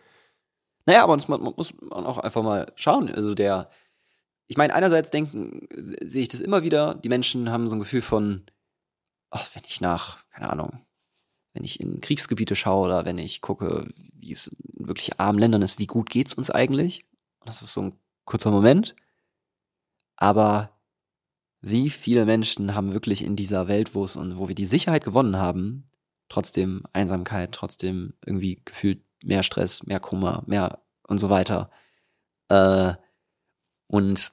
Naja, 0.87 1.03
aber 1.05 1.17
man, 1.29 1.43
man 1.43 1.55
muss 1.57 1.73
man 1.81 2.05
auch 2.07 2.19
einfach 2.19 2.43
mal 2.43 2.73
schauen. 2.77 3.11
Also 3.11 3.35
der, 3.35 3.71
ich 4.49 4.57
meine, 4.57 4.75
einerseits 4.75 5.11
denken, 5.11 5.67
se- 5.75 5.97
sehe 6.09 6.23
ich 6.23 6.29
das 6.29 6.41
immer 6.41 6.63
wieder, 6.65 6.95
die 6.95 7.09
Menschen 7.09 7.51
haben 7.51 7.69
so 7.69 7.77
ein 7.77 7.81
Gefühl 7.81 8.03
von, 8.03 8.45
ach, 9.31 9.49
wenn 9.55 9.65
ich 9.67 9.81
nach, 9.81 10.25
keine 10.31 10.51
Ahnung, 10.51 10.87
wenn 11.55 11.65
ich 11.65 11.81
in 11.81 12.01
Kriegsgebiete 12.01 12.57
schaue 12.57 12.87
oder 12.87 13.05
wenn 13.05 13.19
ich 13.19 13.41
gucke, 13.43 13.89
wie 14.15 14.33
es 14.33 14.49
in 14.49 14.89
wirklich 14.89 15.21
armen 15.21 15.39
Ländern 15.41 15.63
ist, 15.63 15.79
wie 15.79 15.87
gut 15.87 16.11
geht's 16.11 16.35
uns 16.35 16.51
eigentlich? 16.51 17.05
Das 17.45 17.63
ist 17.63 17.73
so 17.73 17.83
ein 17.83 18.01
kurzer 18.27 18.51
Moment. 18.51 18.97
Aber 20.17 20.71
wie 21.61 21.91
viele 21.91 22.27
Menschen 22.27 22.75
haben 22.75 22.93
wirklich 22.93 23.25
in 23.25 23.37
dieser 23.37 23.69
Welt, 23.69 23.95
wo 23.95 24.05
es 24.05 24.17
und 24.17 24.39
wo 24.39 24.49
wir 24.49 24.55
die 24.55 24.67
Sicherheit 24.67 25.05
gewonnen 25.05 25.37
haben, 25.37 25.91
trotzdem 26.29 26.85
Einsamkeit, 26.93 27.53
trotzdem 27.53 28.15
irgendwie 28.27 28.61
gefühlt 28.65 29.03
mehr 29.25 29.43
Stress, 29.43 29.85
mehr 29.85 30.01
Kummer, 30.01 30.43
mehr 30.47 30.83
und 31.07 31.19
so 31.19 31.31
weiter. 31.31 31.71
Äh, 32.49 32.95
und 33.87 34.33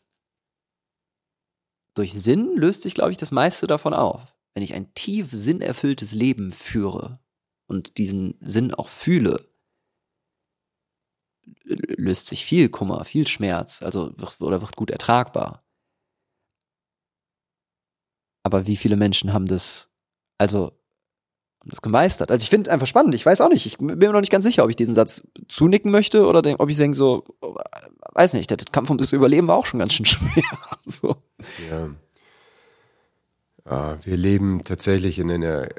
durch 1.93 2.13
Sinn 2.13 2.55
löst 2.55 2.83
sich, 2.83 2.93
glaube 2.93 3.11
ich, 3.11 3.17
das 3.17 3.31
meiste 3.31 3.67
davon 3.67 3.93
auf. 3.93 4.35
Wenn 4.53 4.63
ich 4.63 4.73
ein 4.73 4.93
tief 4.93 5.29
sinnerfülltes 5.31 6.13
Leben 6.13 6.51
führe 6.51 7.19
und 7.67 7.97
diesen 7.97 8.37
Sinn 8.41 8.73
auch 8.73 8.89
fühle, 8.89 9.47
löst 11.63 12.27
sich 12.27 12.45
viel 12.45 12.69
Kummer, 12.69 13.03
viel 13.05 13.27
Schmerz, 13.27 13.81
also 13.81 14.17
wird, 14.17 14.39
oder 14.41 14.61
wird 14.61 14.75
gut 14.75 14.89
ertragbar. 14.89 15.63
Aber 18.43 18.67
wie 18.67 18.77
viele 18.77 18.97
Menschen 18.97 19.33
haben 19.33 19.45
das, 19.45 19.91
also 20.37 20.80
das 21.65 21.81
gemeistert? 21.81 22.31
Also 22.31 22.43
ich 22.43 22.49
finde 22.49 22.71
einfach 22.71 22.87
spannend. 22.87 23.13
Ich 23.15 23.25
weiß 23.25 23.41
auch 23.41 23.49
nicht. 23.49 23.65
Ich 23.65 23.77
bin 23.77 23.97
mir 23.97 24.11
noch 24.11 24.19
nicht 24.21 24.31
ganz 24.31 24.43
sicher, 24.43 24.63
ob 24.63 24.69
ich 24.69 24.75
diesen 24.75 24.93
Satz 24.93 25.27
zunicken 25.47 25.91
möchte 25.91 26.25
oder 26.25 26.41
denk, 26.41 26.59
ob 26.59 26.69
ich 26.69 26.77
denke 26.77 26.97
so, 26.97 27.23
oh, 27.41 27.55
weiß 28.13 28.33
nicht, 28.33 28.49
der 28.49 28.57
Kampf 28.71 28.89
um 28.89 28.97
das 28.97 29.13
Überleben 29.13 29.47
war 29.47 29.55
auch 29.55 29.65
schon 29.65 29.79
ganz 29.79 29.93
schön 29.93 30.05
schwer. 30.07 30.43
so. 30.85 31.15
Ja. 31.69 31.89
Ah, 33.65 33.97
wir 34.03 34.17
leben 34.17 34.63
tatsächlich 34.63 35.19
in 35.19 35.29
einer 35.29 35.69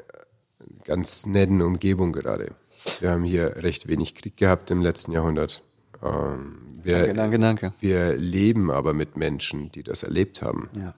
ganz 0.85 1.25
netten 1.25 1.61
Umgebung 1.61 2.13
gerade. 2.13 2.51
Wir 2.99 3.11
haben 3.11 3.23
hier 3.23 3.57
recht 3.57 3.87
wenig 3.87 4.15
Krieg 4.15 4.37
gehabt 4.37 4.71
im 4.71 4.81
letzten 4.81 5.11
Jahrhundert. 5.11 5.63
Ähm, 6.01 6.59
wir, 6.81 6.99
Danke, 6.99 7.13
danke, 7.13 7.39
danke. 7.39 7.73
wir 7.79 8.15
leben 8.17 8.71
aber 8.71 8.93
mit 8.93 9.15
Menschen, 9.15 9.71
die 9.71 9.83
das 9.83 10.03
erlebt 10.03 10.41
haben. 10.41 10.69
Ja. 10.77 10.93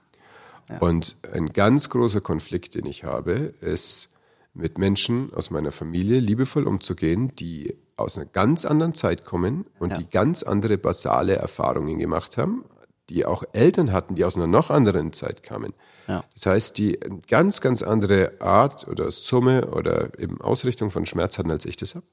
Ja. 0.68 0.78
Und 0.78 1.16
ein 1.32 1.52
ganz 1.52 1.90
großer 1.90 2.20
Konflikt, 2.20 2.74
den 2.74 2.86
ich 2.86 3.04
habe, 3.04 3.54
ist 3.60 4.15
mit 4.56 4.78
Menschen 4.78 5.32
aus 5.34 5.50
meiner 5.50 5.72
Familie 5.72 6.20
liebevoll 6.20 6.66
umzugehen, 6.66 7.32
die 7.36 7.76
aus 7.96 8.16
einer 8.16 8.26
ganz 8.26 8.64
anderen 8.64 8.94
Zeit 8.94 9.24
kommen 9.24 9.66
und 9.78 9.90
Ja. 9.90 9.98
die 9.98 10.08
ganz 10.08 10.42
andere 10.42 10.78
basale 10.78 11.36
Erfahrungen 11.36 11.98
gemacht 11.98 12.36
haben, 12.36 12.64
die 13.08 13.24
auch 13.24 13.44
Eltern 13.52 13.92
hatten, 13.92 14.14
die 14.14 14.24
aus 14.24 14.36
einer 14.36 14.46
noch 14.46 14.70
anderen 14.70 15.12
Zeit 15.12 15.42
kamen. 15.42 15.72
Ja. 16.08 16.24
Das 16.34 16.46
heißt, 16.46 16.78
die 16.78 17.00
eine 17.02 17.20
ganz, 17.28 17.60
ganz 17.60 17.82
andere 17.82 18.32
Art 18.40 18.86
oder 18.88 19.10
Summe 19.10 19.68
oder 19.68 20.18
eben 20.18 20.40
Ausrichtung 20.40 20.90
von 20.90 21.06
Schmerz 21.06 21.38
hatten, 21.38 21.50
als 21.50 21.64
ich 21.64 21.76
das 21.76 21.94
habe. 21.94 22.06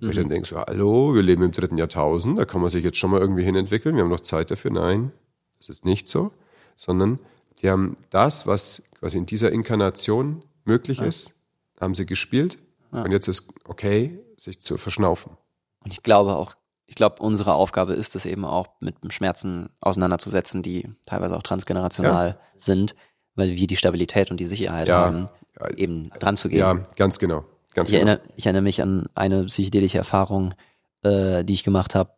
Wo 0.00 0.08
ich 0.08 0.16
dann 0.16 0.28
denke, 0.28 0.46
so, 0.46 0.58
hallo, 0.58 1.14
wir 1.14 1.22
leben 1.22 1.42
im 1.42 1.52
dritten 1.52 1.78
Jahrtausend, 1.78 2.38
da 2.38 2.44
kann 2.44 2.60
man 2.60 2.68
sich 2.68 2.84
jetzt 2.84 2.98
schon 2.98 3.10
mal 3.10 3.20
irgendwie 3.20 3.44
hinentwickeln, 3.44 3.96
wir 3.96 4.02
haben 4.02 4.10
noch 4.10 4.20
Zeit 4.20 4.50
dafür. 4.50 4.70
Nein, 4.70 5.10
das 5.58 5.70
ist 5.70 5.86
nicht 5.86 6.06
so, 6.06 6.32
sondern 6.76 7.18
die 7.62 7.70
haben 7.70 7.96
das, 8.10 8.46
was 8.46 8.90
quasi 9.00 9.16
in 9.16 9.24
dieser 9.24 9.50
Inkarnation 9.52 10.42
möglich 10.66 11.00
ist, 11.00 11.32
haben 11.80 11.94
sie 11.94 12.06
gespielt 12.06 12.58
und 12.90 13.10
jetzt 13.12 13.28
ist 13.28 13.48
okay, 13.64 14.18
sich 14.36 14.60
zu 14.60 14.78
verschnaufen. 14.78 15.36
Und 15.84 15.92
ich 15.92 16.02
glaube 16.02 16.34
auch, 16.36 16.54
ich 16.86 16.94
glaube, 16.94 17.22
unsere 17.22 17.54
Aufgabe 17.54 17.94
ist 17.94 18.14
es 18.16 18.26
eben 18.26 18.44
auch, 18.44 18.68
mit 18.80 18.96
Schmerzen 19.12 19.68
auseinanderzusetzen, 19.80 20.62
die 20.62 20.88
teilweise 21.04 21.36
auch 21.36 21.42
transgenerational 21.42 22.38
sind, 22.56 22.94
weil 23.34 23.50
wir 23.56 23.66
die 23.66 23.76
Stabilität 23.76 24.30
und 24.30 24.38
die 24.38 24.46
Sicherheit 24.46 24.88
Ja. 24.88 24.98
haben, 25.06 25.28
eben 25.76 26.10
dran 26.10 26.36
zu 26.36 26.48
gehen. 26.48 26.58
Ja, 26.60 26.74
ganz 26.96 27.18
genau. 27.18 27.44
Ganz 27.74 27.90
Ich 27.90 27.98
genau. 27.98 28.10
erinnere, 28.12 28.28
ich 28.36 28.46
erinnere 28.46 28.62
mich 28.62 28.82
an 28.82 29.06
eine 29.14 29.44
psychedelische 29.44 29.98
Erfahrung, 29.98 30.54
äh, 31.02 31.44
die 31.44 31.52
ich 31.54 31.64
gemacht 31.64 31.94
habe, 31.94 32.12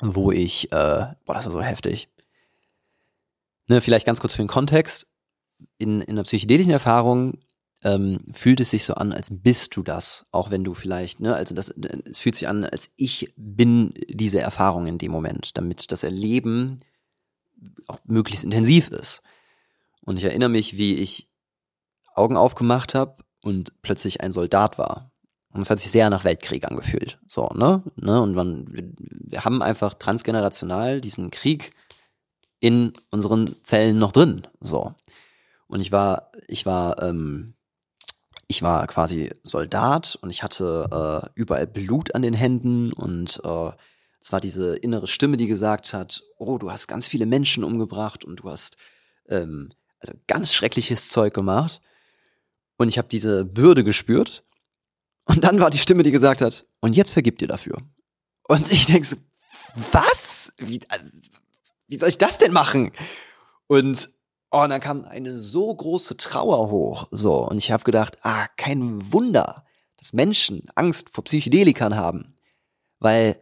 wo 0.00 0.32
ich, 0.32 0.72
äh, 0.72 1.06
boah, 1.26 1.34
das 1.34 1.44
war 1.44 1.52
so 1.52 1.60
heftig. 1.62 2.08
Ne, 3.68 3.80
vielleicht 3.80 4.06
ganz 4.06 4.20
kurz 4.20 4.34
für 4.34 4.42
den 4.42 4.48
Kontext. 4.48 5.06
In, 5.76 6.00
in 6.00 6.12
einer 6.12 6.22
psychedelischen 6.24 6.72
Erfahrung 6.72 7.38
ähm, 7.82 8.20
fühlt 8.30 8.60
es 8.60 8.70
sich 8.70 8.84
so 8.84 8.94
an, 8.94 9.12
als 9.12 9.30
bist 9.32 9.76
du 9.76 9.82
das, 9.82 10.26
auch 10.30 10.50
wenn 10.50 10.64
du 10.64 10.74
vielleicht, 10.74 11.20
ne, 11.20 11.34
also 11.34 11.54
das, 11.54 11.68
es 12.04 12.18
fühlt 12.18 12.34
sich 12.34 12.48
an, 12.48 12.64
als 12.64 12.92
ich 12.96 13.32
bin 13.36 13.94
diese 14.08 14.40
Erfahrung 14.40 14.86
in 14.86 14.98
dem 14.98 15.12
Moment, 15.12 15.56
damit 15.56 15.90
das 15.90 16.02
Erleben 16.02 16.80
auch 17.86 18.00
möglichst 18.04 18.44
intensiv 18.44 18.88
ist. 18.88 19.22
Und 20.02 20.18
ich 20.18 20.24
erinnere 20.24 20.48
mich, 20.48 20.76
wie 20.76 20.94
ich 20.96 21.30
Augen 22.14 22.36
aufgemacht 22.36 22.94
habe 22.94 23.22
und 23.42 23.72
plötzlich 23.82 24.20
ein 24.20 24.32
Soldat 24.32 24.78
war. 24.78 25.10
Und 25.52 25.62
es 25.62 25.70
hat 25.70 25.80
sich 25.80 25.90
sehr 25.90 26.10
nach 26.10 26.24
Weltkrieg 26.24 26.64
angefühlt. 26.64 27.18
So, 27.26 27.48
ne? 27.54 27.82
ne? 27.96 28.20
Und 28.20 28.34
man, 28.34 28.72
wir, 28.72 28.84
wir 28.98 29.44
haben 29.44 29.62
einfach 29.62 29.94
transgenerational 29.94 31.00
diesen 31.00 31.30
Krieg 31.30 31.72
in 32.60 32.92
unseren 33.10 33.56
Zellen 33.64 33.98
noch 33.98 34.12
drin. 34.12 34.46
So. 34.60 34.94
Und 35.66 35.80
ich 35.80 35.90
war, 35.90 36.30
ich 36.46 36.66
war, 36.66 37.02
ähm, 37.02 37.54
ich 38.50 38.62
war 38.62 38.84
quasi 38.88 39.30
Soldat 39.44 40.18
und 40.22 40.30
ich 40.30 40.42
hatte 40.42 40.88
äh, 40.90 41.30
überall 41.36 41.68
Blut 41.68 42.16
an 42.16 42.22
den 42.22 42.34
Händen 42.34 42.92
und 42.92 43.40
äh, 43.44 43.70
es 44.20 44.32
war 44.32 44.40
diese 44.40 44.74
innere 44.74 45.06
Stimme, 45.06 45.36
die 45.36 45.46
gesagt 45.46 45.94
hat, 45.94 46.24
oh, 46.36 46.58
du 46.58 46.68
hast 46.68 46.88
ganz 46.88 47.06
viele 47.06 47.26
Menschen 47.26 47.62
umgebracht 47.62 48.24
und 48.24 48.40
du 48.40 48.50
hast 48.50 48.76
ähm, 49.28 49.70
also 50.00 50.14
ganz 50.26 50.52
schreckliches 50.52 51.08
Zeug 51.08 51.32
gemacht. 51.32 51.80
Und 52.76 52.88
ich 52.88 52.98
habe 52.98 53.06
diese 53.06 53.44
Bürde 53.44 53.84
gespürt. 53.84 54.42
Und 55.26 55.44
dann 55.44 55.60
war 55.60 55.70
die 55.70 55.78
Stimme, 55.78 56.02
die 56.02 56.10
gesagt 56.10 56.40
hat, 56.40 56.66
und 56.80 56.96
jetzt 56.96 57.12
vergib 57.12 57.38
dir 57.38 57.46
dafür. 57.46 57.78
Und 58.48 58.72
ich 58.72 58.86
denke 58.86 59.06
so, 59.06 59.16
was? 59.92 60.52
Wie, 60.58 60.78
äh, 60.78 60.98
wie 61.86 61.98
soll 62.00 62.08
ich 62.08 62.18
das 62.18 62.38
denn 62.38 62.52
machen? 62.52 62.90
Und, 63.68 64.10
oh, 64.50 64.62
und 64.62 64.70
dann 64.70 64.80
kam 64.80 65.04
eine 65.04 65.38
so 65.38 65.74
große 65.74 66.16
Trauer 66.16 66.70
hoch. 66.70 67.06
So, 67.10 67.46
und 67.46 67.58
ich 67.58 67.70
habe 67.70 67.84
gedacht, 67.84 68.18
ah, 68.22 68.46
kein 68.56 69.12
Wunder, 69.12 69.64
dass 69.96 70.12
Menschen 70.12 70.66
Angst 70.74 71.10
vor 71.10 71.24
Psychedelikern 71.24 71.96
haben. 71.96 72.36
Weil 72.98 73.40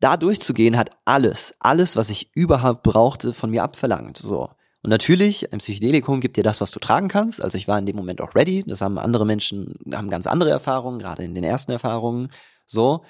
da 0.00 0.16
durchzugehen 0.16 0.76
hat 0.76 0.90
alles, 1.04 1.54
alles, 1.60 1.96
was 1.96 2.10
ich 2.10 2.34
überhaupt 2.34 2.82
brauchte, 2.82 3.32
von 3.32 3.50
mir 3.50 3.62
abverlangt. 3.62 4.16
So. 4.16 4.50
Und 4.82 4.90
natürlich, 4.90 5.52
ein 5.52 5.58
Psychedelikum 5.58 6.20
gibt 6.20 6.36
dir 6.36 6.42
das, 6.42 6.60
was 6.60 6.72
du 6.72 6.80
tragen 6.80 7.06
kannst. 7.06 7.42
Also 7.42 7.56
ich 7.56 7.68
war 7.68 7.78
in 7.78 7.86
dem 7.86 7.94
Moment 7.94 8.20
auch 8.20 8.34
ready. 8.34 8.64
Das 8.66 8.80
haben 8.80 8.98
andere 8.98 9.24
Menschen, 9.24 9.78
haben 9.92 10.10
ganz 10.10 10.26
andere 10.26 10.50
Erfahrungen, 10.50 10.98
gerade 10.98 11.22
in 11.22 11.36
den 11.36 11.44
ersten 11.44 11.70
Erfahrungen. 11.70 12.30
So. 12.66 13.04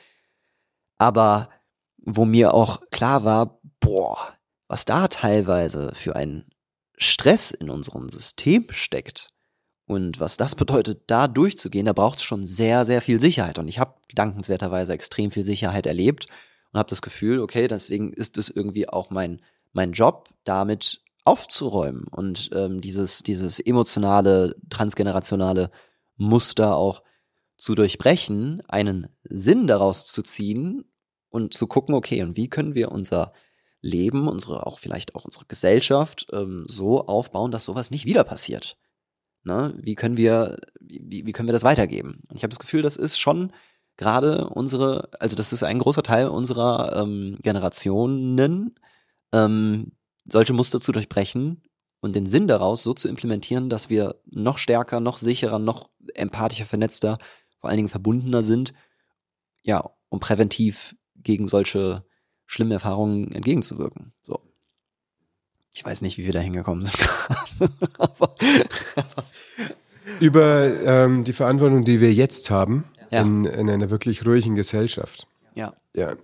Aber 0.99 1.49
wo 1.97 2.27
mir 2.27 2.53
auch 2.53 2.83
klar 2.91 3.25
war, 3.25 3.61
boah, 3.81 4.19
was 4.69 4.85
da 4.85 5.09
teilweise 5.09 5.93
für 5.95 6.15
ein 6.15 6.45
Stress 7.03 7.51
in 7.51 7.71
unserem 7.71 8.09
System 8.09 8.67
steckt 8.71 9.33
und 9.87 10.21
was 10.21 10.37
das 10.37 10.55
bedeutet, 10.55 11.03
da 11.09 11.29
durchzugehen, 11.29 11.87
da 11.87 11.93
braucht 11.93 12.19
es 12.19 12.25
schon 12.25 12.47
sehr, 12.47 12.85
sehr 12.85 13.03
viel 13.03 13.21
Sicherheit. 13.21 13.59
Und 13.59 13.69
ich 13.69 13.79
habe 13.79 13.95
dankenswerterweise 14.15 14.93
extrem 14.93 15.31
viel 15.31 15.45
Sicherheit 15.45 15.87
erlebt 15.87 16.27
und 16.73 16.79
habe 16.79 16.89
das 16.89 17.03
Gefühl, 17.03 17.41
okay, 17.41 17.69
deswegen 17.69 18.13
ist 18.13 18.39
es 18.39 18.49
irgendwie 18.49 18.89
auch 18.89 19.11
mein, 19.11 19.43
mein 19.73 19.93
Job, 19.93 20.29
damit 20.45 21.03
aufzuräumen 21.25 22.05
und 22.11 22.51
ähm, 22.53 22.81
dieses, 22.81 23.23
dieses 23.23 23.61
emotionale, 23.61 24.57
transgenerationale 24.71 25.71
Muster 26.17 26.75
auch 26.75 27.03
zu 27.57 27.75
durchbrechen, 27.77 28.63
einen 28.69 29.09
Sinn 29.23 29.69
daraus 29.69 30.07
zu 30.07 30.23
ziehen 30.23 30.85
und 31.29 31.55
zu 31.55 31.69
gucken, 31.69 31.95
okay, 31.95 32.23
und 32.23 32.37
wie 32.37 32.49
können 32.49 32.75
wir 32.75 32.91
unser 32.91 33.33
Leben, 33.83 34.29
unsere, 34.29 34.67
auch 34.67 34.79
vielleicht 34.79 35.15
auch 35.15 35.25
unsere 35.25 35.45
Gesellschaft 35.47 36.29
ähm, 36.33 36.65
so 36.69 37.07
aufbauen, 37.07 37.51
dass 37.51 37.65
sowas 37.65 37.91
nicht 37.91 38.07
wieder 38.07 38.25
passiert. 38.25 38.79
Ne? 39.45 39.75
Wie 39.77 39.97
können 39.97 40.17
wir, 40.17 40.59
wie, 40.81 41.27
wie 41.27 41.33
können 41.33 41.49
wir 41.49 41.53
das 41.53 41.65
weitergeben? 41.65 42.23
Und 42.29 42.37
ich 42.37 42.45
habe 42.45 42.51
das 42.51 42.61
Gefühl, 42.61 42.83
das 42.83 42.97
ist 42.97 43.19
schon 43.19 43.53
gerade 43.97 44.49
unsere, 44.49 45.11
also 45.19 45.37
das 45.37 45.53
ist 45.53 45.65
ein 45.65 45.81
großer 45.81 46.03
Teil 46.03 46.29
unserer 46.29 46.97
ähm, 46.97 47.39
Generationen, 47.43 48.75
ähm, 49.33 49.93
solche 50.31 50.53
Muster 50.53 50.81
zu 50.81 50.93
durchbrechen 50.93 51.63
und 52.01 52.15
den 52.15 52.27
Sinn 52.27 52.47
daraus 52.47 52.83
so 52.85 52.95
zu 52.95 53.09
implementieren, 53.09 53.69
dass 53.69 53.91
wir 53.91 54.21
noch 54.27 54.59
stärker, 54.59 55.01
noch 55.01 55.19
sicherer, 55.19 55.59
noch 55.59 55.91
empathischer, 56.15 56.67
vernetzter, 56.67 57.19
vor 57.59 57.69
allen 57.69 57.79
Dingen 57.79 57.89
verbundener 57.89 58.43
sind, 58.43 58.73
ja, 59.63 59.91
um 60.09 60.21
präventiv 60.21 60.95
gegen 61.17 61.47
solche 61.47 62.05
schlimmen 62.47 62.73
Erfahrungen 62.73 63.33
entgegenzuwirken. 63.33 64.13
So. 64.23 64.41
Ich 65.75 65.85
weiß 65.85 66.03
nicht, 66.03 66.19
wie 66.19 66.25
wir 66.27 66.33
da 66.33 66.41
hingekommen 66.41 66.83
sind. 66.83 66.99
aber, 67.99 68.35
Über 70.21 70.65
ähm, 70.85 71.25
die 71.25 71.33
Verantwortung, 71.33 71.85
die 71.85 72.01
wir 72.01 72.13
jetzt 72.13 72.51
haben 72.51 72.85
Ja. 73.11 73.23
in, 73.23 73.45
in 73.45 73.71
einer 73.71 73.91
wirklich 73.91 74.27
ruhigen 74.27 74.55
Gesellschaft. 74.55 75.27
ja. 75.55 75.73
Ja. 75.95 76.15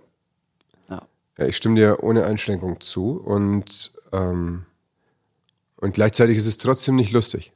Ja. 0.89 1.07
ja, 1.37 1.45
ich 1.45 1.55
stimme 1.57 1.75
dir 1.75 2.03
ohne 2.03 2.25
Einschränkung 2.25 2.81
zu 2.81 3.17
und, 3.19 3.91
ähm, 4.11 4.65
und 5.77 5.93
gleichzeitig 5.93 6.37
ist 6.37 6.47
es 6.47 6.57
trotzdem 6.57 6.95
nicht 6.95 7.11
lustig. 7.11 7.51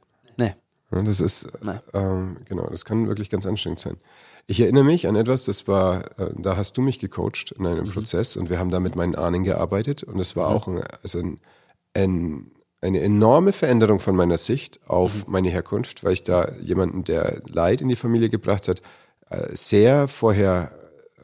Ja, 0.94 1.02
das 1.02 1.20
ist, 1.20 1.48
ähm, 1.92 2.36
genau, 2.48 2.66
das 2.68 2.84
kann 2.84 3.08
wirklich 3.08 3.30
ganz 3.30 3.46
anstrengend 3.46 3.80
sein. 3.80 3.96
Ich 4.46 4.60
erinnere 4.60 4.84
mich 4.84 5.08
an 5.08 5.16
etwas, 5.16 5.44
das 5.44 5.66
war, 5.66 6.04
äh, 6.18 6.30
da 6.36 6.56
hast 6.56 6.76
du 6.76 6.82
mich 6.82 6.98
gecoacht 6.98 7.52
in 7.52 7.62
Mhm. 7.62 7.66
einem 7.68 7.88
Prozess 7.88 8.36
und 8.36 8.50
wir 8.50 8.58
haben 8.58 8.70
da 8.70 8.78
mit 8.80 8.94
meinen 8.94 9.14
Ahnen 9.14 9.42
gearbeitet 9.44 10.02
und 10.02 10.18
es 10.20 10.36
war 10.36 10.48
auch 10.48 10.68
ein, 10.68 10.82
also 11.02 11.18
ein, 11.18 11.40
ein, 11.94 12.50
eine 12.82 13.00
enorme 13.00 13.52
Veränderung 13.52 14.00
von 14.00 14.14
meiner 14.14 14.36
Sicht 14.36 14.80
Mhm. 14.82 14.90
auf 14.90 15.26
meine 15.28 15.48
Herkunft, 15.48 16.04
weil 16.04 16.12
ich 16.12 16.24
da 16.24 16.52
jemanden, 16.60 17.04
der 17.04 17.40
Leid 17.48 17.80
in 17.80 17.88
die 17.88 17.96
Familie 17.96 18.28
gebracht 18.28 18.68
hat, 18.68 18.82
äh, 19.30 19.48
sehr 19.56 20.08
vorher 20.08 20.72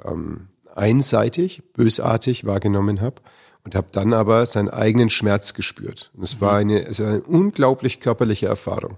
ähm, 0.04 0.48
einseitig, 0.74 1.62
bösartig 1.74 2.46
wahrgenommen 2.46 3.00
habe 3.02 3.16
und 3.64 3.74
habe 3.74 3.88
dann 3.92 4.14
aber 4.14 4.46
seinen 4.46 4.70
eigenen 4.70 5.10
Schmerz 5.10 5.52
gespürt. 5.52 6.10
Und 6.16 6.22
es 6.22 6.40
war 6.40 6.56
eine, 6.56 6.86
es 6.86 7.00
war 7.00 7.08
eine 7.08 7.20
unglaublich 7.22 8.00
körperliche 8.00 8.46
Erfahrung. 8.46 8.96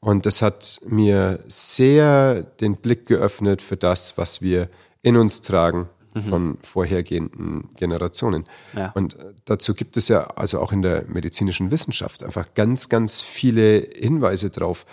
Und 0.00 0.26
das 0.26 0.42
hat 0.42 0.80
mir 0.86 1.40
sehr 1.48 2.42
den 2.42 2.76
Blick 2.76 3.06
geöffnet 3.06 3.62
für 3.62 3.76
das, 3.76 4.16
was 4.18 4.42
wir 4.42 4.68
in 5.02 5.16
uns 5.16 5.42
tragen 5.42 5.88
von 6.28 6.58
vorhergehenden 6.60 7.68
Generationen. 7.76 8.44
Ja. 8.76 8.90
Und 8.96 9.14
äh, 9.20 9.32
dazu 9.44 9.74
gibt 9.74 9.96
es 9.96 10.08
ja 10.08 10.24
also 10.34 10.60
auch 10.60 10.72
in 10.72 10.82
der 10.82 11.04
medizinischen 11.06 11.70
Wissenschaft 11.70 12.24
einfach 12.24 12.52
ganz, 12.54 12.88
ganz 12.88 13.22
viele 13.22 13.86
Hinweise 13.94 14.50
drauf. 14.50 14.86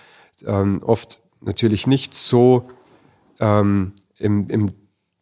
Ähm, 0.46 0.80
oft 0.84 1.22
natürlich 1.42 1.88
nicht 1.88 2.14
so 2.14 2.68
ähm, 3.40 3.94
im, 4.20 4.48
im 4.50 4.72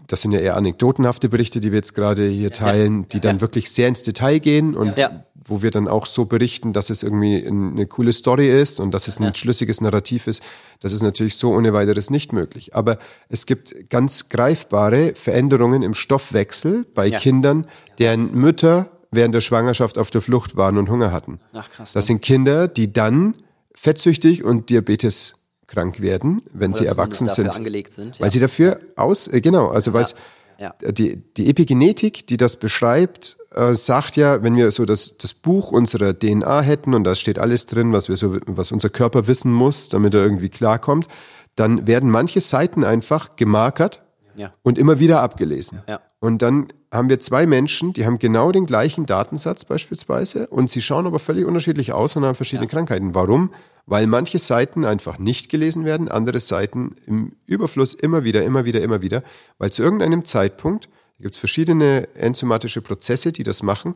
das 0.07 0.21
sind 0.21 0.33
ja 0.33 0.39
eher 0.39 0.55
anekdotenhafte 0.57 1.29
Berichte, 1.29 1.59
die 1.61 1.71
wir 1.71 1.77
jetzt 1.77 1.95
gerade 1.95 2.27
hier 2.27 2.51
teilen, 2.51 3.07
die 3.09 3.19
dann 3.21 3.37
Ja. 3.37 3.41
wirklich 3.41 3.71
sehr 3.71 3.87
ins 3.87 4.03
Detail 4.03 4.39
gehen 4.39 4.75
und 4.75 4.97
Ja. 4.97 5.23
Wo 5.47 5.61
wir 5.61 5.69
dann 5.71 5.87
auch 5.87 6.05
so 6.07 6.25
berichten, 6.25 6.73
dass 6.73 6.89
es 6.89 7.03
irgendwie 7.03 7.45
eine 7.45 7.85
coole 7.85 8.11
Story 8.11 8.49
ist 8.49 8.79
und 8.79 8.91
dass 8.93 9.07
es 9.07 9.19
ein 9.19 9.35
schlüssiges 9.35 9.79
Narrativ 9.79 10.25
ist. 10.27 10.41
Das 10.79 10.91
ist 10.91 11.03
natürlich 11.03 11.35
so 11.35 11.51
ohne 11.53 11.71
weiteres 11.71 12.09
nicht 12.09 12.33
möglich. 12.33 12.75
Aber 12.75 12.97
es 13.29 13.45
gibt 13.45 13.89
ganz 13.89 14.29
greifbare 14.29 15.13
Veränderungen 15.15 15.83
im 15.83 15.93
Stoffwechsel 15.93 16.85
bei 16.95 17.07
Ja. 17.07 17.19
Kindern, 17.19 17.67
deren 17.99 18.33
Mütter 18.33 18.89
während 19.11 19.35
der 19.35 19.41
Schwangerschaft 19.41 19.97
auf 19.97 20.09
der 20.09 20.21
Flucht 20.21 20.55
waren 20.57 20.77
und 20.77 20.89
Hunger 20.89 21.11
hatten. 21.11 21.39
Ach, 21.53 21.69
krass, 21.69 21.93
Das 21.93 22.07
sind 22.07 22.21
Kinder, 22.21 22.67
die 22.67 22.91
dann 22.91 23.35
fettsüchtig 23.73 24.43
und 24.43 24.69
diabeteskrank 24.69 26.01
werden, 26.01 26.41
wenn 26.53 26.73
sie 26.73 26.81
Oder 26.83 26.91
erwachsen 26.91 27.27
zumindest 27.27 27.37
dafür 27.37 27.51
sind. 27.53 27.57
angelegt 27.59 27.93
sind. 27.93 28.19
Weil 28.19 28.27
ja. 28.27 28.31
sie 28.31 28.39
dafür 28.39 28.79
aus, 28.95 29.27
äh, 29.27 29.41
genau, 29.41 29.67
also 29.69 29.93
weil 29.93 30.01
es, 30.01 30.15
Ja. 30.59 30.73
die, 30.91 31.17
die 31.37 31.49
Epigenetik, 31.49 32.27
die 32.27 32.37
das 32.37 32.57
beschreibt, 32.57 33.37
äh, 33.53 33.73
sagt 33.73 34.15
ja, 34.15 34.43
wenn 34.43 34.55
wir 34.55 34.71
so 34.71 34.85
das, 34.85 35.17
das 35.17 35.33
Buch 35.33 35.71
unserer 35.71 36.17
DNA 36.17 36.61
hätten 36.61 36.93
und 36.93 37.03
da 37.03 37.15
steht 37.15 37.39
alles 37.39 37.65
drin, 37.65 37.93
was 37.93 38.09
wir 38.09 38.15
so, 38.15 38.37
was 38.45 38.71
unser 38.71 38.89
Körper 38.89 39.27
wissen 39.27 39.51
muss, 39.51 39.89
damit 39.89 40.13
er 40.13 40.21
irgendwie 40.23 40.49
klarkommt, 40.49 41.07
dann 41.55 41.87
werden 41.87 42.09
manche 42.09 42.41
Seiten 42.41 42.83
einfach 42.83 43.35
gemarkert 43.37 44.01
Ja. 44.35 44.51
und 44.63 44.77
immer 44.77 44.99
wieder 44.99 45.21
abgelesen. 45.21 45.81
Ja. 45.87 46.01
Und 46.19 46.41
dann 46.41 46.67
haben 46.91 47.09
wir 47.09 47.19
zwei 47.19 47.45
Menschen, 47.45 47.93
die 47.93 48.05
haben 48.05 48.19
genau 48.19 48.51
den 48.51 48.65
gleichen 48.65 49.05
Datensatz 49.05 49.65
beispielsweise 49.65 50.47
und 50.47 50.69
sie 50.69 50.81
schauen 50.81 51.05
aber 51.05 51.19
völlig 51.19 51.45
unterschiedlich 51.45 51.93
aus 51.93 52.15
und 52.15 52.25
haben 52.25 52.35
verschiedene 52.35 52.67
Krankheiten. 52.67 53.13
Warum? 53.15 53.51
Weil 53.85 54.07
manche 54.07 54.39
Seiten 54.39 54.83
einfach 54.83 55.19
nicht 55.19 55.49
gelesen 55.49 55.85
werden, 55.85 56.09
andere 56.09 56.39
Seiten 56.39 56.95
im 57.05 57.33
Überfluss 57.45 57.93
immer 57.93 58.23
wieder, 58.23 58.43
immer 58.43 58.65
wieder, 58.65 58.81
immer 58.81 59.01
wieder, 59.01 59.21
weil 59.57 59.71
zu 59.71 59.83
irgendeinem 59.83 60.25
Zeitpunkt 60.25 60.89
gibt 61.19 61.35
es 61.35 61.37
verschiedene 61.37 62.07
enzymatische 62.15 62.81
Prozesse, 62.81 63.31
die 63.31 63.43
das 63.43 63.63
machen, 63.63 63.95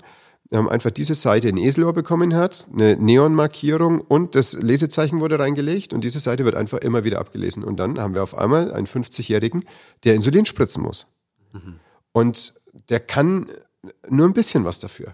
ähm, 0.52 0.68
einfach 0.68 0.90
diese 0.90 1.14
Seite 1.14 1.48
ein 1.48 1.58
Eselohr 1.58 1.94
bekommen 1.94 2.36
hat, 2.36 2.68
eine 2.74 2.96
Neonmarkierung 2.96 4.02
und 4.02 4.36
das 4.36 4.54
Lesezeichen 4.54 5.20
wurde 5.20 5.38
reingelegt 5.38 5.94
und 5.94 6.04
diese 6.04 6.20
Seite 6.20 6.46
wird 6.46 6.56
einfach 6.56 6.80
immer 6.80 7.04
wieder 7.04 7.20
abgelesen. 7.20 7.64
Und 7.64 7.78
dann 7.78 8.00
haben 8.00 8.16
wir 8.16 8.24
auf 8.24 8.36
einmal 8.36 8.74
einen 8.74 8.88
50-Jährigen, 8.88 9.64
der 10.04 10.16
Insulin 10.16 10.46
spritzen 10.46 10.82
muss. 10.82 11.08
Und 12.14 12.54
der 12.90 13.00
kann 13.00 13.48
nur 14.10 14.28
ein 14.28 14.34
bisschen 14.34 14.66
was 14.66 14.80
dafür. 14.80 15.14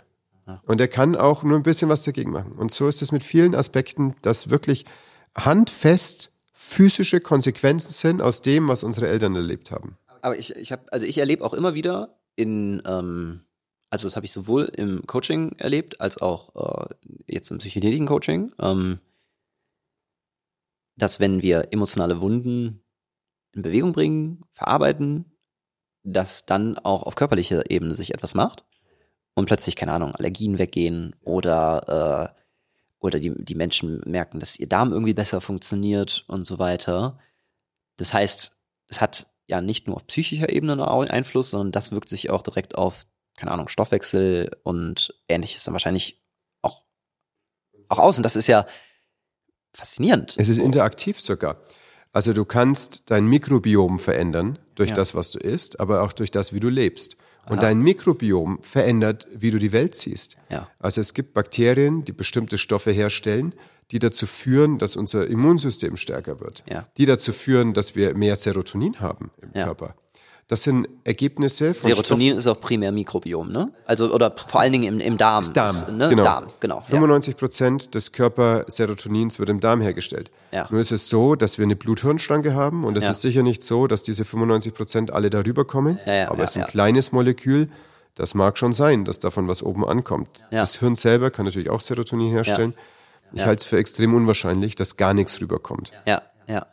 Und 0.65 0.79
der 0.79 0.87
kann 0.87 1.15
auch 1.15 1.43
nur 1.43 1.57
ein 1.57 1.63
bisschen 1.63 1.89
was 1.89 2.03
dagegen 2.03 2.31
machen. 2.31 2.51
Und 2.53 2.71
so 2.71 2.87
ist 2.87 3.01
es 3.01 3.11
mit 3.11 3.23
vielen 3.23 3.55
Aspekten, 3.55 4.15
dass 4.21 4.49
wirklich 4.49 4.85
handfest 5.35 6.33
physische 6.53 7.19
Konsequenzen 7.19 7.91
sind 7.91 8.21
aus 8.21 8.41
dem, 8.41 8.67
was 8.67 8.83
unsere 8.83 9.07
Eltern 9.07 9.35
erlebt 9.35 9.71
haben. 9.71 9.97
Aber 10.21 10.37
ich, 10.37 10.55
ich 10.55 10.71
habe, 10.71 10.91
also 10.91 11.05
ich 11.05 11.17
erlebe 11.17 11.43
auch 11.43 11.53
immer 11.53 11.73
wieder 11.73 12.17
in, 12.35 12.81
ähm, 12.85 13.41
also 13.89 14.07
das 14.07 14.15
habe 14.15 14.25
ich 14.25 14.31
sowohl 14.31 14.65
im 14.65 15.05
Coaching 15.05 15.53
erlebt, 15.57 16.01
als 16.01 16.19
auch 16.19 16.89
äh, 16.89 16.95
jetzt 17.27 17.51
im 17.51 17.59
psychedelischen 17.59 18.07
Coaching, 18.07 18.51
ähm, 18.59 18.99
dass 20.95 21.19
wenn 21.19 21.41
wir 21.41 21.69
emotionale 21.71 22.21
Wunden 22.21 22.81
in 23.53 23.61
Bewegung 23.61 23.93
bringen, 23.93 24.43
verarbeiten, 24.53 25.25
dass 26.03 26.45
dann 26.45 26.77
auch 26.77 27.03
auf 27.03 27.15
körperlicher 27.15 27.69
Ebene 27.69 27.95
sich 27.95 28.13
etwas 28.13 28.33
macht 28.33 28.65
und 29.36 29.45
plötzlich, 29.45 29.75
keine 29.75 29.91
Ahnung, 29.93 30.15
Allergien 30.15 30.57
weggehen 30.57 31.15
oder, 31.23 32.33
äh, 32.36 32.41
oder 32.99 33.19
die, 33.19 33.31
die 33.38 33.55
Menschen 33.55 34.01
merken, 34.05 34.39
dass 34.39 34.57
ihr 34.57 34.67
Darm 34.67 34.91
irgendwie 34.91 35.13
besser 35.13 35.41
funktioniert 35.41 36.25
und 36.27 36.45
so 36.45 36.57
weiter. 36.57 37.19
Das 37.97 38.13
heißt, 38.13 38.55
es 38.88 39.01
hat 39.01 39.27
ja 39.47 39.61
nicht 39.61 39.88
nur 39.88 39.97
auf 39.97 40.07
psychischer 40.07 40.49
Ebene 40.49 40.73
einen 40.73 41.09
Einfluss, 41.11 41.51
sondern 41.51 41.71
das 41.71 41.91
wirkt 41.91 42.09
sich 42.09 42.29
auch 42.29 42.41
direkt 42.41 42.75
auf, 42.75 43.03
keine 43.38 43.51
Ahnung, 43.51 43.67
Stoffwechsel 43.67 44.57
und 44.63 45.13
ähnliches 45.27 45.63
dann 45.65 45.73
wahrscheinlich 45.73 46.23
auch, 46.61 46.83
auch 47.89 47.99
aus. 47.99 48.17
Und 48.17 48.23
das 48.23 48.36
ist 48.36 48.47
ja 48.47 48.65
faszinierend. 49.73 50.36
Es 50.38 50.49
ist 50.49 50.57
interaktiv 50.57 51.19
sogar. 51.19 51.57
Also 52.11 52.31
du 52.31 52.45
kannst 52.45 53.11
dein 53.11 53.25
Mikrobiom 53.27 53.99
verändern 53.99 54.57
durch 54.75 54.91
Ja. 54.91 54.95
das, 54.95 55.13
was 55.15 55.31
du 55.31 55.39
isst, 55.39 55.81
aber 55.81 56.01
auch 56.01 56.13
durch 56.13 56.31
das, 56.31 56.53
wie 56.53 56.61
du 56.61 56.69
lebst. 56.69 57.17
Und 57.47 57.57
Aha. 57.59 57.67
dein 57.67 57.79
Mikrobiom 57.81 58.59
verändert, 58.61 59.27
wie 59.33 59.51
du 59.51 59.59
die 59.59 59.71
Welt 59.71 59.95
siehst. 59.95 60.35
Ja. 60.49 60.67
Also 60.79 61.01
es 61.01 61.13
gibt 61.13 61.33
Bakterien, 61.33 62.03
die 62.03 62.11
bestimmte 62.11 62.57
Stoffe 62.57 62.91
herstellen, 62.91 63.53
die 63.91 63.99
dazu 63.99 64.25
führen, 64.25 64.79
dass 64.79 64.95
unser 64.95 65.27
Immunsystem 65.27 65.95
stärker 65.95 66.39
wird. 66.39 66.63
Ja. 66.67 66.87
Die 66.97 67.05
dazu 67.05 67.33
führen, 67.33 67.73
dass 67.73 67.95
wir 67.95 68.15
mehr 68.15 68.35
Serotonin 68.35 68.99
haben 68.99 69.29
im 69.41 69.49
Ja. 69.53 69.65
Körper. 69.65 69.95
Das 70.47 70.61
sind 70.61 70.87
Ergebnisse 71.03 71.73
von 71.73 71.89
Serotonin 71.89 72.37
ist 72.37 72.45
auch 72.45 72.61
primär 72.61 72.91
Mikrobiom, 72.91 73.51
ne? 73.51 73.73
Also, 73.85 74.13
oder 74.13 74.31
vor 74.35 74.61
allen 74.61 74.73
Dingen 74.73 74.83
im, 74.83 74.99
im 74.99 75.17
Darm. 75.17 75.41
Stoff- 75.41 75.53
Darm. 75.55 75.75
Ist, 75.75 75.89
ne? 75.89 76.09
genau. 76.09 76.23
Darm, 76.23 76.47
genau. 76.59 76.75
Ja. 76.75 76.81
95 76.81 77.35
Prozent 77.35 77.95
des 77.95 78.11
Körper-Serotonins 78.11 79.39
wird 79.39 79.49
im 79.49 79.59
Darm 79.59 79.81
hergestellt. 79.81 80.29
Ja. 80.51 80.67
Nur 80.69 80.79
ist 80.81 80.91
es 80.91 81.09
so, 81.09 81.35
dass 81.35 81.57
wir 81.57 81.63
eine 81.63 81.75
Blut-Hirn-Schranke 81.75 82.53
haben 82.53 82.83
und 82.83 82.95
es 82.97 83.05
Ja. 83.05 83.09
ist 83.11 83.21
sicher 83.21 83.41
nicht 83.43 83.63
so, 83.63 83.87
dass 83.87 84.03
diese 84.03 84.23
95 84.23 84.73
Prozent 84.73 85.11
alle 85.11 85.29
darüber 85.29 85.65
kommen. 85.65 85.99
Ja, 86.05 86.13
ja, 86.13 86.27
aber 86.29 86.37
ja, 86.39 86.43
es 86.43 86.51
ist 86.51 86.57
ein 86.57 86.61
ja. 86.61 86.67
kleines 86.67 87.11
Molekül. 87.11 87.69
Das 88.13 88.33
mag 88.35 88.57
schon 88.57 88.71
sein, 88.71 89.03
dass 89.03 89.19
davon 89.19 89.47
was 89.47 89.61
oben 89.63 89.83
ankommt. 89.85 90.45
Ja. 90.51 90.59
Das 90.59 90.75
Hirn 90.79 90.95
selber 90.95 91.31
kann 91.31 91.45
natürlich 91.45 91.69
auch 91.69 91.81
Serotonin 91.81 92.31
herstellen. 92.31 92.73
Ich 93.33 93.41
Ja. 93.41 93.47
halte 93.47 93.61
es 93.61 93.65
für 93.65 93.77
extrem 93.77 94.13
unwahrscheinlich, 94.13 94.75
dass 94.75 94.95
gar 94.95 95.13
nichts 95.13 95.41
rüberkommt. 95.41 95.91
Ja, 96.05 96.21
ja. 96.47 96.65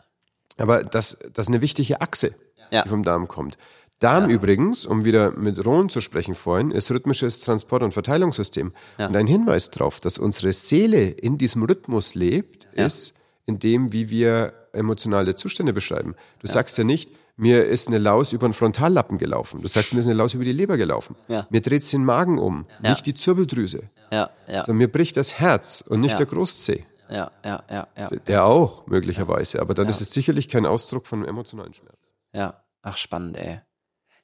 Aber 0.58 0.84
das, 0.84 1.16
das 1.32 1.46
ist 1.46 1.48
eine 1.48 1.62
wichtige 1.62 2.00
Achse, 2.02 2.34
Ja. 2.72 2.82
die 2.82 2.88
vom 2.88 3.02
Darm 3.04 3.28
kommt. 3.28 3.58
Darm 4.00 4.28
übrigens, 4.30 4.84
um 4.84 5.04
wieder 5.04 5.30
mit 5.30 5.64
Rohn 5.64 5.88
zu 5.88 6.00
sprechen 6.00 6.34
vorhin, 6.34 6.72
ist 6.72 6.90
rhythmisches 6.90 7.38
Transport- 7.40 7.84
und 7.84 7.92
Verteilungssystem. 7.92 8.72
Ja. 8.98 9.06
Und 9.06 9.14
ein 9.16 9.28
Hinweis 9.28 9.70
darauf, 9.70 10.00
dass 10.00 10.18
unsere 10.18 10.52
Seele 10.52 11.04
in 11.08 11.38
diesem 11.38 11.62
Rhythmus 11.62 12.16
lebt, 12.16 12.66
Ja. 12.74 12.86
ist 12.86 13.14
in 13.46 13.60
dem, 13.60 13.92
wie 13.92 14.10
wir 14.10 14.54
emotionale 14.72 15.36
Zustände 15.36 15.72
beschreiben. 15.72 16.16
Du 16.40 16.48
sagst 16.48 16.76
ja 16.78 16.84
nicht, 16.84 17.10
mir 17.36 17.64
ist 17.66 17.88
eine 17.88 17.98
Laus 17.98 18.32
über 18.32 18.48
den 18.48 18.52
Frontallappen 18.54 19.18
gelaufen. 19.18 19.62
Du 19.62 19.68
sagst, 19.68 19.92
mir 19.94 20.00
ist 20.00 20.06
eine 20.06 20.14
Laus 20.14 20.34
über 20.34 20.44
die 20.44 20.52
Leber 20.52 20.76
gelaufen. 20.76 21.14
Ja. 21.28 21.46
Mir 21.50 21.60
dreht 21.60 21.90
den 21.92 22.04
Magen 22.04 22.38
um, 22.38 22.66
Ja. 22.82 22.90
nicht 22.90 23.06
die 23.06 23.14
Zirbeldrüse. 23.14 23.84
Ja, 24.10 24.30
ja, 24.48 24.64
So, 24.64 24.72
mir 24.74 24.90
bricht 24.90 25.16
das 25.16 25.38
Herz 25.38 25.82
und 25.86 26.00
nicht 26.00 26.12
Ja. 26.12 26.18
der 26.18 26.26
Großzeh. 26.26 26.84
ja, 27.08 27.30
ja, 27.44 27.62
ja, 27.70 27.88
ja. 27.96 28.08
Der 28.26 28.44
auch, 28.46 28.86
möglicherweise. 28.86 29.60
Aber 29.60 29.74
dann 29.74 29.88
ist 29.88 30.00
es 30.00 30.12
sicherlich 30.12 30.48
kein 30.48 30.66
Ausdruck 30.66 31.06
von 31.06 31.24
emotionalen 31.24 31.72
Schmerz. 31.74 32.12
Ja, 32.32 32.61
ach 32.82 32.96
spannend, 32.96 33.36
ey. 33.36 33.60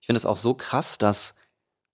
Ich 0.01 0.07
finde 0.07 0.19
es 0.19 0.27
auch 0.27 0.37
so 0.37 0.55
krass, 0.55 0.99
dass 0.99 1.35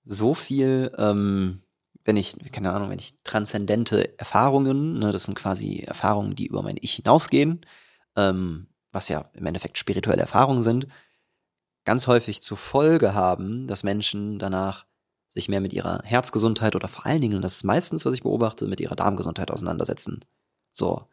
so 0.05 0.35
viel, 0.35 0.93
ähm, 0.99 1.63
wenn 2.05 2.17
ich, 2.17 2.37
keine 2.53 2.73
Ahnung, 2.73 2.91
wenn 2.91 2.99
ich 2.99 3.17
transzendente 3.25 4.19
Erfahrungen, 4.19 4.99
ne, 4.99 5.13
das 5.13 5.25
sind 5.25 5.37
quasi 5.37 5.79
Erfahrungen, 5.81 6.35
die 6.37 6.47
über 6.47 6.63
mein 6.63 6.77
Ich 6.81 6.95
hinausgehen, 6.95 7.65
ähm, 8.17 8.69
was 8.93 9.09
ja 9.09 9.31
im 9.35 9.47
Endeffekt 9.47 9.79
spirituelle 9.79 10.23
Erfahrungen 10.23 10.63
sind, 10.63 10.89
ganz 11.85 12.07
häufig 12.07 12.43
zur 12.43 12.57
Folge 12.57 13.15
haben, 13.15 13.67
dass 13.67 13.83
Menschen 13.83 14.39
danach 14.39 14.87
sich 15.29 15.49
mehr 15.49 15.61
mit 15.61 15.73
ihrer 15.73 16.01
Herzgesundheit 16.05 16.77
oder 16.77 16.89
vor 16.89 17.07
allen 17.07 17.21
Dingen, 17.21 17.43
das 17.43 17.55
ist 17.57 17.65
meistens, 17.65 18.07
was 18.07 18.15
ich 18.15 18.23
beobachte, 18.23 18.67
mit 18.69 18.81
ihrer 18.81 18.97
Darmgesundheit 18.97 19.51
auseinandersetzen. 19.51 20.21
So. 20.71 21.09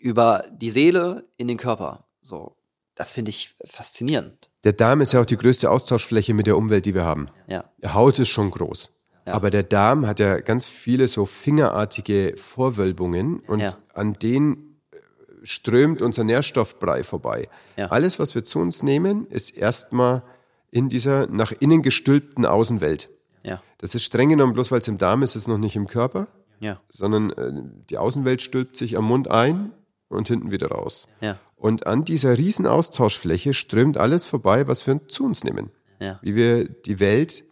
Über 0.00 0.44
die 0.52 0.70
Seele 0.70 1.24
in 1.36 1.48
den 1.48 1.56
Körper. 1.56 2.06
So. 2.20 2.56
Das 2.96 3.12
finde 3.12 3.28
ich 3.30 3.54
faszinierend. 3.64 4.50
Der 4.64 4.72
Darm 4.72 5.00
ist 5.00 5.12
ja 5.12 5.20
auch 5.20 5.26
die 5.26 5.36
größte 5.36 5.70
Austauschfläche 5.70 6.34
mit 6.34 6.46
der 6.48 6.56
Umwelt, 6.56 6.86
die 6.86 6.94
wir 6.94 7.04
haben. 7.04 7.28
Ja. 7.46 7.64
Haut 7.94 8.18
ist 8.18 8.28
schon 8.28 8.50
groß. 8.50 8.90
Ja. 9.26 9.34
Aber 9.34 9.50
der 9.50 9.62
Darm 9.62 10.06
hat 10.06 10.18
ja 10.18 10.40
ganz 10.40 10.66
viele 10.66 11.06
so 11.08 11.24
fingerartige 11.26 12.34
Vorwölbungen 12.36 13.40
und 13.40 13.60
Ja. 13.60 13.76
an 13.94 14.14
denen 14.14 14.80
äh, 14.92 14.96
strömt 15.42 16.00
unser 16.02 16.24
Nährstoffbrei 16.24 17.02
vorbei. 17.04 17.48
Ja. 17.76 17.86
Alles, 17.88 18.18
was 18.18 18.34
wir 18.34 18.44
zu 18.44 18.58
uns 18.60 18.82
nehmen, 18.82 19.26
ist 19.26 19.56
erstmal 19.56 20.22
in 20.70 20.88
dieser 20.88 21.26
nach 21.26 21.52
innen 21.52 21.82
gestülpten 21.82 22.46
Außenwelt. 22.46 23.08
Ja. 23.42 23.62
Das 23.78 23.94
ist 23.94 24.04
streng 24.04 24.30
genommen, 24.30 24.54
bloß 24.54 24.70
weil 24.72 24.80
es 24.80 24.88
im 24.88 24.98
Darm 24.98 25.22
ist, 25.22 25.36
ist 25.36 25.42
es 25.42 25.48
noch 25.48 25.58
nicht 25.58 25.76
im 25.76 25.86
Körper, 25.86 26.28
Ja. 26.60 26.80
sondern 26.88 27.30
äh, 27.30 27.52
die 27.90 27.98
Außenwelt 27.98 28.40
stülpt 28.42 28.76
sich 28.76 28.96
am 28.96 29.04
Mund 29.04 29.30
ein 29.30 29.72
und 30.08 30.28
hinten 30.28 30.50
wieder 30.50 30.68
raus. 30.68 31.08
Ja. 31.20 31.38
Und 31.56 31.86
an 31.86 32.04
dieser 32.04 32.36
riesen 32.38 32.66
Austauschfläche 32.66 33.54
strömt 33.54 33.96
alles 33.96 34.26
vorbei, 34.26 34.68
was 34.68 34.86
wir 34.86 35.06
zu 35.08 35.24
uns 35.24 35.44
nehmen. 35.44 35.70
Ja. 35.98 36.18
Wie 36.22 36.34
wir 36.34 36.68
die 36.68 37.00
Welt 37.00 37.44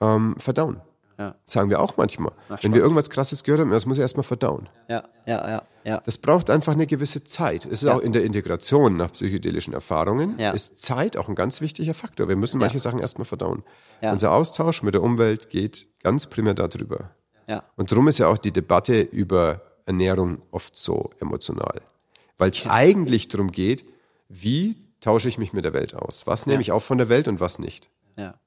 ähm, 0.00 0.36
verdauen. 0.38 0.80
Ja. 1.18 1.34
Sagen 1.44 1.68
wir 1.68 1.80
auch 1.80 1.98
manchmal. 1.98 2.32
Wenn 2.48 2.56
spannend. 2.58 2.74
wir 2.76 2.82
irgendwas 2.82 3.10
Krasses 3.10 3.44
gehört 3.44 3.60
haben, 3.60 3.70
das 3.70 3.84
muss 3.84 3.98
ich 3.98 4.00
erstmal 4.00 4.24
verdauen. 4.24 4.70
Ja. 4.88 5.04
Ja. 5.26 5.48
Ja. 5.48 5.62
Ja. 5.84 6.02
Das 6.06 6.16
braucht 6.16 6.48
einfach 6.48 6.72
eine 6.72 6.86
gewisse 6.86 7.24
Zeit. 7.24 7.66
Es 7.66 7.82
ist 7.82 7.88
Ja. 7.88 7.94
auch 7.94 8.00
in 8.00 8.12
der 8.12 8.24
Integration 8.24 8.96
nach 8.96 9.12
psychedelischen 9.12 9.74
Erfahrungen, 9.74 10.38
Ja. 10.38 10.52
ist 10.52 10.80
Zeit 10.80 11.16
auch 11.18 11.28
ein 11.28 11.34
ganz 11.34 11.60
wichtiger 11.60 11.92
Faktor. 11.92 12.28
Wir 12.28 12.36
müssen 12.36 12.58
manche 12.58 12.78
Sachen 12.78 13.00
erstmal 13.00 13.24
verdauen. 13.26 13.64
Unser 14.00 14.32
Austausch 14.32 14.82
mit 14.82 14.94
der 14.94 15.02
Umwelt 15.02 15.50
geht 15.50 15.88
ganz 16.02 16.26
primär 16.26 16.54
darüber. 16.54 17.10
Und 17.76 17.90
darum 17.90 18.06
ist 18.08 18.18
ja 18.18 18.28
auch 18.28 18.38
die 18.38 18.52
Debatte 18.52 19.00
über 19.00 19.60
Ernährung 19.90 20.38
oft 20.52 20.76
so 20.76 21.10
emotional. 21.20 21.82
Weil 22.38 22.50
es 22.50 22.64
eigentlich 22.66 23.28
darum 23.28 23.50
geht, 23.50 23.84
wie 24.28 24.76
tausche 25.00 25.28
ich 25.28 25.36
mich 25.36 25.52
mit 25.52 25.64
der 25.64 25.72
Welt 25.72 25.94
aus? 25.94 26.26
Was 26.26 26.46
nehme 26.46 26.62
ich 26.62 26.72
auf 26.72 26.84
von 26.84 26.98
der 26.98 27.08
Welt 27.08 27.26
und 27.26 27.40
was 27.40 27.58
nicht? 27.58 27.90
Ja. 28.16 28.38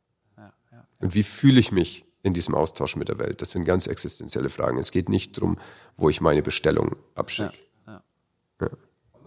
Und 1.00 1.16
wie 1.16 1.24
fühle 1.24 1.60
ich 1.60 1.74
mich 1.74 2.06
in 2.22 2.34
diesem 2.34 2.56
Austausch 2.56 2.96
mit 2.96 3.10
der 3.10 3.20
Welt? 3.20 3.42
Das 3.42 3.52
sind 3.52 3.66
ganz 3.66 3.88
existenzielle 3.88 4.48
Fragen. 4.48 4.78
Es 4.78 4.92
geht 4.92 5.10
nicht 5.10 5.38
darum, 5.38 5.58
wo 5.98 6.10
ich 6.10 6.22
meine 6.22 6.42
Bestellung 6.42 6.96
abschicke. 7.14 7.54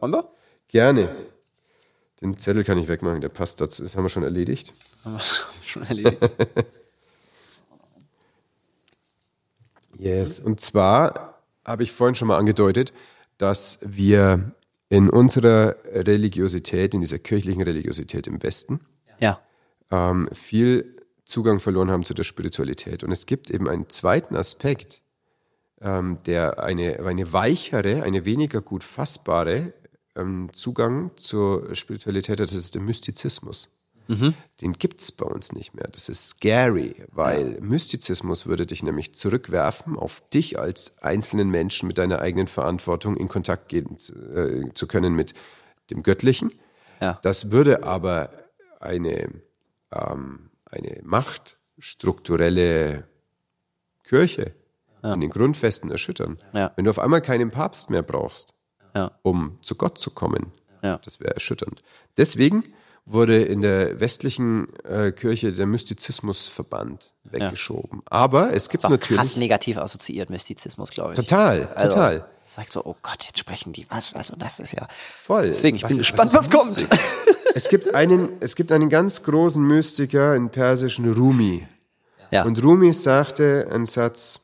Wollen 0.01 0.13
wir? 0.13 0.31
Gerne. 0.69 1.15
Den 2.23 2.39
Zettel 2.39 2.65
kann 2.65 2.79
ich 2.79 2.89
wegmachen, 2.89 3.21
der 3.21 3.29
passt 3.29 3.61
dazu. 3.61 3.83
Das 3.83 3.95
haben 3.95 4.05
wir 4.05 4.09
schon 4.09 4.23
erledigt. 4.23 4.73
Haben 5.05 5.15
wir 5.15 5.21
schon 5.65 5.83
erledigt. 5.83 6.19
Yes. 9.99 10.41
Und 10.41 10.61
zwar 10.61 11.36
habe 11.67 11.83
ich 11.83 11.93
vorhin 11.93 12.15
schon 12.15 12.29
mal 12.29 12.39
angedeutet, 12.39 12.93
dass 13.39 13.79
wir 13.83 14.53
in 14.89 15.11
unserer 15.11 15.77
Religiosität, 15.93 16.95
in 16.95 17.01
dieser 17.01 17.19
kirchlichen 17.19 17.63
Religiosität 17.63 18.27
im 18.27 18.43
Westen, 18.43 18.81
Ja. 19.19 19.41
ähm, 19.91 20.29
viel 20.33 20.97
Zugang 21.25 21.59
verloren 21.59 21.91
haben 21.91 22.05
zu 22.05 22.15
der 22.15 22.23
Spiritualität. 22.23 23.03
Und 23.03 23.11
es 23.11 23.27
gibt 23.27 23.51
eben 23.51 23.69
einen 23.69 23.89
zweiten 23.89 24.37
Aspekt, 24.37 25.03
ähm, 25.81 26.19
der 26.25 26.63
eine, 26.63 27.01
eine 27.01 27.33
weichere, 27.33 28.05
eine 28.05 28.25
weniger 28.25 28.63
gut 28.63 28.85
fassbare 28.85 29.73
ähm, 30.15 30.51
Zugang 30.53 31.11
zur 31.17 31.75
Spiritualität 31.75 32.41
hat, 32.41 32.47
das 32.49 32.55
ist 32.55 32.75
der 32.77 32.83
Mystizismus. 32.83 33.69
Den 34.09 34.73
gibt 34.75 35.01
es 35.01 35.13
bei 35.13 35.27
uns 35.27 35.53
nicht 35.53 35.75
mehr. 35.75 35.89
Das 35.91 36.09
ist 36.09 36.29
scary, 36.29 36.95
weil 37.11 37.59
Mystizismus 37.61 38.47
würde 38.47 38.67
dich 38.67 38.83
nämlich 38.83 39.15
zurückwerfen 39.15 39.97
auf 39.97 40.23
dich 40.31 40.59
als 40.59 41.03
einzelnen 41.03 41.51
Menschen 41.51 41.87
mit 41.89 41.99
deiner 41.99 42.21
eigenen 42.21 42.47
Verantwortung 42.47 43.17
in 43.17 43.29
Kontakt 43.29 43.69
gehen 43.69 43.99
zu, 43.99 44.15
äh, 44.15 44.73
zu 44.75 44.87
können 44.87 45.15
mit 45.15 45.35
dem 45.91 46.03
Göttlichen. 46.03 46.53
Ja. 47.01 47.19
Das 47.23 47.51
würde 47.51 47.83
aber 47.83 48.31
eine, 48.81 49.29
ähm, 49.93 50.51
eine 50.67 51.01
machtstrukturelle 51.03 53.09
Kirche 54.05 54.55
in 55.03 55.21
den 55.21 55.31
Grundfesten 55.31 55.91
erschüttern. 55.91 56.39
Ja. 56.53 56.73
Wenn 56.75 56.85
du 56.85 56.91
auf 56.91 56.99
einmal 56.99 57.21
keinen 57.21 57.51
Papst 57.53 57.91
mehr 57.91 58.03
brauchst, 58.03 58.55
Ja. 58.95 59.13
um 59.23 59.59
zu 59.63 59.77
Gott 59.77 59.99
zu 59.99 60.11
kommen, 60.11 60.53
Ja. 60.83 60.99
das 61.05 61.21
wäre 61.21 61.35
erschütternd. 61.35 61.83
Deswegen 62.17 62.65
wurde 63.07 63.41
in 63.43 63.63
der 63.63 64.01
westlichen 64.01 64.67
äh, 64.85 65.13
Kirche 65.13 65.53
der 65.53 65.67
Mystizismus 65.67 66.49
verbannt, 66.49 67.13
weggeschoben. 67.25 68.03
Aber 68.07 68.53
es 68.53 68.69
gibt 68.69 68.83
Ist 68.83 68.87
auch 68.87 68.91
natürlich 68.91 69.19
krass 69.19 69.37
negativ 69.37 69.79
assoziiert, 69.79 70.29
Mystizismus, 70.29 70.91
glaube 70.91 71.13
ich. 71.13 71.17
total, 71.19 71.69
Also, 71.75 71.89
total 71.95 72.27
Sagt 72.55 72.73
so, 72.73 72.85
oh 72.87 72.97
Gott, 73.03 73.23
jetzt 73.25 73.39
sprechen 73.39 73.73
die 73.75 73.87
was, 73.91 74.15
was, 74.15 74.31
und 74.31 74.41
das 74.41 74.61
ist 74.61 74.73
ja. 74.73 74.89
voll. 75.13 75.49
Deswegen, 75.49 75.77
ich 75.77 75.85
bin 75.87 75.99
gespannt, 75.99 76.31
ist 76.31 76.37
was 76.37 76.49
kommt. 76.51 76.87
es 77.55 77.69
gibt 77.69 77.95
einen, 77.95 78.31
es 78.41 78.57
gibt 78.57 78.73
einen 78.73 78.89
ganz 78.89 79.23
großen 79.25 79.63
Mystiker 79.63 80.35
in 80.35 80.49
persischen 80.49 81.13
Rumi. 81.13 81.67
Ja. 82.31 82.45
Und 82.45 82.63
Rumi 82.63 82.93
sagte 82.95 83.69
einen 83.71 83.85
Satz, 83.87 84.41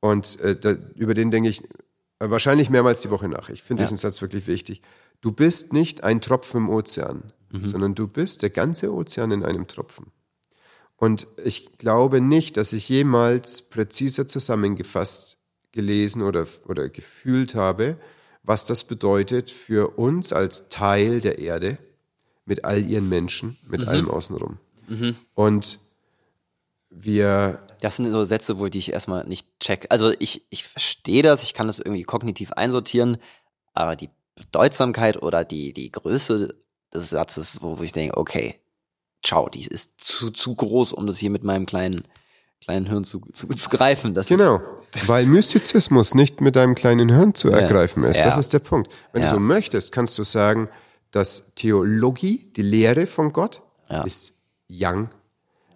und 0.00 0.38
äh, 0.40 0.54
da, 0.54 0.76
über 0.94 1.14
den 1.14 1.30
denke 1.32 1.48
ich 1.48 1.64
äh, 1.64 2.30
wahrscheinlich 2.30 2.70
mehrmals 2.70 3.02
die 3.02 3.10
Woche 3.10 3.28
nach. 3.28 3.48
Ich 3.48 3.62
finde 3.64 3.82
Ja. 3.82 3.86
diesen 3.86 3.98
Satz 3.98 4.22
wirklich 4.22 4.46
wichtig. 4.46 4.80
Du 5.20 5.32
bist 5.32 5.72
nicht 5.72 6.04
ein 6.04 6.20
Tropfen 6.20 6.58
im 6.64 6.68
Ozean, 6.70 7.32
Mhm. 7.60 7.66
sondern 7.66 7.94
du 7.94 8.06
bist 8.08 8.42
der 8.42 8.50
ganze 8.50 8.92
Ozean 8.92 9.30
in 9.30 9.44
einem 9.44 9.66
Tropfen. 9.66 10.12
Und 10.96 11.26
ich 11.44 11.76
glaube 11.78 12.20
nicht, 12.20 12.56
dass 12.56 12.72
ich 12.72 12.88
jemals 12.88 13.62
präziser 13.62 14.28
zusammengefasst 14.28 15.38
gelesen 15.72 16.22
oder, 16.22 16.46
oder 16.68 16.88
gefühlt 16.88 17.54
habe, 17.54 17.96
was 18.42 18.64
das 18.64 18.84
bedeutet 18.84 19.50
für 19.50 19.98
uns 19.98 20.32
als 20.32 20.68
Teil 20.68 21.20
der 21.20 21.38
Erde 21.38 21.78
mit 22.46 22.64
all 22.64 22.84
ihren 22.88 23.08
Menschen, 23.08 23.56
mit 23.66 23.80
Mhm. 23.82 23.88
allem 23.88 24.10
außenrum. 24.10 24.58
Und 25.34 25.78
wir 26.90 27.60
Das 27.80 27.96
sind 27.96 28.10
so 28.10 28.22
Sätze, 28.24 28.58
wo 28.58 28.68
die 28.68 28.78
ich 28.78 28.92
erstmal 28.92 29.26
nicht 29.26 29.48
check. 29.60 29.86
Also 29.90 30.12
ich, 30.18 30.46
ich 30.50 30.64
verstehe 30.64 31.22
das, 31.22 31.42
ich 31.42 31.54
kann 31.54 31.66
das 31.66 31.78
irgendwie 31.78 32.04
kognitiv 32.04 32.52
einsortieren, 32.52 33.16
aber 33.72 33.96
die 33.96 34.10
Bedeutsamkeit 34.36 35.20
oder 35.22 35.44
die, 35.44 35.72
die 35.72 35.90
Größe 35.90 36.54
des 36.94 37.10
Satzes, 37.10 37.58
wo, 37.62 37.78
wo 37.78 37.82
ich 37.82 37.92
denke, 37.92 38.16
okay, 38.16 38.56
ciao, 39.22 39.48
die 39.48 39.66
ist 39.66 40.00
zu, 40.00 40.30
zu 40.30 40.54
groß, 40.54 40.92
um 40.92 41.06
das 41.06 41.18
hier 41.18 41.30
mit 41.30 41.44
meinem 41.44 41.66
kleinen, 41.66 42.02
kleinen 42.60 42.86
Hirn 42.86 43.04
zu, 43.04 43.20
zu, 43.32 43.48
zu 43.48 43.68
greifen. 43.70 44.14
Das 44.14 44.28
Genau, 44.28 44.60
weil 45.06 45.26
Mystizismus 45.26 46.14
nicht 46.14 46.40
mit 46.40 46.56
deinem 46.56 46.74
kleinen 46.74 47.08
Hirn 47.08 47.34
zu 47.34 47.50
ergreifen 47.50 48.04
ist. 48.04 48.18
Das 48.18 48.34
Ja. 48.34 48.40
ist 48.40 48.52
der 48.52 48.58
Punkt. 48.60 48.90
Wenn 49.12 49.22
Ja. 49.22 49.28
du 49.30 49.34
so 49.36 49.40
möchtest, 49.40 49.92
kannst 49.92 50.18
du 50.18 50.24
sagen, 50.24 50.68
dass 51.10 51.54
Theologie, 51.54 52.50
die 52.56 52.62
Lehre 52.62 53.06
von 53.06 53.32
Gott, 53.32 53.62
Ja. 53.90 54.02
ist 54.02 54.32
Yang. 54.68 55.10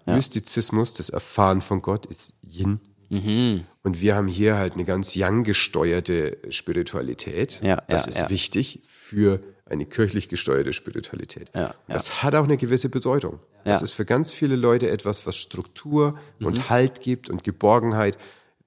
Mystizismus, 0.06 0.94
das 0.94 1.10
Erfahren 1.10 1.60
von 1.60 1.82
Gott, 1.82 2.06
ist 2.06 2.34
Yin. 2.42 2.80
Mhm. 3.10 3.64
Und 3.82 4.00
wir 4.00 4.14
haben 4.16 4.26
hier 4.28 4.56
halt 4.56 4.74
eine 4.74 4.84
ganz 4.84 5.14
Yang 5.14 5.44
gesteuerte 5.44 6.38
Spiritualität. 6.50 7.60
Ja, 7.62 7.76
das 7.88 8.04
ja, 8.04 8.08
ist 8.08 8.18
ja. 8.20 8.30
wichtig 8.30 8.80
für 8.86 9.40
eine 9.70 9.86
kirchlich 9.86 10.28
gesteuerte 10.28 10.72
Spiritualität. 10.72 11.50
Ja, 11.54 11.60
ja. 11.60 11.74
Das 11.88 12.22
hat 12.22 12.34
auch 12.34 12.44
eine 12.44 12.56
gewisse 12.56 12.88
Bedeutung. 12.88 13.38
Das 13.64 13.80
Ja. 13.80 13.84
ist 13.84 13.92
für 13.92 14.04
ganz 14.04 14.32
viele 14.32 14.56
Leute 14.56 14.90
etwas, 14.90 15.26
was 15.26 15.36
Struktur 15.36 16.18
Mhm. 16.38 16.46
und 16.46 16.70
Halt 16.70 17.00
gibt 17.00 17.28
und 17.30 17.44
Geborgenheit. 17.44 18.16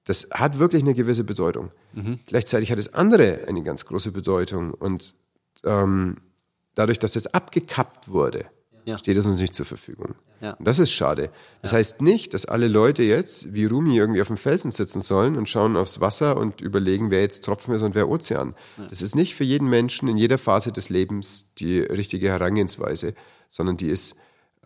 Das 0.04 0.28
hat 0.32 0.58
wirklich 0.58 0.82
eine 0.82 0.94
gewisse 0.94 1.24
Bedeutung. 1.24 1.70
Mhm. 1.92 2.20
Gleichzeitig 2.26 2.70
hat 2.70 2.78
das 2.78 2.94
andere 2.94 3.44
eine 3.48 3.62
ganz 3.62 3.84
große 3.86 4.12
Bedeutung. 4.12 4.72
Und 4.74 5.14
ähm, 5.64 6.16
dadurch, 6.74 6.98
dass 6.98 7.16
es 7.16 7.32
abgekappt 7.32 8.08
wurde, 8.08 8.46
Ja. 8.84 8.98
steht 8.98 9.16
es 9.16 9.26
uns 9.26 9.40
nicht 9.40 9.54
zur 9.54 9.66
Verfügung. 9.66 10.14
Ja. 10.40 10.54
Und 10.54 10.66
das 10.66 10.78
ist 10.78 10.90
schade. 10.90 11.30
Das 11.60 11.72
heißt 11.72 12.02
nicht, 12.02 12.34
dass 12.34 12.46
alle 12.46 12.66
Leute 12.68 13.02
jetzt 13.02 13.54
wie 13.54 13.64
Rumi 13.66 13.96
irgendwie 13.96 14.20
auf 14.20 14.26
dem 14.26 14.36
Felsen 14.36 14.70
sitzen 14.70 15.00
sollen 15.00 15.36
und 15.36 15.48
schauen 15.48 15.76
aufs 15.76 16.00
Wasser 16.00 16.36
und 16.36 16.60
überlegen, 16.60 17.10
wer 17.10 17.20
jetzt 17.20 17.44
Tropfen 17.44 17.74
ist 17.74 17.82
und 17.82 17.94
wer 17.94 18.08
Ozean. 18.08 18.54
Das 18.90 19.02
ist 19.02 19.14
nicht 19.14 19.34
für 19.34 19.44
jeden 19.44 19.68
Menschen 19.70 20.08
in 20.08 20.16
jeder 20.16 20.38
Phase 20.38 20.72
des 20.72 20.88
Lebens 20.88 21.54
die 21.54 21.78
richtige 21.78 22.28
Herangehensweise, 22.28 23.14
sondern 23.48 23.76
die 23.76 23.88
ist 23.88 24.16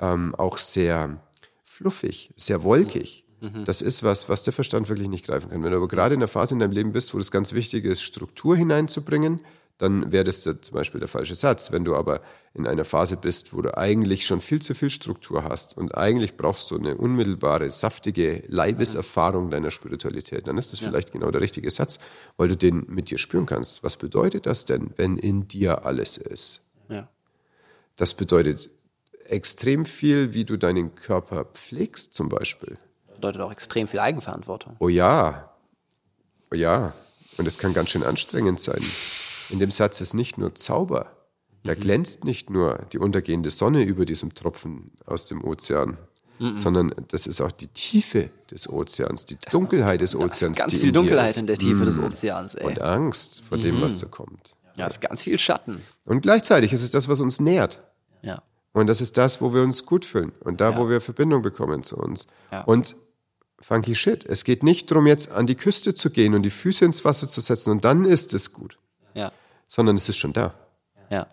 ähm, 0.01 0.35
auch 0.35 0.59
sehr 0.59 1.21
fluffig, 1.63 2.33
sehr 2.37 2.63
wolkig. 2.63 3.27
Das 3.65 3.83
ist 3.83 4.03
was, 4.03 4.29
was 4.29 4.43
der 4.43 4.53
Verstand 4.53 4.89
wirklich 4.89 5.09
nicht 5.09 5.27
greifen 5.27 5.51
kann. 5.51 5.63
Wenn 5.63 5.71
du 5.71 5.77
aber 5.77 5.89
gerade 5.89 6.15
in 6.15 6.21
der 6.21 6.29
Phase 6.29 6.55
in 6.55 6.61
deinem 6.61 6.73
Leben 6.73 6.93
bist, 6.93 7.13
wo 7.13 7.19
das 7.19 7.31
ganz 7.31 7.53
wichtig 7.53 7.85
ist, 7.85 8.03
Struktur 8.03 8.57
hineinzubringen, 8.57 9.41
dann 9.79 10.11
wäre 10.11 10.25
das 10.25 10.43
zum 10.43 10.57
Beispiel 10.73 11.01
der 11.01 11.09
falsche 11.09 11.35
Satz. 11.35 11.71
Wenn 11.71 11.85
du 11.85 11.95
aber 11.95 12.23
in 12.55 12.67
einer 12.67 12.85
Phase 12.85 13.17
bist, 13.17 13.53
wo 13.53 13.61
du 13.61 13.77
eigentlich 13.77 14.27
schon 14.27 14.41
viel 14.41 14.63
zu 14.63 14.75
viel 14.75 14.89
Struktur 14.89 15.45
hast 15.45 15.77
und 15.77 15.95
eigentlich 15.95 16.37
brauchst 16.37 16.71
du 16.71 16.79
eine 16.79 16.97
unmittelbare, 16.97 17.69
saftige 17.69 18.43
Leibeserfahrung 18.49 19.51
deiner 19.51 19.71
Spiritualität, 19.71 20.47
dann 20.47 20.57
ist 20.57 20.73
das 20.73 20.81
vielleicht 20.81 21.13
genau 21.13 21.31
der 21.31 21.43
richtige 21.43 21.71
Satz, 21.71 21.99
weil 22.39 22.49
du 22.49 22.57
den 22.57 22.87
mit 22.89 23.11
dir 23.11 23.19
spüren 23.19 23.45
kannst. 23.45 23.85
Was 23.85 23.97
bedeutet 23.97 24.47
das 24.47 24.65
denn, 24.65 24.93
wenn 24.97 25.19
in 25.19 25.47
dir 25.47 25.85
alles 25.85 26.17
ist? 26.17 26.63
Ja. 26.89 27.09
Das 27.97 28.15
bedeutet, 28.15 28.71
extrem 29.29 29.85
viel, 29.85 30.33
wie 30.33 30.45
du 30.45 30.57
deinen 30.57 30.95
Körper 30.95 31.45
pflegst, 31.45 32.15
zum 32.15 32.29
Beispiel. 32.29 32.79
Bedeutet 33.15 33.43
auch 33.43 33.53
extrem 33.53 33.89
viel 33.89 34.01
Eigenverantwortung. 34.01 34.77
Oh 34.79 34.89
ja, 34.89 35.55
oh 36.51 36.55
ja. 36.55 36.95
Und 37.37 37.47
es 37.47 37.59
kann 37.59 37.75
ganz 37.75 37.91
schön 37.91 38.03
anstrengend 38.03 38.61
sein. 38.61 38.83
In 39.51 39.59
dem 39.59 39.71
Satz 39.71 40.01
ist 40.01 40.15
nicht 40.15 40.39
nur 40.39 40.55
Zauber. 40.55 41.13
Da 41.65 41.75
Mhm. 41.75 41.81
glänzt 41.81 42.25
nicht 42.25 42.51
nur 42.51 42.87
die 42.93 42.99
untergehende 42.99 43.51
Sonne 43.51 43.83
über 43.83 44.05
diesem 44.05 44.35
Tropfen 44.35 44.93
aus 45.05 45.27
dem 45.29 45.43
Ozean, 45.45 45.99
Mhm. 46.39 46.55
sondern 46.55 46.95
das 47.09 47.27
ist 47.27 47.41
auch 47.41 47.51
die 47.53 47.69
Tiefe 47.69 48.31
des 48.51 48.69
Ozeans, 48.69 49.25
die 49.27 49.37
Dunkelheit 49.51 50.01
des 50.01 50.15
Ozeans. 50.15 50.59
ganz 50.59 50.75
die 50.75 50.81
viel 50.81 50.89
in 50.89 50.95
Dunkelheit 50.95 51.31
ist. 51.31 51.39
in 51.41 51.47
der 51.47 51.59
Tiefe 51.59 51.85
des 51.85 51.97
Mm. 51.97 52.05
Ozeans, 52.05 52.55
ey. 52.55 52.67
Und 52.67 52.81
Angst 52.83 53.43
vor 53.43 53.59
dem, 53.59 53.81
was 53.81 53.99
da 54.01 54.07
kommt. 54.07 54.57
Ja, 54.77 54.87
ist 54.87 55.01
ganz 55.01 55.23
viel 55.23 55.39
Schatten. 55.39 55.81
Und 56.05 56.21
gleichzeitig 56.21 56.73
ist 56.73 56.83
es 56.83 56.91
das, 56.91 57.09
was 57.09 57.21
uns 57.21 57.41
nährt. 57.41 57.83
Ja. 58.23 58.43
Und 58.73 58.89
das 58.89 59.01
ist 59.01 59.17
das, 59.17 59.41
wo 59.41 59.55
wir 59.55 59.63
uns 59.63 59.87
gut 59.87 60.05
fühlen 60.05 60.33
und 60.41 60.61
da, 60.61 60.77
wo 60.77 60.89
wir 60.91 61.01
Verbindung 61.01 61.41
bekommen 61.41 61.83
zu 61.83 61.97
uns. 61.97 62.27
Ja. 62.53 62.63
Und 62.65 62.95
funky 63.59 63.95
shit. 63.95 64.23
Es 64.27 64.45
geht 64.45 64.63
nicht 64.63 64.91
darum, 64.91 65.07
jetzt 65.07 65.31
an 65.31 65.47
die 65.47 65.55
Küste 65.55 65.95
zu 65.95 66.11
gehen 66.11 66.35
und 66.35 66.43
die 66.43 66.51
Füße 66.51 66.85
ins 66.85 67.03
Wasser 67.07 67.27
zu 67.29 67.41
setzen 67.41 67.71
und 67.71 67.87
dann 67.87 68.05
ist 68.05 68.35
es 68.35 68.53
gut, 68.53 68.77
Ja. 69.17 69.33
sondern 69.67 69.97
es 69.97 70.09
ist 70.09 70.19
schon 70.19 70.33
da. 70.33 70.55
Ja. 71.11 71.27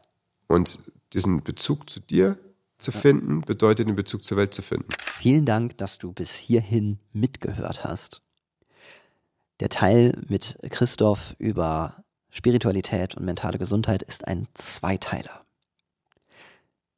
Und 0.48 0.80
diesen 1.14 1.44
Bezug 1.44 1.90
zu 1.90 2.00
dir 2.00 2.38
zu 2.78 2.92
finden, 2.92 3.42
bedeutet 3.42 3.88
den 3.88 3.96
Bezug 3.96 4.24
zur 4.24 4.38
Welt 4.38 4.54
zu 4.54 4.62
finden. 4.62 4.90
Vielen 5.00 5.46
Dank, 5.46 5.78
dass 5.78 5.98
du 5.98 6.12
bis 6.12 6.34
hierhin 6.34 7.00
mitgehört 7.14 7.84
hast. 7.84 8.22
Der 9.60 9.70
Teil 9.70 10.18
mit 10.28 10.58
Christoph 10.70 11.36
über 11.38 12.04
Spiritualität 12.30 13.16
und 13.16 13.26
mentale 13.26 13.60
Gesundheit 13.60 14.04
ist 14.04 14.28
ein 14.28 14.48
Zweiteiler. 14.54 15.46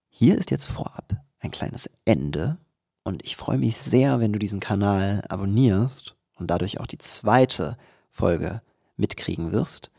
Hier 0.10 0.38
ist 0.38 0.50
jetzt 0.50 0.66
vorab 0.66 1.14
ein 1.40 1.52
kleines 1.52 1.90
Ende 2.06 2.58
und 3.04 3.24
ich 3.26 3.36
freue 3.36 3.58
mich 3.58 3.78
sehr, 3.78 4.20
wenn 4.20 4.34
du 4.34 4.40
diesen 4.40 4.60
Kanal 4.60 5.24
abonnierst 5.30 6.16
und 6.36 6.50
dadurch 6.50 6.80
auch 6.80 6.88
die 6.88 6.98
zweite 6.98 7.78
Folge 8.10 8.62
mitkriegen 8.98 9.52
wirst, 9.52 9.92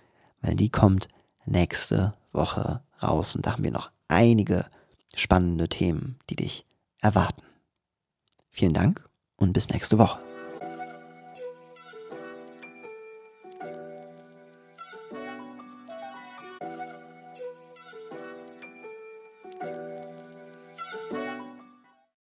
weil 0.46 0.54
die 0.54 0.70
kommt 0.70 1.08
nächste 1.44 2.14
Woche 2.32 2.80
raus 3.02 3.34
und 3.34 3.44
da 3.44 3.52
haben 3.52 3.64
wir 3.64 3.72
noch 3.72 3.90
einige 4.08 4.66
spannende 5.14 5.68
Themen, 5.68 6.18
die 6.30 6.36
dich 6.36 6.64
erwarten. 7.00 7.42
Vielen 8.50 8.72
Dank 8.72 9.06
und 9.36 9.52
bis 9.52 9.68
nächste 9.68 9.98
Woche. 9.98 10.25